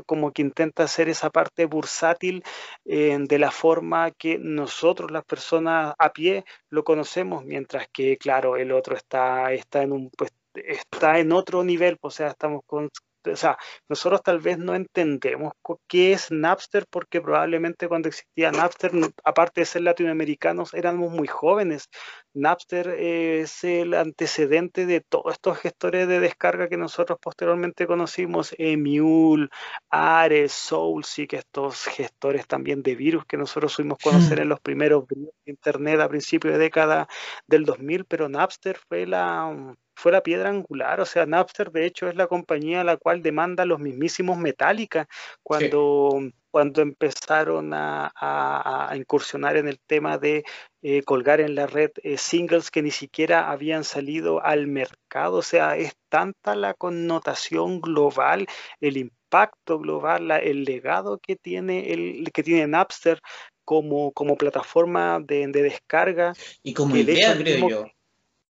como 0.06 0.32
que 0.32 0.42
intenta 0.42 0.84
hacer 0.84 1.10
esa 1.10 1.30
parte 1.30 1.66
bursátil 1.66 2.44
eh, 2.86 3.18
de 3.20 3.40
la 3.40 3.52
forma 3.52 4.12
que 4.12 4.38
nosotros 4.40 5.12
las 5.12 5.26
personas 5.26 5.94
a 6.00 6.14
pie 6.14 6.46
lo 6.70 6.84
conocemos, 6.84 7.46
mientras 7.46 7.88
que, 7.92 8.18
claro, 8.18 8.58
el 8.58 8.72
otro 8.72 8.96
está, 8.96 9.52
está 9.54 9.84
en 9.84 9.92
un 9.92 10.10
pues, 10.10 10.32
está 10.54 11.20
en 11.20 11.32
otro 11.32 11.64
nivel, 11.64 11.98
o 12.02 12.12
sea, 12.12 12.28
estamos 12.28 12.62
con, 12.66 12.90
o 13.32 13.36
sea, 13.36 13.58
nosotros 13.90 14.22
tal 14.24 14.40
vez 14.40 14.58
no 14.58 14.76
entendemos 14.76 15.54
qué 15.88 16.14
es 16.14 16.32
Napster 16.32 16.86
porque 16.90 17.22
probablemente 17.22 17.88
cuando 17.88 18.10
existía 18.10 18.52
Napster, 18.52 18.92
aparte 19.24 19.62
de 19.62 19.66
ser 19.66 19.82
latinoamericanos, 19.84 20.74
éramos 20.74 21.12
muy 21.12 21.28
jóvenes. 21.28 21.90
Napster 22.34 22.90
es 22.90 23.64
el 23.64 23.94
antecedente 23.94 24.86
de 24.86 25.02
todos 25.02 25.34
estos 25.34 25.60
gestores 25.60 26.08
de 26.08 26.20
descarga 26.20 26.68
que 26.68 26.78
nosotros 26.78 27.20
posteriormente 27.22 27.86
conocimos, 27.86 28.56
Emule, 28.58 29.50
Ares, 29.90 30.52
Soulseek, 30.52 31.34
estos 31.34 31.86
gestores 31.86 32.48
también 32.48 32.82
de 32.82 32.96
virus 32.96 33.26
que 33.26 33.38
nosotros 33.38 33.76
fuimos 33.76 33.98
conocer 34.00 34.40
hmm. 34.40 34.42
en 34.42 34.50
los 34.50 34.60
primeros 34.60 35.08
de 35.08 35.32
Internet 35.46 36.00
a 36.00 36.10
principios 36.10 36.54
de 36.54 36.60
década 36.60 37.08
del 37.48 37.66
2000, 37.66 38.06
pero 38.06 38.30
Napster 38.30 38.78
fue 38.78 39.06
la 39.06 39.76
fue 39.96 40.12
la 40.12 40.24
piedra 40.24 40.50
angular, 40.50 41.00
o 41.00 41.06
sea, 41.06 41.26
Napster 41.26 41.72
de 41.72 41.86
hecho 41.86 42.08
es 42.08 42.16
la 42.16 42.28
compañía 42.28 42.82
a 42.82 42.84
la 42.84 42.98
cual 42.98 43.22
demanda 43.22 43.64
los 43.66 43.80
mismísimos 43.80 44.38
Metallica 44.38 45.08
cuando, 45.44 46.20
cuando 46.54 46.84
empezaron 46.84 47.72
a, 47.74 48.94
incursionar 48.96 49.58
en 49.58 49.68
el 49.68 49.80
tema 49.80 50.20
de 50.20 50.44
eh, 50.84 51.02
colgar 51.02 51.42
en 51.42 51.56
la 51.56 51.66
red 51.66 51.90
eh, 52.04 52.20
singles 52.20 52.70
que 52.70 52.84
ni 52.84 52.92
siquiera 52.92 53.50
habían 53.50 53.84
salido 53.84 54.40
al 54.46 54.68
mercado, 54.68 55.38
o 55.38 55.42
sea, 55.42 55.76
es 55.78 55.96
tanta 56.10 56.54
la 56.56 56.76
connotación 56.76 57.82
global, 57.82 58.46
el 58.80 58.98
impacto 58.98 59.80
global, 59.80 60.30
el 60.30 60.64
legado 60.64 61.18
que 61.18 61.36
tiene, 61.36 61.92
el, 61.92 62.32
que 62.32 62.44
tiene 62.44 62.68
Napster 62.68 63.20
como, 63.66 64.12
como 64.12 64.38
plataforma 64.38 65.20
de, 65.22 65.48
descarga. 65.48 66.34
Y 66.62 66.76
como 66.76 66.96
idea, 66.96 67.36
creo 67.36 67.68
yo. 67.68 67.86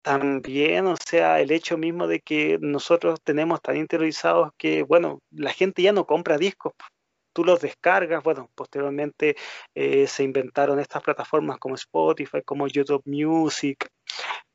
También, 0.01 0.87
o 0.87 0.97
sea, 0.97 1.39
el 1.39 1.51
hecho 1.51 1.77
mismo 1.77 2.07
de 2.07 2.21
que 2.21 2.57
nosotros 2.63 3.21
tenemos 3.23 3.61
tan 3.61 3.77
interiorizados 3.77 4.53
que, 4.57 4.85
bueno, 4.85 5.21
la 5.31 5.53
gente 5.53 5.83
ya 5.83 5.93
no 5.93 6.07
compra 6.07 6.39
discos, 6.39 6.73
tú 7.33 7.45
los 7.45 7.61
descargas, 7.61 8.23
bueno, 8.23 8.51
posteriormente 8.55 9.37
eh, 9.75 10.07
se 10.07 10.23
inventaron 10.25 10.81
estas 10.81 11.03
plataformas 11.03 11.59
como 11.59 11.75
Spotify, 11.75 12.43
como 12.45 12.67
YouTube 12.69 13.03
Music, 13.07 13.89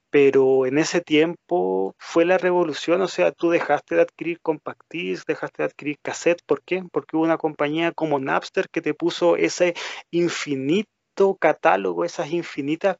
pero 0.10 0.66
en 0.66 0.78
ese 0.78 1.02
tiempo 1.02 1.94
fue 1.98 2.24
la 2.24 2.38
revolución, 2.38 3.02
o 3.02 3.08
sea, 3.10 3.32
tú 3.34 3.50
dejaste 3.50 3.96
de 3.96 4.02
adquirir 4.04 4.40
compact 4.42 4.82
disc, 4.90 5.28
dejaste 5.28 5.64
de 5.64 5.66
adquirir 5.68 5.98
cassette, 6.02 6.42
¿por 6.46 6.64
qué? 6.64 6.84
Porque 6.92 7.18
hubo 7.18 7.26
una 7.26 7.38
compañía 7.38 7.92
como 7.92 8.20
Napster 8.20 8.70
que 8.70 8.82
te 8.82 8.94
puso 8.94 9.36
ese 9.36 9.74
infinito 10.12 10.88
catálogo, 11.40 12.06
esas 12.06 12.32
infinitas 12.32 12.98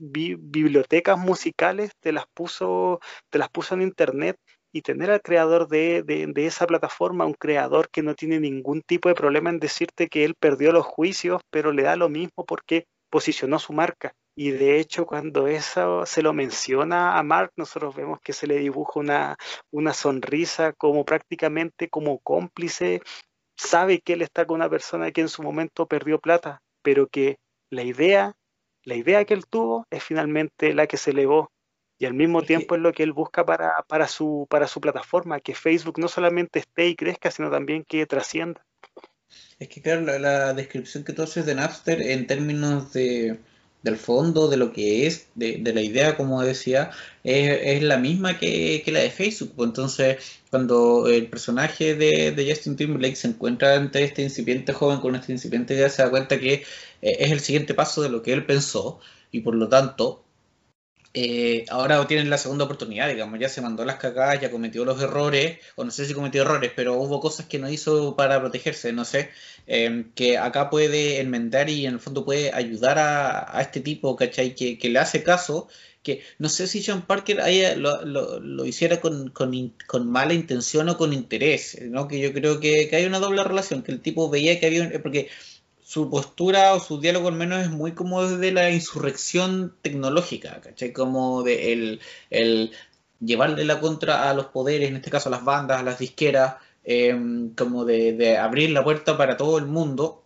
bibliotecas 0.00 1.18
musicales, 1.18 1.92
te 2.00 2.12
las 2.12 2.26
puso, 2.34 3.00
te 3.30 3.38
las 3.38 3.48
puso 3.48 3.74
en 3.74 3.82
internet 3.82 4.36
y 4.76 4.82
tener 4.82 5.10
al 5.10 5.22
creador 5.22 5.68
de, 5.68 6.02
de, 6.02 6.46
esa 6.46 6.66
plataforma, 6.66 7.24
un 7.24 7.32
creador 7.32 7.88
que 7.88 8.02
no 8.02 8.14
tiene 8.14 8.38
ningún 8.40 8.82
tipo 8.82 9.08
de 9.08 9.14
problema 9.14 9.48
en 9.48 9.58
decirte 9.58 10.08
que 10.08 10.22
él 10.22 10.34
perdió 10.38 10.70
los 10.70 10.84
juicios, 10.84 11.40
pero 11.50 11.72
le 11.72 11.84
da 11.84 11.96
lo 11.96 12.10
mismo 12.10 12.44
porque 12.46 12.84
posicionó 13.08 13.58
su 13.58 13.72
marca. 13.72 14.12
Y 14.36 14.50
de 14.50 14.78
hecho, 14.78 15.06
cuando 15.06 15.46
eso 15.46 16.04
se 16.04 16.20
lo 16.20 16.34
menciona 16.34 17.18
a 17.18 17.22
Mark, 17.22 17.52
nosotros 17.56 17.96
vemos 17.96 18.20
que 18.20 18.34
se 18.34 18.46
le 18.46 18.58
dibuja 18.58 19.00
una, 19.00 19.36
una 19.70 19.94
sonrisa 19.94 20.74
como 20.74 21.06
prácticamente 21.06 21.88
como 21.88 22.18
cómplice. 22.18 23.00
Sabe 23.56 24.00
que 24.00 24.12
él 24.12 24.20
está 24.20 24.44
con 24.44 24.56
una 24.56 24.68
persona 24.68 25.10
que 25.10 25.22
en 25.22 25.30
su 25.30 25.42
momento 25.42 25.86
perdió 25.86 26.18
plata, 26.18 26.60
pero 26.82 27.06
que 27.06 27.38
la 27.70 27.82
idea, 27.82 28.34
la 28.84 28.94
idea 28.94 29.24
que 29.24 29.32
él 29.32 29.46
tuvo 29.46 29.86
es 29.88 30.04
finalmente 30.04 30.74
la 30.74 30.86
que 30.86 30.98
se 30.98 31.12
elevó 31.12 31.50
y 31.98 32.06
al 32.06 32.14
mismo 32.14 32.42
tiempo 32.42 32.74
es 32.74 32.82
lo 32.82 32.92
que 32.92 33.02
él 33.02 33.12
busca 33.12 33.44
para, 33.46 33.84
para, 33.88 34.06
su, 34.06 34.46
para 34.50 34.66
su 34.66 34.80
plataforma, 34.80 35.40
que 35.40 35.54
Facebook 35.54 35.98
no 35.98 36.08
solamente 36.08 36.58
esté 36.58 36.88
y 36.88 36.96
crezca, 36.96 37.30
sino 37.30 37.50
también 37.50 37.84
que 37.84 38.06
trascienda. 38.06 38.64
Es 39.58 39.68
que 39.68 39.80
claro, 39.80 40.02
la, 40.02 40.52
descripción 40.52 41.04
que 41.04 41.12
tú 41.12 41.22
haces 41.22 41.46
de 41.46 41.54
Napster 41.54 42.02
en 42.02 42.26
términos 42.26 42.92
de, 42.92 43.38
del 43.82 43.96
fondo, 43.96 44.48
de 44.48 44.58
lo 44.58 44.72
que 44.72 45.06
es, 45.06 45.28
de, 45.34 45.58
la 45.74 45.80
idea, 45.80 46.16
como 46.16 46.42
decía, 46.42 46.90
es, 47.24 47.82
la 47.82 47.96
misma 47.96 48.38
que, 48.38 48.82
la 48.88 49.00
de 49.00 49.10
Facebook. 49.10 49.52
Pues 49.56 49.68
entonces, 49.68 50.18
cuando 50.50 51.08
el 51.08 51.28
personaje 51.28 51.94
de, 51.94 52.32
de, 52.32 52.50
Justin 52.50 52.76
Timberlake 52.76 53.16
se 53.16 53.28
encuentra 53.28 53.74
ante 53.74 54.04
este 54.04 54.22
incipiente 54.22 54.74
joven 54.74 55.00
con 55.00 55.14
este 55.16 55.32
incipiente 55.32 55.74
idea, 55.74 55.88
se 55.88 56.02
da 56.02 56.10
cuenta 56.10 56.38
que 56.38 56.54
eh, 56.54 57.16
es 57.20 57.32
el 57.32 57.40
siguiente 57.40 57.72
paso 57.72 58.02
de 58.02 58.10
lo 58.10 58.22
que 58.22 58.34
él 58.34 58.44
pensó 58.44 59.00
y 59.32 59.40
por 59.40 59.54
lo 59.54 59.68
tanto 59.68 60.25
eh, 61.14 61.64
ahora 61.70 62.06
tienen 62.06 62.30
la 62.30 62.38
segunda 62.38 62.64
oportunidad, 62.64 63.08
digamos, 63.08 63.40
ya 63.40 63.48
se 63.48 63.62
mandó 63.62 63.84
las 63.84 63.96
cagadas, 63.96 64.40
ya 64.40 64.50
cometió 64.50 64.84
los 64.84 65.00
errores, 65.00 65.58
o 65.74 65.84
no 65.84 65.90
sé 65.90 66.06
si 66.06 66.14
cometió 66.14 66.42
errores, 66.42 66.72
pero 66.76 66.94
hubo 66.94 67.20
cosas 67.20 67.46
que 67.46 67.58
no 67.58 67.70
hizo 67.70 68.16
para 68.16 68.40
protegerse, 68.40 68.92
no 68.92 69.04
sé, 69.04 69.30
em, 69.66 70.12
que 70.14 70.38
acá 70.38 70.68
puede 70.70 71.20
enmendar 71.20 71.70
y 71.70 71.86
en 71.86 71.94
el 71.94 72.00
fondo 72.00 72.24
puede 72.24 72.52
ayudar 72.52 72.98
a, 72.98 73.60
este 73.60 73.80
tipo, 73.80 74.14
¿cachai? 74.16 74.54
Que, 74.54 74.78
le 74.88 74.98
hace 74.98 75.22
caso, 75.22 75.68
que 76.02 76.22
no 76.38 76.48
sé 76.48 76.66
si 76.68 76.82
Sean 76.82 77.06
Parker 77.06 77.38
lo, 77.78 78.66
hiciera 78.66 79.00
con, 79.00 79.32
mala 80.06 80.34
intención 80.34 80.88
o 80.88 80.98
con 80.98 81.12
interés, 81.12 81.78
¿no? 81.82 82.08
Que 82.08 82.20
yo 82.20 82.32
creo 82.32 82.60
que, 82.60 82.88
que 82.88 82.96
hay 82.96 83.06
una 83.06 83.18
doble 83.20 83.42
relación, 83.42 83.82
que 83.82 83.92
el 83.92 84.00
tipo 84.00 84.28
veía 84.30 84.60
que 84.60 84.66
había, 84.66 85.02
porque 85.02 85.28
su 85.86 86.10
postura 86.10 86.74
o 86.74 86.80
su 86.80 86.98
diálogo 87.00 87.28
al 87.28 87.36
menos 87.36 87.62
es 87.62 87.70
muy 87.70 87.92
como 87.92 88.26
de 88.26 88.50
la 88.50 88.72
insurrección 88.72 89.76
tecnológica, 89.82 90.60
¿cachai? 90.60 90.92
Como 90.92 91.44
de 91.44 91.72
el, 91.72 92.00
el 92.28 92.72
llevarle 93.20 93.64
la 93.64 93.78
contra 93.78 94.28
a 94.28 94.34
los 94.34 94.46
poderes, 94.46 94.88
en 94.88 94.96
este 94.96 95.12
caso 95.12 95.28
a 95.28 95.32
las 95.32 95.44
bandas, 95.44 95.78
a 95.78 95.84
las 95.84 96.00
disqueras, 96.00 96.56
em, 96.82 97.54
como 97.54 97.84
de, 97.84 98.36
abrir 98.36 98.70
la 98.70 98.82
puerta 98.82 99.16
para 99.16 99.36
todo 99.36 99.58
el 99.58 99.66
mundo, 99.66 100.24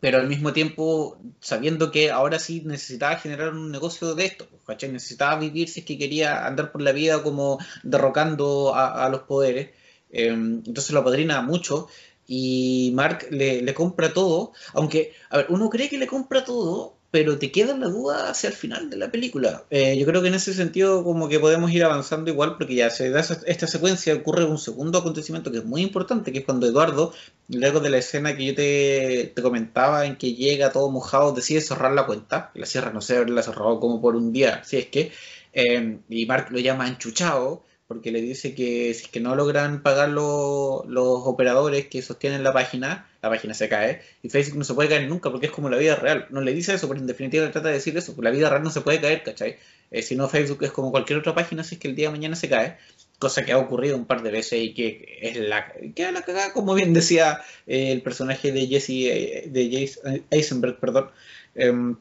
pero 0.00 0.18
al 0.18 0.26
mismo 0.26 0.54
tiempo 0.54 1.18
sabiendo 1.40 1.90
que 1.90 2.10
ahora 2.10 2.38
sí 2.38 2.62
necesitaba 2.64 3.16
generar 3.16 3.50
un 3.52 3.70
negocio 3.70 4.14
de 4.14 4.24
esto, 4.24 4.48
¿cachai? 4.66 4.90
Necesitaba 4.90 5.38
vivir 5.38 5.68
si 5.68 5.80
es 5.80 5.86
que 5.86 5.98
quería 5.98 6.46
andar 6.46 6.72
por 6.72 6.80
la 6.80 6.92
vida 6.92 7.22
como 7.22 7.58
derrocando 7.82 8.74
a, 8.74 9.06
los 9.10 9.22
poderes. 9.22 9.68
Em, 10.10 10.62
entonces 10.66 10.92
lo 10.92 11.00
apadrina 11.00 11.42
mucho 11.42 11.88
y 12.30 12.92
Mark 12.94 13.26
le, 13.30 13.74
compra 13.74 14.12
todo, 14.12 14.52
aunque, 14.74 15.14
a 15.30 15.38
ver, 15.38 15.46
uno 15.48 15.70
cree 15.70 15.88
que 15.88 15.96
le 15.96 16.06
compra 16.06 16.44
todo, 16.44 16.94
pero 17.10 17.38
te 17.38 17.50
queda 17.50 17.74
la 17.74 17.88
duda 17.88 18.28
hacia 18.28 18.50
el 18.50 18.54
final 18.54 18.90
de 18.90 18.98
la 18.98 19.10
película. 19.10 19.64
Eh, 19.70 19.96
yo 19.98 20.04
creo 20.04 20.20
que 20.20 20.28
en 20.28 20.34
ese 20.34 20.52
sentido 20.52 21.02
como 21.04 21.30
que 21.30 21.40
podemos 21.40 21.72
ir 21.72 21.82
avanzando 21.84 22.30
igual 22.30 22.58
porque 22.58 22.74
ya 22.74 22.90
se 22.90 23.08
da 23.08 23.20
esta 23.20 23.66
secuencia, 23.66 24.14
ocurre 24.14 24.44
un 24.44 24.58
segundo 24.58 24.98
acontecimiento 24.98 25.50
que 25.50 25.58
es 25.58 25.64
muy 25.64 25.80
importante, 25.80 26.30
que 26.30 26.40
es 26.40 26.44
cuando 26.44 26.66
Eduardo, 26.66 27.14
luego 27.48 27.80
de 27.80 27.88
la 27.88 27.96
escena 27.96 28.36
que 28.36 28.44
yo 28.44 28.54
te, 28.54 29.32
comentaba 29.42 30.04
en 30.04 30.16
que 30.16 30.34
llega 30.34 30.70
todo 30.70 30.90
mojado, 30.90 31.32
decide 31.32 31.62
cerrar 31.62 31.92
la 31.92 32.04
cuenta, 32.04 32.50
la 32.54 32.66
cierra, 32.66 32.92
no 32.92 33.00
sé, 33.00 33.24
la 33.24 33.42
cerrado 33.42 33.80
como 33.80 34.02
por 34.02 34.16
un 34.16 34.34
día, 34.34 34.62
si 34.64 34.76
es 34.76 34.86
que, 34.88 35.12
eh, 35.54 35.98
y 36.10 36.26
Mark 36.26 36.48
lo 36.50 36.58
llama 36.58 36.88
enchuchado, 36.88 37.62
porque 37.88 38.12
le 38.12 38.20
dice 38.20 38.54
que 38.54 38.92
si 38.92 39.06
es 39.06 39.08
que 39.08 39.18
no 39.18 39.34
logran 39.34 39.82
pagar 39.82 40.10
los 40.10 40.84
operadores 40.86 41.86
que 41.86 42.02
sostienen 42.02 42.44
la 42.44 42.52
página, 42.52 43.08
la 43.22 43.30
página 43.30 43.54
se 43.54 43.70
cae 43.70 44.02
y 44.22 44.28
Facebook 44.28 44.58
no 44.58 44.64
se 44.64 44.74
puede 44.74 44.90
caer 44.90 45.08
nunca 45.08 45.30
porque 45.30 45.46
es 45.46 45.52
como 45.52 45.70
la 45.70 45.78
vida 45.78 45.96
real. 45.96 46.26
No 46.28 46.42
le 46.42 46.52
dice 46.52 46.74
eso, 46.74 46.86
pero 46.86 47.00
en 47.00 47.06
definitiva 47.06 47.50
trata 47.50 47.68
de 47.68 47.74
decir 47.74 47.96
eso, 47.96 48.14
la 48.20 48.30
vida 48.30 48.50
real 48.50 48.62
no 48.62 48.70
se 48.70 48.82
puede 48.82 49.00
caer, 49.00 49.22
¿cachai? 49.22 49.56
Eh, 49.90 50.02
si 50.02 50.16
no, 50.16 50.28
Facebook 50.28 50.62
es 50.64 50.70
como 50.70 50.90
cualquier 50.90 51.18
otra 51.18 51.34
página, 51.34 51.64
si 51.64 51.76
es 51.76 51.80
que 51.80 51.88
el 51.88 51.96
día 51.96 52.08
de 52.08 52.12
mañana 52.12 52.36
se 52.36 52.50
cae, 52.50 52.76
cosa 53.18 53.42
que 53.42 53.52
ha 53.52 53.58
ocurrido 53.58 53.96
un 53.96 54.04
par 54.04 54.22
de 54.22 54.32
veces 54.32 54.62
y 54.62 54.74
que 54.74 55.18
es 55.22 55.38
la, 55.38 55.72
que 55.94 56.12
la 56.12 56.20
cagada, 56.22 56.52
como 56.52 56.74
bien 56.74 56.92
decía 56.92 57.40
eh, 57.66 57.90
el 57.92 58.02
personaje 58.02 58.52
de 58.52 58.66
Jesse, 58.66 58.90
eh, 58.90 59.44
de 59.46 59.88
Jason 59.88 60.24
Eisenberg, 60.30 60.78
perdón, 60.78 61.10
em, 61.54 61.96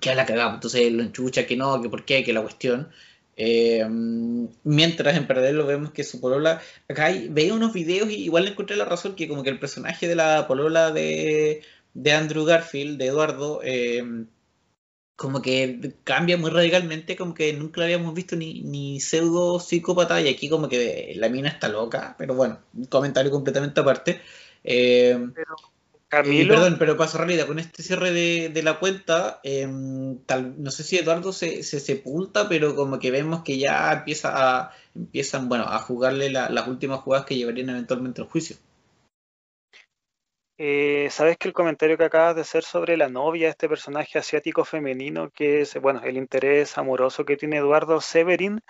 que 0.00 0.10
a 0.10 0.14
la 0.14 0.24
cagada, 0.24 0.54
entonces 0.54 0.92
lo 0.92 1.02
enchucha 1.02 1.46
que 1.46 1.56
no, 1.56 1.82
que 1.82 1.88
por 1.88 2.04
qué, 2.04 2.22
que 2.22 2.32
la 2.32 2.42
cuestión. 2.42 2.88
Eh, 3.36 3.86
mientras 4.64 5.16
en 5.16 5.26
paralelo 5.26 5.66
vemos 5.66 5.92
que 5.92 6.04
su 6.04 6.20
polola, 6.20 6.60
acá 6.88 7.06
hay, 7.06 7.28
veía 7.28 7.54
unos 7.54 7.72
videos 7.72 8.10
y 8.10 8.24
igual 8.24 8.44
le 8.44 8.50
encontré 8.50 8.76
la 8.76 8.86
razón 8.86 9.14
que 9.14 9.28
como 9.28 9.42
que 9.42 9.50
el 9.50 9.60
personaje 9.60 10.08
de 10.08 10.14
la 10.16 10.46
polola 10.48 10.90
de, 10.90 11.62
de 11.94 12.12
Andrew 12.12 12.44
Garfield, 12.44 12.98
de 12.98 13.06
Eduardo, 13.06 13.60
eh, 13.62 14.02
como 15.16 15.40
que 15.40 15.94
cambia 16.04 16.36
muy 16.36 16.50
radicalmente, 16.50 17.16
como 17.16 17.34
que 17.34 17.52
nunca 17.54 17.80
lo 17.80 17.84
habíamos 17.84 18.14
visto 18.14 18.36
ni, 18.36 18.62
ni 18.62 19.00
pseudo 19.00 19.58
psicópata 19.60 20.20
y 20.20 20.28
aquí 20.28 20.48
como 20.48 20.68
que 20.68 21.14
la 21.16 21.28
mina 21.30 21.48
está 21.48 21.68
loca, 21.68 22.14
pero 22.18 22.34
bueno, 22.34 22.60
un 22.74 22.84
comentario 22.84 23.30
completamente 23.30 23.80
aparte. 23.80 24.20
Eh, 24.62 25.18
perdón, 26.22 26.76
pero 26.78 26.96
para 26.96 27.08
cerrar 27.08 27.46
con 27.46 27.58
este 27.58 27.82
cierre 27.82 28.10
de, 28.12 28.62
la 28.62 28.78
cuenta, 28.78 29.40
em, 29.42 30.18
tal, 30.26 30.62
no 30.62 30.70
sé 30.70 30.82
si 30.82 30.96
Eduardo 30.98 31.32
se, 31.32 31.62
sepulta, 31.62 32.48
pero 32.48 32.74
como 32.74 32.98
que 32.98 33.10
vemos 33.10 33.42
que 33.42 33.58
ya 33.58 33.92
empieza 33.92 34.32
a, 34.34 34.72
empiezan 34.94 35.48
bueno, 35.48 35.64
a 35.64 35.78
jugarle 35.78 36.30
las 36.30 36.68
últimas 36.68 37.00
jugadas 37.00 37.26
que 37.26 37.36
llevarían 37.36 37.70
eventualmente 37.70 38.22
al 38.22 38.28
juicio. 38.28 38.56
Eh, 40.58 41.08
Sabes 41.10 41.36
que 41.36 41.48
el 41.48 41.54
comentario 41.54 41.98
que 41.98 42.04
acabas 42.04 42.34
de 42.34 42.40
hacer 42.40 42.64
sobre 42.64 42.96
la 42.96 43.10
novia, 43.10 43.50
este 43.50 43.68
personaje 43.68 44.18
asiático 44.18 44.64
femenino, 44.64 45.30
que 45.30 45.60
es 45.60 45.78
bueno, 45.80 46.00
el 46.02 46.16
interés 46.16 46.78
amoroso 46.78 47.26
que 47.26 47.36
tiene 47.36 47.58
Eduardo 47.58 48.00
Severin, 48.00 48.62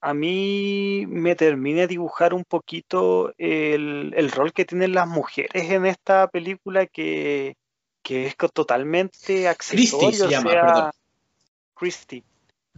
a 0.00 0.14
mí 0.14 1.04
me 1.08 1.36
termina 1.36 1.82
de 1.82 1.88
dibujar 1.88 2.32
un 2.32 2.44
poquito 2.44 3.34
el, 3.36 4.30
rol 4.30 4.52
que 4.52 4.64
tienen 4.64 4.94
las 4.94 5.06
mujeres 5.06 5.70
en 5.70 5.86
esta 5.86 6.28
película 6.28 6.86
que, 6.86 7.56
es 8.08 8.36
totalmente 8.52 9.46
accesorio. 9.46 10.08
Christy 10.08 10.24
se 10.24 10.28
llama, 10.28 10.50
perdón. 10.50 10.90
Christy. 11.74 12.24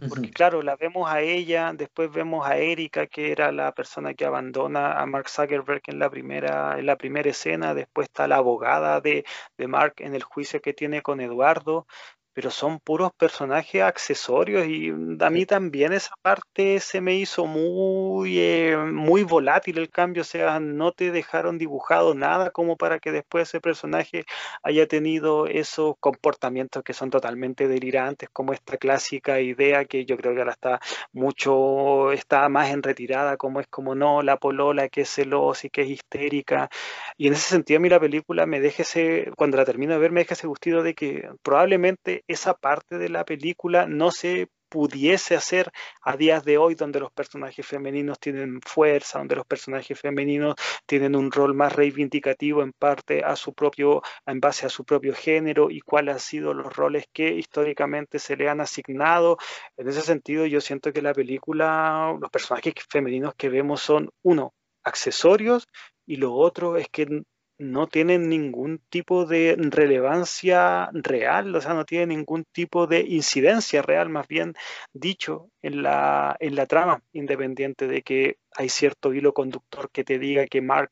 Porque 0.09 0.31
claro, 0.31 0.61
la 0.61 0.75
vemos 0.75 1.09
a 1.09 1.21
ella, 1.21 1.71
después 1.73 2.11
vemos 2.11 2.45
a 2.45 2.57
Erika, 2.57 3.07
que 3.07 3.31
era 3.31 3.51
la 3.51 3.71
persona 3.71 4.13
que 4.13 4.25
abandona 4.25 4.99
a 4.99 5.05
Mark 5.05 5.29
Zuckerberg 5.29 5.81
en 5.87 5.99
la 5.99 6.09
primera, 6.09 6.77
en 6.77 6.85
la 6.85 6.97
primera 6.97 7.29
escena, 7.29 7.73
después 7.73 8.09
está 8.09 8.27
la 8.27 8.37
abogada 8.37 8.99
de, 9.01 9.23
de 9.57 9.67
Mark 9.67 9.93
en 9.99 10.13
el 10.15 10.23
juicio 10.23 10.61
que 10.61 10.73
tiene 10.73 11.01
con 11.01 11.21
Eduardo, 11.21 11.85
pero 12.33 12.51
son 12.51 12.79
puros 12.79 13.11
personajes 13.13 13.81
accesorios 13.81 14.65
y 14.67 14.89
a 14.89 15.29
mí 15.29 15.45
también 15.45 15.93
esa 15.93 16.13
parte 16.21 16.79
se 16.79 17.01
me 17.01 17.15
hizo 17.15 17.45
muy, 17.45 18.39
eh, 18.39 18.75
muy 18.77 19.23
volátil 19.23 19.77
el 19.77 19.89
cambio, 19.89 20.21
o 20.21 20.25
sea, 20.25 20.59
no 20.59 20.91
te 20.91 21.11
dejaron 21.11 21.57
dibujado 21.57 22.13
nada 22.15 22.49
como 22.51 22.75
para 22.77 22.99
que 22.99 23.11
después 23.11 23.49
ese 23.49 23.61
personaje 23.61 24.25
haya 24.63 24.87
tenido 24.87 25.47
esos 25.47 25.95
comportamientos 25.99 26.83
que 26.83 26.93
son 26.93 27.09
totalmente 27.09 27.67
delirantes, 27.67 28.29
como 28.31 28.53
esta 28.53 28.77
clásica 28.77 29.39
idea 29.39 29.85
que 29.85 30.05
yo 30.05 30.17
creo 30.17 30.33
que 30.33 30.39
ahora 30.39 30.53
está 30.53 30.79
mucho, 31.11 32.11
está 32.11 32.49
más 32.49 32.71
en 32.71 32.83
retirada, 32.83 33.37
como 33.37 33.59
es 33.59 33.67
como 33.67 33.95
no, 33.95 34.21
la 34.21 34.37
polola 34.37 34.89
que 34.89 35.01
es 35.01 35.09
celosa 35.09 35.67
y 35.67 35.69
que 35.69 35.83
es 35.83 35.89
histérica, 35.89 36.69
y 37.17 37.27
en 37.27 37.33
ese 37.33 37.49
sentido 37.49 37.77
a 37.77 37.81
mí 37.81 37.89
la 37.89 37.99
película 37.99 38.45
me 38.45 38.59
deja 38.59 38.81
ese, 38.83 39.31
cuando 39.37 39.57
la 39.57 39.65
termino 39.65 39.93
de 39.93 39.99
ver 39.99 40.11
me 40.11 40.21
deja 40.21 40.33
ese 40.33 40.47
gustido 40.47 40.83
de 40.83 40.95
que 40.95 41.29
probablemente 41.43 42.22
esa 42.27 42.53
parte 42.53 42.97
de 42.97 43.09
la 43.09 43.25
película 43.25 43.85
no 43.87 44.11
se 44.11 44.49
pudiese 44.73 45.35
hacer 45.35 45.71
a 46.01 46.17
días 46.17 46.43
de 46.43 46.57
hoy 46.57 46.73
donde 46.73 46.99
los 46.99 47.11
personajes 47.11 47.63
femeninos 47.63 48.19
tienen 48.19 48.59
fuerza, 48.59 49.19
donde 49.19 49.35
los 49.35 49.45
personajes 49.45 49.99
femeninos 49.99 50.55
tienen 50.87 51.15
un 51.15 51.31
rol 51.31 51.53
más 51.53 51.73
reivindicativo 51.73 52.63
en 52.63 52.73
parte 52.73 53.23
a 53.23 53.35
su 53.35 53.53
propio, 53.53 54.01
en 54.25 54.39
base 54.39 54.65
a 54.65 54.69
su 54.69 54.83
propio 54.83 55.13
género 55.13 55.69
y 55.69 55.81
cuáles 55.81 56.15
han 56.15 56.19
sido 56.19 56.55
los 56.55 56.75
roles 56.75 57.05
que 57.13 57.35
históricamente 57.35 58.17
se 58.17 58.35
le 58.35 58.49
han 58.49 58.61
asignado. 58.61 59.37
En 59.77 59.89
ese 59.89 60.01
sentido, 60.01 60.47
yo 60.47 60.59
siento 60.59 60.91
que 60.91 61.03
la 61.03 61.13
película, 61.13 62.17
los 62.19 62.31
personajes 62.31 62.73
femeninos 62.89 63.35
que 63.35 63.49
vemos 63.49 63.79
son, 63.79 64.09
uno, 64.23 64.55
accesorios 64.83 65.67
y 66.05 66.15
lo 66.15 66.33
otro 66.33 66.77
es 66.77 66.87
que 66.89 67.23
no 67.57 67.87
tienen 67.87 68.29
ningún 68.29 68.79
tipo 68.89 69.25
de 69.25 69.55
relevancia 69.57 70.89
real, 70.93 71.55
o 71.55 71.61
sea, 71.61 71.73
no 71.73 71.85
tienen 71.85 72.09
ningún 72.09 72.45
tipo 72.51 72.87
de 72.87 73.01
incidencia 73.01 73.81
real, 73.81 74.09
más 74.09 74.27
bien 74.27 74.53
dicho, 74.93 75.49
en 75.61 75.83
la, 75.83 76.35
en 76.39 76.55
la 76.55 76.65
trama, 76.65 77.03
independiente 77.13 77.87
de 77.87 78.01
que 78.01 78.37
hay 78.55 78.69
cierto 78.69 79.13
hilo 79.13 79.33
conductor 79.33 79.89
que 79.91 80.03
te 80.03 80.19
diga 80.19 80.47
que 80.47 80.61
Mark, 80.61 80.91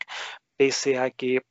pese 0.58 0.98
a 1.00 1.10
que 1.12 1.42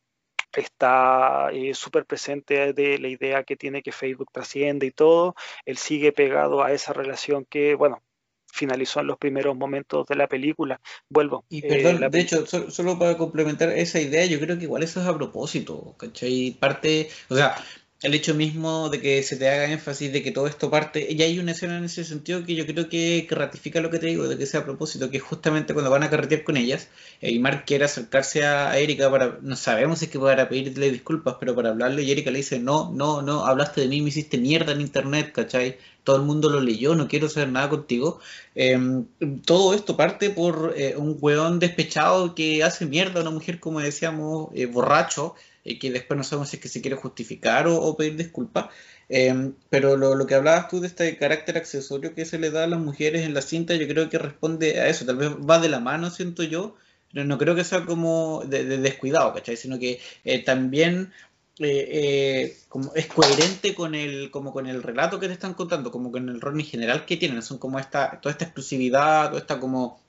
está 0.52 1.50
eh, 1.52 1.74
súper 1.74 2.06
presente 2.06 2.72
de 2.72 2.98
la 2.98 3.08
idea 3.08 3.44
que 3.44 3.56
tiene 3.56 3.82
que 3.82 3.92
Facebook 3.92 4.30
trasciende 4.32 4.86
y 4.86 4.90
todo, 4.90 5.34
él 5.64 5.76
sigue 5.76 6.12
pegado 6.12 6.62
a 6.62 6.72
esa 6.72 6.92
relación 6.92 7.44
que, 7.44 7.74
bueno, 7.74 8.02
finalizó 8.52 9.00
en 9.00 9.06
los 9.06 9.18
primeros 9.18 9.56
momentos 9.56 10.06
de 10.06 10.16
la 10.16 10.26
película. 10.26 10.80
Vuelvo. 11.08 11.44
Y 11.48 11.64
eh, 11.64 11.68
perdón, 11.68 12.10
de 12.10 12.20
hecho, 12.20 12.46
solo, 12.46 12.98
para 12.98 13.16
complementar 13.16 13.70
esa 13.70 14.00
idea, 14.00 14.24
yo 14.26 14.40
creo 14.40 14.58
que 14.58 14.64
igual 14.64 14.82
eso 14.82 15.00
es 15.00 15.06
a 15.06 15.16
propósito, 15.16 15.94
¿cachai? 15.98 16.56
Parte, 16.58 17.08
o 17.28 17.36
sea, 17.36 17.54
el 18.02 18.14
hecho 18.14 18.34
mismo 18.34 18.88
de 18.88 19.00
que 19.00 19.22
se 19.22 19.36
te 19.36 19.48
haga 19.48 19.70
énfasis 19.70 20.10
de 20.12 20.22
que 20.22 20.30
todo 20.32 20.46
esto 20.46 20.70
parte, 20.70 21.14
ya 21.14 21.26
hay 21.26 21.38
una 21.38 21.52
escena 21.52 21.76
en 21.76 21.84
ese 21.84 22.04
sentido 22.04 22.44
que 22.44 22.54
yo 22.54 22.66
creo 22.66 22.88
que, 22.88 23.26
ratifica 23.30 23.80
lo 23.82 23.90
que 23.90 23.98
te 23.98 24.06
digo, 24.06 24.26
de 24.26 24.38
que 24.38 24.46
sea 24.46 24.60
a 24.60 24.64
propósito, 24.64 25.10
que 25.10 25.18
justamente 25.20 25.74
cuando 25.74 25.90
van 25.90 26.02
a 26.02 26.10
carretear 26.10 26.42
con 26.42 26.56
ellas, 26.56 26.88
y 27.20 27.38
Mark 27.38 27.64
quiere 27.66 27.84
acercarse 27.84 28.44
a 28.44 28.78
Erika 28.78 29.10
para, 29.10 29.38
no 29.42 29.54
sabemos 29.54 29.98
si 29.98 30.06
es 30.06 30.10
que 30.10 30.18
para 30.18 30.48
pedirle 30.48 30.90
disculpas, 30.90 31.36
pero 31.38 31.54
para 31.54 31.70
hablarle, 31.70 32.02
y 32.02 32.10
Erika 32.10 32.30
le 32.30 32.38
dice, 32.38 32.58
no, 32.58 32.90
no, 32.90 33.20
no, 33.20 33.44
hablaste 33.44 33.82
de 33.82 33.88
mí, 33.88 34.00
me 34.00 34.08
hiciste 34.08 34.38
mierda 34.38 34.72
en 34.72 34.80
internet, 34.80 35.32
¿cachai? 35.32 35.76
Todo 36.02 36.16
el 36.16 36.22
mundo 36.22 36.48
lo 36.48 36.60
leyó, 36.62 36.94
no 36.94 37.08
quiero 37.08 37.28
saber 37.28 37.50
nada 37.50 37.68
contigo. 37.68 38.20
Em, 38.54 39.04
todo 39.44 39.74
esto 39.74 39.98
parte 39.98 40.30
por 40.30 40.72
eh, 40.76 40.96
un 40.96 41.18
weón 41.20 41.58
despechado 41.58 42.34
que 42.34 42.64
hace 42.64 42.86
mierda 42.86 43.20
a 43.20 43.22
una 43.22 43.30
mujer, 43.30 43.60
como 43.60 43.80
decíamos, 43.80 44.48
eh, 44.54 44.64
borracho, 44.64 45.34
y 45.64 45.78
que 45.78 45.90
después 45.90 46.16
no 46.16 46.24
sabemos 46.24 46.48
si 46.50 46.56
es 46.56 46.62
que 46.62 46.68
se 46.68 46.80
quiere 46.80 46.96
justificar 46.96 47.66
o, 47.68 47.96
pedir 47.96 48.16
disculpas. 48.16 48.66
Em, 49.08 49.54
pero 49.68 49.96
lo, 49.96 50.26
que 50.26 50.34
hablabas 50.34 50.68
tú 50.68 50.80
de 50.80 50.86
este 50.86 51.16
carácter 51.16 51.56
accesorio 51.56 52.14
que 52.14 52.24
se 52.24 52.38
le 52.38 52.50
da 52.50 52.64
a 52.64 52.66
las 52.68 52.80
mujeres 52.80 53.22
en 53.22 53.34
la 53.34 53.42
cinta, 53.42 53.74
yo 53.74 53.88
creo 53.88 54.08
que 54.08 54.18
responde 54.18 54.80
a 54.80 54.88
eso, 54.88 55.04
tal 55.04 55.16
vez 55.16 55.30
va 55.30 55.58
de 55.58 55.68
la 55.68 55.80
mano, 55.80 56.10
siento 56.10 56.42
yo, 56.44 56.76
pero 57.12 57.24
no 57.26 57.38
creo 57.38 57.54
que 57.56 57.64
sea 57.64 57.84
como 57.84 58.42
de, 58.46 58.64
descuidado, 58.64 59.34
¿cachai? 59.34 59.56
Sino 59.56 59.78
que 59.78 60.00
eh, 60.24 60.44
también 60.44 61.12
eh, 61.58 61.88
eh, 61.92 62.56
como 62.68 62.94
es 62.94 63.06
coherente 63.06 63.74
con 63.74 63.94
el, 63.94 64.30
como 64.30 64.52
con 64.52 64.66
el 64.66 64.82
relato 64.82 65.20
que 65.20 65.26
te 65.26 65.34
están 65.34 65.54
contando, 65.54 65.90
como 65.90 66.10
con 66.10 66.28
el 66.28 66.40
rol 66.40 66.58
en 66.58 66.66
general 66.66 67.04
que 67.04 67.16
tienen, 67.16 67.42
son 67.42 67.58
como 67.58 67.78
esta, 67.78 68.20
toda 68.20 68.32
esta 68.32 68.46
exclusividad, 68.46 69.28
toda 69.28 69.40
esta 69.40 69.60
como 69.60 70.00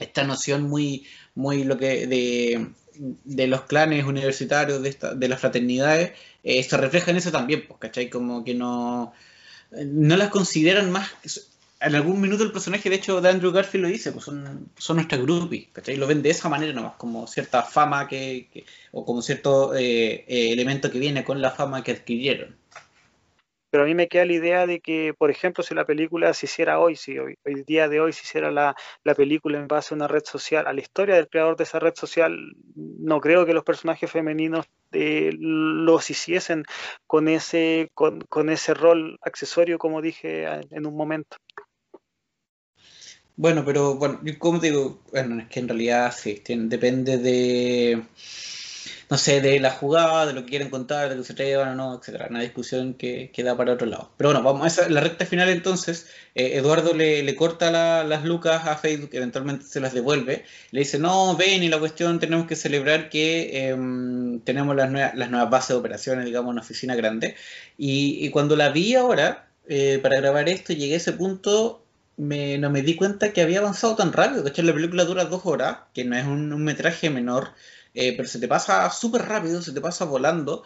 esta 0.00 0.24
noción 0.24 0.64
muy, 0.64 1.06
muy 1.34 1.64
lo 1.64 1.76
que 1.78 2.06
de 2.06 2.68
de 3.24 3.46
los 3.46 3.62
clanes 3.62 4.04
universitarios, 4.04 4.82
de, 4.82 4.88
esta, 4.88 5.14
de 5.14 5.28
las 5.28 5.40
fraternidades, 5.40 6.12
eh, 6.42 6.62
se 6.62 6.76
refleja 6.76 7.10
en 7.10 7.18
eso 7.18 7.30
también, 7.32 7.66
pues, 7.66 7.78
¿cachai? 7.80 8.10
Como 8.10 8.44
que 8.44 8.54
no, 8.54 9.12
no 9.70 10.16
las 10.16 10.30
consideran 10.30 10.90
más... 10.90 11.10
En 11.80 11.94
algún 11.94 12.20
minuto 12.20 12.42
el 12.42 12.50
personaje, 12.50 12.90
de 12.90 12.96
hecho, 12.96 13.20
de 13.20 13.28
Andrew 13.28 13.52
Garfield 13.52 13.84
lo 13.84 13.88
dice, 13.88 14.10
pues 14.10 14.24
son, 14.24 14.68
son 14.76 14.96
nuestras 14.96 15.22
groupies, 15.22 15.68
¿cachai? 15.72 15.96
Lo 15.96 16.08
ven 16.08 16.22
de 16.22 16.30
esa 16.30 16.48
manera 16.48 16.72
nomás, 16.72 16.94
como 16.96 17.28
cierta 17.28 17.62
fama 17.62 18.08
que, 18.08 18.48
o 18.90 19.04
como 19.04 19.22
cierto 19.22 19.76
eh, 19.76 20.24
eh, 20.26 20.52
elemento 20.52 20.90
que 20.90 20.98
viene 20.98 21.22
con 21.22 21.40
la 21.40 21.52
fama 21.52 21.84
que 21.84 21.92
adquirieron. 21.92 22.57
Pero 23.70 23.82
a 23.82 23.86
mí 23.86 23.94
me 23.94 24.08
queda 24.08 24.24
la 24.24 24.32
idea 24.32 24.66
de 24.66 24.80
que, 24.80 25.14
por 25.16 25.30
ejemplo, 25.30 25.62
si 25.62 25.74
la 25.74 25.84
película 25.84 26.32
se 26.34 26.46
hiciera 26.46 26.78
hoy, 26.78 26.96
si 26.96 27.18
hoy, 27.18 27.36
el 27.44 27.64
día 27.64 27.88
de 27.88 28.00
hoy 28.00 28.12
se 28.12 28.22
hiciera 28.22 28.50
la, 28.50 28.74
película 29.16 29.58
en 29.58 29.68
base 29.68 29.94
a 29.94 29.96
una 29.96 30.08
red 30.08 30.24
social, 30.24 30.66
a 30.66 30.72
la 30.72 30.80
historia 30.80 31.16
del 31.16 31.28
creador 31.28 31.56
de 31.56 31.64
esa 31.64 31.78
red 31.78 31.94
social, 31.94 32.36
no 32.74 33.20
creo 33.20 33.44
que 33.46 33.54
los 33.54 33.64
personajes 33.64 34.10
femeninos 34.10 34.66
eh, 34.92 35.30
los 35.38 36.10
hiciesen 36.10 36.64
con 37.06 37.28
ese, 37.28 37.90
con, 37.94 38.20
con 38.22 38.50
ese 38.50 38.74
rol 38.74 39.18
accesorio, 39.22 39.78
como 39.78 40.00
dije 40.00 40.46
en 40.70 40.86
un 40.86 40.96
momento. 40.96 41.36
Bueno, 43.40 43.64
pero 43.64 43.94
bueno, 43.94 44.20
como 44.38 44.58
digo, 44.58 45.00
bueno, 45.12 45.40
es 45.40 45.48
que 45.48 45.60
en 45.60 45.68
realidad 45.68 46.12
sí, 46.12 46.42
depende 46.44 47.18
de 47.18 48.02
no 49.10 49.16
sé, 49.16 49.40
de 49.40 49.58
la 49.58 49.70
jugada, 49.70 50.26
de 50.26 50.34
lo 50.34 50.42
que 50.44 50.50
quieren 50.50 50.68
contar, 50.68 51.08
de 51.08 51.16
que 51.16 51.24
se 51.24 51.32
atrevan 51.32 51.68
o 51.70 51.74
no, 51.74 51.98
etcétera. 51.98 52.26
Una 52.28 52.40
discusión 52.40 52.92
que, 52.94 53.30
queda 53.32 53.56
para 53.56 53.72
otro 53.72 53.86
lado. 53.86 54.10
Pero 54.18 54.30
bueno, 54.30 54.42
vamos 54.44 54.64
a 54.64 54.66
esa, 54.66 54.88
la 54.90 55.00
recta 55.00 55.24
final 55.24 55.48
entonces. 55.48 56.08
Eh, 56.34 56.58
Eduardo 56.58 56.92
le, 56.92 57.22
le 57.22 57.34
corta 57.34 57.70
las 58.04 58.24
lucas 58.24 58.66
a 58.66 58.76
Facebook, 58.76 59.10
eventualmente 59.12 59.64
se 59.64 59.80
las 59.80 59.94
devuelve. 59.94 60.44
Le 60.72 60.80
dice, 60.80 60.98
no, 60.98 61.36
ven, 61.36 61.62
y 61.62 61.68
la 61.68 61.78
cuestión 61.78 62.20
tenemos 62.20 62.46
que 62.46 62.56
celebrar 62.56 63.08
que 63.08 63.68
em, 63.68 64.40
tenemos 64.40 64.76
las, 64.76 64.90
nuevas, 64.90 65.14
las 65.14 65.30
nuevas 65.30 65.50
bases 65.50 65.68
de 65.70 65.74
operaciones, 65.76 66.26
digamos, 66.26 66.50
una 66.50 66.60
oficina 66.60 66.94
grande. 66.94 67.34
Y, 67.78 68.28
cuando 68.30 68.56
la 68.56 68.68
vi 68.70 68.94
ahora, 68.94 69.48
eh, 69.68 70.00
para 70.02 70.16
grabar 70.20 70.48
esto, 70.50 70.74
llegué 70.74 70.94
a 70.94 70.96
ese 70.98 71.12
punto 71.12 71.82
me, 72.18 72.58
no 72.58 72.68
me 72.68 72.82
di 72.82 72.96
cuenta 72.96 73.32
que 73.32 73.40
había 73.42 73.60
avanzado 73.60 73.96
tan 73.96 74.12
rápido. 74.12 74.42
De 74.42 74.50
hecho, 74.50 74.62
la 74.62 74.74
película 74.74 75.04
dura 75.04 75.24
dos 75.24 75.42
horas, 75.46 75.78
que 75.94 76.04
no 76.04 76.16
es 76.16 76.26
un 76.26 76.62
metraje 76.64 77.10
menor. 77.10 77.52
Eh, 78.00 78.14
pero 78.16 78.28
se 78.28 78.38
te 78.38 78.46
pasa 78.46 78.88
súper 78.90 79.22
rápido, 79.22 79.60
se 79.60 79.72
te 79.72 79.80
pasa 79.80 80.04
volando. 80.04 80.62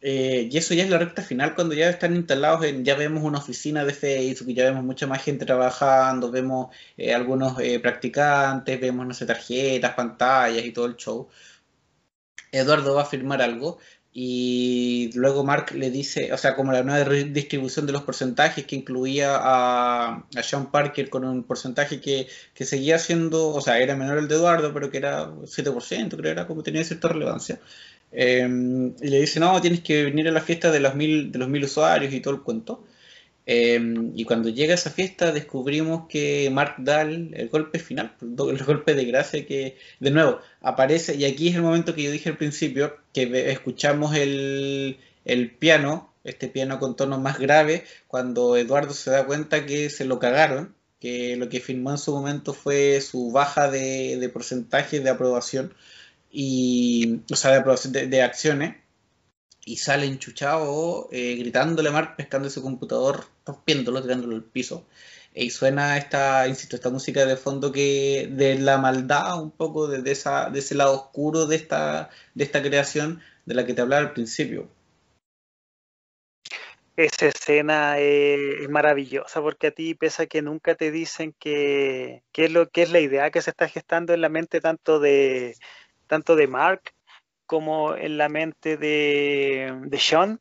Eh, 0.00 0.48
y 0.50 0.56
eso 0.58 0.74
ya 0.74 0.84
es 0.84 0.90
la 0.90 0.98
recta 0.98 1.22
final 1.22 1.54
cuando 1.56 1.74
ya 1.74 1.90
están 1.90 2.14
instalados 2.14 2.64
en, 2.64 2.84
ya 2.84 2.94
vemos 2.94 3.24
una 3.24 3.38
oficina 3.38 3.84
de 3.84 3.94
Facebook, 3.94 4.54
ya 4.54 4.64
vemos 4.64 4.84
mucha 4.84 5.08
más 5.08 5.22
gente 5.24 5.44
trabajando, 5.44 6.30
vemos 6.30 6.68
eh, 6.96 7.12
algunos 7.14 7.56
practicantes, 7.82 8.80
vemos, 8.80 9.06
no 9.06 9.14
sé, 9.14 9.26
tarjetas, 9.26 9.94
pantallas 9.94 10.64
y 10.64 10.72
todo 10.72 10.86
el 10.86 10.96
show. 10.96 11.28
Eduardo 12.52 12.94
va 12.94 13.02
a 13.02 13.04
firmar 13.06 13.42
algo 13.42 13.78
y 14.12 15.10
luego 15.14 15.44
Mark 15.44 15.72
le 15.74 15.90
dice, 15.90 16.32
o 16.32 16.38
sea, 16.38 16.56
como 16.56 16.72
la 16.72 16.82
nueva 16.82 17.08
distribución 17.08 17.86
de 17.86 17.92
los 17.92 18.02
porcentajes 18.02 18.64
que 18.64 18.74
incluía 18.74 19.36
a, 19.36 20.24
a 20.34 20.42
Sean 20.42 20.70
Parker 20.70 21.10
con 21.10 21.24
un 21.24 21.44
porcentaje 21.44 22.00
que, 22.00 22.26
seguía 22.54 22.98
siendo, 22.98 23.50
o 23.50 23.60
sea, 23.60 23.78
era 23.78 23.96
menor 23.96 24.18
el 24.18 24.28
de 24.28 24.36
Eduardo, 24.36 24.72
pero 24.72 24.90
que 24.90 24.98
era 24.98 25.28
7%, 25.28 26.08
creo 26.08 26.22
que 26.22 26.28
era 26.30 26.46
como 26.46 26.62
tenía 26.62 26.84
cierta 26.84 27.08
relevancia. 27.08 27.60
Em, 28.10 28.94
y 29.00 29.08
le 29.08 29.20
dice, 29.20 29.40
no, 29.40 29.60
tienes 29.60 29.80
que 29.80 30.04
venir 30.04 30.28
a 30.28 30.32
la 30.32 30.40
fiesta 30.40 30.70
de 30.70 30.80
los 30.80 30.94
mil, 30.94 31.30
de 31.30 31.38
los 31.38 31.48
mil 31.48 31.64
usuarios 31.64 32.12
y 32.12 32.20
todo 32.20 32.34
el 32.34 32.42
cuento. 32.42 32.84
Em, 33.50 34.12
y 34.14 34.24
cuando 34.26 34.50
llega 34.50 34.74
esa 34.74 34.90
fiesta 34.90 35.32
descubrimos 35.32 36.06
que 36.06 36.50
Mark 36.52 36.74
da 36.80 37.00
el, 37.00 37.48
golpe 37.48 37.78
final, 37.78 38.14
el 38.20 38.62
golpe 38.62 38.92
de 38.92 39.06
gracia 39.06 39.46
que 39.46 39.78
de 40.00 40.10
nuevo 40.10 40.40
aparece, 40.60 41.14
y 41.16 41.24
aquí 41.24 41.48
es 41.48 41.54
el 41.54 41.62
momento 41.62 41.94
que 41.94 42.02
yo 42.02 42.10
dije 42.10 42.28
al 42.28 42.36
principio, 42.36 42.98
que 43.14 43.50
escuchamos 43.50 44.14
el, 44.14 44.98
piano, 45.58 46.12
este 46.24 46.48
piano 46.48 46.78
con 46.78 46.94
tono 46.94 47.18
más 47.18 47.38
grave, 47.38 47.84
cuando 48.06 48.54
Eduardo 48.56 48.92
se 48.92 49.10
da 49.12 49.24
cuenta 49.24 49.64
que 49.64 49.88
se 49.88 50.04
lo 50.04 50.18
cagaron, 50.18 50.74
que 51.00 51.36
lo 51.36 51.48
que 51.48 51.60
firmó 51.60 51.90
en 51.92 51.98
su 51.98 52.12
momento 52.12 52.52
fue 52.52 53.00
su 53.00 53.32
baja 53.32 53.70
de, 53.70 54.30
porcentaje 54.30 55.00
de 55.00 55.08
aprobación, 55.08 55.72
y, 56.30 57.20
o 57.32 57.36
sea, 57.36 57.52
de 57.52 57.58
aprobación 57.58 57.94
de 57.94 58.22
acciones, 58.22 58.76
y 59.68 59.76
sale 59.76 60.06
enchuchado 60.06 61.08
eh, 61.12 61.36
gritándole 61.36 61.90
a 61.90 61.92
Mark, 61.92 62.16
pescando 62.16 62.48
su 62.48 62.62
computador, 62.62 63.26
rompiéndolo, 63.44 64.00
tirándolo 64.00 64.34
al 64.34 64.44
piso. 64.44 64.86
Y 65.34 65.50
suena 65.50 65.98
esta, 65.98 66.48
insisto, 66.48 66.74
esta 66.76 66.88
música 66.88 67.26
de 67.26 67.36
fondo 67.36 67.70
que 67.70 68.30
de 68.32 68.58
la 68.58 68.78
maldad, 68.78 69.40
un 69.42 69.50
poco 69.50 69.86
de, 69.86 70.10
esa, 70.10 70.48
de 70.48 70.60
ese 70.60 70.74
lado 70.74 70.94
oscuro 70.94 71.46
de 71.46 71.56
esta, 71.56 72.08
de 72.34 72.44
esta 72.44 72.62
creación 72.62 73.20
de 73.44 73.54
la 73.54 73.66
que 73.66 73.74
te 73.74 73.82
hablaba 73.82 74.00
al 74.00 74.14
principio. 74.14 74.68
Esa 76.96 77.26
escena 77.26 77.98
es, 77.98 78.68
maravillosa 78.70 79.42
porque 79.42 79.68
a 79.68 79.70
ti, 79.70 79.94
pese 79.94 80.22
a 80.22 80.26
que 80.26 80.40
nunca 80.40 80.76
te 80.76 80.90
dicen 80.90 81.34
que, 81.38 82.22
es 82.32 82.68
que 82.72 82.82
es 82.82 82.90
la 82.90 83.00
idea 83.00 83.30
que 83.30 83.42
se 83.42 83.50
está 83.50 83.68
gestando 83.68 84.14
en 84.14 84.22
la 84.22 84.30
mente 84.30 84.62
tanto 84.62 84.98
de 84.98 85.54
tanto 86.06 86.36
de 86.36 86.46
Mark 86.46 86.94
como 87.48 87.96
en 87.96 88.18
la 88.18 88.28
mente 88.28 88.76
de, 88.76 89.74
de 89.86 89.98
Sean, 89.98 90.40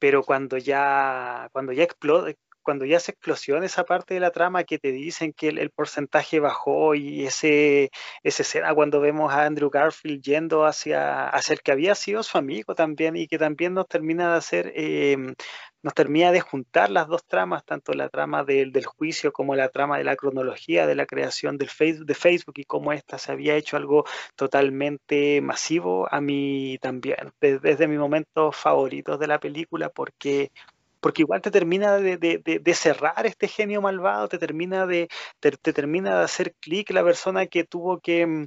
pero 0.00 0.24
cuando 0.24 0.56
ya 0.56 1.48
cuando 1.52 1.72
ya 1.72 1.84
explota, 1.84 2.32
cuando 2.62 2.84
ya 2.84 3.00
se 3.00 3.12
explosiona 3.12 3.66
esa 3.66 3.84
parte 3.84 4.14
de 4.14 4.20
la 4.20 4.30
trama 4.30 4.64
que 4.64 4.78
te 4.78 4.92
dicen 4.92 5.32
que 5.32 5.48
el, 5.48 5.70
porcentaje 5.70 6.40
bajó 6.40 6.94
y 6.94 7.24
ese, 7.26 7.90
esa 8.22 8.42
escena 8.42 8.74
cuando 8.74 9.00
vemos 9.00 9.32
a 9.32 9.44
Andrew 9.44 9.70
Garfield 9.70 10.22
yendo 10.22 10.64
hacia, 10.66 11.28
hacia 11.28 11.54
el 11.54 11.60
que 11.62 11.72
había 11.72 11.94
sido 11.94 12.22
su 12.22 12.38
amigo 12.38 12.74
también 12.74 13.16
y 13.16 13.26
que 13.26 13.38
también 13.38 13.74
nos 13.74 13.88
termina 13.88 14.32
de 14.32 14.38
hacer, 14.38 14.72
em, 14.74 15.34
nos 15.82 15.94
termina 15.94 16.32
de 16.32 16.40
juntar 16.40 16.90
las 16.90 17.08
dos 17.08 17.24
tramas, 17.26 17.64
tanto 17.64 17.92
la 17.94 18.08
trama 18.08 18.44
del, 18.44 18.72
del, 18.72 18.84
juicio 18.84 19.32
como 19.32 19.54
la 19.54 19.68
trama 19.70 19.98
de 19.98 20.04
la 20.04 20.16
cronología 20.16 20.86
de 20.86 20.94
la 20.94 21.06
creación 21.06 21.56
del 21.58 21.70
Facebook, 21.70 22.06
de 22.06 22.14
Facebook 22.14 22.54
y 22.58 22.64
cómo 22.64 22.92
esta 22.92 23.18
se 23.18 23.32
había 23.32 23.56
hecho 23.56 23.76
algo 23.76 24.04
totalmente 24.36 25.40
masivo, 25.40 26.06
a 26.10 26.20
mí 26.20 26.78
también, 26.80 27.16
desde, 27.40 27.60
desde 27.60 27.88
mis 27.88 27.98
momentos 27.98 28.56
favoritos 28.56 29.18
de 29.18 29.26
la 29.26 29.40
película, 29.40 29.88
porque 29.88 30.50
porque 31.00 31.22
igual 31.22 31.40
te 31.42 31.50
termina 31.50 31.98
de, 31.98 32.74
cerrar 32.74 33.26
este 33.26 33.48
genio 33.48 33.82
malvado, 33.82 34.28
te 34.28 34.38
termina 34.38 34.86
de, 34.86 35.08
te, 35.40 35.72
termina 35.72 36.18
de 36.18 36.24
hacer 36.24 36.54
clic 36.60 36.90
la 36.90 37.04
persona 37.04 37.46
que 37.46 37.64
tuvo 37.64 38.00
que, 38.00 38.26
mm, 38.26 38.46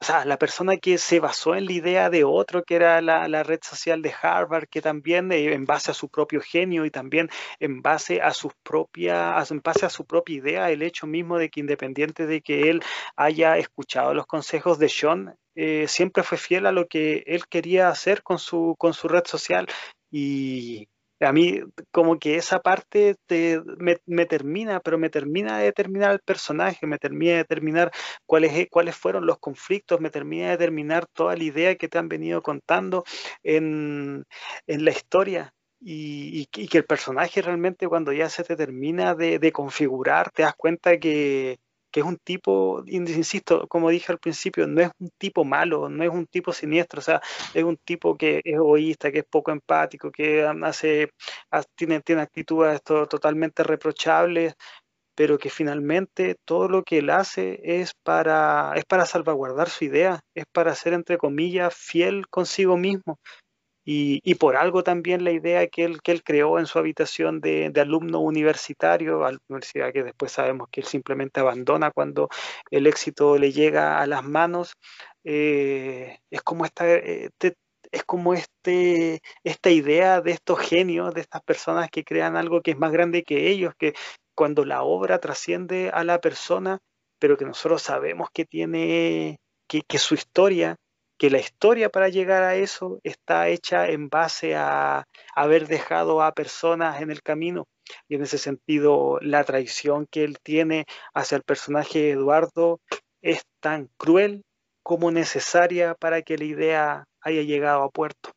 o 0.00 0.04
sea, 0.04 0.24
la 0.24 0.38
persona 0.38 0.76
que 0.76 0.98
se 0.98 1.20
basó 1.20 1.54
en 1.54 1.66
la 1.66 1.72
idea 1.72 2.10
de 2.10 2.24
otro, 2.24 2.62
que 2.62 2.74
era 2.76 3.00
la, 3.00 3.42
red 3.42 3.60
social 3.62 4.02
de 4.02 4.12
Harvard, 4.20 4.68
que 4.68 4.82
también 4.82 5.32
eh, 5.32 5.54
en 5.54 5.64
base 5.64 5.90
a 5.90 5.94
su 5.94 6.08
propio 6.08 6.40
genio 6.42 6.84
y 6.84 6.90
también 6.90 7.30
en 7.60 7.80
base 7.82 8.20
a 8.20 8.32
sus 8.32 8.52
propias, 8.62 9.50
en 9.50 9.60
base 9.60 9.86
a 9.86 9.90
su 9.90 10.04
propia 10.04 10.36
idea, 10.36 10.70
el 10.70 10.82
hecho 10.82 11.06
mismo 11.06 11.38
de 11.38 11.48
que 11.50 11.60
independiente 11.60 12.26
de 12.26 12.42
que 12.42 12.70
él 12.70 12.82
haya 13.16 13.56
escuchado 13.56 14.12
los 14.14 14.26
consejos 14.26 14.78
de 14.78 14.88
Sean, 14.88 15.36
eh, 15.54 15.86
siempre 15.88 16.22
fue 16.22 16.38
fiel 16.38 16.66
a 16.66 16.72
lo 16.72 16.86
que 16.86 17.24
él 17.26 17.46
quería 17.48 17.88
hacer 17.88 18.22
con 18.22 18.38
su, 18.38 18.74
con 18.78 18.92
su 18.92 19.08
red 19.08 19.24
social. 19.24 19.66
Y, 20.10 20.88
a 21.26 21.32
mí 21.32 21.60
como 21.90 22.18
que 22.18 22.36
esa 22.36 22.60
parte 22.60 23.16
me, 24.06 24.26
termina, 24.26 24.80
pero 24.80 24.98
me 24.98 25.10
termina 25.10 25.58
de 25.58 25.64
determinar 25.64 26.12
el 26.12 26.20
personaje, 26.20 26.86
me 26.86 26.98
termina 26.98 27.32
de 27.32 27.38
determinar 27.38 27.92
cuáles, 28.26 28.68
cuáles 28.70 28.96
fueron 28.96 29.26
los 29.26 29.38
conflictos, 29.38 30.00
me 30.00 30.10
termina 30.10 30.46
de 30.46 30.52
determinar 30.52 31.06
toda 31.06 31.36
la 31.36 31.44
idea 31.44 31.76
que 31.76 31.88
te 31.88 31.98
han 31.98 32.08
venido 32.08 32.42
contando 32.42 33.04
en, 33.42 34.24
la 34.66 34.90
historia. 34.90 35.52
Y, 35.86 36.46
que 36.46 36.78
el 36.78 36.86
personaje 36.86 37.42
realmente 37.42 37.86
cuando 37.88 38.12
ya 38.12 38.30
se 38.30 38.42
te 38.42 38.56
termina 38.56 39.14
de 39.14 39.52
configurar, 39.52 40.30
te 40.30 40.42
das 40.42 40.54
cuenta 40.54 40.98
que, 40.98 41.58
que 41.94 42.00
es 42.00 42.06
un 42.06 42.16
tipo, 42.18 42.82
insisto, 42.88 43.68
como 43.68 43.88
dije 43.88 44.10
al 44.10 44.18
principio, 44.18 44.66
no 44.66 44.80
es 44.80 44.90
un 44.98 45.10
tipo 45.16 45.44
malo, 45.44 45.88
no 45.88 46.02
es 46.02 46.10
un 46.10 46.26
tipo 46.26 46.52
siniestro, 46.52 46.98
o 46.98 47.02
sea, 47.02 47.22
es 47.54 47.62
un 47.62 47.76
tipo 47.76 48.16
que 48.16 48.38
es 48.38 48.42
egoísta, 48.44 49.12
que 49.12 49.20
es 49.20 49.24
poco 49.30 49.52
empático, 49.52 50.10
que 50.10 50.44
hace, 50.44 51.10
tiene, 51.76 52.00
tiene 52.00 52.22
actitudes 52.22 52.82
totalmente 52.82 53.62
reprochables, 53.62 54.54
pero 55.14 55.38
que 55.38 55.50
finalmente 55.50 56.34
todo 56.44 56.68
lo 56.68 56.82
que 56.82 56.98
él 56.98 57.10
hace 57.10 57.60
es 57.62 57.92
para, 58.02 58.72
es 58.74 58.84
para 58.84 59.06
salvaguardar 59.06 59.68
su 59.70 59.84
idea, 59.84 60.18
es 60.34 60.46
para 60.52 60.74
ser, 60.74 60.94
entre 60.94 61.16
comillas, 61.16 61.76
fiel 61.76 62.26
consigo 62.28 62.76
mismo. 62.76 63.20
Y, 63.86 64.34
por 64.36 64.56
algo 64.56 64.82
también 64.82 65.24
la 65.24 65.30
idea 65.30 65.66
que 65.66 65.84
él, 65.84 66.00
que 66.00 66.12
él 66.12 66.22
creó 66.22 66.58
en 66.58 66.66
su 66.66 66.78
habitación 66.78 67.40
de, 67.40 67.70
alumno 67.76 68.20
universitario, 68.20 69.20
universidad 69.48 69.92
que 69.92 70.02
después 70.02 70.32
sabemos 70.32 70.68
que 70.70 70.80
él 70.80 70.86
simplemente 70.86 71.40
abandona 71.40 71.90
cuando 71.90 72.28
el 72.70 72.86
éxito 72.86 73.36
le 73.36 73.52
llega 73.52 74.00
a 74.00 74.06
las 74.06 74.24
manos, 74.24 74.74
eh, 75.24 76.18
es 76.30 76.42
como 76.42 76.64
esta, 76.64 76.90
eh, 76.90 77.30
es 77.92 78.04
como 78.04 78.32
este, 78.34 79.20
esta 79.44 79.70
idea 79.70 80.22
de 80.22 80.32
estos 80.32 80.60
genios, 80.60 81.12
de 81.14 81.20
estas 81.20 81.42
personas 81.42 81.90
que 81.90 82.04
crean 82.04 82.36
algo 82.36 82.62
que 82.62 82.70
es 82.72 82.78
más 82.78 82.92
grande 82.92 83.22
que 83.22 83.50
ellos, 83.50 83.74
que 83.78 83.94
cuando 84.34 84.64
la 84.64 84.82
obra 84.82 85.18
trasciende 85.18 85.90
a 85.92 86.04
la 86.04 86.20
persona, 86.20 86.78
pero 87.18 87.36
que 87.36 87.44
nosotros 87.44 87.82
sabemos 87.82 88.28
que 88.32 88.46
tiene, 88.46 89.38
que 89.68 89.98
su 89.98 90.14
historia 90.14 90.76
que 91.18 91.30
la 91.30 91.38
historia 91.38 91.88
para 91.88 92.08
llegar 92.08 92.42
a 92.42 92.56
eso 92.56 93.00
está 93.02 93.48
hecha 93.48 93.88
en 93.88 94.08
base 94.08 94.54
a 94.56 95.04
haber 95.34 95.68
dejado 95.68 96.22
a 96.22 96.32
personas 96.32 97.00
en 97.00 97.10
el 97.10 97.22
camino. 97.22 97.66
Y 98.08 98.16
en 98.16 98.22
ese 98.22 98.38
sentido, 98.38 99.18
la 99.20 99.44
traición 99.44 100.06
que 100.10 100.24
él 100.24 100.38
tiene 100.42 100.86
hacia 101.12 101.36
el 101.36 101.42
personaje 101.42 102.10
Eduardo 102.10 102.80
es 103.22 103.42
tan 103.60 103.88
cruel 103.96 104.42
como 104.82 105.10
necesaria 105.10 105.94
para 105.94 106.22
que 106.22 106.38
la 106.38 106.44
idea 106.44 107.04
haya 107.20 107.42
llegado 107.42 107.82
a 107.82 107.90
puerto. 107.90 108.30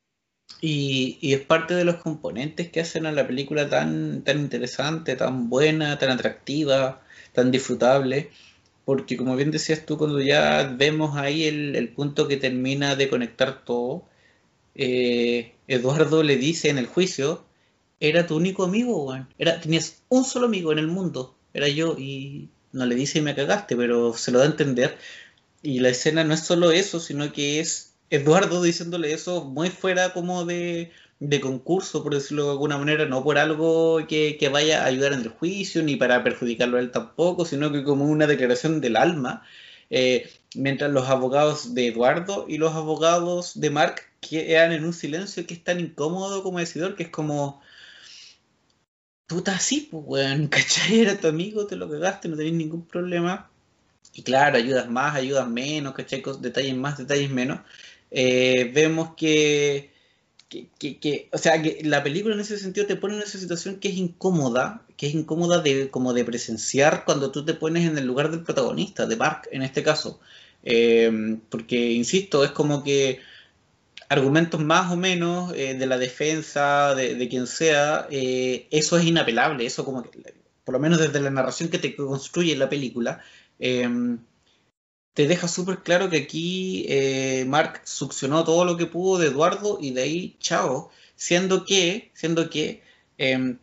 Y, 0.62 1.18
y, 1.22 1.34
es 1.34 1.41
parte 1.41 1.76
de 1.76 1.84
los 1.84 1.98
componentes 1.98 2.72
que 2.72 2.80
hacen 2.80 3.06
a 3.06 3.12
la 3.12 3.28
película 3.28 3.70
tan, 3.70 4.24
tan 4.24 4.40
interesante, 4.40 5.16
tan 5.16 5.49
buena, 5.49 5.99
tan 5.99 6.10
atractiva, 6.10 7.04
tan 7.34 7.52
disfrutable 7.52 8.32
porque 8.88 9.18
como 9.18 9.35
bien 9.35 9.51
decías 9.51 9.85
tú, 9.85 9.97
cuando 9.97 10.22
ya 10.22 10.64
vemos 10.77 11.18
ahí 11.18 11.43
el, 11.43 11.89
punto 11.89 12.30
que 12.30 12.38
termina 12.38 12.95
de 12.95 13.09
conectar 13.09 13.65
todo, 13.65 14.05
eh, 14.76 15.55
Eduardo 15.68 16.23
le 16.23 16.38
dice 16.38 16.69
en 16.69 16.77
el 16.77 16.88
juicio, 16.88 17.43
era 17.99 18.27
tu 18.27 18.38
único 18.38 18.64
amigo, 18.64 19.03
Juan. 19.03 19.27
Era, 19.38 19.59
tenías 19.59 20.03
un 20.07 20.23
solo 20.23 20.45
amigo 20.45 20.72
en 20.72 20.80
el 20.80 20.88
mundo, 20.88 21.35
era 21.53 21.68
yo, 21.68 21.97
y 21.99 22.47
no 22.72 22.85
le 22.85 22.95
dice 22.95 23.19
y 23.19 23.23
me 23.23 23.35
cagaste, 23.35 23.76
pero 23.76 24.14
se 24.14 24.31
lo 24.31 24.39
da 24.39 24.45
a 24.45 24.47
entender. 24.47 24.97
Y 25.61 25.81
la 25.81 25.89
escena 25.89 26.23
no 26.23 26.34
es 26.34 26.45
solo 26.45 26.72
eso, 26.72 27.01
sino 27.01 27.34
que 27.34 27.59
es 27.59 27.93
Eduardo 28.09 28.64
diciéndole 28.64 29.11
eso 29.11 29.43
muy 29.43 29.69
fuera 29.69 30.14
como 30.14 30.45
de, 30.45 30.93
de 31.19 31.41
concurso, 31.41 32.03
por 32.03 32.14
decirlo 32.14 32.45
de 32.45 32.52
alguna 32.52 32.77
manera, 32.77 33.06
no 33.06 33.23
por 33.23 33.38
algo 33.38 34.06
que, 34.07 34.49
vaya 34.52 34.84
a 34.84 34.85
ayudar 34.85 35.14
en 35.14 35.22
el 35.22 35.30
juicio, 35.30 35.84
ni 35.84 35.95
para 35.95 36.23
perjudicarlo 36.23 36.77
a 36.77 36.81
él 36.81 36.91
tampoco, 36.91 37.45
sino 37.45 37.72
que 37.72 37.84
como 37.84 38.06
una 38.06 38.27
declaración 38.27 38.81
del 38.81 38.95
alma, 38.98 39.44
eh, 39.89 40.30
mientras 40.56 40.91
los 40.91 41.10
abogados 41.10 41.73
de 41.73 41.88
Eduardo 41.88 42.45
y 42.48 42.57
los 42.57 42.73
abogados 42.73 43.60
de 43.60 43.69
Mark 43.69 44.02
quedan 44.22 44.72
en 44.73 44.85
un 44.85 44.94
silencio 44.94 45.45
que 45.48 45.56
es 45.56 45.64
tan 45.64 45.80
incómodo 45.80 46.44
como 46.44 46.60
decidor, 46.60 46.95
que 46.95 47.03
es 47.03 47.10
como... 47.10 47.61
Tú 49.27 49.39
estás 49.39 49.57
así, 49.57 49.89
pues, 49.91 50.03
weón, 50.07 50.48
¿cachai? 50.49 51.02
Era 51.02 51.19
tu 51.19 51.27
amigo, 51.27 51.68
te 51.68 51.76
lo 51.76 51.89
cagaste, 51.89 52.30
no 52.30 52.38
tenés 52.38 52.53
ningún 52.53 52.85
problema. 52.85 53.49
Y 54.14 54.23
claro, 54.23 54.57
ayudas 54.57 54.89
más, 54.89 55.15
ayudas 55.15 55.48
menos, 55.49 55.94
¿cachai? 55.94 56.23
Detalles 56.39 56.76
más, 56.76 56.98
detalles 56.98 57.30
menos. 57.30 57.60
Eh, 58.11 58.72
vemos 58.73 59.15
que 59.15 59.91
que, 60.49 61.30
o 61.34 61.38
sea, 61.38 61.61
que 61.61 61.82
la 61.84 62.03
película 62.03 62.34
en 62.34 62.41
ese 62.41 62.57
sentido 62.57 62.88
te 62.88 62.95
pone 62.95 63.15
en 63.15 63.22
esa 63.22 63.38
situación 63.38 63.80
que 63.80 63.90
es 63.90 63.95
incómoda, 63.95 64.84
que 64.95 65.07
es 65.07 65.14
incómoda 65.14 65.61
de, 65.61 65.90
como 65.90 66.14
de 66.14 66.24
presenciar 66.24 67.03
cuando 67.06 67.32
tú 67.32 67.44
te 67.44 67.53
pones 67.53 67.86
en 67.88 67.98
el 67.98 68.06
lugar 68.06 68.32
del 68.32 68.44
protagonista, 68.44 69.06
de 69.06 69.18
Mark 69.18 69.49
en 69.52 69.64
este 69.64 69.84
caso. 69.84 70.19
Eh, 70.64 71.38
porque, 71.49 71.91
insisto, 71.91 72.44
es 72.44 72.52
como 72.52 72.84
que 72.84 73.19
argumentos 74.10 74.61
más 74.61 74.91
o 74.91 74.95
menos 74.95 75.53
eh, 75.53 75.74
de 75.76 75.86
la 75.86 75.98
defensa, 75.98 76.95
de, 76.95 77.28
quien 77.30 77.45
sea, 77.48 78.07
eh, 78.10 78.68
eso 78.72 78.98
es 78.98 79.06
inapelable, 79.06 79.65
eso 79.65 79.84
como 79.84 80.03
que, 80.03 80.34
por 80.64 80.74
lo 80.74 80.80
menos 80.80 80.99
desde 80.99 81.19
la 81.19 81.30
narración 81.30 81.69
que 81.69 81.80
te 81.80 81.95
construye 81.95 82.56
la 82.56 82.69
película, 82.69 83.22
te 85.18 85.26
deja 85.26 85.48
súper 85.48 85.80
claro 85.80 86.11
que 86.11 86.18
aquí 86.18 86.85
eh, 86.88 87.44
Mark 87.48 87.81
succionó 87.85 88.44
todo 88.44 88.65
lo 88.65 88.77
que 88.77 88.85
pudo 88.85 89.18
de 89.18 89.30
Eduardo 89.30 89.80
y 89.81 89.89
de 89.89 90.03
ahí, 90.03 90.38
chao, 90.39 90.91
siendo 91.15 91.65
que, 91.65 92.11
siendo 92.14 92.52
que 92.52 92.84
em, 93.18 93.57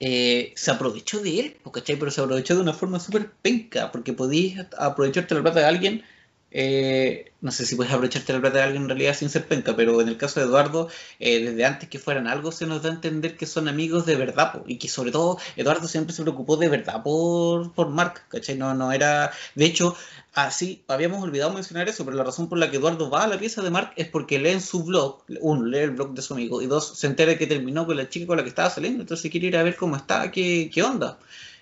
eh, 0.00 0.52
se 0.56 0.70
aprovechó 0.70 1.20
de 1.20 1.40
él, 1.40 1.56
pero 1.98 2.10
se 2.10 2.20
aprovechó 2.20 2.56
de 2.56 2.60
una 2.60 2.74
forma 2.74 3.00
súper 3.00 3.30
penca, 3.40 3.90
porque 3.90 4.12
podías 4.12 4.66
aprovecharte 4.76 5.34
la 5.34 5.40
plata 5.40 5.60
de 5.60 5.64
alguien 5.64 6.04
eh, 6.50 7.32
no 7.40 7.52
sé 7.52 7.64
si 7.64 7.76
puedes 7.76 7.92
aprovecharte 7.92 8.32
la 8.32 8.40
plata 8.40 8.58
de 8.58 8.64
alguien 8.64 8.82
en 8.82 8.88
realidad 8.88 9.14
sin 9.14 9.30
ser 9.30 9.46
penca, 9.46 9.76
pero 9.76 10.00
en 10.00 10.08
el 10.08 10.16
caso 10.16 10.40
de 10.40 10.46
Eduardo, 10.46 10.88
eh, 11.18 11.44
desde 11.44 11.64
antes 11.64 11.88
que 11.88 11.98
fueran 11.98 12.26
algo, 12.26 12.52
se 12.52 12.66
nos 12.66 12.82
da 12.82 12.90
a 12.90 12.92
entender 12.92 13.36
que 13.36 13.46
son 13.46 13.68
amigos 13.68 14.04
de 14.04 14.16
verdad, 14.16 14.62
y 14.66 14.78
que 14.78 14.88
sobre 14.88 15.12
todo 15.12 15.38
Eduardo 15.56 15.86
siempre 15.88 16.14
se 16.14 16.22
preocupó 16.22 16.56
de 16.56 16.68
verdad 16.68 17.02
por, 17.02 17.72
por 17.72 17.88
Mark, 17.88 18.22
¿cachai? 18.28 18.56
No, 18.56 18.74
no 18.74 18.92
era. 18.92 19.30
De 19.54 19.64
hecho, 19.64 19.96
así, 20.34 20.82
habíamos 20.88 21.22
olvidado 21.22 21.52
mencionar 21.52 21.88
eso, 21.88 22.04
pero 22.04 22.16
la 22.16 22.24
razón 22.24 22.48
por 22.48 22.58
la 22.58 22.70
que 22.70 22.78
Eduardo 22.78 23.10
va 23.10 23.24
a 23.24 23.28
la 23.28 23.38
pieza 23.38 23.62
de 23.62 23.70
Mark 23.70 23.92
es 23.96 24.08
porque 24.08 24.38
lee 24.38 24.50
en 24.50 24.60
su 24.60 24.84
blog, 24.84 25.22
uno, 25.40 25.64
lee 25.64 25.78
el 25.78 25.92
blog 25.92 26.14
de 26.14 26.22
su 26.22 26.34
amigo, 26.34 26.60
y 26.62 26.66
dos, 26.66 26.98
se 26.98 27.06
entera 27.06 27.38
que 27.38 27.46
terminó 27.46 27.86
con 27.86 27.96
la 27.96 28.08
chica 28.08 28.26
con 28.26 28.36
la 28.36 28.42
que 28.42 28.48
estaba 28.48 28.70
saliendo, 28.70 29.02
entonces 29.02 29.30
quiere 29.30 29.46
ir 29.46 29.56
a 29.56 29.62
ver 29.62 29.76
cómo 29.76 29.96
está, 29.96 30.30
qué, 30.30 30.70
qué 30.72 30.82
onda. 30.82 31.18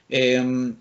Eh, 0.08 0.72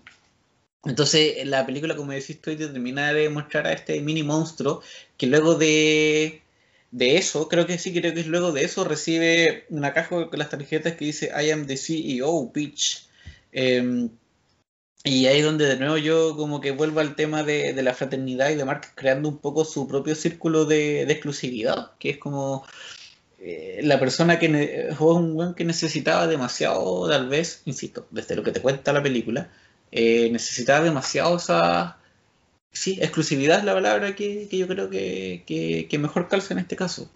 entonces, 0.84 1.44
la 1.46 1.66
película, 1.66 1.96
como 1.96 2.12
decís 2.12 2.40
tú, 2.40 2.56
termina 2.56 3.12
de 3.12 3.28
mostrar 3.28 3.66
a 3.66 3.72
este 3.72 4.00
mini 4.00 4.22
monstruo 4.22 4.82
que 5.16 5.26
luego 5.26 5.54
de, 5.56 6.42
de 6.90 7.16
eso, 7.16 7.48
creo 7.48 7.66
que 7.66 7.78
sí, 7.78 7.92
creo 7.92 8.14
que 8.14 8.20
es 8.20 8.26
luego 8.26 8.52
de 8.52 8.64
eso, 8.64 8.84
recibe 8.84 9.66
una 9.70 9.92
caja 9.92 10.28
con 10.28 10.38
las 10.38 10.50
tarjetas 10.50 10.94
que 10.94 11.04
dice 11.06 11.30
I 11.36 11.50
am 11.50 11.66
the 11.66 11.76
CEO, 11.76 12.50
bitch. 12.52 13.08
Em, 13.52 14.10
y 15.04 15.26
ahí 15.26 15.38
es 15.38 15.44
donde 15.44 15.66
de 15.66 15.76
nuevo 15.76 15.96
yo 15.96 16.36
como 16.36 16.60
que 16.60 16.72
vuelvo 16.72 17.00
al 17.00 17.16
tema 17.16 17.42
de, 17.42 17.72
la 17.82 17.94
fraternidad 17.94 18.50
y 18.50 18.56
de 18.56 18.64
Mark 18.64 18.92
creando 18.94 19.28
un 19.28 19.38
poco 19.38 19.64
su 19.64 19.88
propio 19.88 20.14
círculo 20.14 20.64
de, 20.64 21.02
exclusividad, 21.02 21.92
que 21.98 22.10
es 22.10 22.18
como 22.18 22.64
eh, 23.40 23.80
la 23.84 23.98
persona 24.00 24.38
que 24.38 24.88
un 25.00 25.34
buen 25.34 25.54
que 25.54 25.64
necesitaba 25.64 26.26
demasiado, 26.26 27.08
tal 27.08 27.28
vez, 27.28 27.62
insisto, 27.64 28.06
desde 28.10 28.36
lo 28.36 28.42
que 28.42 28.52
te 28.52 28.60
cuenta 28.60 28.92
la 28.92 29.02
película, 29.02 29.50
eh, 29.90 30.28
necesitaba 30.30 30.84
demasiado 30.84 31.36
esa 31.36 31.98
sí, 32.78 32.98
exclusividad 33.00 33.58
es 33.58 33.64
la 33.64 33.74
palabra 33.74 34.14
que, 34.14 34.48
yo 34.50 34.68
creo 34.68 34.90
que, 34.90 35.98
mejor 35.98 36.28
calza 36.28 36.54
en 36.54 36.60
este 36.60 36.76
caso. 36.76 37.10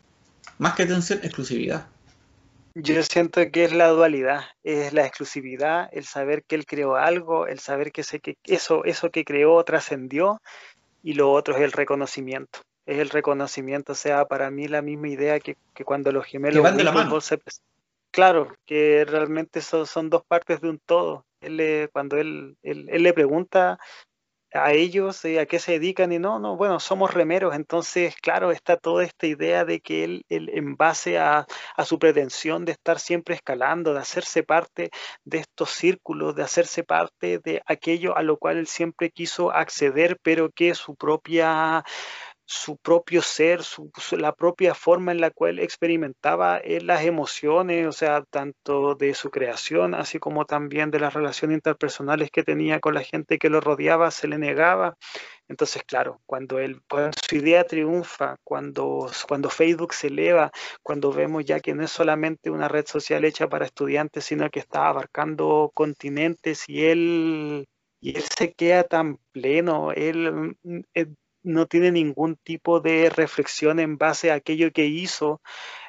Más 0.58 0.74
que 0.74 0.82
atención, 0.84 1.20
exclusividad. 1.22 1.86
Yo 2.74 3.02
siento 3.02 3.42
que 3.50 3.64
es 3.64 3.72
la 3.72 3.88
dualidad, 3.88 4.44
es 4.64 4.92
la 4.92 5.06
exclusividad, 5.06 5.90
el 5.92 6.04
saber 6.04 6.42
que 6.44 6.54
él 6.54 6.64
creó 6.64 6.96
algo, 6.96 7.46
el 7.46 7.58
saber 7.58 7.92
que, 7.92 8.02
sé 8.02 8.20
que 8.20 8.38
eso, 8.44 8.84
eso 8.84 9.10
que 9.10 9.24
creó 9.24 9.62
trascendió 9.62 10.40
y 11.02 11.14
lo 11.14 11.30
otro 11.32 11.54
es 11.56 11.62
el 11.62 11.72
reconocimiento. 11.72 12.60
Es 12.86 12.98
el 12.98 13.10
reconocimiento, 13.10 13.92
o 13.92 13.94
sea, 13.94 14.24
para 14.24 14.50
mí 14.50 14.68
la 14.68 14.82
misma 14.82 15.08
idea 15.08 15.38
que, 15.38 15.56
cuando 15.84 16.10
los 16.12 16.24
gemelos 16.24 16.62
van 16.62 16.76
de 16.76 16.84
la 16.84 16.92
mano. 16.92 17.18
claro, 18.10 18.56
que 18.66 19.04
realmente 19.04 19.60
son, 19.60 19.86
son 19.86 20.08
dos 20.08 20.24
partes 20.26 20.60
de 20.60 20.70
un 20.70 20.78
todo. 20.78 21.26
Él, 21.42 21.90
cuando 21.92 22.16
él, 22.16 22.56
él, 22.62 22.88
él, 22.90 23.02
le 23.02 23.12
pregunta 23.12 23.78
a 24.54 24.72
ellos 24.72 25.24
eh, 25.24 25.40
a 25.40 25.46
qué 25.46 25.58
se 25.58 25.72
dedican 25.72 26.12
y 26.12 26.18
no, 26.18 26.38
no, 26.38 26.56
bueno, 26.56 26.80
somos 26.80 27.12
remeros, 27.12 27.54
entonces, 27.54 28.14
claro, 28.20 28.50
está 28.50 28.76
toda 28.76 29.04
esta 29.04 29.26
idea 29.26 29.64
de 29.64 29.80
que 29.80 30.04
él, 30.04 30.24
en 30.28 30.76
base 30.76 31.18
a, 31.18 31.46
su 31.84 31.98
pretensión 31.98 32.64
de 32.64 32.72
estar 32.72 32.98
siempre 32.98 33.34
escalando, 33.34 33.94
de 33.94 34.00
hacerse 34.00 34.42
parte 34.42 34.90
de 35.24 35.38
estos 35.38 35.70
círculos, 35.70 36.34
de 36.34 36.42
hacerse 36.42 36.84
parte 36.84 37.38
de 37.38 37.62
aquello 37.66 38.16
a 38.16 38.22
lo 38.22 38.36
cual 38.38 38.58
él 38.58 38.66
siempre 38.66 39.10
quiso 39.10 39.50
acceder, 39.52 40.18
pero 40.22 40.50
que 40.50 40.74
su 40.74 40.94
propia 40.96 41.84
su 42.44 42.76
propio 42.76 43.22
ser, 43.22 43.62
su, 43.62 43.90
la 44.12 44.34
propia 44.34 44.74
forma 44.74 45.12
en 45.12 45.20
la 45.20 45.30
cual 45.30 45.58
experimentaba 45.58 46.60
las 46.82 47.04
emociones, 47.04 47.86
o 47.86 47.92
sea, 47.92 48.22
tanto 48.22 48.94
de 48.94 49.14
su 49.14 49.30
creación, 49.30 49.94
así 49.94 50.18
como 50.18 50.44
también 50.44 50.90
de 50.90 51.00
las 51.00 51.14
relaciones 51.14 51.56
interpersonales 51.56 52.30
que 52.30 52.42
tenía 52.42 52.80
con 52.80 52.94
la 52.94 53.02
gente 53.02 53.38
que 53.38 53.50
lo 53.50 53.60
rodeaba, 53.60 54.10
se 54.10 54.28
le 54.28 54.38
negaba. 54.38 54.96
Entonces, 55.48 55.82
claro, 55.84 56.20
cuando, 56.26 56.58
él, 56.58 56.80
cuando 56.88 57.10
su 57.28 57.36
idea 57.36 57.64
triunfa, 57.64 58.36
cuando, 58.44 59.10
cuando 59.28 59.50
Facebook 59.50 59.92
se 59.94 60.08
eleva, 60.08 60.50
cuando 60.82 61.12
vemos 61.12 61.44
ya 61.44 61.60
que 61.60 61.74
no 61.74 61.84
es 61.84 61.90
solamente 61.90 62.50
una 62.50 62.68
red 62.68 62.86
social 62.86 63.24
hecha 63.24 63.48
para 63.48 63.66
estudiantes, 63.66 64.24
sino 64.24 64.48
que 64.50 64.60
está 64.60 64.88
abarcando 64.88 65.70
continentes 65.74 66.68
y 66.68 66.86
él 66.86 67.66
y 68.02 68.16
él 68.16 68.24
se 68.36 68.52
queda 68.52 68.82
tan 68.82 69.18
pleno, 69.30 69.92
él, 69.92 70.56
mm, 70.64 70.80
eh, 70.94 71.06
no 71.42 71.66
tiene 71.66 71.92
ningún 71.92 72.36
tipo 72.36 72.80
de 72.80 73.10
reflexión 73.10 73.80
en 73.80 73.98
base 73.98 74.30
a 74.30 74.34
aquello 74.34 74.72
que 74.72 74.86
hizo. 74.86 75.40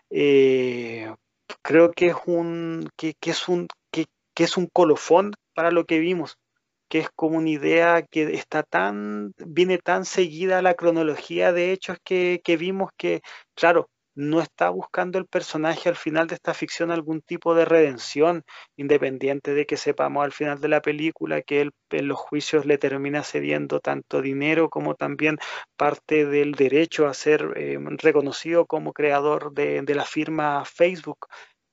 Eh, 0.09 1.13
creo 1.61 1.91
que 1.91 2.07
es 2.07 2.15
un, 2.25 2.89
que, 2.97 3.15
es 3.21 3.47
un, 3.47 3.67
que, 3.91 4.05
es 4.35 4.57
un 4.57 4.67
colofón 4.67 5.33
para 5.53 5.71
lo 5.71 5.85
que 5.85 5.99
vimos, 5.99 6.37
que 6.89 6.99
es 6.99 7.09
como 7.15 7.37
una 7.37 7.49
idea 7.49 8.03
que 8.03 8.33
está 8.35 8.63
tan, 8.63 9.33
viene 9.37 9.77
tan 9.77 10.05
seguida 10.05 10.59
a 10.59 10.61
la 10.61 10.75
cronología 10.75 11.53
de 11.53 11.71
hechos 11.71 11.97
que, 12.03 12.41
que 12.43 12.57
vimos 12.57 12.91
que, 12.97 13.21
claro, 13.55 13.89
no 14.15 14.41
está 14.41 14.69
buscando 14.69 15.17
el 15.17 15.25
personaje 15.25 15.89
al 15.89 15.95
final 15.95 16.27
de 16.27 16.35
esta 16.35 16.53
ficción 16.53 16.91
algún 16.91 17.21
tipo 17.21 17.55
de 17.55 17.65
redención, 17.65 18.43
independiente 18.75 19.53
de 19.53 19.65
que 19.65 19.77
sepamos 19.77 20.23
al 20.23 20.31
final 20.31 20.59
de 20.61 20.67
la 20.67 20.81
película 20.81 21.41
que 21.41 21.61
él 21.61 21.71
en 21.89 22.07
los 22.07 22.19
juicios 22.19 22.65
le 22.65 22.77
termina 22.77 23.23
cediendo 23.23 23.79
tanto 23.79 24.21
dinero 24.21 24.69
como 24.69 24.95
también 24.95 25.37
parte 25.77 26.25
del 26.25 26.53
derecho 26.53 27.07
a 27.07 27.13
ser 27.13 27.53
eh, 27.55 27.77
reconocido 27.97 28.65
como 28.65 28.93
creador 28.93 29.53
de, 29.53 29.83
la 29.93 30.05
firma 30.05 30.65
Facebook. 30.65 31.27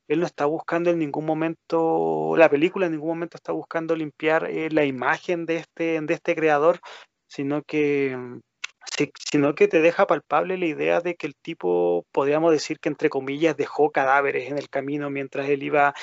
Él 0.08 0.20
no 0.20 0.26
está 0.26 0.44
buscando 0.44 0.90
en 0.90 0.98
ningún 0.98 1.24
momento, 1.24 2.34
la 2.36 2.50
película 2.50 2.86
en 2.86 2.92
ningún 2.92 3.10
momento 3.10 3.36
está 3.36 3.52
buscando 3.52 3.94
limpiar 3.96 4.50
eh, 4.50 4.68
la 4.70 4.84
imagen 4.84 5.46
de 5.46 5.56
este, 5.56 6.00
de 6.00 6.14
este 6.14 6.34
creador, 6.34 6.80
sino 7.28 7.62
que 7.62 8.16
sino 9.30 9.54
que 9.54 9.68
te 9.68 9.80
deja 9.80 10.06
palpable 10.06 10.58
la 10.58 10.66
idea 10.66 11.00
de 11.00 11.16
que 11.16 11.26
el 11.26 11.36
tipo, 11.36 12.06
podríamos 12.12 12.52
decir 12.52 12.78
que 12.80 12.88
entre 12.88 13.08
comillas, 13.08 13.56
dejó 13.56 13.90
cadáveres 13.90 14.50
en 14.50 14.58
el 14.58 14.68
camino 14.68 15.10
mientras 15.10 15.48
él 15.48 15.62
iba 15.62 15.94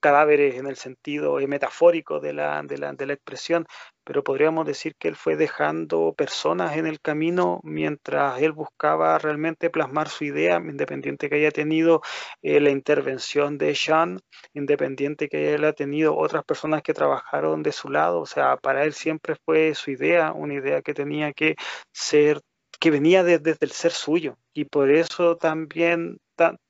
cadáveres 0.00 0.56
en 0.56 0.66
el 0.66 0.76
sentido 0.76 1.38
metafórico 1.48 2.20
de 2.20 2.32
la, 2.32 2.62
de 2.62 2.78
la, 2.78 2.92
de 2.92 3.06
la 3.06 3.14
expresión, 3.14 3.66
pero 4.04 4.24
podríamos 4.24 4.66
decir 4.66 4.94
que 4.98 5.08
él 5.08 5.16
fue 5.16 5.36
dejando 5.36 6.14
personas 6.16 6.76
en 6.76 6.86
el 6.86 7.00
camino 7.00 7.60
mientras 7.62 8.40
él 8.40 8.52
buscaba 8.52 9.18
realmente 9.18 9.70
plasmar 9.70 10.08
su 10.08 10.24
idea, 10.24 10.56
independiente 10.56 11.28
que 11.28 11.36
haya 11.36 11.50
tenido 11.50 12.00
eh, 12.42 12.60
la 12.60 12.70
intervención 12.70 13.58
de 13.58 13.74
Sean, 13.74 14.20
independiente 14.54 15.28
que 15.28 15.54
haya 15.54 15.72
tenido 15.72 16.16
otras 16.16 16.44
personas 16.44 16.82
que 16.82 16.94
trabajaron 16.94 17.62
de 17.62 17.72
su 17.72 17.90
lado, 17.90 18.20
o 18.20 18.26
sea, 18.26 18.56
para 18.56 18.84
él 18.84 18.94
siempre 18.94 19.36
fue 19.44 19.74
su 19.74 19.90
idea, 19.90 20.32
una 20.32 20.54
idea 20.54 20.80
que 20.82 20.94
tenía 20.94 21.32
que 21.32 21.56
ser 21.92 22.40
que 22.78 22.90
venía 22.90 23.24
desde 23.24 23.56
el 23.60 23.70
ser 23.70 23.92
suyo 23.92 24.38
y 24.54 24.64
por 24.64 24.90
eso 24.90 25.36
también 25.36 26.18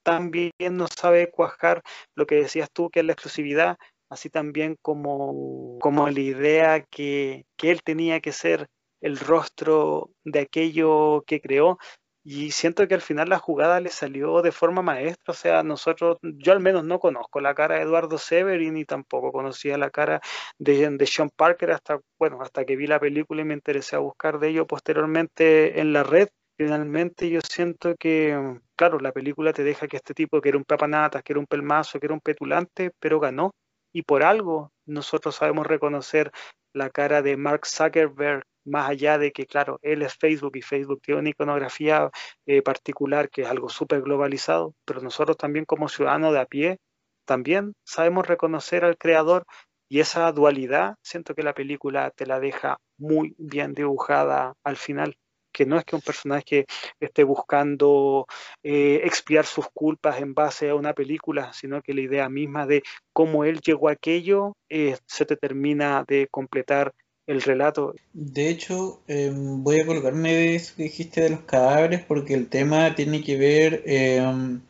también 0.02 0.52
no 0.72 0.86
sabe 0.86 1.30
cuajar 1.30 1.82
lo 2.14 2.26
que 2.26 2.36
decías 2.36 2.70
tú, 2.72 2.90
que 2.90 3.00
es 3.00 3.06
la 3.06 3.12
exclusividad, 3.12 3.76
así 4.08 4.30
también 4.30 4.76
como, 4.80 5.78
como 5.80 6.08
la 6.08 6.20
idea 6.20 6.82
que, 6.82 7.44
que 7.56 7.70
él 7.70 7.82
tenía 7.82 8.20
que 8.20 8.32
ser 8.32 8.68
el 9.00 9.18
rostro 9.18 10.10
de 10.24 10.40
aquello 10.40 11.22
que 11.26 11.40
creó. 11.40 11.78
Y 12.24 12.50
siento 12.50 12.86
que 12.86 12.94
al 12.94 13.00
final 13.00 13.28
la 13.28 13.38
jugada 13.38 13.80
le 13.80 13.90
salió 13.90 14.42
de 14.42 14.52
forma 14.52 14.82
maestra. 14.82 15.32
O 15.32 15.34
sea, 15.34 15.62
nosotros, 15.62 16.18
yo 16.22 16.52
al 16.52 16.60
menos 16.60 16.84
no 16.84 16.98
conozco 16.98 17.40
la 17.40 17.54
cara 17.54 17.76
de 17.76 17.82
Eduardo 17.82 18.18
Severin 18.18 18.74
ni 18.74 18.84
tampoco 18.84 19.32
conocía 19.32 19.78
la 19.78 19.90
cara 19.90 20.20
de, 20.58 20.90
de 20.90 21.06
Sean 21.06 21.30
Parker 21.34 21.70
hasta, 21.72 22.00
bueno, 22.18 22.42
hasta 22.42 22.64
que 22.64 22.76
vi 22.76 22.86
la 22.86 23.00
película 23.00 23.42
y 23.42 23.44
me 23.44 23.54
interesé 23.54 23.96
a 23.96 24.00
buscar 24.00 24.38
de 24.38 24.48
ello 24.48 24.66
posteriormente 24.66 25.80
en 25.80 25.92
la 25.92 26.02
red. 26.02 26.28
Finalmente 26.58 27.30
yo 27.30 27.40
siento 27.40 27.94
que, 27.96 28.58
claro, 28.76 28.98
la 28.98 29.12
película 29.12 29.52
te 29.52 29.62
deja 29.62 29.86
que 29.86 29.96
este 29.96 30.12
tipo, 30.12 30.40
que 30.40 30.48
era 30.48 30.58
un 30.58 30.64
papanatas, 30.64 31.22
que 31.22 31.32
era 31.32 31.40
un 31.40 31.46
pelmazo, 31.46 32.00
que 32.00 32.06
era 32.06 32.14
un 32.14 32.20
petulante, 32.20 32.90
pero 32.98 33.20
ganó. 33.20 33.52
Y 33.92 34.02
por 34.02 34.22
algo 34.22 34.72
nosotros 34.84 35.36
sabemos 35.36 35.66
reconocer 35.66 36.30
la 36.74 36.90
cara 36.90 37.22
de 37.22 37.36
Mark 37.36 37.66
Zuckerberg, 37.66 38.42
más 38.64 38.88
allá 38.90 39.18
de 39.18 39.32
que, 39.32 39.46
claro, 39.46 39.78
él 39.82 40.02
es 40.02 40.14
Facebook 40.14 40.56
y 40.56 40.62
Facebook 40.62 41.00
tiene 41.02 41.20
una 41.20 41.30
iconografía 41.30 42.10
eh, 42.46 42.62
particular 42.62 43.30
que 43.30 43.42
es 43.42 43.48
algo 43.48 43.68
súper 43.68 44.02
globalizado, 44.02 44.74
pero 44.84 45.00
nosotros 45.00 45.36
también 45.36 45.64
como 45.64 45.88
ciudadanos 45.88 46.32
de 46.32 46.40
a 46.40 46.46
pie, 46.46 46.78
también 47.24 47.74
sabemos 47.84 48.26
reconocer 48.26 48.84
al 48.84 48.96
creador 48.98 49.44
y 49.88 50.00
esa 50.00 50.30
dualidad, 50.32 50.96
siento 51.02 51.34
que 51.34 51.42
la 51.42 51.54
película 51.54 52.10
te 52.10 52.26
la 52.26 52.40
deja 52.40 52.78
muy 52.98 53.34
bien 53.38 53.74
dibujada 53.74 54.54
al 54.64 54.76
final 54.76 55.16
que 55.58 55.66
no 55.66 55.76
es 55.76 55.84
que 55.84 55.96
un 55.96 56.02
personaje 56.02 56.66
esté 57.00 57.24
buscando 57.24 58.26
eh, 58.62 59.00
expiar 59.04 59.44
sus 59.44 59.66
culpas 59.74 60.20
en 60.20 60.32
base 60.32 60.70
a 60.70 60.76
una 60.76 60.92
película, 60.92 61.52
sino 61.52 61.82
que 61.82 61.94
la 61.94 62.02
idea 62.02 62.28
misma 62.28 62.64
de 62.66 62.84
cómo 63.12 63.44
él 63.44 63.60
llegó 63.60 63.88
a 63.88 63.92
aquello 63.92 64.56
eh, 64.68 64.96
se 65.06 65.26
te 65.26 65.36
termina 65.36 66.04
de 66.06 66.28
completar 66.30 66.94
el 67.28 67.42
relato. 67.42 67.94
De 68.14 68.48
hecho, 68.48 69.02
em, 69.06 69.62
voy 69.62 69.80
a 69.80 69.86
colgarme 69.86 70.34
de 70.34 70.54
eso 70.56 70.74
que 70.76 70.84
dijiste 70.84 71.20
de 71.20 71.30
los 71.30 71.42
cadáveres 71.42 72.02
porque 72.02 72.34
el 72.34 72.48
tema 72.48 72.94
tiene 72.94 73.22
que 73.22 73.36
ver 73.36 73.82
em, 73.86 74.62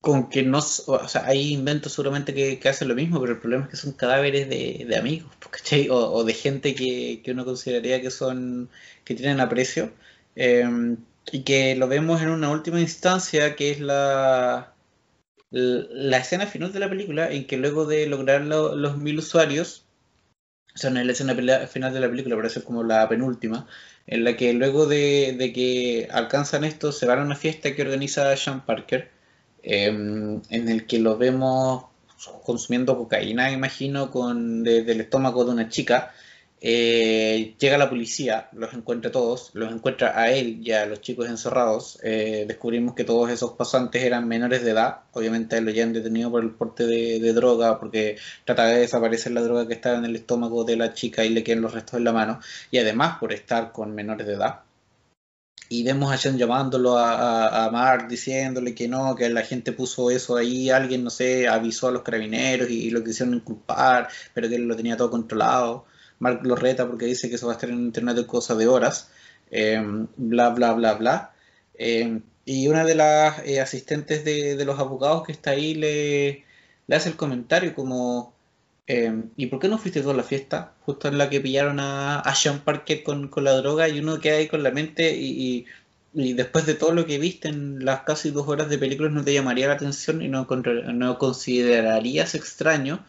con 0.00 0.28
que 0.28 0.42
no, 0.42 0.58
o 0.58 1.08
sea, 1.08 1.26
hay 1.26 1.52
inventos 1.52 1.92
seguramente 1.92 2.32
que, 2.32 2.68
hacen 2.68 2.88
lo 2.88 2.94
mismo, 2.94 3.20
pero 3.20 3.32
el 3.32 3.40
problema 3.40 3.64
es 3.64 3.70
que 3.70 3.76
son 3.76 3.92
cadáveres 3.92 4.48
de, 4.48 4.96
amigos, 4.96 5.30
¿cachai? 5.50 5.88
O, 5.90 6.24
de 6.24 6.34
gente 6.34 6.74
que, 6.74 7.22
uno 7.26 7.44
consideraría 7.44 8.00
que 8.00 8.10
son, 8.10 8.70
que 9.04 9.14
tienen 9.14 9.40
aprecio, 9.40 9.92
em, 10.36 10.96
y 11.32 11.42
que 11.42 11.74
lo 11.76 11.88
vemos 11.88 12.22
en 12.22 12.30
una 12.30 12.50
última 12.50 12.80
instancia, 12.80 13.56
que 13.56 13.70
es 13.72 13.80
la, 13.80 14.74
la, 15.50 16.18
escena 16.18 16.46
final 16.46 16.72
de 16.72 16.80
la 16.80 16.88
película, 16.88 17.30
en 17.30 17.46
que 17.46 17.56
luego 17.56 17.86
de 17.86 18.06
lograr 18.06 18.42
los 18.42 18.98
mil 18.98 19.18
usuarios, 19.18 19.87
o 20.78 20.80
sea, 20.80 20.90
la 20.90 21.12
escena 21.12 21.34
final 21.66 21.92
de 21.92 22.00
la 22.00 22.08
película, 22.08 22.36
pero 22.36 22.48
es 22.48 22.58
como 22.60 22.84
la 22.84 23.08
penúltima, 23.08 23.66
en 24.06 24.24
la 24.24 24.36
que 24.36 24.52
luego 24.52 24.86
de, 24.86 25.34
de 25.36 25.52
que 25.52 26.08
alcanzan 26.10 26.64
esto, 26.64 26.92
se 26.92 27.06
van 27.06 27.18
a 27.18 27.22
una 27.22 27.34
fiesta 27.36 27.74
que 27.74 27.82
organiza 27.82 28.36
Sean 28.36 28.64
Parker, 28.64 29.10
Em, 29.62 30.40
en 30.50 30.68
el 30.68 30.86
que 30.86 30.98
lo 30.98 31.18
vemos 31.18 31.84
consumiendo 32.44 32.96
cocaína, 32.96 33.50
imagino, 33.50 34.10
con 34.10 34.64
del 34.64 35.00
estómago 35.00 35.44
de 35.44 35.50
una 35.52 35.68
chica. 35.68 36.12
Eh, 36.60 37.54
llega 37.58 37.78
la 37.78 37.88
policía, 37.88 38.48
los 38.52 38.74
encuentra 38.74 39.12
todos, 39.12 39.50
los 39.54 39.72
encuentra 39.72 40.18
a 40.18 40.32
él 40.32 40.60
y 40.62 40.72
a 40.72 40.86
los 40.86 41.00
chicos 41.00 41.28
encerrados. 41.28 41.98
Eh, 42.02 42.44
descubrimos 42.48 42.94
que 42.94 43.04
todos 43.04 43.30
esos 43.30 43.52
pasantes 43.52 44.02
eran 44.02 44.26
menores 44.26 44.64
de 44.64 44.72
edad. 44.72 45.00
Obviamente 45.12 45.60
lo 45.60 45.70
llevan 45.70 45.92
detenido 45.92 46.30
por 46.30 46.42
el 46.42 46.50
porte 46.50 46.86
de, 46.86 47.32
droga 47.32 47.78
porque 47.78 48.16
trata 48.44 48.66
de 48.66 48.80
desaparecer 48.80 49.32
la 49.32 49.42
droga 49.42 49.68
que 49.68 49.74
estaba 49.74 49.98
en 49.98 50.04
el 50.06 50.16
estómago 50.16 50.64
de 50.64 50.76
la 50.76 50.94
chica 50.94 51.24
y 51.24 51.30
le 51.30 51.44
quedan 51.44 51.62
los 51.62 51.74
restos 51.74 51.98
en 51.98 52.04
la 52.04 52.12
mano. 52.12 52.40
Y 52.70 52.78
además 52.78 53.18
por 53.18 53.32
estar 53.32 53.72
con 53.72 53.94
menores 53.94 54.26
de 54.26 54.34
edad. 54.34 54.60
Y 55.70 55.84
vemos 55.84 56.10
a 56.10 56.16
Sean 56.16 56.38
llamándolo 56.38 56.96
a, 56.96 57.66
a, 57.66 57.98
diciéndole 58.08 58.74
que 58.74 58.88
no, 58.88 59.14
que 59.14 59.28
la 59.28 59.42
gente 59.42 59.72
puso 59.72 60.10
eso 60.10 60.36
ahí, 60.36 60.70
alguien, 60.70 61.04
no 61.04 61.10
sé, 61.10 61.46
avisó 61.46 61.88
a 61.88 61.90
los 61.92 62.02
carabineros 62.02 62.70
y, 62.70 62.90
lo 62.90 63.04
quisieron 63.04 63.34
inculpar, 63.34 64.08
pero 64.32 64.48
que 64.48 64.56
él 64.56 64.62
lo 64.62 64.76
tenía 64.76 64.96
todo 64.96 65.10
controlado. 65.10 65.84
Mark 66.18 66.40
lo 66.44 66.56
reta 66.56 66.86
porque 66.86 67.06
dice 67.06 67.28
que 67.28 67.36
eso 67.36 67.46
va 67.46 67.52
a 67.52 67.56
estar 67.56 67.70
en 67.70 67.78
internet 67.78 68.16
de 68.16 68.26
cosas 68.26 68.58
de 68.58 68.66
horas, 68.66 69.10
em, 69.50 70.06
bla, 70.16 70.50
bla, 70.50 70.72
bla, 70.74 70.94
bla. 70.94 71.32
Em, 71.74 72.22
y 72.44 72.68
una 72.68 72.84
de 72.84 72.94
las 72.94 73.40
eh, 73.46 73.60
asistentes 73.60 74.24
de, 74.24 74.64
los 74.64 74.78
abogados 74.78 75.24
que 75.24 75.32
está 75.32 75.50
ahí 75.50 75.74
le, 75.74 76.44
hace 76.90 77.10
el 77.10 77.16
comentario 77.16 77.74
como, 77.74 78.34
em, 78.86 79.30
¿y 79.36 79.46
por 79.46 79.60
qué 79.60 79.68
no 79.68 79.78
fuiste 79.78 80.02
tú 80.02 80.10
a 80.10 80.14
la 80.14 80.22
fiesta? 80.22 80.72
Justo 80.84 81.08
en 81.08 81.18
la 81.18 81.30
que 81.30 81.40
pillaron 81.40 81.80
a, 81.80 82.20
a 82.20 82.34
Sean 82.34 82.60
Parker 82.60 83.02
con, 83.04 83.30
la 83.44 83.52
droga 83.52 83.88
y 83.88 84.00
uno 84.00 84.20
queda 84.20 84.38
ahí 84.38 84.48
con 84.48 84.62
la 84.62 84.70
mente 84.70 85.14
y, 85.16 85.66
y, 86.14 86.32
después 86.34 86.66
de 86.66 86.74
todo 86.74 86.92
lo 86.92 87.06
que 87.06 87.18
viste 87.18 87.48
en 87.48 87.84
las 87.84 88.02
casi 88.02 88.30
dos 88.30 88.48
horas 88.48 88.68
de 88.68 88.78
películas 88.78 89.12
no 89.12 89.24
te 89.24 89.34
llamaría 89.34 89.68
la 89.68 89.74
atención 89.74 90.22
y 90.22 90.28
no, 90.28 90.46
no 90.94 91.18
considerarías 91.18 92.34
extraño 92.34 93.04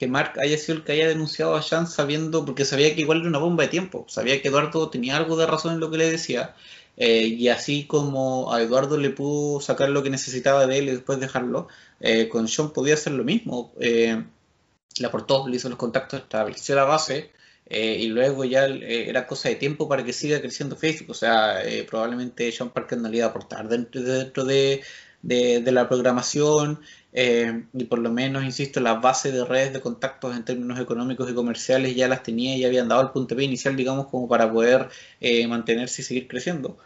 que 0.00 0.08
Mark 0.08 0.40
haya 0.40 0.56
sido 0.56 0.78
el 0.78 0.84
que 0.84 0.92
haya 0.92 1.08
denunciado 1.08 1.54
a 1.54 1.62
Sean 1.62 1.86
sabiendo, 1.86 2.46
porque 2.46 2.64
sabía 2.64 2.94
que 2.94 3.02
igual 3.02 3.20
era 3.20 3.28
una 3.28 3.38
bomba 3.38 3.64
de 3.64 3.68
tiempo, 3.68 4.06
sabía 4.08 4.40
que 4.40 4.48
Eduardo 4.48 4.88
tenía 4.88 5.18
algo 5.18 5.36
de 5.36 5.46
razón 5.46 5.74
en 5.74 5.80
lo 5.80 5.90
que 5.90 5.98
le 5.98 6.10
decía, 6.10 6.54
eh, 6.96 7.26
y 7.26 7.48
así 7.48 7.84
como 7.84 8.50
a 8.52 8.62
Eduardo 8.62 8.96
le 8.96 9.10
pudo 9.10 9.60
sacar 9.60 9.90
lo 9.90 10.02
que 10.02 10.08
necesitaba 10.08 10.66
de 10.66 10.78
él 10.78 10.88
y 10.88 10.92
después 10.92 11.20
dejarlo, 11.20 11.68
eh, 12.00 12.28
con 12.30 12.48
Sean 12.48 12.70
podía 12.72 12.94
hacer 12.94 13.12
lo 13.12 13.24
mismo. 13.24 13.72
Eh, 13.78 14.24
le 14.98 15.06
aportó, 15.06 15.46
le 15.46 15.56
hizo 15.56 15.68
los 15.68 15.78
contactos, 15.78 16.20
estableció 16.20 16.74
la 16.76 16.84
base, 16.84 17.30
y 17.70 18.06
luego 18.08 18.44
ya 18.44 18.66
era 18.66 19.26
cosa 19.26 19.48
de 19.48 19.54
tiempo 19.56 19.88
para 19.88 20.04
que 20.04 20.12
siga 20.12 20.40
creciendo 20.40 20.76
Facebook. 20.76 21.10
O 21.10 21.14
sea, 21.14 21.62
probablemente 21.88 22.50
Sean 22.52 22.70
Parker 22.70 22.98
no 22.98 23.08
le 23.08 23.18
iba 23.18 23.26
a 23.26 23.30
aportar 23.30 23.68
dentro, 23.68 24.02
dentro 24.02 24.44
de, 24.44 24.82
de 25.22 25.72
la 25.72 25.88
programación, 25.88 26.80
eh, 27.12 27.64
y 27.72 27.84
por 27.84 27.98
lo 27.98 28.10
menos, 28.10 28.44
insisto, 28.44 28.80
la 28.80 28.94
base 28.94 29.32
de 29.32 29.44
redes 29.44 29.72
de 29.72 29.80
contactos 29.80 30.36
en 30.36 30.44
términos 30.44 30.78
económicos 30.78 31.30
y 31.30 31.34
comerciales 31.34 31.96
ya 31.96 32.08
las 32.08 32.22
tenía 32.22 32.56
y 32.56 32.64
habían 32.64 32.88
dado 32.88 33.02
el 33.02 33.10
punto 33.10 33.34
B 33.34 33.44
inicial, 33.44 33.76
digamos, 33.76 34.06
como 34.06 34.28
para 34.28 34.50
poder 34.52 34.88
eh, 35.20 35.46
mantenerse 35.46 36.02
y 36.02 36.04
seguir 36.04 36.28
creciendo. 36.28 36.78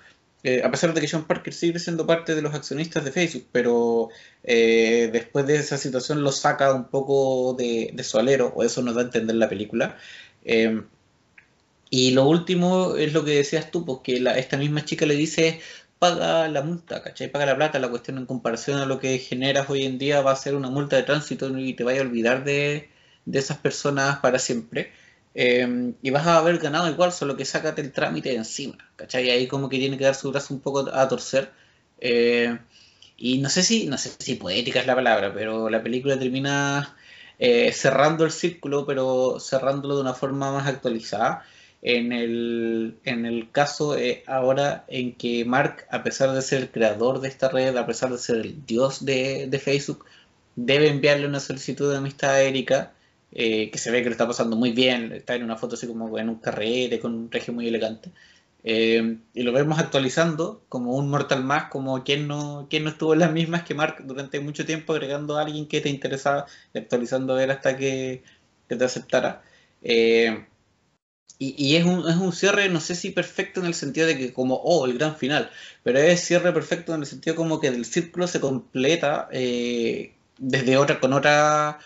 Eh, 0.42 0.62
a 0.62 0.70
pesar 0.70 0.92
de 0.94 1.00
que 1.00 1.08
Sean 1.08 1.26
Parker 1.26 1.54
sigue 1.54 1.78
siendo 1.78 2.06
parte 2.06 2.34
de 2.34 2.42
los 2.42 2.54
accionistas 2.54 3.04
de 3.04 3.12
Facebook, 3.12 3.46
pero 3.52 4.10
después 4.42 5.46
de 5.46 5.56
esa 5.56 5.78
situación 5.78 6.22
lo 6.22 6.32
saca 6.32 6.72
un 6.74 6.84
poco 6.88 7.54
de, 7.54 7.94
su 8.04 8.18
alero, 8.18 8.52
o 8.54 8.62
eso 8.62 8.82
nos 8.82 8.94
da 8.94 9.02
a 9.02 9.04
entender 9.04 9.36
la 9.36 9.48
película. 9.48 9.96
y 11.90 12.10
lo 12.10 12.26
último 12.26 12.96
es 12.96 13.12
lo 13.12 13.24
que 13.24 13.32
decías 13.36 13.70
tú, 13.70 13.84
porque 13.84 14.20
la, 14.20 14.38
esta 14.38 14.56
misma 14.56 14.84
chica 14.84 15.06
le 15.06 15.14
dice, 15.14 15.60
paga 16.04 16.48
la 16.48 16.62
multa, 16.62 17.02
¿cachai? 17.02 17.28
Paga 17.30 17.46
la 17.46 17.56
plata, 17.56 17.78
la 17.78 17.88
cuestión 17.88 18.18
en 18.18 18.26
comparación 18.26 18.78
a 18.78 18.86
lo 18.86 18.98
que 19.00 19.18
generas 19.18 19.70
hoy 19.70 19.84
en 19.84 19.96
día 19.98 20.20
va 20.20 20.32
a 20.32 20.36
ser 20.36 20.54
una 20.54 20.68
multa 20.68 20.96
de 20.96 21.02
tránsito 21.04 21.48
y 21.58 21.72
te 21.74 21.84
vaya 21.84 22.00
a 22.00 22.04
olvidar 22.04 22.44
de, 22.44 22.90
esas 23.32 23.56
personas 23.58 24.18
para 24.18 24.38
siempre. 24.38 24.92
Em, 25.34 25.94
y 26.02 26.10
vas 26.10 26.26
a 26.26 26.36
haber 26.38 26.58
ganado 26.58 26.88
igual, 26.90 27.10
solo 27.12 27.36
que 27.36 27.44
sácate 27.46 27.80
el 27.80 27.92
trámite 27.92 28.28
de 28.30 28.36
encima, 28.36 28.76
¿cachai? 28.96 29.30
Ahí 29.30 29.48
como 29.48 29.68
que 29.70 29.78
tiene 29.78 29.96
que 29.98 30.04
dar 30.04 30.14
su 30.14 30.30
brazo 30.30 30.52
un 30.54 30.60
poco 30.60 30.80
a 30.92 31.08
torcer. 31.08 31.50
Eh, 32.00 32.58
y 33.16 33.38
no 33.38 33.48
sé 33.48 33.62
si, 33.62 33.86
no 33.86 33.96
sé 33.98 34.10
si 34.18 34.34
poética 34.36 34.80
es 34.80 34.86
la 34.86 34.94
palabra, 34.94 35.32
pero 35.34 35.70
la 35.70 35.82
película 35.82 36.18
termina 36.18 36.94
eh, 37.38 37.72
cerrando 37.72 38.24
el 38.24 38.30
círculo, 38.32 38.86
pero 38.86 39.38
cerrándolo 39.40 39.96
de 39.96 40.02
una 40.02 40.14
forma 40.14 40.52
más 40.52 40.66
actualizada 40.66 41.44
en 41.84 42.12
el, 42.12 42.98
en 43.04 43.26
el 43.26 43.50
caso 43.52 43.96
eh, 43.96 44.24
ahora 44.26 44.86
en 44.88 45.14
que 45.14 45.44
Mark, 45.44 45.86
a 45.90 46.02
pesar 46.02 46.32
de 46.32 46.40
ser 46.42 46.62
el 46.62 46.70
creador 46.70 47.20
de 47.20 47.28
esta 47.28 47.50
red, 47.50 47.76
a 47.76 47.86
pesar 47.86 48.10
de 48.10 48.18
ser 48.18 48.36
el 48.36 48.64
dios 48.66 49.04
de, 49.04 49.60
Facebook, 49.62 50.06
debe 50.56 50.88
enviarle 50.88 51.26
una 51.26 51.40
solicitud 51.40 51.90
de 51.90 51.98
amistad 51.98 52.30
a 52.30 52.42
Erika, 52.42 52.94
eh, 53.32 53.70
que 53.70 53.78
se 53.78 53.90
ve 53.90 53.98
que 54.02 54.06
lo 54.06 54.12
está 54.12 54.26
pasando 54.26 54.56
muy 54.56 54.72
bien, 54.72 55.12
está 55.12 55.34
en 55.34 55.44
una 55.44 55.56
foto 55.56 55.74
así 55.74 55.86
como 55.86 56.18
en 56.18 56.30
un 56.30 56.36
carrete, 56.36 57.00
con 57.00 57.14
un 57.14 57.30
traje 57.30 57.52
muy 57.52 57.68
elegante. 57.68 58.10
Eh, 58.64 59.18
y 59.34 59.42
lo 59.42 59.52
vemos 59.52 59.78
actualizando 59.78 60.62
como 60.70 60.94
un 60.96 61.10
mortal 61.10 61.44
más, 61.44 61.66
como 61.70 62.02
quien 62.02 62.26
no, 62.26 62.66
quien 62.70 62.84
no 62.84 62.90
estuvo 62.90 63.12
en 63.12 63.20
las 63.20 63.32
mismas 63.32 63.62
que 63.64 63.74
Mark 63.74 63.98
durante 64.06 64.40
mucho 64.40 64.64
tiempo, 64.64 64.94
agregando 64.94 65.36
a 65.36 65.42
alguien 65.42 65.68
que 65.68 65.82
te 65.82 65.90
interesaba 65.90 66.46
y 66.72 66.78
actualizando 66.78 67.34
a 67.34 67.36
ver 67.36 67.50
hasta 67.50 67.76
que, 67.76 68.22
que 68.68 68.76
te 68.76 68.84
aceptara. 68.84 69.42
Eh, 69.82 70.46
y, 71.38 71.76
es, 71.76 71.84
un, 71.84 72.08
es, 72.08 72.16
un, 72.16 72.32
cierre, 72.32 72.68
no 72.68 72.80
sé 72.80 72.94
si 72.94 73.10
perfecto 73.10 73.60
en 73.60 73.66
el 73.66 73.74
sentido 73.74 74.06
de 74.06 74.16
que 74.16 74.32
como, 74.32 74.54
oh, 74.56 74.86
el 74.86 74.96
gran 74.96 75.16
final, 75.16 75.50
pero 75.82 75.98
es 75.98 76.20
cierre 76.24 76.52
perfecto 76.52 76.94
en 76.94 77.00
el 77.00 77.06
sentido 77.06 77.36
como 77.36 77.60
que 77.60 77.68
el 77.68 77.84
círculo 77.84 78.26
se 78.28 78.40
completa 78.40 79.28
eh, 79.32 80.14
desde 80.38 80.76
otra, 80.76 81.00
con 81.00 81.12
otra, 81.12 81.80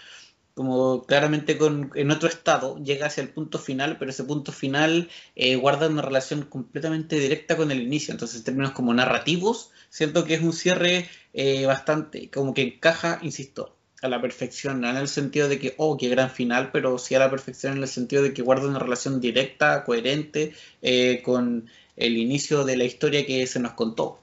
como 0.54 1.04
claramente 1.04 1.56
con, 1.56 1.90
en 1.94 2.10
otro 2.10 2.28
estado, 2.28 2.78
llega 2.82 3.06
hacia 3.06 3.22
el 3.22 3.30
punto 3.30 3.58
final, 3.58 3.96
pero 3.98 4.10
ese 4.10 4.24
punto 4.24 4.52
final 4.52 5.08
eh, 5.34 5.56
guarda 5.56 5.88
una 5.88 6.02
relación 6.02 6.42
completamente 6.42 7.18
directa 7.18 7.56
con 7.56 7.70
el 7.70 7.80
inicio, 7.80 8.12
entonces 8.12 8.38
en 8.38 8.44
términos 8.44 8.72
como 8.72 8.92
narrativos, 8.94 9.70
siento 9.88 10.24
que 10.24 10.34
es 10.34 10.42
un 10.42 10.52
cierre 10.52 11.08
eh, 11.32 11.64
bastante, 11.66 12.30
como 12.30 12.54
que 12.54 12.62
encaja, 12.62 13.18
insisto, 13.22 13.77
a 14.02 14.08
la 14.08 14.20
perfección, 14.20 14.80
no 14.80 14.88
en 14.88 14.96
el 14.96 15.08
sentido 15.08 15.48
de 15.48 15.58
que, 15.58 15.74
oh, 15.76 15.96
qué 15.96 16.08
gran 16.08 16.30
final, 16.30 16.70
pero 16.72 16.98
sí 16.98 17.14
a 17.14 17.18
la 17.18 17.30
perfección 17.30 17.76
en 17.76 17.82
el 17.82 17.88
sentido 17.88 18.22
de 18.22 18.32
que 18.32 18.42
guarda 18.42 18.68
una 18.68 18.78
relación 18.78 19.20
directa, 19.20 19.84
coherente 19.84 20.52
eh, 20.82 21.22
con 21.24 21.68
el 21.96 22.16
inicio 22.16 22.64
de 22.64 22.76
la 22.76 22.84
historia 22.84 23.26
que 23.26 23.46
se 23.46 23.60
nos 23.60 23.72
contó. 23.72 24.20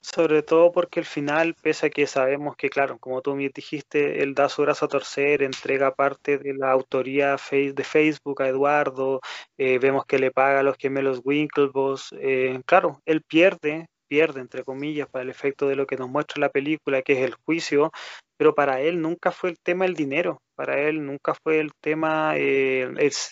Sobre 0.00 0.42
todo 0.42 0.72
porque 0.72 1.00
el 1.00 1.06
final, 1.06 1.54
pese 1.54 1.86
a 1.86 1.90
que 1.90 2.06
sabemos 2.06 2.56
que, 2.56 2.68
claro, 2.68 2.98
como 2.98 3.22
tú 3.22 3.34
me 3.36 3.48
dijiste, 3.48 4.22
él 4.22 4.34
da 4.34 4.48
su 4.48 4.62
brazo 4.62 4.84
a 4.84 4.88
torcer, 4.88 5.42
entrega 5.42 5.94
parte 5.94 6.38
de 6.38 6.54
la 6.54 6.70
autoría 6.72 7.36
de 7.50 7.84
Facebook 7.84 8.42
a 8.42 8.48
Eduardo, 8.48 9.20
eh, 9.56 9.78
vemos 9.78 10.04
que 10.04 10.18
le 10.18 10.32
paga 10.32 10.60
a 10.60 10.62
los 10.64 10.76
gemelos 10.76 11.20
Winklevoss, 11.24 12.14
eh, 12.18 12.60
claro, 12.66 13.00
él 13.06 13.22
pierde 13.22 13.86
pierde, 14.12 14.42
entre 14.42 14.62
comillas, 14.62 15.08
para 15.08 15.22
el 15.22 15.30
efecto 15.30 15.66
de 15.68 15.74
lo 15.74 15.86
que 15.86 15.96
nos 15.96 16.10
muestra 16.10 16.38
la 16.38 16.50
película, 16.50 17.00
que 17.00 17.14
es 17.14 17.20
el 17.20 17.32
juicio, 17.32 17.90
pero 18.36 18.54
para 18.54 18.82
él 18.82 19.00
nunca 19.00 19.30
fue 19.30 19.48
el 19.48 19.58
tema 19.58 19.86
el 19.86 19.94
dinero, 19.94 20.42
para 20.54 20.78
él 20.80 21.06
nunca 21.06 21.32
fue 21.32 21.60
el 21.60 21.72
tema 21.80 22.34
eh, 22.36 22.82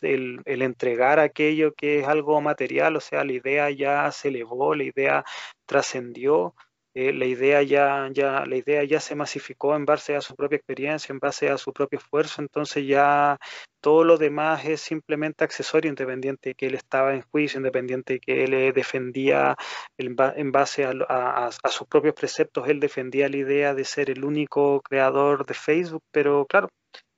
el, 0.01 0.41
el, 0.47 0.63
entregar 0.63 1.19
aquello 1.19 1.75
que 1.75 1.99
es 1.99 2.09
algo 2.09 2.41
material, 2.41 2.97
o 2.97 3.01
sea, 3.01 3.25
la 3.25 3.33
idea 3.35 3.69
ya 3.69 4.11
se 4.11 4.29
elevó, 4.29 4.75
la 4.75 4.85
idea 4.85 5.23
trascendió, 5.67 6.55
eh, 7.01 7.13
la 7.15 7.25
idea 7.25 7.63
ya, 7.63 8.09
ya, 8.13 8.45
la 8.45 8.57
idea 8.57 8.85
ya 8.85 9.01
se 9.01 9.15
masificó 9.15 9.75
en 9.75 9.87
base 9.87 10.17
a 10.17 10.21
su 10.21 10.35
propia 10.37 10.57
experiencia, 10.57 11.13
en 11.13 11.19
base 11.19 11.49
a 11.49 11.57
su 11.57 11.73
propio 11.73 11.99
esfuerzo, 11.99 12.43
entonces 12.43 12.87
ya 12.87 13.39
todo 13.81 14.05
lo 14.05 14.19
demás 14.19 14.65
es 14.67 14.83
simplemente 14.83 15.45
accesorio, 15.45 15.89
independiente 15.89 16.51
de 16.51 16.55
que 16.55 16.67
él 16.67 16.75
estaba 16.75 17.15
en 17.15 17.23
juicio, 17.23 17.59
independiente 17.59 18.15
de 18.15 18.21
que 18.21 18.45
él 18.45 18.55
eh, 18.55 18.73
defendía 18.73 19.57
en 19.99 20.53
base 20.53 20.85
a, 20.85 21.51
sus 21.71 21.87
propios 21.89 22.15
preceptos, 22.15 22.69
él 22.69 22.81
defendía 22.81 23.29
la 23.31 23.37
idea 23.39 23.75
de 23.75 23.85
ser 23.85 24.11
el 24.11 24.25
único 24.25 24.83
creador 24.83 25.47
de 25.47 25.55
Facebook, 25.55 26.03
pero 26.11 26.45
claro, 26.47 26.69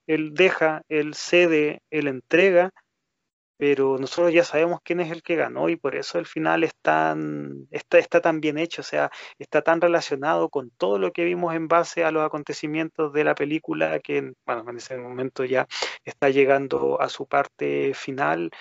él 0.07 0.33
deja, 0.33 0.81
él 0.89 1.13
cede, 1.13 1.81
él 1.89 2.07
entrega 2.07 2.71
pero 3.63 3.97
nosotros 3.97 4.33
ya 4.33 4.43
sabemos 4.43 4.81
quién 4.83 4.99
es 4.99 5.09
el 5.09 5.23
que 5.23 5.37
ganó 5.37 5.69
y 5.69 5.77
por 5.77 5.95
eso 5.95 6.19
el 6.19 6.25
final 6.25 6.65
está, 6.65 7.15
está 7.71 8.19
tan 8.19 8.41
bien 8.41 8.57
hecho, 8.57 8.81
o 8.81 8.83
sea, 8.83 9.09
está 9.39 9.61
tan 9.61 9.79
relacionado 9.79 10.49
con 10.49 10.69
todo 10.71 10.99
lo 10.99 11.13
que 11.13 11.23
vimos 11.23 11.55
en 11.55 11.69
base 11.69 12.03
a 12.03 12.11
los 12.11 12.25
acontecimientos 12.25 13.13
de 13.13 13.23
la 13.23 13.35
película 13.35 14.01
que, 14.01 14.33
bueno, 14.45 14.65
en 14.69 14.75
ese 14.75 14.97
momento 14.97 15.45
ya 15.45 15.65
está 16.03 16.29
llegando 16.29 16.99
a 16.99 17.07
su 17.07 17.25
parte 17.25 17.93
final. 17.93 18.51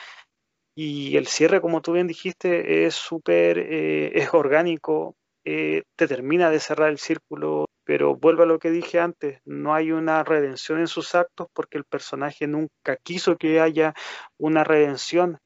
Y 0.76 1.16
el 1.16 1.26
cierre, 1.26 1.60
como 1.60 1.82
tú 1.82 1.94
bien 1.94 2.06
dijiste, 2.06 2.86
es 2.86 2.94
súper, 2.94 3.58
eh, 3.58 4.12
es 4.14 4.32
orgánico, 4.32 5.16
eh, 5.44 5.82
te 5.96 6.06
termina 6.06 6.48
de 6.48 6.60
cerrar 6.60 6.90
el 6.90 6.98
círculo 6.98 7.66
pero 7.84 8.16
vuelvo 8.16 8.44
a 8.44 8.46
lo 8.46 8.58
que 8.58 8.70
dije 8.70 9.00
antes, 9.00 9.40
no 9.44 9.74
hay 9.74 9.92
una 9.92 10.24
redención 10.24 10.78
en 10.80 10.86
sus 10.86 11.14
actos 11.14 11.48
porque 11.52 11.78
el 11.78 11.84
personaje 11.84 12.46
nunca 12.46 12.96
quiso 13.02 13.36
que 13.36 13.60
haya 13.60 13.94
una 14.38 14.64
redención, 14.64 15.38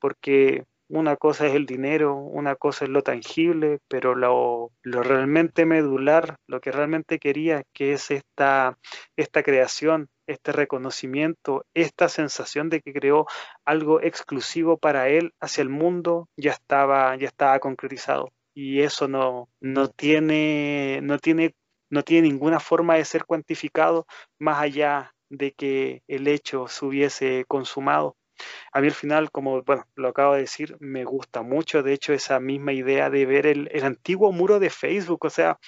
porque 0.00 0.64
una 0.88 1.16
cosa 1.16 1.46
es 1.46 1.54
el 1.54 1.66
dinero, 1.66 2.16
una 2.16 2.56
cosa 2.56 2.84
es 2.84 2.90
lo 2.90 3.02
tangible, 3.02 3.78
pero 3.88 4.14
lo, 4.14 4.70
realmente 4.82 5.64
medular, 5.64 6.36
lo 6.46 6.60
que 6.60 6.72
realmente 6.72 7.18
quería, 7.18 7.64
que 7.72 7.92
es 7.92 8.10
esta, 8.10 8.78
esta 9.16 9.42
creación, 9.42 10.08
este 10.26 10.52
reconocimiento, 10.52 11.64
esta 11.74 12.08
sensación 12.08 12.68
de 12.68 12.80
que 12.80 12.92
creó 12.92 13.26
algo 13.64 14.00
exclusivo 14.00 14.76
para 14.78 15.08
él 15.08 15.32
hacia 15.40 15.62
el 15.62 15.68
mundo, 15.68 16.28
ya 16.36 16.52
estaba, 16.52 17.16
ya 17.16 17.28
estaba 17.28 17.58
concretizado. 17.60 18.30
Y 18.54 18.82
eso 18.82 19.08
no, 19.08 19.48
no, 19.60 19.88
tiene, 19.88 21.00
no, 21.02 21.18
tiene, 21.18 21.54
no 21.94 22.02
tiene 22.02 22.28
ninguna 22.28 22.60
forma 22.60 22.96
de 22.96 23.04
ser 23.04 23.24
cuantificado 23.24 24.06
más 24.38 24.60
allá 24.60 25.14
de 25.30 25.52
que 25.52 26.02
el 26.08 26.26
hecho 26.26 26.66
se 26.68 26.84
hubiese 26.84 27.44
consumado. 27.46 28.16
A 28.72 28.80
mí 28.80 28.88
al 28.88 28.94
final, 28.94 29.30
como 29.30 29.62
bueno, 29.62 29.86
lo 29.94 30.08
acabo 30.08 30.34
de 30.34 30.40
decir, 30.40 30.76
me 30.80 31.04
gusta 31.04 31.42
mucho, 31.42 31.84
de 31.84 31.92
hecho, 31.92 32.12
esa 32.12 32.40
misma 32.40 32.72
idea 32.72 33.10
de 33.10 33.24
ver 33.26 33.46
el, 33.46 33.68
el 33.72 33.84
antiguo 33.84 34.32
muro 34.32 34.58
de 34.58 34.70
Facebook, 34.70 35.24
o 35.24 35.30
sea, 35.30 35.58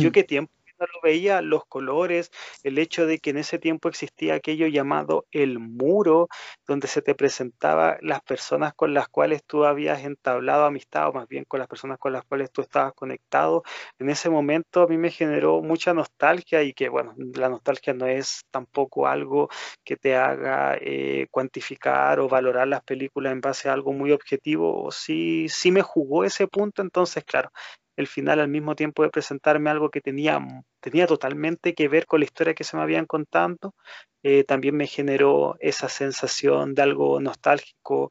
yo 0.00 0.12
qué 0.12 0.22
tiempo 0.22 0.52
lo 0.80 1.00
veía, 1.02 1.40
los 1.42 1.64
colores, 1.66 2.30
el 2.62 2.78
hecho 2.78 3.06
de 3.06 3.18
que 3.18 3.30
en 3.30 3.38
ese 3.38 3.58
tiempo 3.58 3.88
existía 3.88 4.34
aquello 4.34 4.66
llamado 4.66 5.26
el 5.30 5.58
muro, 5.58 6.28
donde 6.66 6.88
se 6.88 7.02
te 7.02 7.14
presentaba 7.14 7.96
las 8.00 8.20
personas 8.22 8.74
con 8.74 8.92
las 8.94 9.08
cuales 9.08 9.42
tú 9.44 9.64
habías 9.64 10.04
entablado 10.04 10.64
amistad, 10.64 11.08
o 11.08 11.12
más 11.12 11.28
bien 11.28 11.44
con 11.44 11.58
las 11.60 11.68
personas 11.68 11.98
con 11.98 12.12
las 12.12 12.24
cuales 12.24 12.50
tú 12.52 12.62
estabas 12.62 12.92
conectado. 12.94 13.62
En 13.98 14.10
ese 14.10 14.30
momento 14.30 14.82
a 14.82 14.86
mí 14.88 14.96
me 14.98 15.10
generó 15.10 15.62
mucha 15.62 15.94
nostalgia 15.94 16.62
y 16.62 16.72
que, 16.72 16.88
bueno, 16.88 17.14
la 17.34 17.48
nostalgia 17.48 17.94
no 17.94 18.06
es 18.06 18.42
tampoco 18.50 19.06
algo 19.06 19.48
que 19.84 19.96
te 19.96 20.16
haga 20.16 20.76
eh, 20.80 21.26
cuantificar 21.30 22.20
o 22.20 22.28
valorar 22.28 22.68
las 22.68 22.82
películas 22.82 23.32
en 23.32 23.40
base 23.40 23.68
a 23.68 23.72
algo 23.72 23.92
muy 23.92 24.12
objetivo. 24.12 24.90
Sí, 24.92 25.48
sí 25.48 25.70
me 25.72 25.82
jugó 25.82 26.24
ese 26.24 26.46
punto, 26.48 26.82
entonces, 26.82 27.24
claro, 27.24 27.50
el 27.96 28.06
final 28.06 28.40
al 28.40 28.48
mismo 28.48 28.76
tiempo 28.76 29.02
de 29.02 29.10
presentarme 29.10 29.70
algo 29.70 29.90
que 29.90 30.00
tenía, 30.00 30.38
tenía 30.80 31.06
totalmente 31.06 31.74
que 31.74 31.88
ver 31.88 32.06
con 32.06 32.20
la 32.20 32.26
historia 32.26 32.54
que 32.54 32.64
se 32.64 32.76
me 32.76 32.82
habían 32.82 33.06
contando, 33.06 33.74
eh, 34.22 34.44
también 34.44 34.76
me 34.76 34.86
generó 34.86 35.56
esa 35.60 35.88
sensación 35.88 36.74
de 36.74 36.82
algo 36.82 37.20
nostálgico, 37.20 38.10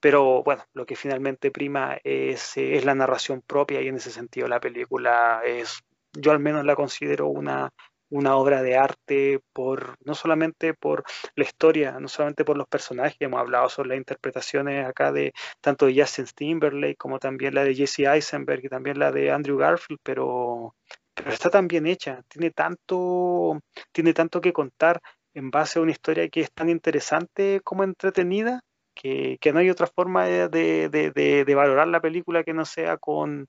pero 0.00 0.42
bueno, 0.42 0.64
lo 0.74 0.86
que 0.86 0.96
finalmente 0.96 1.50
prima 1.50 1.98
es, 2.04 2.56
es 2.56 2.84
la 2.84 2.94
narración 2.94 3.42
propia 3.42 3.80
y 3.82 3.88
en 3.88 3.96
ese 3.96 4.10
sentido 4.10 4.48
la 4.48 4.60
película 4.60 5.42
es, 5.44 5.80
yo 6.12 6.30
al 6.30 6.38
menos 6.38 6.64
la 6.64 6.76
considero 6.76 7.26
una 7.26 7.70
una 8.12 8.36
obra 8.36 8.62
de 8.62 8.76
arte 8.76 9.40
por 9.52 9.96
no 10.04 10.14
solamente 10.14 10.74
por 10.74 11.04
la 11.34 11.44
historia, 11.44 11.98
no 11.98 12.08
solamente 12.08 12.44
por 12.44 12.58
los 12.58 12.68
personajes, 12.68 13.16
hemos 13.20 13.40
hablado 13.40 13.68
sobre 13.70 13.90
las 13.90 13.98
interpretaciones 13.98 14.86
acá 14.86 15.12
de 15.12 15.32
tanto 15.60 15.86
de 15.86 15.98
Justin 15.98 16.26
Timberlake 16.34 16.96
como 16.96 17.18
también 17.18 17.54
la 17.54 17.64
de 17.64 17.74
Jesse 17.74 18.00
Eisenberg 18.00 18.66
y 18.66 18.68
también 18.68 18.98
la 18.98 19.10
de 19.12 19.30
Andrew 19.30 19.56
Garfield, 19.56 20.00
pero, 20.02 20.74
pero 21.14 21.30
está 21.30 21.48
tan 21.50 21.68
bien 21.68 21.86
hecha, 21.86 22.22
tiene 22.28 22.50
tanto, 22.50 23.58
tiene 23.92 24.12
tanto 24.12 24.40
que 24.42 24.52
contar 24.52 25.00
en 25.34 25.50
base 25.50 25.78
a 25.78 25.82
una 25.82 25.92
historia 25.92 26.28
que 26.28 26.42
es 26.42 26.52
tan 26.52 26.68
interesante 26.68 27.60
como 27.64 27.82
entretenida, 27.82 28.60
que, 28.94 29.38
no 29.54 29.60
hay 29.60 29.70
otra 29.70 29.86
forma 29.86 30.26
de, 30.26 30.48
de 30.50 31.54
valorar 31.54 31.88
la 31.88 32.02
película 32.02 32.44
que 32.44 32.52
no 32.52 32.66
sea 32.66 32.98
con, 32.98 33.48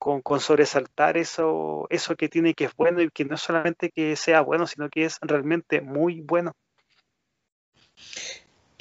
con, 0.00 0.40
sobresaltar 0.40 1.18
eso, 1.18 1.86
eso 1.90 2.16
que 2.16 2.30
tiene 2.30 2.54
que 2.54 2.64
es 2.64 2.74
bueno 2.74 3.02
y 3.02 3.10
que 3.10 3.26
no 3.26 3.36
solamente 3.36 3.90
que 3.90 4.16
sea 4.16 4.40
bueno, 4.40 4.66
sino 4.66 4.88
que 4.88 5.04
es 5.04 5.18
realmente 5.20 5.82
muy 5.82 6.22
bueno. 6.22 6.52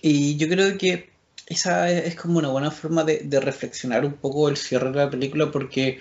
Y 0.01 0.37
yo 0.37 0.47
creo 0.47 0.77
que 0.77 1.09
esa 1.45 1.91
es 1.91 2.15
como 2.15 2.39
una 2.39 2.47
buena 2.47 2.71
forma 2.71 3.03
de, 3.03 3.39
reflexionar 3.41 4.05
un 4.05 4.13
poco 4.13 4.47
el 4.47 4.55
cierre 4.55 4.91
de 4.91 4.97
la 4.97 5.09
película 5.09 5.51
porque, 5.51 5.99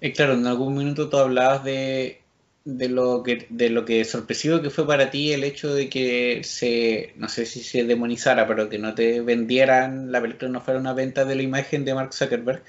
eh, 0.00 0.12
claro, 0.12 0.32
en 0.32 0.46
algún 0.46 0.74
minuto 0.74 1.10
tú 1.10 1.18
hablabas 1.18 1.62
de, 1.62 2.22
de, 2.64 2.88
lo 2.88 3.22
que, 3.22 3.46
de 3.50 3.68
lo 3.68 3.84
que 3.84 4.06
sorpresivo 4.06 4.62
que 4.62 4.70
fue 4.70 4.86
para 4.86 5.10
ti 5.10 5.34
el 5.34 5.44
hecho 5.44 5.74
de 5.74 5.90
que 5.90 6.40
se, 6.44 7.12
no 7.16 7.28
sé 7.28 7.44
si 7.44 7.62
se 7.62 7.84
demonizara, 7.84 8.46
pero 8.46 8.70
que 8.70 8.78
no 8.78 8.94
te 8.94 9.20
vendieran, 9.20 10.10
la 10.10 10.22
película 10.22 10.50
no 10.50 10.62
fuera 10.62 10.80
una 10.80 10.94
venta 10.94 11.26
de 11.26 11.34
la 11.34 11.42
imagen 11.42 11.84
de 11.84 11.94
Mark 11.94 12.14
Zuckerberg. 12.14 12.62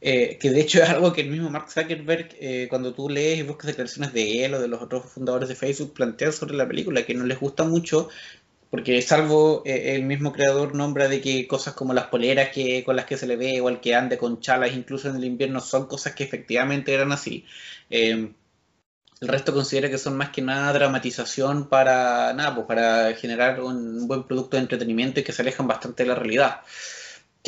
Eh, 0.00 0.38
que 0.38 0.50
de 0.50 0.60
hecho 0.60 0.80
es 0.80 0.88
algo 0.88 1.12
que 1.12 1.22
el 1.22 1.30
mismo 1.30 1.50
Mark 1.50 1.70
Zuckerberg, 1.72 2.28
eh, 2.40 2.66
cuando 2.70 2.94
tú 2.94 3.08
lees 3.08 3.40
y 3.40 3.42
buscas 3.42 3.66
declaraciones 3.66 4.12
de 4.12 4.44
él 4.44 4.54
o 4.54 4.60
de 4.60 4.68
los 4.68 4.80
otros 4.80 5.06
fundadores 5.06 5.48
de 5.48 5.56
Facebook, 5.56 5.92
plantea 5.94 6.30
sobre 6.32 6.54
la 6.54 6.68
película, 6.68 7.04
que 7.04 7.14
no 7.14 7.24
les 7.24 7.40
gusta 7.40 7.64
mucho, 7.64 8.08
porque 8.70 9.02
salvo 9.02 9.62
eh, 9.66 9.96
el 9.96 10.04
mismo 10.04 10.32
creador 10.32 10.74
nombra 10.74 11.08
de 11.08 11.20
que 11.20 11.48
cosas 11.48 11.74
como 11.74 11.94
las 11.94 12.06
poleras 12.06 12.50
que, 12.50 12.84
con 12.84 12.96
las 12.96 13.06
que 13.06 13.16
se 13.16 13.26
le 13.26 13.36
ve 13.36 13.60
o 13.60 13.68
el 13.68 13.80
que 13.80 13.94
ande 13.94 14.18
con 14.18 14.40
chalas 14.40 14.72
incluso 14.72 15.08
en 15.08 15.16
el 15.16 15.24
invierno 15.24 15.60
son 15.60 15.86
cosas 15.86 16.14
que 16.14 16.24
efectivamente 16.24 16.94
eran 16.94 17.12
así. 17.12 17.44
el 17.90 18.34
resto 19.20 19.52
considera 19.52 19.90
que 19.90 19.98
son 19.98 20.16
más 20.16 20.30
que 20.30 20.42
nada 20.42 20.72
dramatización 20.72 21.68
para 21.68 22.32
nada, 22.34 22.54
pues 22.54 22.66
para 22.66 23.14
generar 23.14 23.60
un 23.60 24.06
buen 24.06 24.24
producto 24.24 24.56
de 24.56 24.62
entretenimiento 24.62 25.20
y 25.20 25.24
que 25.24 25.32
se 25.32 25.42
alejan 25.42 25.66
bastante 25.66 26.04
de 26.04 26.10
la 26.10 26.14
realidad. 26.14 26.60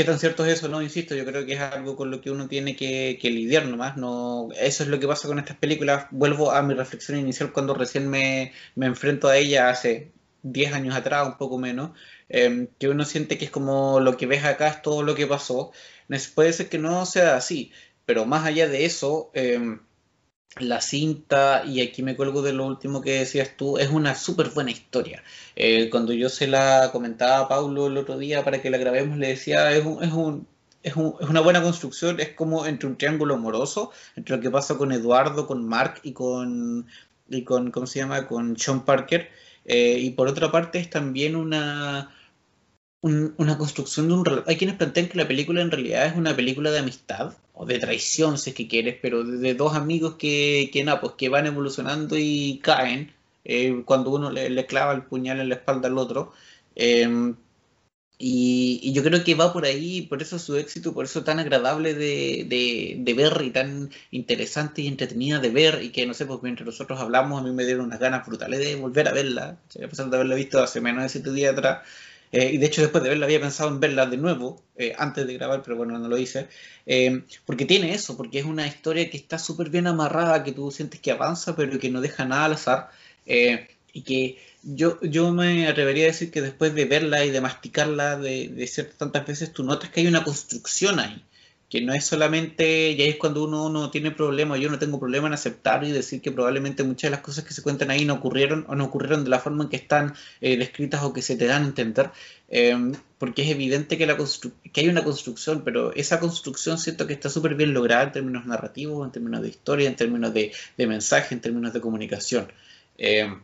¿Qué 0.00 0.06
tan 0.06 0.18
cierto 0.18 0.46
es 0.46 0.54
eso? 0.54 0.68
No, 0.68 0.80
insisto, 0.80 1.14
yo 1.14 1.26
creo 1.26 1.44
que 1.44 1.52
es 1.52 1.60
algo 1.60 1.94
con 1.94 2.10
lo 2.10 2.22
que 2.22 2.30
uno 2.30 2.48
tiene 2.48 2.74
que, 2.74 3.18
lidiar 3.22 3.66
nomás. 3.66 3.98
No, 3.98 4.48
eso 4.58 4.82
es 4.82 4.88
lo 4.88 4.98
que 4.98 5.06
pasa 5.06 5.28
con 5.28 5.38
estas 5.38 5.58
películas. 5.58 6.06
Vuelvo 6.10 6.52
a 6.52 6.62
mi 6.62 6.72
reflexión 6.72 7.18
inicial 7.18 7.52
cuando 7.52 7.74
recién 7.74 8.08
me, 8.08 8.54
enfrento 8.76 9.28
a 9.28 9.36
ella 9.36 9.68
hace 9.68 10.10
10 10.42 10.72
años 10.72 10.94
atrás, 10.96 11.26
un 11.26 11.36
poco 11.36 11.58
menos, 11.58 11.90
em, 12.30 12.68
que 12.78 12.88
uno 12.88 13.04
siente 13.04 13.36
que 13.36 13.44
es 13.44 13.50
como 13.50 14.00
lo 14.00 14.16
que 14.16 14.24
ves 14.24 14.42
acá 14.46 14.68
es 14.68 14.80
todo 14.80 15.02
lo 15.02 15.14
que 15.14 15.26
pasó. 15.26 15.70
Puede 16.34 16.54
ser 16.54 16.70
que 16.70 16.78
no 16.78 17.04
sea 17.04 17.36
así, 17.36 17.70
pero 18.06 18.24
más 18.24 18.46
allá 18.46 18.68
de 18.68 18.86
eso, 18.86 19.30
em, 19.34 19.80
la 20.58 20.80
cinta, 20.80 21.62
y 21.64 21.80
aquí 21.80 22.02
me 22.02 22.16
cuelgo 22.16 22.42
de 22.42 22.52
lo 22.52 22.66
último 22.66 23.00
que 23.00 23.20
decías 23.20 23.56
tú, 23.56 23.78
es 23.78 23.88
una 23.90 24.14
súper 24.14 24.50
buena 24.50 24.70
historia. 24.70 25.22
Eh, 25.56 25.88
cuando 25.90 26.12
yo 26.12 26.28
se 26.28 26.46
la 26.48 26.90
comentaba 26.92 27.38
a 27.38 27.48
Paulo 27.48 27.86
el 27.86 27.96
otro 27.96 28.18
día 28.18 28.44
para 28.44 28.60
que 28.60 28.70
la 28.70 28.78
grabemos, 28.78 29.16
le 29.18 29.28
decía, 29.28 29.72
es, 29.72 29.84
un, 29.84 30.02
es, 30.02 30.12
un, 30.12 30.46
es, 30.82 30.96
un, 30.96 31.14
es 31.20 31.28
una 31.28 31.40
buena 31.40 31.62
construcción, 31.62 32.20
es 32.20 32.30
como 32.30 32.66
entre 32.66 32.88
un 32.88 32.96
triángulo 32.98 33.34
amoroso, 33.34 33.92
entre 34.16 34.36
lo 34.36 34.42
que 34.42 34.50
pasa 34.50 34.76
con 34.76 34.92
Eduardo, 34.92 35.46
con 35.46 35.64
Mark 35.66 36.00
y 36.02 36.12
con, 36.12 36.86
y 37.28 37.44
con 37.44 37.70
¿cómo 37.70 37.86
se 37.86 38.00
llama?, 38.00 38.26
con 38.26 38.58
Sean 38.58 38.84
Parker. 38.84 39.30
Eh, 39.64 39.98
y 40.00 40.10
por 40.10 40.28
otra 40.28 40.50
parte 40.50 40.78
es 40.78 40.90
también 40.90 41.36
una 41.36 42.14
una 43.02 43.56
construcción 43.56 44.08
de 44.08 44.14
un... 44.14 44.44
Hay 44.46 44.56
quienes 44.56 44.76
plantean 44.76 45.08
que 45.08 45.16
la 45.16 45.26
película 45.26 45.62
en 45.62 45.70
realidad 45.70 46.06
es 46.06 46.16
una 46.16 46.36
película 46.36 46.70
de 46.70 46.80
amistad 46.80 47.32
o 47.60 47.66
de 47.66 47.78
traición, 47.78 48.38
si 48.38 48.50
es 48.50 48.56
que 48.56 48.66
quieres, 48.68 48.96
pero 49.02 49.22
de, 49.22 49.54
dos 49.54 49.74
amigos 49.74 50.14
que, 50.16 50.70
que, 50.72 50.82
pues, 50.98 51.12
que 51.18 51.28
van 51.28 51.46
evolucionando 51.46 52.16
y 52.16 52.58
caen 52.62 53.12
eh, 53.44 53.82
cuando 53.84 54.10
uno 54.12 54.30
le, 54.30 54.66
clava 54.66 54.94
el 54.94 55.02
puñal 55.02 55.40
en 55.40 55.50
la 55.50 55.56
espalda 55.56 55.88
al 55.88 55.98
otro. 55.98 56.32
Em, 56.74 57.36
y, 58.18 58.92
yo 58.94 59.02
creo 59.02 59.22
que 59.24 59.34
va 59.34 59.52
por 59.52 59.66
ahí, 59.66 60.02
por 60.02 60.22
eso 60.22 60.38
su 60.38 60.56
éxito, 60.56 60.94
por 60.94 61.04
eso 61.04 61.22
tan 61.22 61.38
agradable 61.38 61.92
de, 61.94 62.46
de, 62.98 63.14
ver 63.14 63.42
y 63.42 63.50
tan 63.50 63.90
interesante 64.10 64.80
y 64.80 64.86
entretenida 64.88 65.38
de 65.38 65.50
ver. 65.50 65.82
Y 65.82 65.90
que 65.90 66.06
no 66.06 66.14
sé, 66.14 66.24
pues 66.24 66.42
mientras 66.42 66.66
nosotros 66.66 66.98
hablamos, 66.98 67.40
a 67.40 67.44
mí 67.44 67.52
me 67.52 67.66
dieron 67.66 67.86
unas 67.86 68.00
ganas 68.00 68.26
brutales 68.26 68.60
de 68.60 68.76
volver 68.76 69.06
a 69.08 69.12
verla, 69.12 69.58
a 69.84 69.88
pesar 69.88 70.08
de 70.08 70.16
haberla 70.16 70.34
visto 70.34 70.62
hace 70.62 70.80
menos 70.80 71.02
de 71.02 71.08
siete 71.10 71.30
días 71.32 71.52
atrás. 71.52 71.80
Eh, 72.32 72.52
y 72.52 72.58
de 72.58 72.66
hecho 72.66 72.80
después 72.82 73.02
de 73.02 73.10
verla 73.10 73.26
había 73.26 73.40
pensado 73.40 73.70
en 73.70 73.80
verla 73.80 74.06
de 74.06 74.16
nuevo, 74.16 74.62
eh, 74.76 74.94
antes 74.98 75.26
de 75.26 75.34
grabar, 75.34 75.62
pero 75.62 75.76
bueno, 75.76 75.98
no 75.98 76.08
lo 76.08 76.18
hice. 76.18 76.48
Eh, 76.86 77.22
porque 77.44 77.64
tiene 77.66 77.92
eso, 77.94 78.16
porque 78.16 78.38
es 78.38 78.44
una 78.44 78.66
historia 78.66 79.10
que 79.10 79.16
está 79.16 79.38
súper 79.38 79.70
bien 79.70 79.86
amarrada, 79.86 80.44
que 80.44 80.52
tú 80.52 80.70
sientes 80.70 81.00
que 81.00 81.10
avanza, 81.10 81.56
pero 81.56 81.78
que 81.78 81.90
no 81.90 82.00
deja 82.00 82.24
nada 82.24 82.44
al 82.46 82.52
azar. 82.54 82.90
y 83.92 84.02
que 84.02 84.38
yo, 84.62 85.00
yo 85.02 85.32
me 85.32 85.66
atrevería 85.68 86.04
a 86.04 86.06
decir 86.08 86.30
que 86.30 86.42
después 86.42 86.74
de 86.74 86.84
verla 86.84 87.24
y 87.24 87.30
de 87.30 87.40
masticarla, 87.40 88.16
de, 88.16 88.48
de 88.48 88.66
ser 88.66 88.92
tantas 88.92 89.26
veces, 89.26 89.52
tú 89.52 89.64
notas 89.64 89.90
que 89.90 90.00
hay 90.00 90.06
una 90.06 90.24
construcción 90.24 91.00
ahí 91.00 91.24
que 91.70 91.80
no 91.80 91.94
es 91.94 92.04
solamente, 92.04 92.96
ya 92.96 93.04
es 93.04 93.16
cuando 93.16 93.44
uno 93.44 93.68
no 93.68 93.92
tiene 93.92 94.10
problema, 94.10 94.58
yo 94.58 94.68
no 94.68 94.80
tengo 94.80 94.98
problema 94.98 95.28
en 95.28 95.34
aceptar 95.34 95.84
y 95.84 95.92
decir 95.92 96.20
que 96.20 96.32
probablemente 96.32 96.82
muchas 96.82 97.10
de 97.10 97.16
las 97.16 97.20
cosas 97.20 97.44
que 97.44 97.54
se 97.54 97.62
cuentan 97.62 97.92
ahí 97.92 98.04
no 98.04 98.14
ocurrieron 98.14 98.66
o 98.68 98.74
no 98.74 98.86
ocurrieron 98.86 99.22
de 99.22 99.30
la 99.30 99.38
forma 99.38 99.62
en 99.62 99.70
que 99.70 99.76
están 99.76 100.14
eh, 100.40 100.56
descritas 100.56 101.04
o 101.04 101.12
que 101.12 101.22
se 101.22 101.36
te 101.36 101.46
dan 101.46 101.62
a 101.62 101.66
entender, 101.66 102.10
em, 102.48 102.92
porque 103.18 103.42
es 103.42 103.50
evidente 103.50 103.96
que, 103.96 104.06
la 104.06 104.16
que 104.72 104.80
hay 104.80 104.88
una 104.88 105.04
construcción, 105.04 105.62
pero 105.64 105.94
esa 105.94 106.18
construcción 106.18 106.76
siento 106.76 107.06
que 107.06 107.12
está 107.12 107.30
súper 107.30 107.54
bien 107.54 107.72
lograda 107.72 108.02
en 108.02 108.12
términos 108.12 108.46
narrativos, 108.46 109.06
en 109.06 109.12
términos 109.12 109.40
de 109.40 109.48
historia, 109.50 109.88
en 109.88 109.94
términos 109.94 110.34
de, 110.34 110.52
mensaje, 110.76 111.36
en 111.36 111.40
términos 111.40 111.72
de 111.72 111.80
comunicación. 111.80 112.52
Em, 112.98 113.42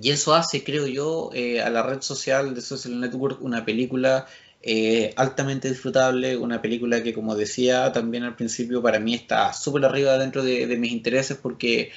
y 0.00 0.10
eso 0.10 0.34
hace, 0.34 0.64
creo 0.64 0.88
yo, 0.88 1.30
eh, 1.32 1.62
a 1.62 1.70
la 1.70 1.84
red 1.84 2.00
social 2.00 2.54
de 2.56 2.60
Social 2.60 2.98
Network 2.98 3.40
una 3.40 3.64
película 3.64 4.26
eh, 4.68 5.14
altamente 5.14 5.68
disfrutable, 5.68 6.36
una 6.36 6.60
película 6.60 7.00
que 7.00 7.14
como 7.14 7.36
decía 7.36 7.92
también 7.92 8.24
al 8.24 8.34
principio 8.34 8.82
para 8.82 8.98
mí 8.98 9.14
está 9.14 9.52
súper 9.52 9.84
arriba 9.84 10.18
dentro 10.18 10.42
de, 10.42 10.66
mis 10.76 10.90
intereses 10.90 11.36
porque, 11.40 11.92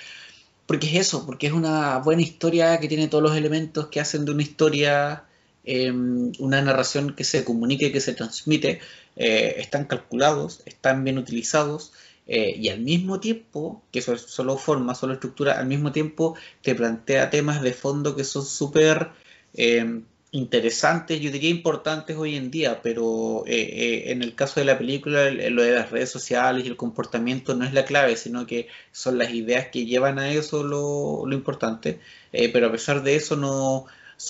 porque 0.68 0.86
es 0.86 1.08
eso, 1.08 1.26
porque 1.26 1.48
es 1.48 1.54
una 1.54 1.98
buena 1.98 2.22
historia 2.22 2.80
que 2.80 2.88
tiene 2.88 3.08
todos 3.08 3.24
los 3.24 3.36
elementos 3.36 3.88
que 3.88 4.00
hacen 4.00 4.24
de 4.24 4.34
una 4.34 4.44
historia 4.44 5.24
em, 5.64 6.32
una 6.38 6.62
narración 6.62 7.16
que 7.16 7.24
se 7.24 7.44
comunique, 7.44 7.92
que 7.92 8.02
se 8.02 8.14
transmite 8.14 8.80
eh, 9.16 9.56
están 9.58 9.86
calculados, 9.86 10.62
están 10.68 11.04
bien 11.04 11.18
utilizados 11.18 11.92
eh, 12.28 12.56
y 12.56 12.70
al 12.70 12.82
mismo 12.82 13.20
tiempo, 13.20 13.82
que 13.92 13.98
eso 13.98 14.14
es 14.14 14.22
solo 14.22 14.58
forma, 14.58 14.94
solo 14.94 15.14
estructura, 15.14 15.58
al 15.60 15.66
mismo 15.66 15.92
tiempo 15.92 16.36
te 16.62 16.76
plantea 16.76 17.32
temas 17.32 17.64
de 17.64 17.74
fondo 17.74 18.16
que 18.16 18.24
son 18.24 18.46
súper 18.46 19.10
eh, 19.56 20.02
interesantes, 20.32 21.20
yo 21.20 21.32
diría 21.32 21.50
importantes 21.50 22.16
hoy 22.18 22.36
en 22.36 22.52
día, 22.52 22.82
pero 22.84 23.44
en 23.48 24.22
el 24.22 24.36
caso 24.36 24.60
de 24.60 24.66
la 24.66 24.78
película, 24.78 25.32
lo 25.32 25.64
de 25.64 25.72
las 25.72 25.92
redes 25.92 26.12
sociales 26.12 26.66
y 26.66 26.68
el 26.68 26.78
comportamiento 26.78 27.56
no 27.56 27.66
es 27.66 27.74
la 27.74 27.86
clave, 27.86 28.16
sino 28.16 28.46
que 28.46 28.68
son 28.92 29.18
las 29.18 29.32
ideas 29.32 29.68
que 29.68 29.86
llevan 29.86 30.20
a 30.20 30.32
eso 30.32 30.64
lo, 30.64 31.26
lo 31.26 31.36
importante, 31.36 32.00
pero 32.32 32.68
a 32.68 32.72
pesar 32.72 33.02
de 33.04 33.16
eso 33.16 33.36
no 33.36 33.88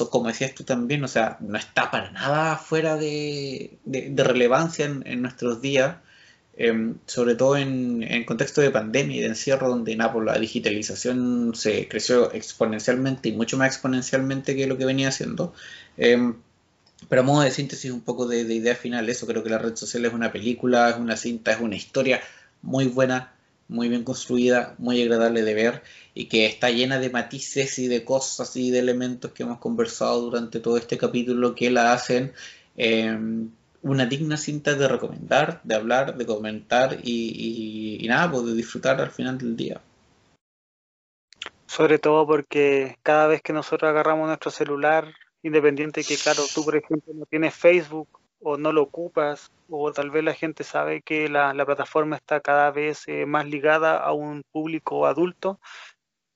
como 0.09 0.27
decías 0.27 0.53
tú 0.53 0.63
también, 0.63 1.03
o 1.03 1.07
sea, 1.07 1.37
no 1.39 1.57
está 1.57 1.91
para 1.91 2.11
nada 2.11 2.57
fuera 2.57 2.95
de, 2.95 3.77
relevancia 4.15 4.85
en, 4.85 5.21
nuestros 5.21 5.61
días, 5.61 5.97
em, 6.57 6.97
sobre 7.05 7.35
todo 7.35 7.57
en, 7.57 8.23
contexto 8.25 8.61
de 8.61 8.71
pandemia 8.71 9.17
y 9.17 9.21
de 9.21 9.27
encierro, 9.27 9.69
donde 9.69 9.95
Nápoles 9.95 10.33
la 10.33 10.39
digitalización 10.39 11.53
se 11.55 11.87
creció 11.87 12.31
exponencialmente 12.33 13.29
y 13.29 13.33
mucho 13.33 13.57
más 13.57 13.69
exponencialmente 13.69 14.55
que 14.55 14.67
lo 14.67 14.77
que 14.77 14.85
venía 14.85 15.09
haciendo. 15.09 15.53
Em, 15.99 16.35
pero 17.09 17.21
a 17.21 17.25
modo 17.25 17.41
de 17.41 17.51
síntesis 17.51 17.91
un 17.91 18.01
poco 18.01 18.25
de, 18.25 18.45
de 18.45 18.55
idea 18.55 18.75
final, 18.75 19.09
eso 19.09 19.27
creo 19.27 19.43
que 19.43 19.49
la 19.49 19.57
red 19.59 19.75
social 19.75 20.05
es 20.05 20.13
una 20.13 20.31
película, 20.31 20.89
es 20.89 20.95
una 20.95 21.17
cinta, 21.17 21.51
es 21.51 21.59
una 21.59 21.75
historia 21.75 22.21
muy 22.61 22.87
buena, 22.87 23.33
muy 23.67 23.89
bien 23.89 24.03
construida, 24.03 24.75
muy 24.79 25.01
agradable 25.01 25.43
de 25.43 25.53
ver 25.53 25.83
y 26.13 26.25
que 26.25 26.45
está 26.45 26.69
llena 26.69 26.99
de 26.99 27.09
matices 27.09 27.79
y 27.79 27.87
de 27.87 28.03
cosas 28.03 28.55
y 28.55 28.71
de 28.71 28.79
elementos 28.79 29.31
que 29.31 29.43
hemos 29.43 29.59
conversado 29.59 30.21
durante 30.21 30.59
todo 30.59 30.77
este 30.77 30.97
capítulo 30.97 31.53
que 31.53 31.69
la 31.69 31.93
hacen 31.93 32.33
em, 32.77 33.51
una 33.81 34.05
digna 34.05 34.37
cinta 34.37 34.73
de 34.75 34.87
recomendar, 34.87 35.61
de 35.63 35.75
hablar, 35.75 36.17
de 36.17 36.25
comentar 36.25 36.97
y, 37.03 38.05
nada, 38.07 38.31
pues 38.31 38.45
de 38.45 38.53
disfrutar 38.53 38.99
al 38.99 39.11
final 39.11 39.37
del 39.37 39.55
día. 39.55 39.81
Sobre 41.67 41.99
todo 41.99 42.25
porque 42.25 42.97
cada 43.03 43.27
vez 43.27 43.41
que 43.41 43.53
nosotros 43.53 43.89
agarramos 43.89 44.27
nuestro 44.27 44.49
celular, 44.49 45.13
independiente 45.43 46.03
que, 46.03 46.17
claro, 46.17 46.43
tú 46.53 46.63
por 46.63 46.75
ejemplo 46.75 47.13
no 47.13 47.25
tienes 47.25 47.55
Facebook 47.55 48.07
o 48.41 48.57
no 48.57 48.71
lo 48.71 48.83
ocupas, 48.83 49.51
o 49.69 49.91
tal 49.91 50.11
vez 50.11 50.23
la 50.23 50.33
gente 50.33 50.63
sabe 50.63 51.01
que 51.01 51.27
la, 51.29 51.53
plataforma 51.65 52.15
está 52.15 52.39
cada 52.39 52.71
vez 52.71 53.03
eh, 53.07 53.25
más 53.25 53.45
ligada 53.45 53.97
a 53.97 54.13
un 54.13 54.43
público 54.51 55.05
adulto. 55.05 55.59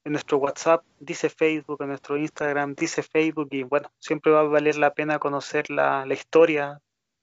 En 0.06 0.12
nuestro 0.12 0.38
WhatsApp 0.38 0.84
dice 1.00 1.30
Facebook, 1.30 1.82
en 1.82 1.88
nuestro 1.90 2.18
Instagram 2.18 2.76
dice 2.76 3.04
Facebook 3.04 3.48
y 3.52 3.64
bueno, 3.64 3.90
siempre 4.00 4.34
va 4.34 4.42
a 4.42 4.44
valer 4.44 4.76
la 4.76 4.94
pena 4.94 5.18
conocer 5.18 5.70
la, 5.70 6.06
historia, 6.12 6.82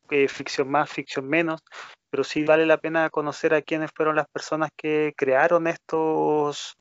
eh, 0.08 0.28
ficción 0.28 0.70
más, 0.70 0.90
ficción 0.90 1.28
menos, 1.28 1.60
pero 2.10 2.24
sí 2.24 2.42
vale 2.44 2.64
la 2.64 2.78
pena 2.78 3.10
conocer 3.10 3.52
a 3.52 3.60
quiénes 3.60 3.90
fueron 3.94 4.16
las 4.16 4.28
personas 4.28 4.70
que 4.76 5.12
crearon 5.14 5.66
estos 5.66 6.78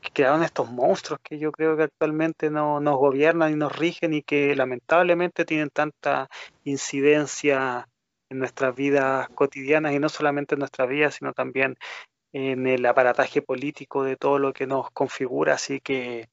que 0.00 0.10
crearon 0.10 0.42
estos 0.42 0.70
monstruos 0.70 1.20
que 1.22 1.38
yo 1.38 1.52
creo 1.52 1.76
que 1.76 1.84
actualmente 1.84 2.50
no, 2.50 2.80
nos 2.80 2.96
gobiernan 2.96 3.52
y 3.52 3.56
nos 3.56 3.76
rigen 3.76 4.14
y 4.14 4.22
que 4.22 4.54
lamentablemente 4.54 5.44
tienen 5.44 5.70
tanta 5.70 6.28
incidencia 6.64 7.88
en 8.30 8.38
nuestras 8.38 8.74
vidas 8.74 9.28
cotidianas 9.34 9.94
y 9.94 9.98
no 9.98 10.08
solamente 10.08 10.54
en 10.54 10.60
nuestras 10.60 10.88
vidas, 10.88 11.14
sino 11.14 11.32
también 11.32 11.76
en 12.32 12.66
el 12.66 12.84
aparataje 12.86 13.42
político 13.42 14.04
de 14.04 14.16
todo 14.16 14.38
lo 14.38 14.52
que 14.52 14.66
nos 14.66 14.90
configura. 14.90 15.54
Así 15.54 15.80
que 15.80 16.28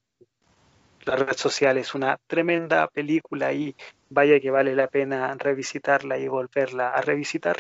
la 1.06 1.16
red 1.16 1.38
social 1.38 1.78
es 1.78 1.96
una 1.96 2.18
tremenda 2.28 2.88
película 2.88 3.54
y 3.54 3.76
vaya 4.10 4.40
que 4.40 4.52
vale 4.52 4.76
la 4.76 4.88
pena 4.88 5.34
revisitarla 5.36 6.18
y 6.18 6.28
volverla 6.28 6.90
a 6.90 7.02
revisitar. 7.02 7.58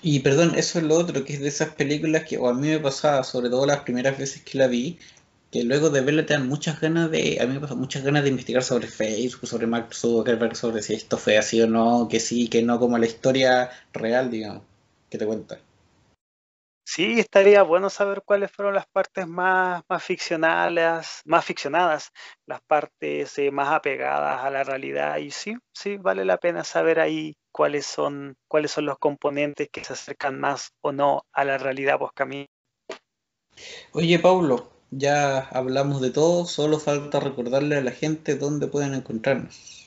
Y 0.00 0.20
perdón, 0.20 0.52
eso 0.54 0.78
es 0.78 0.84
lo 0.84 0.94
otro, 0.94 1.24
que 1.24 1.32
es 1.32 1.40
de 1.40 1.48
esas 1.48 1.74
películas 1.74 2.24
que 2.24 2.36
a 2.36 2.52
mí 2.52 2.68
me 2.68 2.78
pasaba, 2.78 3.24
sobre 3.24 3.50
todo 3.50 3.66
las 3.66 3.80
primeras 3.80 4.16
veces 4.16 4.42
que 4.42 4.56
la 4.56 4.68
vi, 4.68 4.98
que 5.50 5.64
luego 5.64 5.90
de 5.90 6.02
verla 6.02 6.26
te 6.26 6.34
dan 6.34 6.48
muchas 6.48 6.80
ganas 6.80 7.10
de, 7.10 7.38
a 7.40 7.46
mí 7.46 7.54
me 7.54 7.60
pasa 7.60 7.74
muchas 7.74 8.04
ganas 8.04 8.22
de 8.22 8.30
investigar 8.30 8.62
sobre 8.62 8.86
Facebook, 8.86 9.46
sobre 9.46 9.66
Mark 9.66 9.94
Zuckerberg, 9.94 10.54
sobre 10.56 10.82
si 10.82 10.94
esto 10.94 11.16
fue 11.16 11.38
así 11.38 11.60
o 11.62 11.66
no, 11.66 12.08
que 12.08 12.20
sí, 12.20 12.48
que 12.48 12.62
no, 12.62 12.78
como 12.78 12.98
la 12.98 13.06
historia 13.06 13.70
real, 13.92 14.30
digamos, 14.30 14.62
que 15.08 15.16
te 15.16 15.26
cuenta. 15.26 15.58
Sí, 16.84 17.20
estaría 17.20 17.62
bueno 17.62 17.90
saber 17.90 18.22
cuáles 18.24 18.50
fueron 18.50 18.74
las 18.74 18.86
partes 18.86 19.26
más, 19.26 19.82
más 19.90 20.02
ficcionales, 20.02 21.20
más 21.26 21.44
ficcionadas, 21.44 22.12
las 22.46 22.62
partes 22.62 23.38
eh, 23.38 23.50
más 23.50 23.68
apegadas 23.68 24.42
a 24.42 24.48
la 24.48 24.64
realidad. 24.64 25.18
Y 25.18 25.30
sí, 25.30 25.54
sí, 25.70 25.98
vale 25.98 26.24
la 26.24 26.38
pena 26.38 26.64
saber 26.64 26.98
ahí 26.98 27.36
cuáles 27.52 27.84
son, 27.84 28.36
cuáles 28.48 28.70
son 28.70 28.86
los 28.86 28.98
componentes 28.98 29.68
que 29.70 29.84
se 29.84 29.92
acercan 29.92 30.40
más 30.40 30.72
o 30.80 30.92
no 30.92 31.26
a 31.32 31.44
la 31.44 31.58
realidad 31.58 31.98
vos 31.98 32.12
camino. 32.14 32.46
Oye, 33.92 34.18
Paulo, 34.18 34.77
ya 34.90 35.38
hablamos 35.38 36.00
de 36.00 36.10
todo, 36.10 36.46
solo 36.46 36.78
falta 36.80 37.20
recordarle 37.20 37.76
a 37.76 37.82
la 37.82 37.92
gente 37.92 38.36
dónde 38.36 38.66
pueden 38.68 38.94
encontrarnos. 38.94 39.77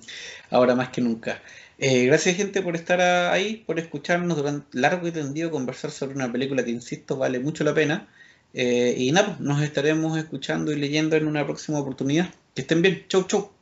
Ahora 0.50 0.74
más 0.74 0.90
que 0.90 1.00
nunca. 1.00 1.40
Eh, 1.78 2.07
gracias 2.07 2.36
gente 2.36 2.62
por 2.62 2.77
estar 2.77 3.01
ahí, 3.01 3.65
por 3.66 3.78
escucharnos 3.78 4.36
durante 4.36 4.78
largo 4.78 5.09
y 5.09 5.12
tendido 5.12 5.51
conversar 5.51 5.90
sobre 5.90 6.15
una 6.15 6.31
película 6.32 6.65
que, 6.65 6.70
insisto, 6.70 7.16
vale 7.16 7.40
mucho 7.40 7.65
la 7.65 7.74
pena. 7.74 8.09
Eh, 8.55 8.94
y 8.99 9.12
nada, 9.12 9.28
pues, 9.28 9.40
nos 9.40 9.62
estaremos 9.62 10.16
escuchando 10.19 10.73
y 10.73 10.77
leyendo 10.77 11.16
en 11.16 11.27
una 11.27 11.44
próxima 11.47 11.81
oportunidad. 11.81 12.32
Que 12.55 12.62
estén 12.62 12.82
bien. 12.82 13.05
Chau, 13.09 13.27
chau. 13.27 13.61